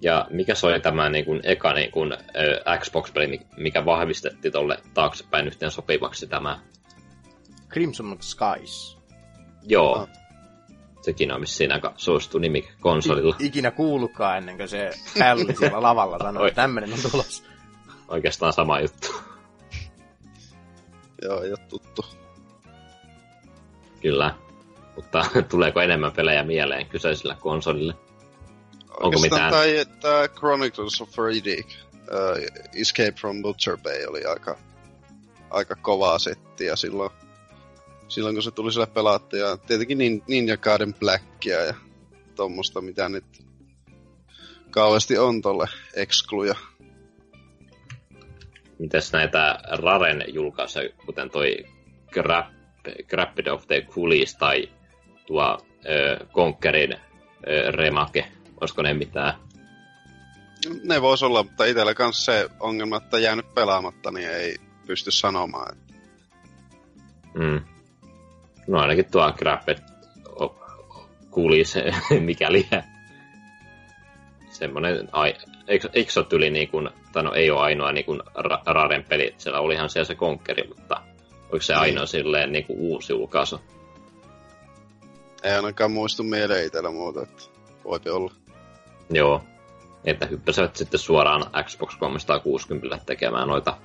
Ja 0.00 0.26
mikä 0.30 0.54
se 0.54 0.66
oli 0.66 0.80
tämä 0.80 1.08
niin 1.08 1.24
kuin, 1.24 1.40
eka 1.42 1.72
niin 1.72 1.90
kuin, 1.90 2.12
ö, 2.12 2.18
Xbox-peli, 2.78 3.26
mi- 3.26 3.46
mikä 3.56 3.84
vahvistettiin 3.84 4.52
tolle 4.52 4.78
taaksepäin 4.94 5.46
yhteen 5.46 5.70
sopivaksi 5.70 6.26
tämä? 6.26 6.60
Crimson 7.70 8.18
Skies. 8.20 8.96
Joo. 9.62 9.94
Ah. 9.98 10.08
Sekin 11.04 11.32
on 11.32 11.40
vissiin 11.40 11.72
aika 11.72 11.92
suosittu 11.96 12.38
nimi 12.38 12.68
konsolilla. 12.80 13.36
I- 13.40 13.46
ikinä 13.46 13.70
kuullutkaan 13.70 14.38
ennen 14.38 14.56
kuin 14.56 14.68
se 14.68 14.90
Pälli 15.18 15.56
siellä 15.56 15.82
lavalla 15.82 16.18
sanoi, 16.18 16.42
Oi. 16.42 16.48
että 16.48 16.62
tämmönen 16.62 16.92
on 16.92 16.98
tulossa. 17.10 17.44
Oikeastaan 18.08 18.52
sama 18.52 18.80
juttu. 18.80 19.14
Joo, 21.22 21.42
ei 21.42 21.50
oo 21.50 21.56
tuttu. 21.68 22.04
Kyllä. 24.02 24.34
Mutta 24.96 25.24
tuleeko 25.50 25.80
enemmän 25.80 26.12
pelejä 26.12 26.42
mieleen 26.42 26.86
kyseisellä 26.86 27.36
konsolille? 27.40 27.94
Onko 29.00 29.20
mitään? 29.20 29.52
Tai 29.52 29.86
tää 30.00 30.28
Chronicles 30.28 31.00
of 31.00 31.18
Riddick, 31.18 31.68
uh, 31.94 32.80
Escape 32.80 33.12
from 33.20 33.42
Butcher 33.42 33.78
Bay 33.82 34.04
oli 34.08 34.24
aika, 34.24 34.56
aika 35.50 35.74
kovaa 35.76 36.18
settiä 36.18 36.76
silloin, 36.76 37.10
silloin 38.08 38.34
kun 38.34 38.42
se 38.42 38.50
tuli 38.50 38.72
sille 38.72 38.86
pelattu. 38.86 39.36
Ja 39.36 39.56
tietenkin 39.56 39.98
Nin- 39.98 40.24
Ninja 40.28 40.56
Gaiden 40.56 40.94
Blackia 40.94 41.60
ja 41.64 41.74
tommosta, 42.34 42.80
mitä 42.80 43.08
nyt 43.08 43.24
kauheasti 44.70 45.18
on 45.18 45.42
tolle 45.42 45.66
excluja. 45.94 46.54
Mites 48.78 49.12
näitä 49.12 49.58
Raren 49.72 50.24
julkaisuja, 50.28 50.88
kuten 51.06 51.30
toi 51.30 51.56
Grab, 52.12 52.46
Grabbed 53.08 53.46
of 53.46 53.66
the 53.66 53.80
Coolies 53.82 54.34
tai 54.36 54.68
tuo 55.26 55.58
ö, 55.88 56.26
Conquerin 56.32 56.96
remake, 57.70 58.32
olisiko 58.60 58.82
ne 58.82 58.94
mitään? 58.94 59.34
Ne 60.84 61.02
vois 61.02 61.22
olla, 61.22 61.42
mutta 61.42 61.64
itsellä 61.64 61.94
kanssa 61.94 62.32
se 62.32 62.48
ongelma, 62.60 62.96
että 62.96 63.18
jäänyt 63.18 63.54
pelaamatta, 63.54 64.10
niin 64.10 64.28
ei 64.28 64.56
pysty 64.86 65.10
sanomaan. 65.10 65.76
Että 65.76 65.94
Mm. 67.34 67.60
No 68.66 68.78
ainakin 68.80 69.10
tuo 69.10 69.32
of 70.36 70.52
Coolies, 71.30 71.74
mikäli 72.20 72.68
semmonen, 74.50 75.08
ai, 75.12 75.34
eikö, 75.68 75.88
eikö 75.92 76.12
se 76.12 76.20
ole 76.20 76.26
tyli 76.26 76.50
niin 76.50 76.68
kuin, 76.68 76.90
tai 77.12 77.22
no 77.22 77.32
ei 77.32 77.50
ole 77.50 77.60
ainoa 77.60 77.92
niin 77.92 78.04
kuin 78.04 78.20
Ra- 78.20 78.62
Raren 78.66 79.04
peli, 79.04 79.34
siellä 79.38 79.60
olihan 79.60 79.90
siellä 79.90 80.06
se 80.06 80.14
Conqueri, 80.14 80.68
mutta 80.68 81.00
oliko 81.50 81.62
se 81.62 81.72
Niin. 81.72 81.80
ainoa 81.80 82.06
silleen 82.06 82.52
niin 82.52 82.64
kuin 82.66 82.78
uusi 82.78 83.12
julkaisu? 83.12 83.60
ei 85.42 85.52
ainakaan 85.52 85.92
muistu 85.92 86.22
mieleen 86.22 86.66
itsellä 86.66 86.90
muuta, 86.90 87.22
että 87.22 87.42
voipi 87.84 88.10
olla. 88.10 88.32
Joo. 89.10 89.44
Että 90.04 90.26
hyppäsivät 90.26 90.76
sitten 90.76 91.00
suoraan 91.00 91.44
Xbox 91.64 91.96
360 91.96 92.98
tekemään 93.06 93.48
noita 93.48 93.76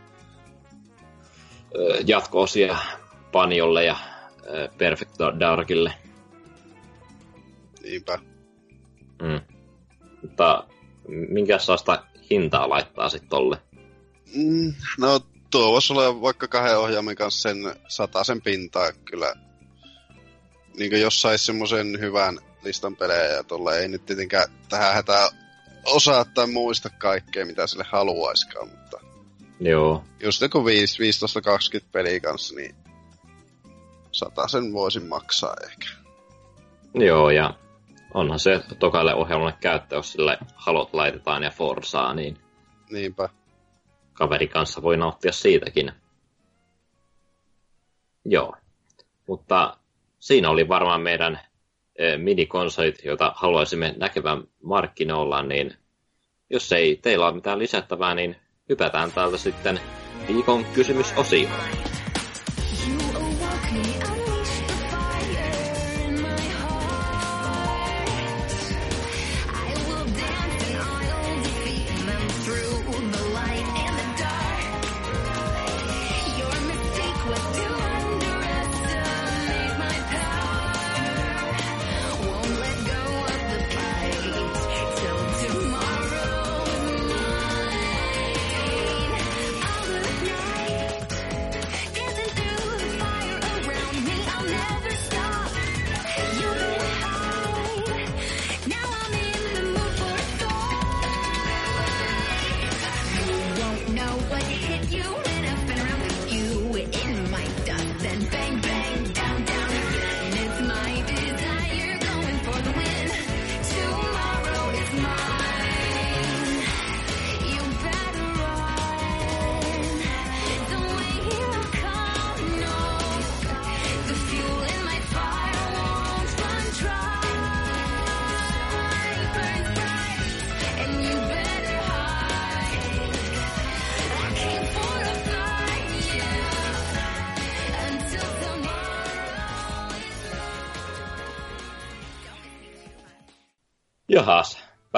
jatko-osia 2.06 2.78
Panjolle 3.32 3.86
ja 3.86 3.96
Perfect 4.78 5.12
Darkille. 5.40 5.94
Niinpä. 7.84 8.20
Mm. 9.22 9.42
Mutta 10.22 10.68
minkä 11.08 11.60
sellaista 11.60 12.04
hintaa 12.30 12.70
laittaa 12.70 13.10
sitten 13.10 13.30
tolle? 13.30 13.58
Mm, 14.36 14.74
no 14.98 15.20
tuo 15.52 15.72
voisi 15.72 15.94
olla 15.94 16.22
vaikka 16.22 16.48
kahden 16.48 16.78
ohjaimen 16.78 17.16
kanssa 17.16 17.50
sen 17.50 17.58
sen 18.24 18.42
pintaa 18.42 18.92
kyllä. 18.92 19.34
niin 20.78 21.02
jos 21.02 21.22
sais 21.22 21.46
semmoisen 21.46 22.00
hyvän 22.00 22.40
listan 22.64 22.96
pelejä 22.96 23.24
ja 23.24 23.44
tuolla 23.44 23.76
ei 23.76 23.88
nyt 23.88 24.06
tietenkään 24.06 24.48
tähän 24.70 24.94
hätään 24.94 25.30
osaa 25.86 26.26
tai 26.26 26.48
muista 26.48 26.90
kaikkea, 26.90 27.46
mitä 27.46 27.68
sille 27.68 27.86
haluaiskaan, 27.88 28.70
mutta 28.70 29.00
Joo. 29.60 30.06
just 30.24 30.42
joku 30.42 30.60
15-20 30.60 30.64
peliä 31.92 32.20
kanssa, 32.20 32.56
niin 32.56 32.76
sata 34.12 34.48
sen 34.48 34.74
voisin 34.74 35.08
maksaa 35.08 35.56
ehkä. 35.64 35.86
Joo, 36.94 37.30
ja 37.30 37.54
onhan 38.14 38.40
se 38.40 38.64
tokalle 38.80 39.16
ohjelmalle 39.16 39.54
käyttö, 39.62 39.96
jos 39.96 40.12
sille 40.12 40.38
halot 40.56 40.94
laitetaan 40.94 41.44
ja 41.44 41.50
forsaa, 41.50 42.14
niin 42.14 42.38
Niinpä. 42.90 43.30
kaveri 44.14 44.48
kanssa 44.48 44.82
voi 44.82 44.98
nauttia 44.98 45.32
siitäkin. 45.32 45.92
Joo. 48.26 48.56
Mutta 49.28 49.78
siinä 50.20 50.50
oli 50.50 50.68
varmaan 50.68 51.02
meidän 51.02 51.40
eh, 51.96 52.18
minikonsolit, 52.18 53.06
joita 53.06 53.34
haluaisimme 53.36 53.94
näkevän 53.98 54.44
markkinoilla, 54.64 55.44
niin 55.44 55.74
jos 56.50 56.72
ei 56.72 56.96
teillä 56.96 57.26
ole 57.26 57.36
mitään 57.36 57.60
lisättävää, 57.60 58.16
niin 58.16 58.36
hypätään 58.70 59.12
täältä 59.12 59.38
sitten 59.38 59.80
viikon 60.28 60.66
kysymysosioon. 60.66 61.89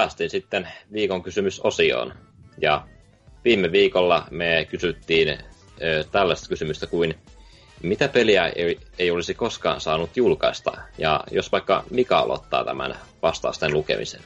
Päästiin 0.02 0.30
sitten 0.30 0.68
viikon 0.94 1.23
kysymysosioon. 1.23 2.14
Ja 2.61 2.88
viime 3.45 3.72
viikolla 3.72 4.28
me 4.32 4.68
kysyttiin 4.69 5.38
tällaista 6.11 6.49
kysymystä 6.49 6.88
kuin, 6.88 7.15
mitä 7.84 8.07
peliä 8.07 8.48
ei, 8.48 8.80
ei 8.99 9.11
olisi 9.11 9.34
koskaan 9.34 9.82
saanut 9.82 10.18
julkaista? 10.18 10.72
Ja 10.98 11.23
jos 11.32 11.52
vaikka 11.52 11.84
Mika 11.90 12.19
aloittaa 12.19 12.65
tämän 12.65 12.95
vastausten 13.22 13.73
lukemisen. 13.73 14.22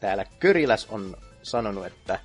Täällä 0.00 0.24
Köriläs 0.38 0.86
on 0.90 1.16
sanonut, 1.42 1.86
että 1.86 2.18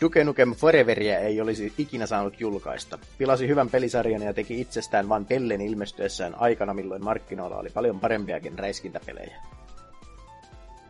Duke 0.00 0.24
Nukem 0.24 0.54
Foreveria 0.54 1.18
ei 1.18 1.40
olisi 1.40 1.72
ikinä 1.78 2.06
saanut 2.06 2.40
julkaista. 2.40 2.98
Pilasi 3.18 3.48
hyvän 3.48 3.70
pelisarjan 3.70 4.22
ja 4.22 4.34
teki 4.34 4.60
itsestään 4.60 5.08
vain 5.08 5.24
pellen 5.24 5.60
ilmestyessään 5.60 6.34
aikana, 6.34 6.74
milloin 6.74 7.04
markkinoilla 7.04 7.56
oli 7.56 7.70
paljon 7.70 8.00
parempiakin 8.00 8.58
räiskintäpelejä. 8.58 9.36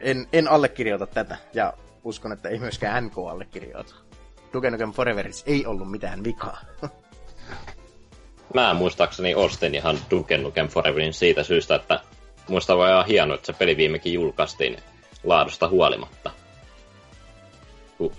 En, 0.00 0.26
en 0.32 0.48
allekirjoita 0.48 1.06
tätä, 1.06 1.36
ja 1.54 1.72
uskon, 2.04 2.32
että 2.32 2.48
ei 2.48 2.58
myöskään 2.58 3.04
NK 3.04 3.18
allekirjoita. 3.18 3.94
Duke 4.52 4.70
Nukem 4.70 4.92
Foreverissa 4.92 5.44
ei 5.48 5.66
ollut 5.66 5.90
mitään 5.90 6.24
vikaa. 6.24 6.60
Mä 8.54 8.74
muistaakseni 8.74 9.34
ostin 9.34 9.74
ihan 9.74 9.98
Duke 10.10 10.38
Nukem 10.38 10.68
Foreverin 10.68 11.12
siitä 11.12 11.42
syystä, 11.42 11.74
että 11.74 12.00
muista 12.48 12.76
voi 12.76 12.92
olla 12.92 13.02
hienoa, 13.02 13.34
että 13.34 13.46
se 13.46 13.52
peli 13.52 13.76
viimekin 13.76 14.12
julkaistiin 14.12 14.76
laadusta 15.24 15.68
huolimatta. 15.68 16.30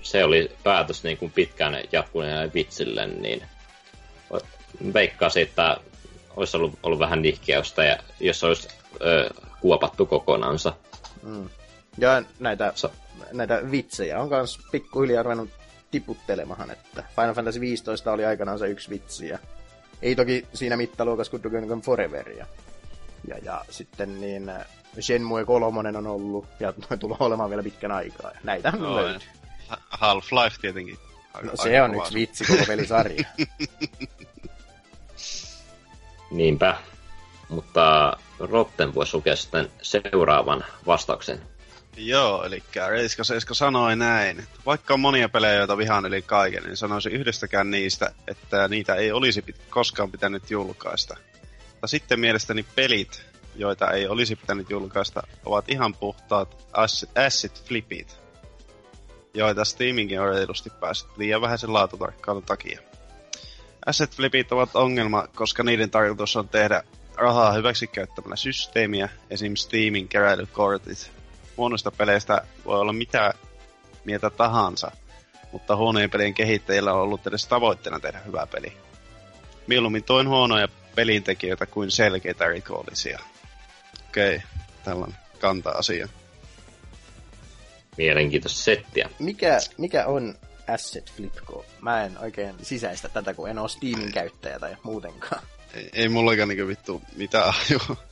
Se 0.01 0.23
oli 0.23 0.51
päätös 0.63 1.03
niin 1.03 1.17
kuin 1.17 1.31
pitkään 1.31 1.83
jatkuneelle 1.91 2.53
vitsille, 2.53 3.07
niin 3.07 3.43
veikkaisin, 4.93 5.43
että 5.43 5.77
olisi 6.35 6.57
ollut, 6.57 6.79
ollut 6.83 6.99
vähän 6.99 7.21
nihkeästä, 7.21 7.83
ja 7.83 7.97
jos 8.19 8.43
olisi 8.43 8.67
ö, 9.01 9.29
kuopattu 9.61 10.05
kokonansa. 10.05 10.73
Ja 11.97 12.23
näitä, 12.39 12.73
näitä 13.33 13.61
vitsejä 13.71 14.19
on 14.19 14.29
myös 14.29 14.59
pikkuhiljaa 14.71 15.23
ruvennut 15.23 15.49
tiputtelemahan, 15.91 16.71
että 16.71 17.03
Final 17.15 17.33
Fantasy 17.33 17.59
15 17.59 18.11
oli 18.11 18.25
aikanaan 18.25 18.59
se 18.59 18.67
yksi 18.67 18.89
vitsi, 18.89 19.27
ja 19.27 19.39
ei 20.01 20.15
toki 20.15 20.47
siinä 20.53 20.77
mittaluokassa 20.77 21.31
kuin 21.31 21.43
Duke 21.43 21.61
Nukem 21.61 21.81
Forever, 21.81 22.29
ja, 22.29 22.45
ja, 23.27 23.37
ja 23.37 23.65
sitten 23.69 24.21
niin 24.21 24.49
äh, 24.49 24.65
Shenmue 25.01 25.45
3 25.45 25.89
on 25.97 26.07
ollut, 26.07 26.45
ja 26.59 26.73
tulee 26.99 27.17
olemaan 27.19 27.49
vielä 27.49 27.63
pitkän 27.63 27.91
aikaa, 27.91 28.31
ja 28.31 28.39
näitä 28.43 28.73
löytyy. 28.79 29.27
ja 29.69 29.77
Half-Life 29.89 30.57
tietenkin. 30.61 30.97
No 31.41 31.51
se 31.55 31.81
on 31.81 31.95
yksi 31.95 32.13
vitsi 32.13 32.45
koko 32.45 32.63
pelisarja. 32.67 33.23
Niinpä. 36.31 36.77
Mutta 37.49 38.17
Rotten 38.39 38.95
voisi 38.95 39.15
lukea 39.17 39.35
sitten 39.35 39.71
seuraavan 39.81 40.65
vastauksen. 40.85 41.41
Joo, 41.97 42.43
eli 42.43 42.63
Reiska 42.89 43.23
Seiska 43.23 43.53
sanoi 43.53 43.95
näin. 43.95 44.39
että 44.39 44.59
Vaikka 44.65 44.93
on 44.93 44.99
monia 44.99 45.29
pelejä, 45.29 45.53
joita 45.53 45.77
vihaan 45.77 46.05
yli 46.05 46.21
kaiken, 46.21 46.63
niin 46.63 46.77
sanoisin 46.77 47.11
yhdestäkään 47.11 47.71
niistä, 47.71 48.11
että 48.27 48.67
niitä 48.67 48.95
ei 48.95 49.11
olisi 49.11 49.41
pit- 49.41 49.61
koskaan 49.69 50.11
pitänyt 50.11 50.51
julkaista. 50.51 51.17
Mutta 51.71 51.87
sitten 51.87 52.19
mielestäni 52.19 52.65
pelit, 52.75 53.25
joita 53.55 53.91
ei 53.91 54.07
olisi 54.07 54.35
pitänyt 54.35 54.69
julkaista, 54.69 55.23
ovat 55.45 55.69
ihan 55.69 55.93
puhtaat 55.93 56.67
asset, 57.15 57.63
flipit, 57.67 58.17
joita 59.33 59.65
Steaminkin 59.65 60.21
on 60.21 60.29
reilusti 60.29 60.69
päässyt 60.69 61.17
liian 61.17 61.41
vähäisen 61.41 61.73
laatutarkkailun 61.73 62.43
takia. 62.43 62.79
Asset 63.85 64.15
flipit 64.15 64.51
ovat 64.51 64.75
ongelma, 64.75 65.27
koska 65.35 65.63
niiden 65.63 65.89
tarkoitus 65.89 66.35
on 66.35 66.49
tehdä 66.49 66.83
rahaa 67.15 67.51
hyväksikäyttämällä 67.53 68.35
systeemiä, 68.35 69.09
esim. 69.29 69.55
Steamin 69.55 70.07
keräilykortit. 70.07 71.11
Huonoista 71.57 71.91
peleistä 71.91 72.41
voi 72.65 72.79
olla 72.79 72.93
mitä 72.93 73.33
mieltä 74.05 74.29
tahansa, 74.29 74.91
mutta 75.51 75.75
huonojen 75.75 76.09
pelien 76.09 76.33
kehittäjillä 76.33 76.93
on 76.93 77.01
ollut 77.01 77.27
edes 77.27 77.47
tavoitteena 77.47 77.99
tehdä 77.99 78.19
hyvä 78.19 78.47
peli. 78.47 78.77
Mieluummin 79.67 80.03
toin 80.03 80.29
huonoja 80.29 80.67
pelintekijöitä 80.95 81.65
kuin 81.65 81.91
selkeitä 81.91 82.47
rikollisia. 82.47 83.19
Okei, 84.09 84.35
okay, 84.35 84.47
tällainen 84.83 85.17
kanta-asia. 85.39 86.07
Mielenkiintoista 87.97 88.59
settiä. 88.59 89.09
Mikä, 89.19 89.57
mikä 89.77 90.05
on 90.05 90.35
Asset 90.73 91.11
Flip, 91.11 91.33
kun 91.45 91.65
mä 91.81 92.03
en 92.03 92.17
oikein 92.17 92.55
sisäistä 92.61 93.09
tätä, 93.09 93.33
kun 93.33 93.49
en 93.49 93.59
ole 93.59 93.69
Steamin 93.69 94.11
käyttäjä 94.11 94.59
tai 94.59 94.77
muutenkaan. 94.83 95.41
Ei, 95.73 95.89
ei 95.93 96.09
mullakaan 96.09 96.47
niinku 96.49 96.67
vittu 96.67 97.01
mitään 97.15 97.53
ajua. 97.69 98.06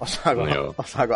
Osaako, 0.00 0.46
No 0.46 0.54
joo. 0.54 0.74
osaako? 0.78 1.14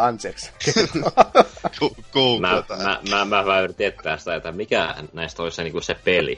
Ku- 2.13 2.41
Mä, 2.41 2.63
mä, 2.83 3.01
mä, 3.11 3.25
mä 3.25 3.47
vähän 3.47 3.65
yritin 3.65 3.87
etsiä 3.87 4.17
sitä, 4.17 4.35
että 4.35 4.53
mikä 4.53 4.95
näistä 5.13 5.43
olisi 5.43 5.57
se, 5.57 5.65
niin 5.65 5.83
se 5.83 5.95
peli. 5.95 6.37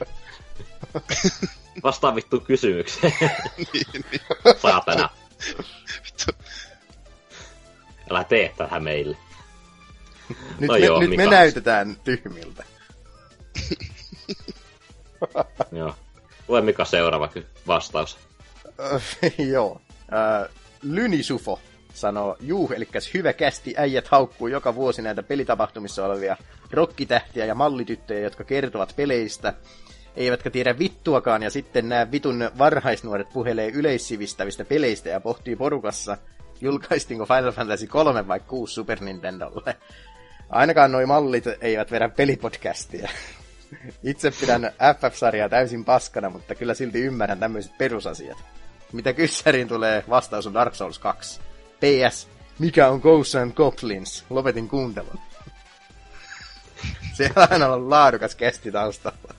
Vastaa 1.84 2.14
vittu 2.14 2.40
kysymykseen. 2.40 3.12
niin, 3.72 3.86
niin. 4.10 4.20
Saatana. 4.62 5.08
Vittu. 6.04 6.32
Älä 8.10 8.24
tee 8.24 8.54
tähän 8.56 8.82
meille. 8.84 9.16
Nyt, 10.58 10.68
No 10.68 10.72
me, 10.74 10.78
joo, 10.78 11.00
nyt 11.00 11.16
me 11.16 11.26
näytetään 11.26 11.96
tyhmiltä. 12.04 12.64
Joo. 15.72 15.94
Lue 16.48 16.60
Mika 16.60 16.84
seuraava 16.84 17.28
vastaus. 17.66 18.18
Joo. 19.38 19.80
Äh, 19.90 20.50
Lynisufo 20.82 21.60
sanoo, 21.94 22.36
juu, 22.40 22.72
eli 22.76 22.88
hyvä 23.14 23.32
kästi, 23.32 23.74
äijät 23.76 24.08
haukkuu 24.08 24.48
joka 24.48 24.74
vuosi 24.74 25.02
näitä 25.02 25.22
pelitapahtumissa 25.22 26.06
olevia 26.06 26.36
rokkitähtiä 26.70 27.44
ja 27.44 27.54
mallityttöjä, 27.54 28.20
jotka 28.20 28.44
kertovat 28.44 28.92
peleistä, 28.96 29.54
eivätkä 30.16 30.50
tiedä 30.50 30.78
vittuakaan, 30.78 31.42
ja 31.42 31.50
sitten 31.50 31.88
nämä 31.88 32.10
vitun 32.10 32.50
varhaisnuoret 32.58 33.28
puhelee 33.32 33.68
yleissivistävistä 33.68 34.64
peleistä 34.64 35.08
ja 35.08 35.20
pohtii 35.20 35.56
porukassa, 35.56 36.18
julkaistiinko 36.60 37.26
Final 37.26 37.52
Fantasy 37.52 37.86
3 37.86 38.28
vai 38.28 38.40
6 38.40 38.74
Super 38.74 39.00
Nintendolle. 39.00 39.76
Ainakaan 40.48 40.92
noi 40.92 41.06
mallit 41.06 41.44
eivät 41.60 41.90
vedä 41.90 42.08
pelipodcastia. 42.08 43.10
Itse 44.02 44.30
pidän 44.40 44.72
FF-sarjaa 45.00 45.48
täysin 45.48 45.84
paskana, 45.84 46.30
mutta 46.30 46.54
kyllä 46.54 46.74
silti 46.74 47.00
ymmärrän 47.00 47.38
tämmöiset 47.38 47.78
perusasiat. 47.78 48.38
Mitä 48.92 49.12
kyssäriin 49.12 49.68
tulee, 49.68 50.04
vastaus 50.08 50.46
on 50.46 50.54
Dark 50.54 50.74
Souls 50.74 50.98
2. 50.98 51.40
PS, 51.80 52.28
mikä 52.58 52.88
on 52.88 53.00
Ghosts 53.00 53.34
and 53.34 53.52
Goblins? 53.52 54.24
Lopetin 54.30 54.68
kuuntelun. 54.68 55.20
Siellä 57.16 57.42
on 57.42 57.48
aina 57.50 57.68
ollut 57.68 57.88
laadukas 57.88 58.34
kesti 58.34 58.72
taustalla. 58.72 59.34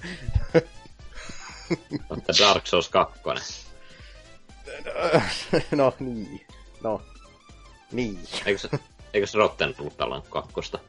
Mutta 2.10 2.34
Dark 2.40 2.68
Souls 2.68 2.90
2. 2.90 3.20
no 5.72 5.94
niin. 6.00 6.46
No. 6.84 7.02
Niin. 7.92 8.20
Eikö 8.46 8.60
se, 8.60 8.70
eikö 9.14 9.28
se 9.28 9.38
Rotten 9.38 9.76
tullut 9.76 9.98
tällainen 9.98 10.30
kakkosta? 10.30 10.80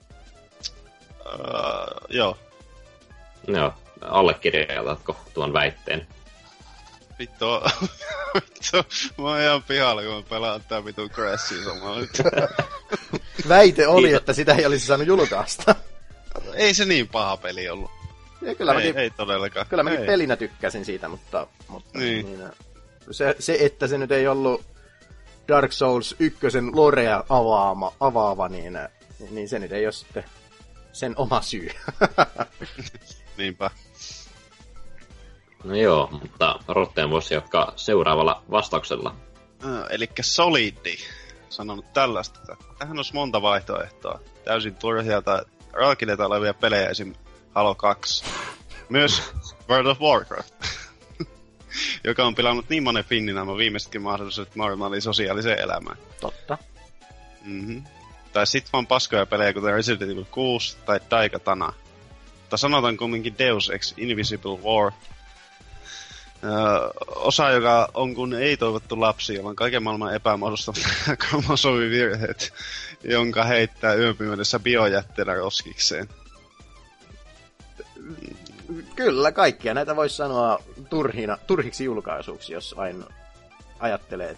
Uh, 1.27 2.07
joo. 2.09 2.39
Joo, 3.47 3.73
allekirjoitatko 4.01 5.17
tuon 5.35 5.53
väitteen? 5.53 6.07
Vittu, 7.19 7.47
vittu, 8.35 8.77
mä 9.23 9.29
oon 9.29 9.41
ihan 9.41 9.63
pihalla, 9.63 10.03
kun 10.03 10.15
mä 10.15 10.23
pelaan 10.23 10.61
tää 10.69 10.85
vitun 10.85 11.11
Crashia 11.11 11.65
samalla 11.65 12.01
nyt. 12.01 12.11
Väite 13.49 13.87
oli, 13.89 14.03
Kiitos. 14.09 14.21
että 14.21 14.33
sitä 14.33 14.55
ei 14.55 14.67
olisi 14.67 14.87
saanut 14.87 15.07
julkaista. 15.07 15.75
ei 16.55 16.75
se 16.75 16.85
niin 16.85 17.09
paha 17.09 17.37
peli 17.37 17.69
ollut. 17.69 17.91
Ja 18.43 18.55
kyllä 18.55 18.73
ei, 18.73 18.79
mäkin, 18.79 18.99
ei 18.99 19.11
todellakaan. 19.11 19.67
kyllä 19.67 19.83
mäkin 19.83 20.01
ei. 20.01 20.07
pelinä 20.07 20.37
tykkäsin 20.37 20.85
siitä, 20.85 21.09
mutta, 21.09 21.47
mutta 21.69 21.99
Niin. 21.99 22.27
niin, 22.27 22.49
se, 23.11 23.37
se, 23.39 23.57
että 23.61 23.87
se 23.87 23.99
nyt 23.99 24.13
ei 24.13 24.29
ollut 24.29 24.65
Dark 25.49 25.73
Souls 25.73 26.17
1 26.19 26.39
lorea 26.73 27.25
avaama, 27.29 27.93
avaava, 28.01 28.49
niin, 28.49 28.79
niin 29.31 29.49
se 29.49 29.59
nyt 29.59 29.73
ei 29.73 29.87
ole 29.87 29.93
sitten 29.93 30.25
sen 30.93 31.15
oma 31.17 31.43
syy. 31.43 31.71
Niinpä. 33.37 33.71
No 35.67 35.75
joo, 35.75 36.09
mutta 36.23 36.59
Rotten 36.69 37.11
voisi 37.11 37.35
jatkaa 37.35 37.73
seuraavalla 37.77 38.43
vastauksella. 38.51 39.17
Uh, 39.65 39.87
eli 39.91 40.11
Solidi 40.21 40.97
sanonut 41.49 41.93
tällaista, 41.93 42.41
että 42.41 42.65
tähän 42.79 42.97
olisi 42.97 43.15
monta 43.15 43.43
vaihtoehtoa. 43.43 44.21
Täysin 44.45 44.75
turhia 44.75 45.23
tai 45.23 45.43
raakineita 45.73 46.27
olevia 46.27 46.55
pelejä, 46.55 46.89
esim. 46.89 47.15
Halo 47.55 47.75
2. 47.75 48.25
Myös 48.89 49.23
World 49.69 49.87
of 49.87 50.01
Warcraft, 50.01 50.55
joka 52.05 52.25
on 52.25 52.35
pilannut 52.35 52.69
niin 52.69 52.83
monen 52.83 53.05
finnin 53.05 53.35
nämä 53.35 53.57
viimeisetkin 53.57 54.03
mahdollisuudet 54.03 54.57
normaaliin 54.57 55.03
sosiaaliseen 55.03 55.59
elämään. 55.59 55.97
Totta. 56.21 56.59
Mm-hmm. 57.45 57.85
Tai 58.33 58.47
sit 58.47 58.73
vaan 58.73 58.87
paskoja 58.87 59.27
pelejä, 59.27 59.53
kuten 59.53 59.75
Resident 59.75 60.11
Evil 60.11 60.25
6 60.31 60.77
tai 60.87 61.01
Daikatana. 61.11 61.73
Mutta 62.41 62.57
sanotaan 62.57 62.97
kumminkin 62.97 63.39
Deus 63.39 63.71
Ex 63.71 63.95
Invisible 63.97 64.59
War. 64.59 64.93
Öö, 66.45 66.91
osa, 67.07 67.51
joka 67.51 67.89
on 67.95 68.15
kun 68.15 68.35
ei-toivottu 68.35 69.01
lapsi, 69.01 69.35
jolla 69.35 69.51
on 69.51 69.57
kaiken 69.57 69.83
maailman 69.83 70.15
epämuodostavat 70.15 70.81
kromosomivirheet, 71.29 72.53
jonka 73.05 73.45
heittää 73.45 73.95
yöpimeydessä 73.95 74.59
biojätteenä 74.59 75.35
roskikseen. 75.35 76.09
Kyllä, 78.97 79.33
kaikkia 79.33 79.75
näitä 79.75 79.97
voisi 79.97 80.17
sanoa 80.17 80.63
turhina, 80.91 81.39
turhiksi 81.47 81.85
julkaisuiksi, 81.85 82.53
jos 82.53 82.77
vain 82.77 83.05
ajattelee 83.79 84.37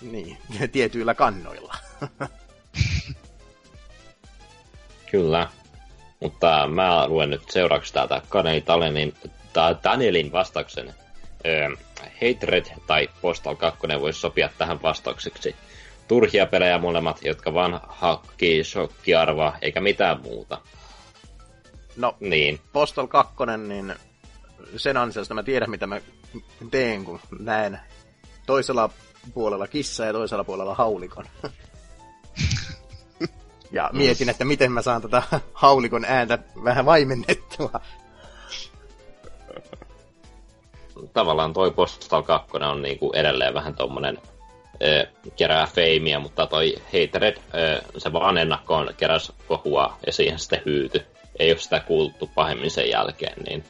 niin, 0.00 0.38
tietyillä 0.72 1.14
kannoilla. 1.14 1.76
Kyllä. 5.10 5.48
Mutta 6.20 6.66
mä 6.66 7.08
luen 7.08 7.30
nyt 7.30 7.50
seuraavaksi 7.50 7.92
täältä 7.92 8.22
Kaneli 8.28 8.60
Talenin, 8.60 9.14
tai 9.60 9.76
Danielin 9.84 10.32
vastauksen. 10.32 10.94
Öö, 11.46 11.68
Hatred 12.00 12.66
tai 12.86 13.08
Postal 13.20 13.54
2 13.54 13.80
voisi 14.00 14.20
sopia 14.20 14.50
tähän 14.58 14.82
vastaukseksi. 14.82 15.56
Turhia 16.08 16.46
pelejä 16.46 16.78
molemmat, 16.78 17.18
jotka 17.24 17.54
vaan 17.54 17.80
hakkii 17.88 18.64
shokkiarvoa, 18.64 19.56
eikä 19.62 19.80
mitään 19.80 20.20
muuta. 20.20 20.58
No, 21.96 22.16
Niin, 22.20 22.60
Postal 22.72 23.06
2, 23.06 23.34
niin 23.68 23.94
sen 24.76 24.96
ansiosta 24.96 25.34
mä 25.34 25.42
tiedän, 25.42 25.70
mitä 25.70 25.86
mä 25.86 26.00
teen, 26.70 27.04
kun 27.04 27.20
näen 27.38 27.80
toisella 28.46 28.90
puolella 29.34 29.66
kissa 29.66 30.04
ja 30.04 30.12
toisella 30.12 30.44
puolella 30.44 30.74
haulikon. 30.74 31.24
ja 33.72 33.90
mietin, 33.92 34.28
että 34.28 34.44
miten 34.44 34.72
mä 34.72 34.82
saan 34.82 35.02
tätä 35.02 35.22
haulikon 35.52 36.04
ääntä 36.04 36.38
vähän 36.64 36.86
vaimennettua. 36.86 37.80
Tavallaan 41.12 41.52
toi 41.52 41.70
Postal 41.70 42.22
2 42.22 42.48
on 42.56 42.82
niinku 42.82 43.12
edelleen 43.14 43.54
vähän 43.54 43.74
tommonen 43.74 44.18
ö, 44.82 45.06
kerää 45.36 45.66
feimiä, 45.66 46.18
mutta 46.18 46.46
toi 46.46 46.74
Hatred, 46.84 47.36
ö, 47.54 47.82
se 47.98 48.12
vaan 48.12 48.38
ennakkoon 48.38 48.94
keräs 48.96 49.32
kohua 49.48 49.96
ja 50.06 50.12
siihen 50.12 50.38
sitten 50.38 50.62
hyyty. 50.66 51.06
Ei 51.38 51.50
ole 51.50 51.58
sitä 51.58 51.80
kuultu 51.80 52.30
pahemmin 52.34 52.70
sen 52.70 52.90
jälkeen, 52.90 53.42
niin 53.48 53.64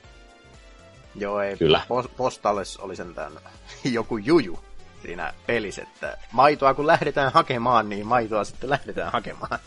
Joo, 1.15 1.41
ei. 1.41 1.57
Kyllä. 1.57 1.81
Pos- 1.89 2.11
Postales 2.17 2.77
oli 2.77 2.97
sentään 2.97 3.33
joku 3.85 4.17
juju 4.17 4.61
siinä 5.03 5.35
pelissä, 5.47 5.83
että 5.83 6.19
maitoa 6.33 6.75
kun 6.75 6.87
lähdetään 6.87 7.33
hakemaan, 7.33 7.89
niin 7.89 8.07
maitoa 8.07 8.45
sitten 8.45 8.71
lähdetään 8.71 9.13
hakemaan. 9.13 9.59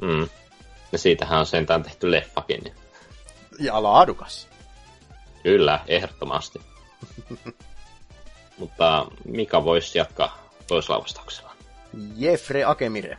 mm. 0.00 0.28
Ja 0.92 0.98
siitähän 0.98 1.38
on 1.38 1.46
sentään 1.46 1.82
tehty 1.82 2.10
leffakin. 2.10 2.74
Ja 3.58 3.82
laadukas. 3.82 4.48
Kyllä, 5.42 5.80
ehdottomasti. 5.86 6.60
mutta 8.58 9.06
Mika 9.24 9.64
voisi 9.64 9.98
jatkaa 9.98 10.48
toisella 10.66 11.02
vastauksella. 11.02 11.52
Jeffre 12.16 12.64
Akemire 12.64 13.18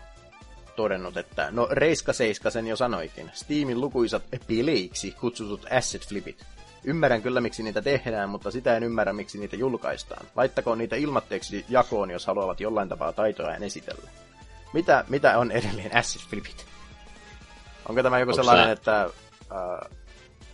todennut, 0.76 1.18
että 1.18 1.48
no 1.52 1.68
Reiska 1.72 2.14
Seiska 2.14 2.50
sen 2.50 2.68
jo 2.68 2.76
sanoikin. 2.76 3.32
Steamin 3.34 3.82
lukuisat 3.82 4.24
peleiksi 4.48 5.12
kutsutut 5.12 5.66
asset 5.72 6.08
flipit. 6.08 6.46
Ymmärrän 6.84 7.22
kyllä, 7.22 7.42
miksi 7.42 7.64
niitä 7.64 7.82
tehdään, 7.82 8.30
mutta 8.30 8.52
sitä 8.52 8.78
en 8.78 8.84
ymmärrä, 8.84 9.14
miksi 9.14 9.40
niitä 9.40 9.56
julkaistaan. 9.56 10.26
Laittakoon 10.36 10.78
niitä 10.78 10.96
ilmatteeksi 10.96 11.66
jakoon, 11.70 12.12
jos 12.12 12.26
haluavat 12.28 12.60
jollain 12.60 12.90
tapaa 12.90 13.14
taitoa 13.14 13.56
esitellä. 13.56 14.10
Mitä, 14.74 15.06
mitä 15.10 15.38
on 15.38 15.52
edelleen 15.52 15.98
asset 15.98 16.22
flipit? 16.22 16.66
Onko 17.90 18.04
tämä 18.04 18.20
joku 18.20 18.30
Onko 18.30 18.44
sellainen, 18.44 18.66
se- 18.66 18.72
että 18.72 19.02
äh, 19.02 19.90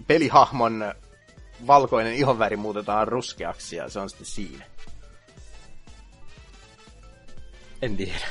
pelihahmon 0.07 0.93
valkoinen 1.67 2.13
ihonväri 2.13 2.57
muutetaan 2.57 3.07
ruskeaksi 3.07 3.75
ja 3.75 3.89
se 3.89 3.99
on 3.99 4.09
sitten 4.09 4.25
siinä? 4.25 4.65
En 7.81 7.97
tiedä. 7.97 8.25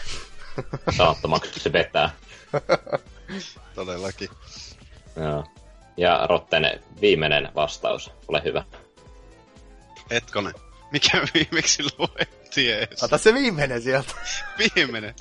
Saattomaksi 0.96 1.60
se 1.60 1.72
vetää. 1.72 2.10
Todellakin. 3.74 4.28
Joo. 5.16 5.44
Ja 5.96 6.26
Rotten 6.26 6.80
viimeinen 7.00 7.48
vastaus, 7.54 8.10
ole 8.28 8.42
hyvä. 8.44 8.64
Hetkonen. 10.10 10.54
Mikä 10.92 11.20
viimeksi 11.34 11.82
luettiin 11.98 12.74
ees? 12.74 13.02
Ota 13.02 13.18
se 13.18 13.34
viimeinen 13.34 13.82
sieltä. 13.82 14.14
Viimeinen. 14.58 15.14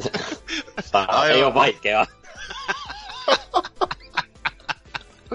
Tää 0.92 1.06
Ai 1.08 1.32
ei 1.32 1.44
ole 1.44 1.54
vaikeaa. 1.54 2.08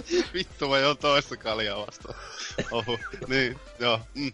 Vittu, 0.35 0.69
mä 0.69 0.79
jo 0.79 0.95
toista 0.95 1.37
kaljaa 1.37 1.87
vastaan. 1.87 2.15
Ohu, 2.71 2.99
niin, 3.29 3.61
joo. 3.79 4.01
Mm. 4.15 4.33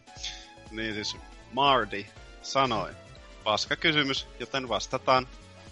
Niin 0.71 0.95
siis 0.95 1.17
Mardi 1.53 2.07
sanoi, 2.43 2.91
paska 3.45 3.77
kysymys, 3.77 4.27
joten 4.41 4.69
vastataan 4.69 5.27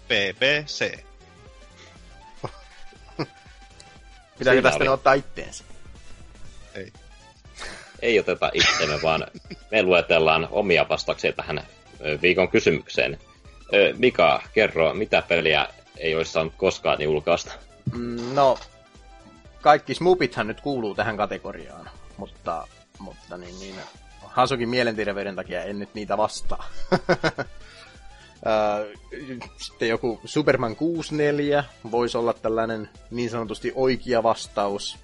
BBC. 0.07 0.91
Pitääkö 4.39 4.59
Siinä 4.59 4.61
tästä 4.61 4.83
oli. 4.83 4.87
ottaa 4.87 5.13
itteensä? 5.13 5.63
Ei. 6.75 6.93
Ei 8.01 8.19
oteta 8.19 8.51
itsemme, 8.53 9.01
vaan 9.01 9.27
me 9.71 9.83
luetellaan 9.83 10.47
omia 10.51 10.89
vastauksia 10.89 11.33
tähän 11.33 11.63
viikon 12.21 12.49
kysymykseen. 12.49 13.19
Ö, 13.73 13.93
Mika, 13.97 14.41
kerro, 14.53 14.93
mitä 14.93 15.21
peliä 15.21 15.67
ei 15.97 16.15
olisi 16.15 16.31
saanut 16.31 16.53
koskaan 16.57 17.01
julkaista? 17.01 17.51
Mm, 17.93 18.33
No, 18.35 18.57
kaikki 19.63 19.95
smupithan 19.95 20.47
nyt 20.47 20.61
kuuluu 20.61 20.95
tähän 20.95 21.17
kategoriaan, 21.17 21.89
mutta, 22.17 22.67
mutta 22.99 23.37
niin, 23.37 23.59
niin, 23.59 23.75
Hasukin 24.21 24.69
mielenterveyden 24.69 25.35
takia 25.35 25.63
en 25.63 25.79
nyt 25.79 25.93
niitä 25.93 26.17
vastaa. 26.17 26.65
Sitten 29.57 29.89
joku 29.89 30.21
Superman 30.25 30.75
64 30.75 31.63
voisi 31.91 32.17
olla 32.17 32.33
tällainen 32.33 32.89
niin 33.11 33.29
sanotusti 33.29 33.71
oikea 33.75 34.23
vastaus, 34.23 34.97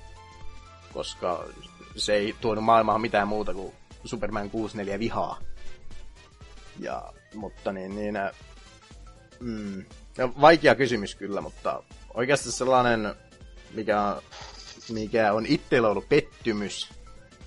koska 0.94 1.46
se 1.96 2.14
ei 2.14 2.36
tuonut 2.42 2.64
maailmaan 2.64 3.02
mitään 3.02 3.28
muuta 3.28 3.54
kuin 3.54 3.74
Superman 4.06 4.50
64 4.50 5.00
vihaa. 5.00 5.40
Ja, 6.80 7.14
mutta 7.34 7.72
niin, 7.72 7.96
niin 7.96 8.16
mm, 9.40 9.86
vaikea 10.42 10.76
kysymys 10.76 11.16
kyllä, 11.16 11.42
mutta 11.42 11.84
oikeasti 12.14 12.52
sellainen, 12.52 13.16
mikä, 13.74 14.16
mikä 14.94 15.34
on 15.34 15.46
itsellä 15.46 15.90
ollut 15.90 16.10
pettymys 16.10 16.90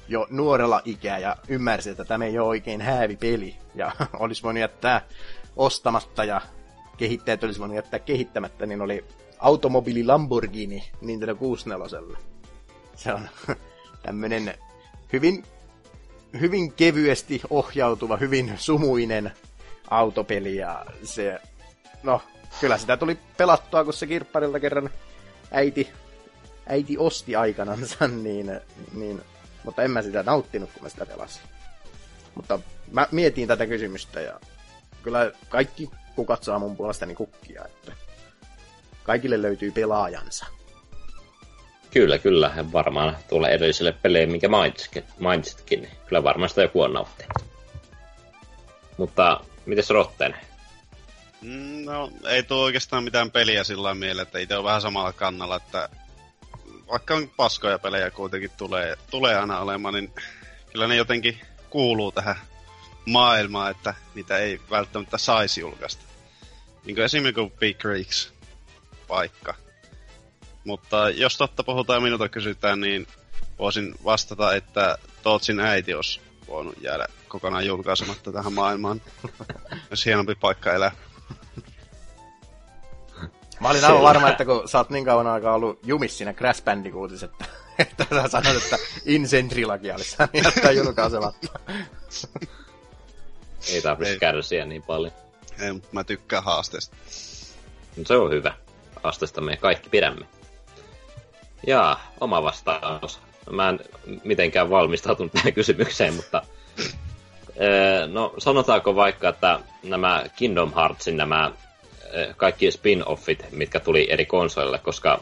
jo 0.09 0.27
nuorella 0.31 0.82
ikää 0.85 1.19
ja 1.19 1.36
ymmärsi, 1.49 1.90
että 1.90 2.05
tämä 2.05 2.24
ei 2.24 2.39
ole 2.39 2.49
oikein 2.49 2.81
häävi 2.81 3.16
peli 3.16 3.57
ja 3.74 3.93
olisi 4.19 4.43
voinut 4.43 4.61
jättää 4.61 5.07
ostamatta 5.57 6.24
ja 6.24 6.40
kehittäjät 6.97 7.44
olisi 7.44 7.61
voinut 7.61 7.77
jättää 7.77 8.01
kehittämättä, 8.01 8.66
niin 8.66 8.82
oli 8.82 9.05
automobiili 9.39 10.05
Lamborghini 10.05 10.90
Nintendo 11.01 11.35
64. 11.35 12.19
Se 12.97 13.15
on 13.15 13.28
tämmönen 14.07 14.55
hyvin, 15.12 15.44
hyvin 16.40 16.73
kevyesti 16.73 17.40
ohjautuva, 17.51 18.16
hyvin 18.16 18.53
sumuinen 18.57 19.32
autopeli 19.90 20.57
ja 20.57 20.86
se, 21.03 21.40
no, 22.03 22.23
kyllä 22.61 22.78
sitä 22.78 22.97
tuli 22.97 23.19
pelattua, 23.36 23.85
kun 23.85 23.93
se 23.93 24.07
kirpparilta 24.07 24.61
kerran 24.61 24.90
äiti, 25.51 25.90
äiti 26.66 26.98
osti 26.98 27.36
aikanansa, 27.36 28.09
niin, 28.22 28.60
niin, 28.94 29.22
mutta 29.64 29.82
en 29.82 29.90
mä 29.90 30.02
sitä 30.02 30.22
nauttinut, 30.22 30.70
kun 30.72 30.82
mä 30.82 30.89
sitä 30.89 31.06
pelasin. 31.06 31.43
Mutta 32.34 32.59
mä 32.90 33.06
mietin 33.10 33.48
tätä 33.48 33.66
kysymystä 33.66 34.20
ja 34.20 34.40
kyllä 35.02 35.32
kaikki 35.48 35.90
kukat 36.16 36.43
saa 36.44 36.59
mun 36.59 36.76
puolestani 36.76 37.14
kukkia, 37.14 37.64
että 37.64 37.93
kaikille 39.02 39.43
löytyy 39.43 39.70
pelaajansa. 39.70 40.47
Kyllä, 41.90 42.18
kyllä. 42.18 42.55
Varmaan 42.72 43.16
tuolla 43.28 43.48
edelliselle 43.48 43.93
peleille, 43.93 44.32
minkä 44.32 44.48
mainitsitkin, 45.18 45.82
niin 45.82 45.93
kyllä 46.06 46.22
varmaan 46.22 46.48
sitä 46.48 46.62
joku 46.62 46.82
on 46.82 46.93
nauttinut. 46.93 47.32
Mutta 48.97 49.40
mites 49.66 49.90
Rotten? 49.90 50.36
Mm, 51.40 51.84
No, 51.84 52.10
ei 52.28 52.43
tuo 52.43 52.62
oikeastaan 52.62 53.05
mitään 53.05 53.30
peliä 53.30 53.64
sillä 53.64 53.82
lailla 53.82 53.98
mieleen, 53.98 54.26
että 54.26 54.39
itse 54.39 54.56
on 54.56 54.64
vähän 54.64 54.80
samalla 54.80 55.12
kannalla, 55.12 55.56
että 55.56 55.89
vaikka 56.90 57.14
on 57.14 57.30
paskoja 57.36 57.78
pelejä 57.78 58.10
kuitenkin 58.10 58.50
tulee, 58.56 58.96
tulee 59.10 59.38
aina 59.38 59.60
olemaan, 59.60 59.94
niin 59.94 60.12
kyllä 60.72 60.86
ne 60.86 60.96
jotenkin 60.96 61.40
kuuluu 61.70 62.12
tähän 62.12 62.36
maailmaan, 63.06 63.70
että 63.70 63.94
niitä 64.14 64.38
ei 64.38 64.60
välttämättä 64.70 65.18
saisi 65.18 65.60
julkaista. 65.60 66.02
Niin 66.84 66.94
kuin 66.94 67.04
esimerkiksi 67.04 67.59
Big 67.59 67.84
Rigs 67.84 68.32
paikka. 69.09 69.54
Mutta 70.64 71.10
jos 71.10 71.36
totta 71.36 71.64
puhutaan 71.64 71.96
ja 71.96 72.00
minulta 72.00 72.28
kysytään, 72.28 72.80
niin 72.80 73.06
voisin 73.59 73.94
vastata, 74.04 74.54
että 74.54 74.98
Tootsin 75.22 75.60
äiti 75.60 75.94
olisi 75.94 76.20
voinut 76.48 76.82
jäädä 76.82 77.06
kokonaan 77.28 77.66
julkaisematta 77.66 78.32
tähän 78.32 78.52
maailmaan. 78.52 79.02
Jos 79.90 80.06
hienompi 80.06 80.34
paikka 80.34 80.72
elää. 80.72 80.92
Mä 83.62 83.68
olin 83.68 83.84
aivan 83.84 84.02
varma, 84.02 84.28
että 84.28 84.44
kun 84.44 84.68
sä 84.68 84.78
oot 84.78 84.90
niin 84.90 85.05
kauan 85.05 85.26
aikaa 85.26 85.55
ollut 85.55 85.78
jumis 85.86 86.18
siinä 86.18 86.32
Crash 86.32 86.64
Bandicootissa, 86.64 87.26
että, 87.26 87.44
että 87.78 88.06
sä 88.10 88.28
sanot, 88.28 88.62
että 88.62 88.78
Incentrilakin 89.06 89.94
olisi 89.94 90.10
saanut 90.10 90.34
jättää 90.34 90.72
julkaisematta. 90.72 91.48
Ei 93.72 93.82
tarvitse 93.82 94.12
Ei. 94.12 94.18
kärsiä 94.18 94.64
niin 94.64 94.82
paljon. 94.82 95.12
Ei, 95.60 95.72
mutta 95.72 95.89
mä 95.93 96.05
tykkään 96.05 96.44
haasteesta. 96.44 96.97
Mutta 97.97 98.09
se 98.09 98.14
on 98.16 98.30
hyvä. 98.30 98.55
Astesta 99.02 99.40
me 99.40 99.56
kaikki 99.56 99.89
pidämme. 99.89 100.26
Ja 101.66 101.97
oma 102.20 102.43
vastaus. 102.43 103.20
Mä 103.51 103.68
en 103.68 103.80
mitenkään 104.24 104.70
valmistautunut 104.70 105.32
tähän 105.43 105.52
kysymykseen, 105.52 106.14
mutta... 106.14 106.43
öö, 107.60 108.06
No, 108.06 108.34
sanotaanko 108.39 108.94
vaikka, 108.94 109.28
että 109.28 109.60
nämä 109.82 110.24
Kingdom 110.36 110.72
Heartsin 110.74 111.16
nämä 111.16 111.52
kaikki 112.36 112.70
spin-offit, 112.70 113.44
mitkä 113.51 113.80
tuli 113.80 114.10
eri 114.10 114.26
konsoleille, 114.26 114.78
koska 114.78 115.20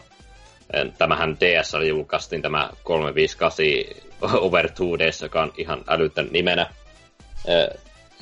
öö, 0.75 0.85
tämähän 0.99 1.37
DS 1.41 1.73
julkaistiin 1.89 2.43
tämä 2.43 2.71
358 2.83 3.67
Over 4.47 4.69
2 4.69 4.83
Days, 4.99 5.23
joka 5.23 5.43
on 5.43 5.53
ihan 5.57 5.85
älytön 5.89 6.29
nimenä. 6.31 6.67
Öö, 7.49 7.75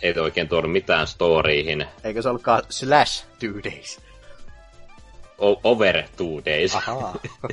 Ei 0.03 0.15
oikein 0.19 0.49
tuonut 0.49 0.73
mitään 0.73 1.07
storyihin. 1.07 1.87
Eikö 2.05 2.23
se 2.23 2.29
ollutkaan 2.29 2.63
Slash 2.69 3.25
Two 3.39 3.51
Days? 3.65 4.01
O- 5.39 5.61
over 5.65 6.03
two 6.17 6.41
days. 6.47 6.77
Ahaa. 6.77 7.19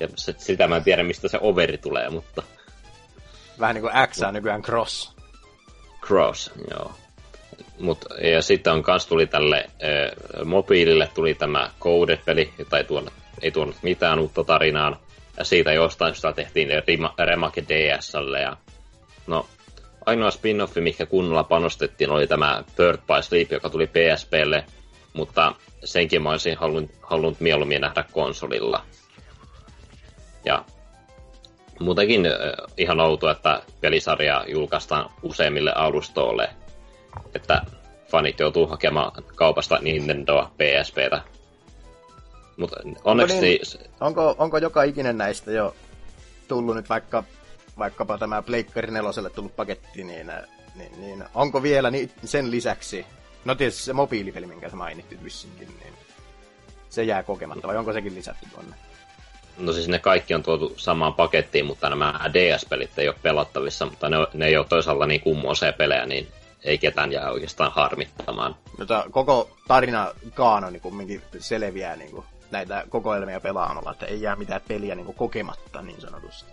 Ja 0.00 0.08
se, 0.16 0.34
sitä 0.38 0.66
mä 0.68 0.76
en 0.76 0.84
tiedä, 0.84 1.02
mistä 1.02 1.28
se 1.28 1.38
overi 1.40 1.78
tulee, 1.78 2.10
mutta 2.10 2.42
Vähän 3.60 3.74
niin 3.74 3.82
kuin 3.82 3.92
X 4.08 4.22
on 4.22 4.34
nykyään 4.34 4.62
Cross. 4.62 5.12
cross, 6.06 6.50
joo. 6.70 6.92
Mut, 7.80 8.04
ja 8.32 8.42
sitten 8.42 8.72
on 8.72 8.82
kans 8.82 9.06
tuli 9.06 9.26
tälle 9.26 9.64
ö, 9.82 10.44
mobiilille 10.44 11.08
tuli 11.14 11.34
tämä 11.34 11.70
Coded-peli, 11.80 12.52
jota 12.58 12.78
ei 12.78 12.84
tuonut, 12.84 13.12
ei 13.42 13.50
tuonut 13.50 13.76
mitään 13.82 14.18
uutta 14.18 14.44
tarinaan. 14.44 14.96
Ja 15.36 15.44
siitä 15.44 15.72
jostain 15.72 16.14
sitä 16.14 16.32
tehtiin 16.32 16.68
remake 17.24 17.64
DSlle. 17.68 18.40
Ja, 18.40 18.56
no, 19.26 19.46
ainoa 20.06 20.30
spin-offi, 20.30 20.80
mikä 20.80 21.06
kunnolla 21.06 21.44
panostettiin, 21.44 22.10
oli 22.10 22.26
tämä 22.26 22.64
Bird 22.76 22.98
by 22.98 23.22
Sleep, 23.22 23.52
joka 23.52 23.70
tuli 23.70 23.86
PSPlle. 23.86 24.64
Mutta 25.12 25.54
senkin 25.84 26.22
mä 26.22 26.30
olisin 26.30 26.58
halunnut, 26.58 26.90
halunnut 27.02 27.40
mieluummin 27.40 27.80
nähdä 27.80 28.04
konsolilla. 28.12 28.84
Ja 30.44 30.64
muutenkin 31.80 32.26
ihan 32.76 33.00
outoa, 33.00 33.30
että 33.30 33.62
pelisarja 33.80 34.44
julkaistaan 34.48 35.10
useimmille 35.22 35.72
alustoille. 35.72 36.50
Että 37.34 37.62
fanit 38.10 38.40
joutuu 38.40 38.66
hakemaan 38.66 39.12
kaupasta 39.34 39.78
Nintendoa, 39.80 40.50
PSPtä. 40.56 41.20
Mutta 42.56 42.76
onneksi 43.04 43.40
niin? 43.40 43.60
niin? 43.72 43.90
Onko, 44.00 44.34
onko 44.38 44.58
joka 44.58 44.82
ikinen 44.82 45.18
näistä 45.18 45.52
jo 45.52 45.74
tullut 46.48 46.76
nyt 46.76 46.88
vaikka, 46.88 47.24
vaikkapa 47.78 48.18
tämä 48.18 48.42
Pleikkari 48.42 48.90
neloselle 48.90 49.30
tullut 49.30 49.56
paketti, 49.56 50.04
niin, 50.04 50.32
niin, 50.74 51.00
niin 51.00 51.24
onko 51.34 51.62
vielä 51.62 51.90
ni, 51.90 52.10
sen 52.24 52.50
lisäksi, 52.50 53.06
no 53.44 53.54
tietysti 53.54 53.82
se 53.82 53.92
mobiilipeli, 53.92 54.46
minkä 54.46 54.70
sä 54.70 54.76
mainittit 54.76 55.24
vissinkin, 55.24 55.68
niin 55.68 55.94
se 56.90 57.02
jää 57.02 57.22
kokematta, 57.22 57.68
vai 57.68 57.76
onko 57.76 57.92
sekin 57.92 58.14
lisätty 58.14 58.46
tuonne? 58.54 58.76
no 59.58 59.72
siis 59.72 59.88
ne 59.88 59.98
kaikki 59.98 60.34
on 60.34 60.42
tuotu 60.42 60.74
samaan 60.76 61.14
pakettiin, 61.14 61.66
mutta 61.66 61.90
nämä 61.90 62.20
DS-pelit 62.32 62.98
ei 62.98 63.08
ole 63.08 63.16
pelattavissa, 63.22 63.86
mutta 63.86 64.08
ne, 64.08 64.16
ne 64.34 64.46
ei 64.46 64.56
ole 64.56 64.66
toisaalta 64.68 65.06
niin 65.06 65.20
kummoisia 65.20 65.72
pelejä, 65.72 66.06
niin 66.06 66.28
ei 66.64 66.78
ketään 66.78 67.12
jää 67.12 67.30
oikeastaan 67.30 67.72
harmittamaan. 67.72 68.56
Jota 68.78 69.04
koko 69.10 69.50
tarina 69.68 70.12
kaanoni 70.34 70.80
kumminkin 70.80 71.22
selviää 71.38 71.96
niin 71.96 72.10
kuin, 72.10 72.24
näitä 72.50 72.84
kokoelmia 72.88 73.40
pelaamalla, 73.40 73.92
että 73.92 74.06
ei 74.06 74.22
jää 74.22 74.36
mitään 74.36 74.60
peliä 74.68 74.94
niin 74.94 75.06
kuin, 75.06 75.16
kokematta 75.16 75.82
niin 75.82 76.00
sanotusti. 76.00 76.50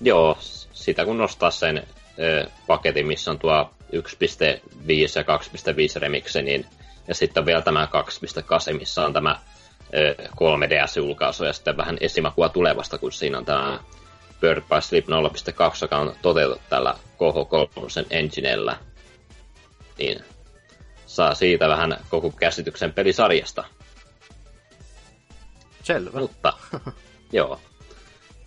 Joo, 0.00 0.38
sitä 0.72 1.04
kun 1.04 1.18
nostaa 1.18 1.50
sen 1.50 1.86
ö, 2.18 2.46
paketin, 2.66 3.06
missä 3.06 3.30
on 3.30 3.38
tuo 3.38 3.70
1.5 3.92 3.98
ja 5.16 5.38
2.5 5.96 6.00
remixi, 6.00 6.42
niin, 6.42 6.66
ja 7.08 7.14
sitten 7.14 7.46
vielä 7.46 7.62
tämä 7.62 7.88
2.8, 8.70 8.78
missä 8.78 9.04
on 9.04 9.12
tämä 9.12 9.40
ö, 9.94 10.14
3DS-julkaisu, 10.18 11.44
ja 11.44 11.52
sitten 11.52 11.76
vähän 11.76 11.96
esimakua 12.00 12.48
tulevasta, 12.48 12.98
kun 12.98 13.12
siinä 13.12 13.38
on 13.38 13.44
tämä 13.44 13.78
Bird 14.40 14.62
by 14.62 14.80
Sleep 14.80 15.08
0.2, 15.08 15.14
joka 15.82 15.98
on 15.98 16.14
toteutettu 16.22 16.64
tällä 16.70 16.94
KH3 16.94 18.06
enginellä. 18.10 18.76
Niin 19.98 20.24
saa 21.06 21.34
siitä 21.34 21.68
vähän 21.68 21.96
koko 22.10 22.30
käsityksen 22.30 22.92
pelisarjasta. 22.92 23.64
Selvä. 25.82 26.20
Mutta, 26.20 26.52
joo. 27.32 27.60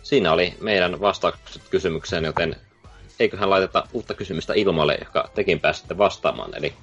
Siinä 0.02 0.32
oli 0.32 0.54
meidän 0.60 1.00
vastaukset 1.00 1.62
kysymykseen, 1.70 2.24
joten 2.24 2.56
eiköhän 3.20 3.50
laiteta 3.50 3.88
uutta 3.92 4.14
kysymystä 4.14 4.52
ilmoille, 4.56 4.96
joka 5.00 5.30
tekin 5.34 5.60
pääsitte 5.60 5.98
vastaamaan. 5.98 6.54
Eli 6.54 6.74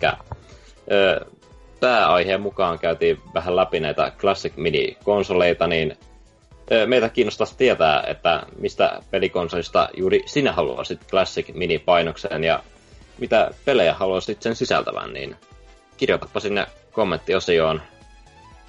pääaiheen 1.80 2.42
mukaan 2.42 2.80
käytiin 2.80 3.22
vähän 3.34 3.56
läpi 3.56 3.80
näitä 3.80 4.12
Classic 4.18 4.54
Mini-konsoleita, 4.56 5.68
niin 5.68 5.98
ö, 6.72 6.88
meitä 6.88 7.10
kiinnostaisi 7.10 7.58
tietää, 7.58 8.04
että 8.08 8.44
mistä 8.60 9.02
pelikonsolista 9.12 9.90
juuri 9.98 10.22
sinä 10.26 10.52
haluaisit 10.52 11.08
Classic 11.10 11.48
Mini-painokseen 11.54 12.44
ja 12.44 12.64
mitä 13.18 13.52
pelejä 13.66 13.94
haluaisit 13.94 14.42
sen 14.42 14.56
sisältävän, 14.56 15.14
niin 15.14 15.36
kirjoitapa 15.98 16.40
sinne 16.40 16.68
kommenttiosioon 16.92 17.82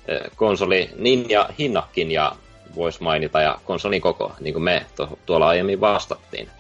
ö, 0.08 0.30
konsoli 0.36 0.90
niin 0.96 1.30
ja 1.30 1.48
hinnakin 1.58 2.10
ja 2.10 2.36
voisi 2.74 3.02
mainita 3.02 3.40
ja 3.40 3.58
konsolin 3.64 4.00
koko, 4.00 4.32
niin 4.40 4.54
kuin 4.54 4.62
me 4.62 4.86
to- 4.96 5.18
tuolla 5.26 5.48
aiemmin 5.48 5.80
vastattiin. 5.80 6.50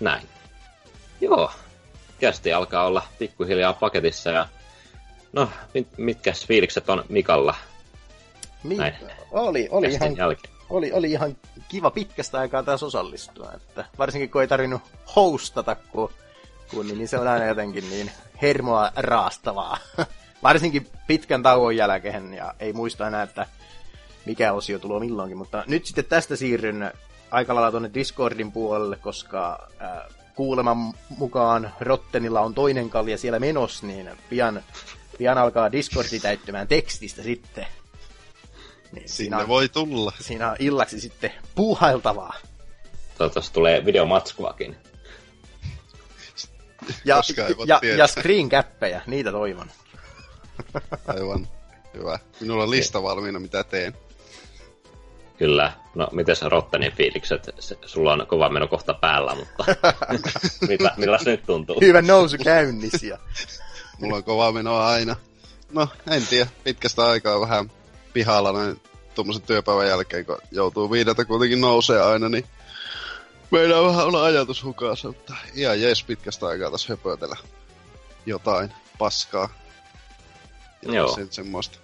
Näin. 0.00 0.28
Joo, 1.20 1.50
kästi 2.20 2.52
alkaa 2.52 2.86
olla 2.86 3.02
pikkuhiljaa 3.18 3.72
paketissa 3.72 4.30
ja 4.30 4.48
no, 5.32 5.48
mit, 5.74 5.88
mitkäs 5.96 6.46
fiilikset 6.46 6.88
on 6.88 7.04
Mikalla 7.08 7.54
Mi- 8.62 8.76
Näin. 8.76 8.94
oli, 9.32 9.68
oli, 9.70 9.86
kästin 9.86 10.06
ihan, 10.06 10.16
jälkeen? 10.16 10.54
oli, 10.70 10.92
oli 10.92 11.10
ihan 11.10 11.36
kiva 11.68 11.90
pitkästä 11.90 12.38
aikaa 12.38 12.62
taas 12.62 12.82
osallistua. 12.82 13.52
Että 13.56 13.84
varsinkin 13.98 14.30
kun 14.30 14.40
ei 14.40 14.48
tarvinnut 14.48 14.82
hostata, 15.16 15.74
kun, 15.74 16.10
kun 16.70 16.86
niin, 16.86 16.98
niin 16.98 17.08
se 17.08 17.18
on 17.18 17.28
aina 17.28 17.46
jotenkin 17.46 17.90
niin 17.90 18.10
hermoa 18.42 18.90
raastavaa. 18.96 19.78
varsinkin 20.42 20.86
pitkän 21.06 21.42
tauon 21.42 21.76
jälkeen 21.76 22.34
ja 22.34 22.54
ei 22.60 22.72
muista 22.72 23.06
enää, 23.06 23.22
että 23.22 23.46
mikä 24.26 24.52
osio 24.52 24.78
tulee 24.78 25.00
milloinkin. 25.00 25.38
Mutta 25.38 25.64
nyt 25.66 25.86
sitten 25.86 26.04
tästä 26.04 26.36
siirryn 26.36 26.92
aika 27.30 27.54
lailla 27.54 27.70
tuonne 27.70 27.90
Discordin 27.94 28.52
puolelle, 28.52 28.96
koska 28.96 29.68
äh, 29.82 30.16
kuuleman 30.34 30.94
mukaan 31.18 31.72
Rottenilla 31.80 32.40
on 32.40 32.54
toinen 32.54 32.90
kalja 32.90 33.18
siellä 33.18 33.38
menossa, 33.38 33.86
niin 33.86 34.10
pian, 34.30 34.62
pian 35.18 35.38
alkaa 35.38 35.72
Discordi 35.72 36.20
täyttymään 36.20 36.68
tekstistä 36.68 37.22
sitten. 37.22 37.66
Niin 38.92 39.08
siinä, 39.08 39.36
Sinne 39.36 39.42
on, 39.42 39.48
voi 39.48 39.68
tulla. 39.68 40.12
siinä 40.20 40.50
on 40.50 40.56
illaksi 40.58 41.00
sitten 41.00 41.32
puuhailtavaa. 41.54 42.34
Toivottavasti 43.18 43.54
tulee 43.54 43.84
videomatskuakin. 43.84 44.76
Ja, 47.04 47.22
ja, 47.66 47.78
tietää. 47.80 47.98
ja 47.98 48.06
screen-käppejä, 48.06 49.02
niitä 49.06 49.32
toivon. 49.32 49.70
Aivan. 51.06 51.48
Hyvä. 51.94 52.18
Minulla 52.40 52.62
on 52.62 52.70
lista 52.70 53.02
valmiina, 53.02 53.40
mitä 53.40 53.64
teen. 53.64 53.94
Kyllä. 55.38 55.72
No, 55.94 56.08
miten 56.12 56.36
se 56.36 56.48
Rottenin 56.48 56.92
fiilikset? 56.92 57.50
Se, 57.58 57.78
sulla 57.86 58.12
on 58.12 58.26
kova 58.26 58.48
meno 58.48 58.68
kohta 58.68 58.94
päällä, 58.94 59.34
mutta 59.34 59.64
mitä, 60.68 60.94
milläs 60.96 61.24
nyt 61.24 61.42
tuntuu? 61.46 61.80
Hyvä 61.80 62.02
nousu 62.02 62.36
käynnissä. 62.44 63.18
Mulla 64.00 64.16
on 64.16 64.24
kova 64.24 64.52
menoa 64.52 64.88
aina. 64.88 65.16
No, 65.72 65.88
en 66.10 66.26
tiedä. 66.26 66.50
Pitkästä 66.64 67.06
aikaa 67.06 67.40
vähän 67.40 67.70
pihalla 68.12 68.52
näin 68.52 68.80
tuommoisen 69.14 69.42
työpäivän 69.42 69.88
jälkeen, 69.88 70.26
kun 70.26 70.38
joutuu 70.50 70.90
viideltä 70.90 71.24
kuitenkin 71.24 71.60
nousee 71.60 72.02
aina, 72.02 72.28
niin 72.28 72.44
meidän 73.50 73.84
vähän 73.84 74.06
olla 74.06 74.24
ajatus 74.24 74.64
hukassa, 74.64 75.08
mutta 75.08 75.34
ihan 75.54 75.80
jees 75.80 76.04
pitkästä 76.04 76.46
aikaa 76.46 76.70
tässä 76.70 76.92
höpötellä 76.92 77.36
jotain 78.26 78.72
paskaa. 78.98 79.48
Ja 80.82 80.94
Joo. 80.94 81.14
Sen, 81.14 81.32
semmoista. 81.32 81.78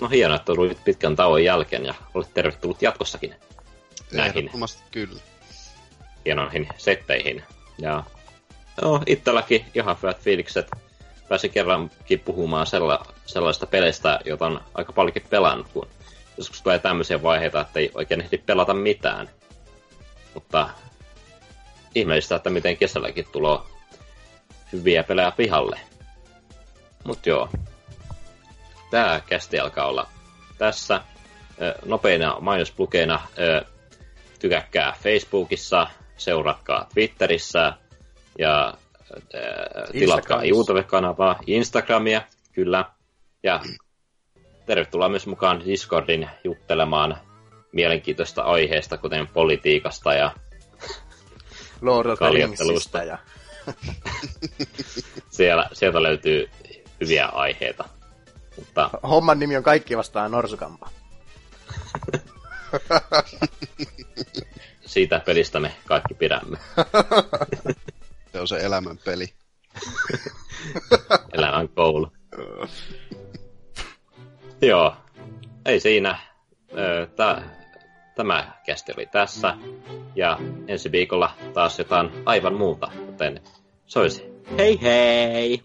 No 0.00 0.08
hienoa, 0.08 0.36
että 0.36 0.54
tulit 0.54 0.84
pitkän 0.84 1.16
tauon 1.16 1.44
jälkeen 1.44 1.84
ja 1.84 1.94
olet 2.14 2.34
tervetullut 2.34 2.82
jatkossakin 2.82 3.34
näihin 4.12 4.50
kyllä. 4.90 5.20
hienoihin 6.24 6.68
setteihin. 6.76 7.42
Ja 7.78 8.04
no, 8.82 9.02
itselläkin 9.06 9.64
ihan 9.74 9.96
hyvät 10.02 10.20
fiilikset. 10.20 10.70
Pääsin 11.28 11.50
kerrankin 11.50 12.20
puhumaan 12.20 12.66
sella, 12.66 13.06
sellaista 13.26 13.66
peleistä, 13.66 14.20
jota 14.24 14.46
on 14.46 14.60
aika 14.74 14.92
paljonkin 14.92 15.26
pelannut, 15.30 15.68
kun 15.72 15.88
joskus 16.38 16.62
tulee 16.62 16.78
tämmöisiä 16.78 17.22
vaiheita, 17.22 17.60
että 17.60 17.80
ei 17.80 17.90
oikein 17.94 18.20
ehdi 18.20 18.38
pelata 18.38 18.74
mitään. 18.74 19.30
Mutta 20.34 20.70
ihmeellistä, 21.94 22.36
että 22.36 22.50
miten 22.50 22.76
kesälläkin 22.76 23.26
tulee 23.32 23.58
hyviä 24.72 25.04
pelejä 25.04 25.30
pihalle. 25.30 25.80
Mut 27.04 27.26
joo. 27.26 27.48
Tää 28.90 29.20
kästi 29.20 29.58
alkaa 29.58 29.86
olla 29.86 30.08
tässä. 30.58 31.00
Nopeina 31.84 32.36
mainosplukeina 32.40 33.20
tykäkkää 34.38 34.96
Facebookissa, 35.02 35.86
seuratkaa 36.16 36.86
Twitterissä 36.94 37.72
ja 38.38 38.74
tilatkaa. 39.92 40.44
YouTube-kanavaa, 40.44 41.38
Instagramia, 41.46 42.22
kyllä. 42.52 42.84
Ja 43.42 43.60
tervetuloa 44.66 45.08
myös 45.08 45.26
mukaan 45.26 45.64
Discordin 45.64 46.30
juttelemaan 46.44 47.20
mielenkiintoista 47.74 48.42
aiheesta, 48.42 48.98
kuten 48.98 49.26
politiikasta 49.26 50.14
ja 50.14 50.30
Lord 51.80 52.06
of 52.06 52.18
the 52.18 53.04
ja 53.06 53.18
siellä, 55.30 55.68
sieltä 55.72 56.02
löytyy 56.02 56.50
hyviä 57.00 57.26
aiheita. 57.26 57.88
Mutta 58.56 58.90
homman 59.02 59.38
nimi 59.38 59.56
on 59.56 59.62
Kaikki 59.62 59.96
vastaan 59.96 60.30
Norsukampa. 60.30 60.90
siitä 64.86 65.20
pelistä 65.20 65.60
me 65.60 65.74
kaikki 65.84 66.14
pidämme. 66.14 66.58
Se 68.32 68.40
on 68.40 68.48
se 68.48 68.56
elämän 68.56 68.98
peli. 68.98 69.34
Elämän 71.32 71.68
koulu. 71.68 72.12
Joo, 74.62 74.96
ei 75.64 75.80
siinä. 75.80 76.18
Tää, 77.16 77.63
tämä 78.14 78.52
kästi 78.66 78.92
oli 78.96 79.06
tässä. 79.06 79.54
Ja 80.14 80.38
ensi 80.68 80.92
viikolla 80.92 81.30
taas 81.54 81.78
jotain 81.78 82.10
aivan 82.26 82.54
muuta. 82.54 82.90
Joten 83.06 83.40
se 83.86 83.98
olisi 83.98 84.24
hei 84.58 84.82
hei! 84.82 85.62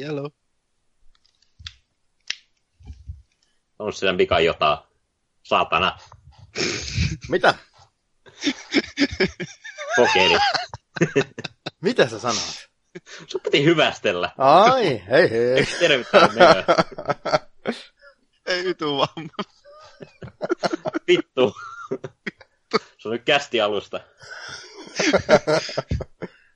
Yellow. 0.00 0.26
On 3.78 3.92
siinä 3.92 4.18
vika 4.18 4.40
jotain. 4.40 4.78
Saatana. 5.42 5.98
Mitä? 7.28 7.54
Kokeili. 9.96 10.38
Mitä 11.82 12.08
sä 12.08 12.18
sanoit? 12.18 12.68
Sun 13.26 13.40
piti 13.40 13.64
hyvästellä. 13.64 14.32
Ai, 14.38 15.02
hei 15.10 15.30
hei. 15.30 15.52
Eikö 15.52 15.78
tervettää 15.78 16.28
meidän? 16.28 16.64
Ei 18.46 18.64
vitu 18.64 18.96
vaan. 18.96 19.30
Vittu. 21.08 21.56
Se 22.98 23.08
on 23.08 23.12
nyt 23.12 23.24
kästi 23.24 23.60
alusta. 23.60 24.00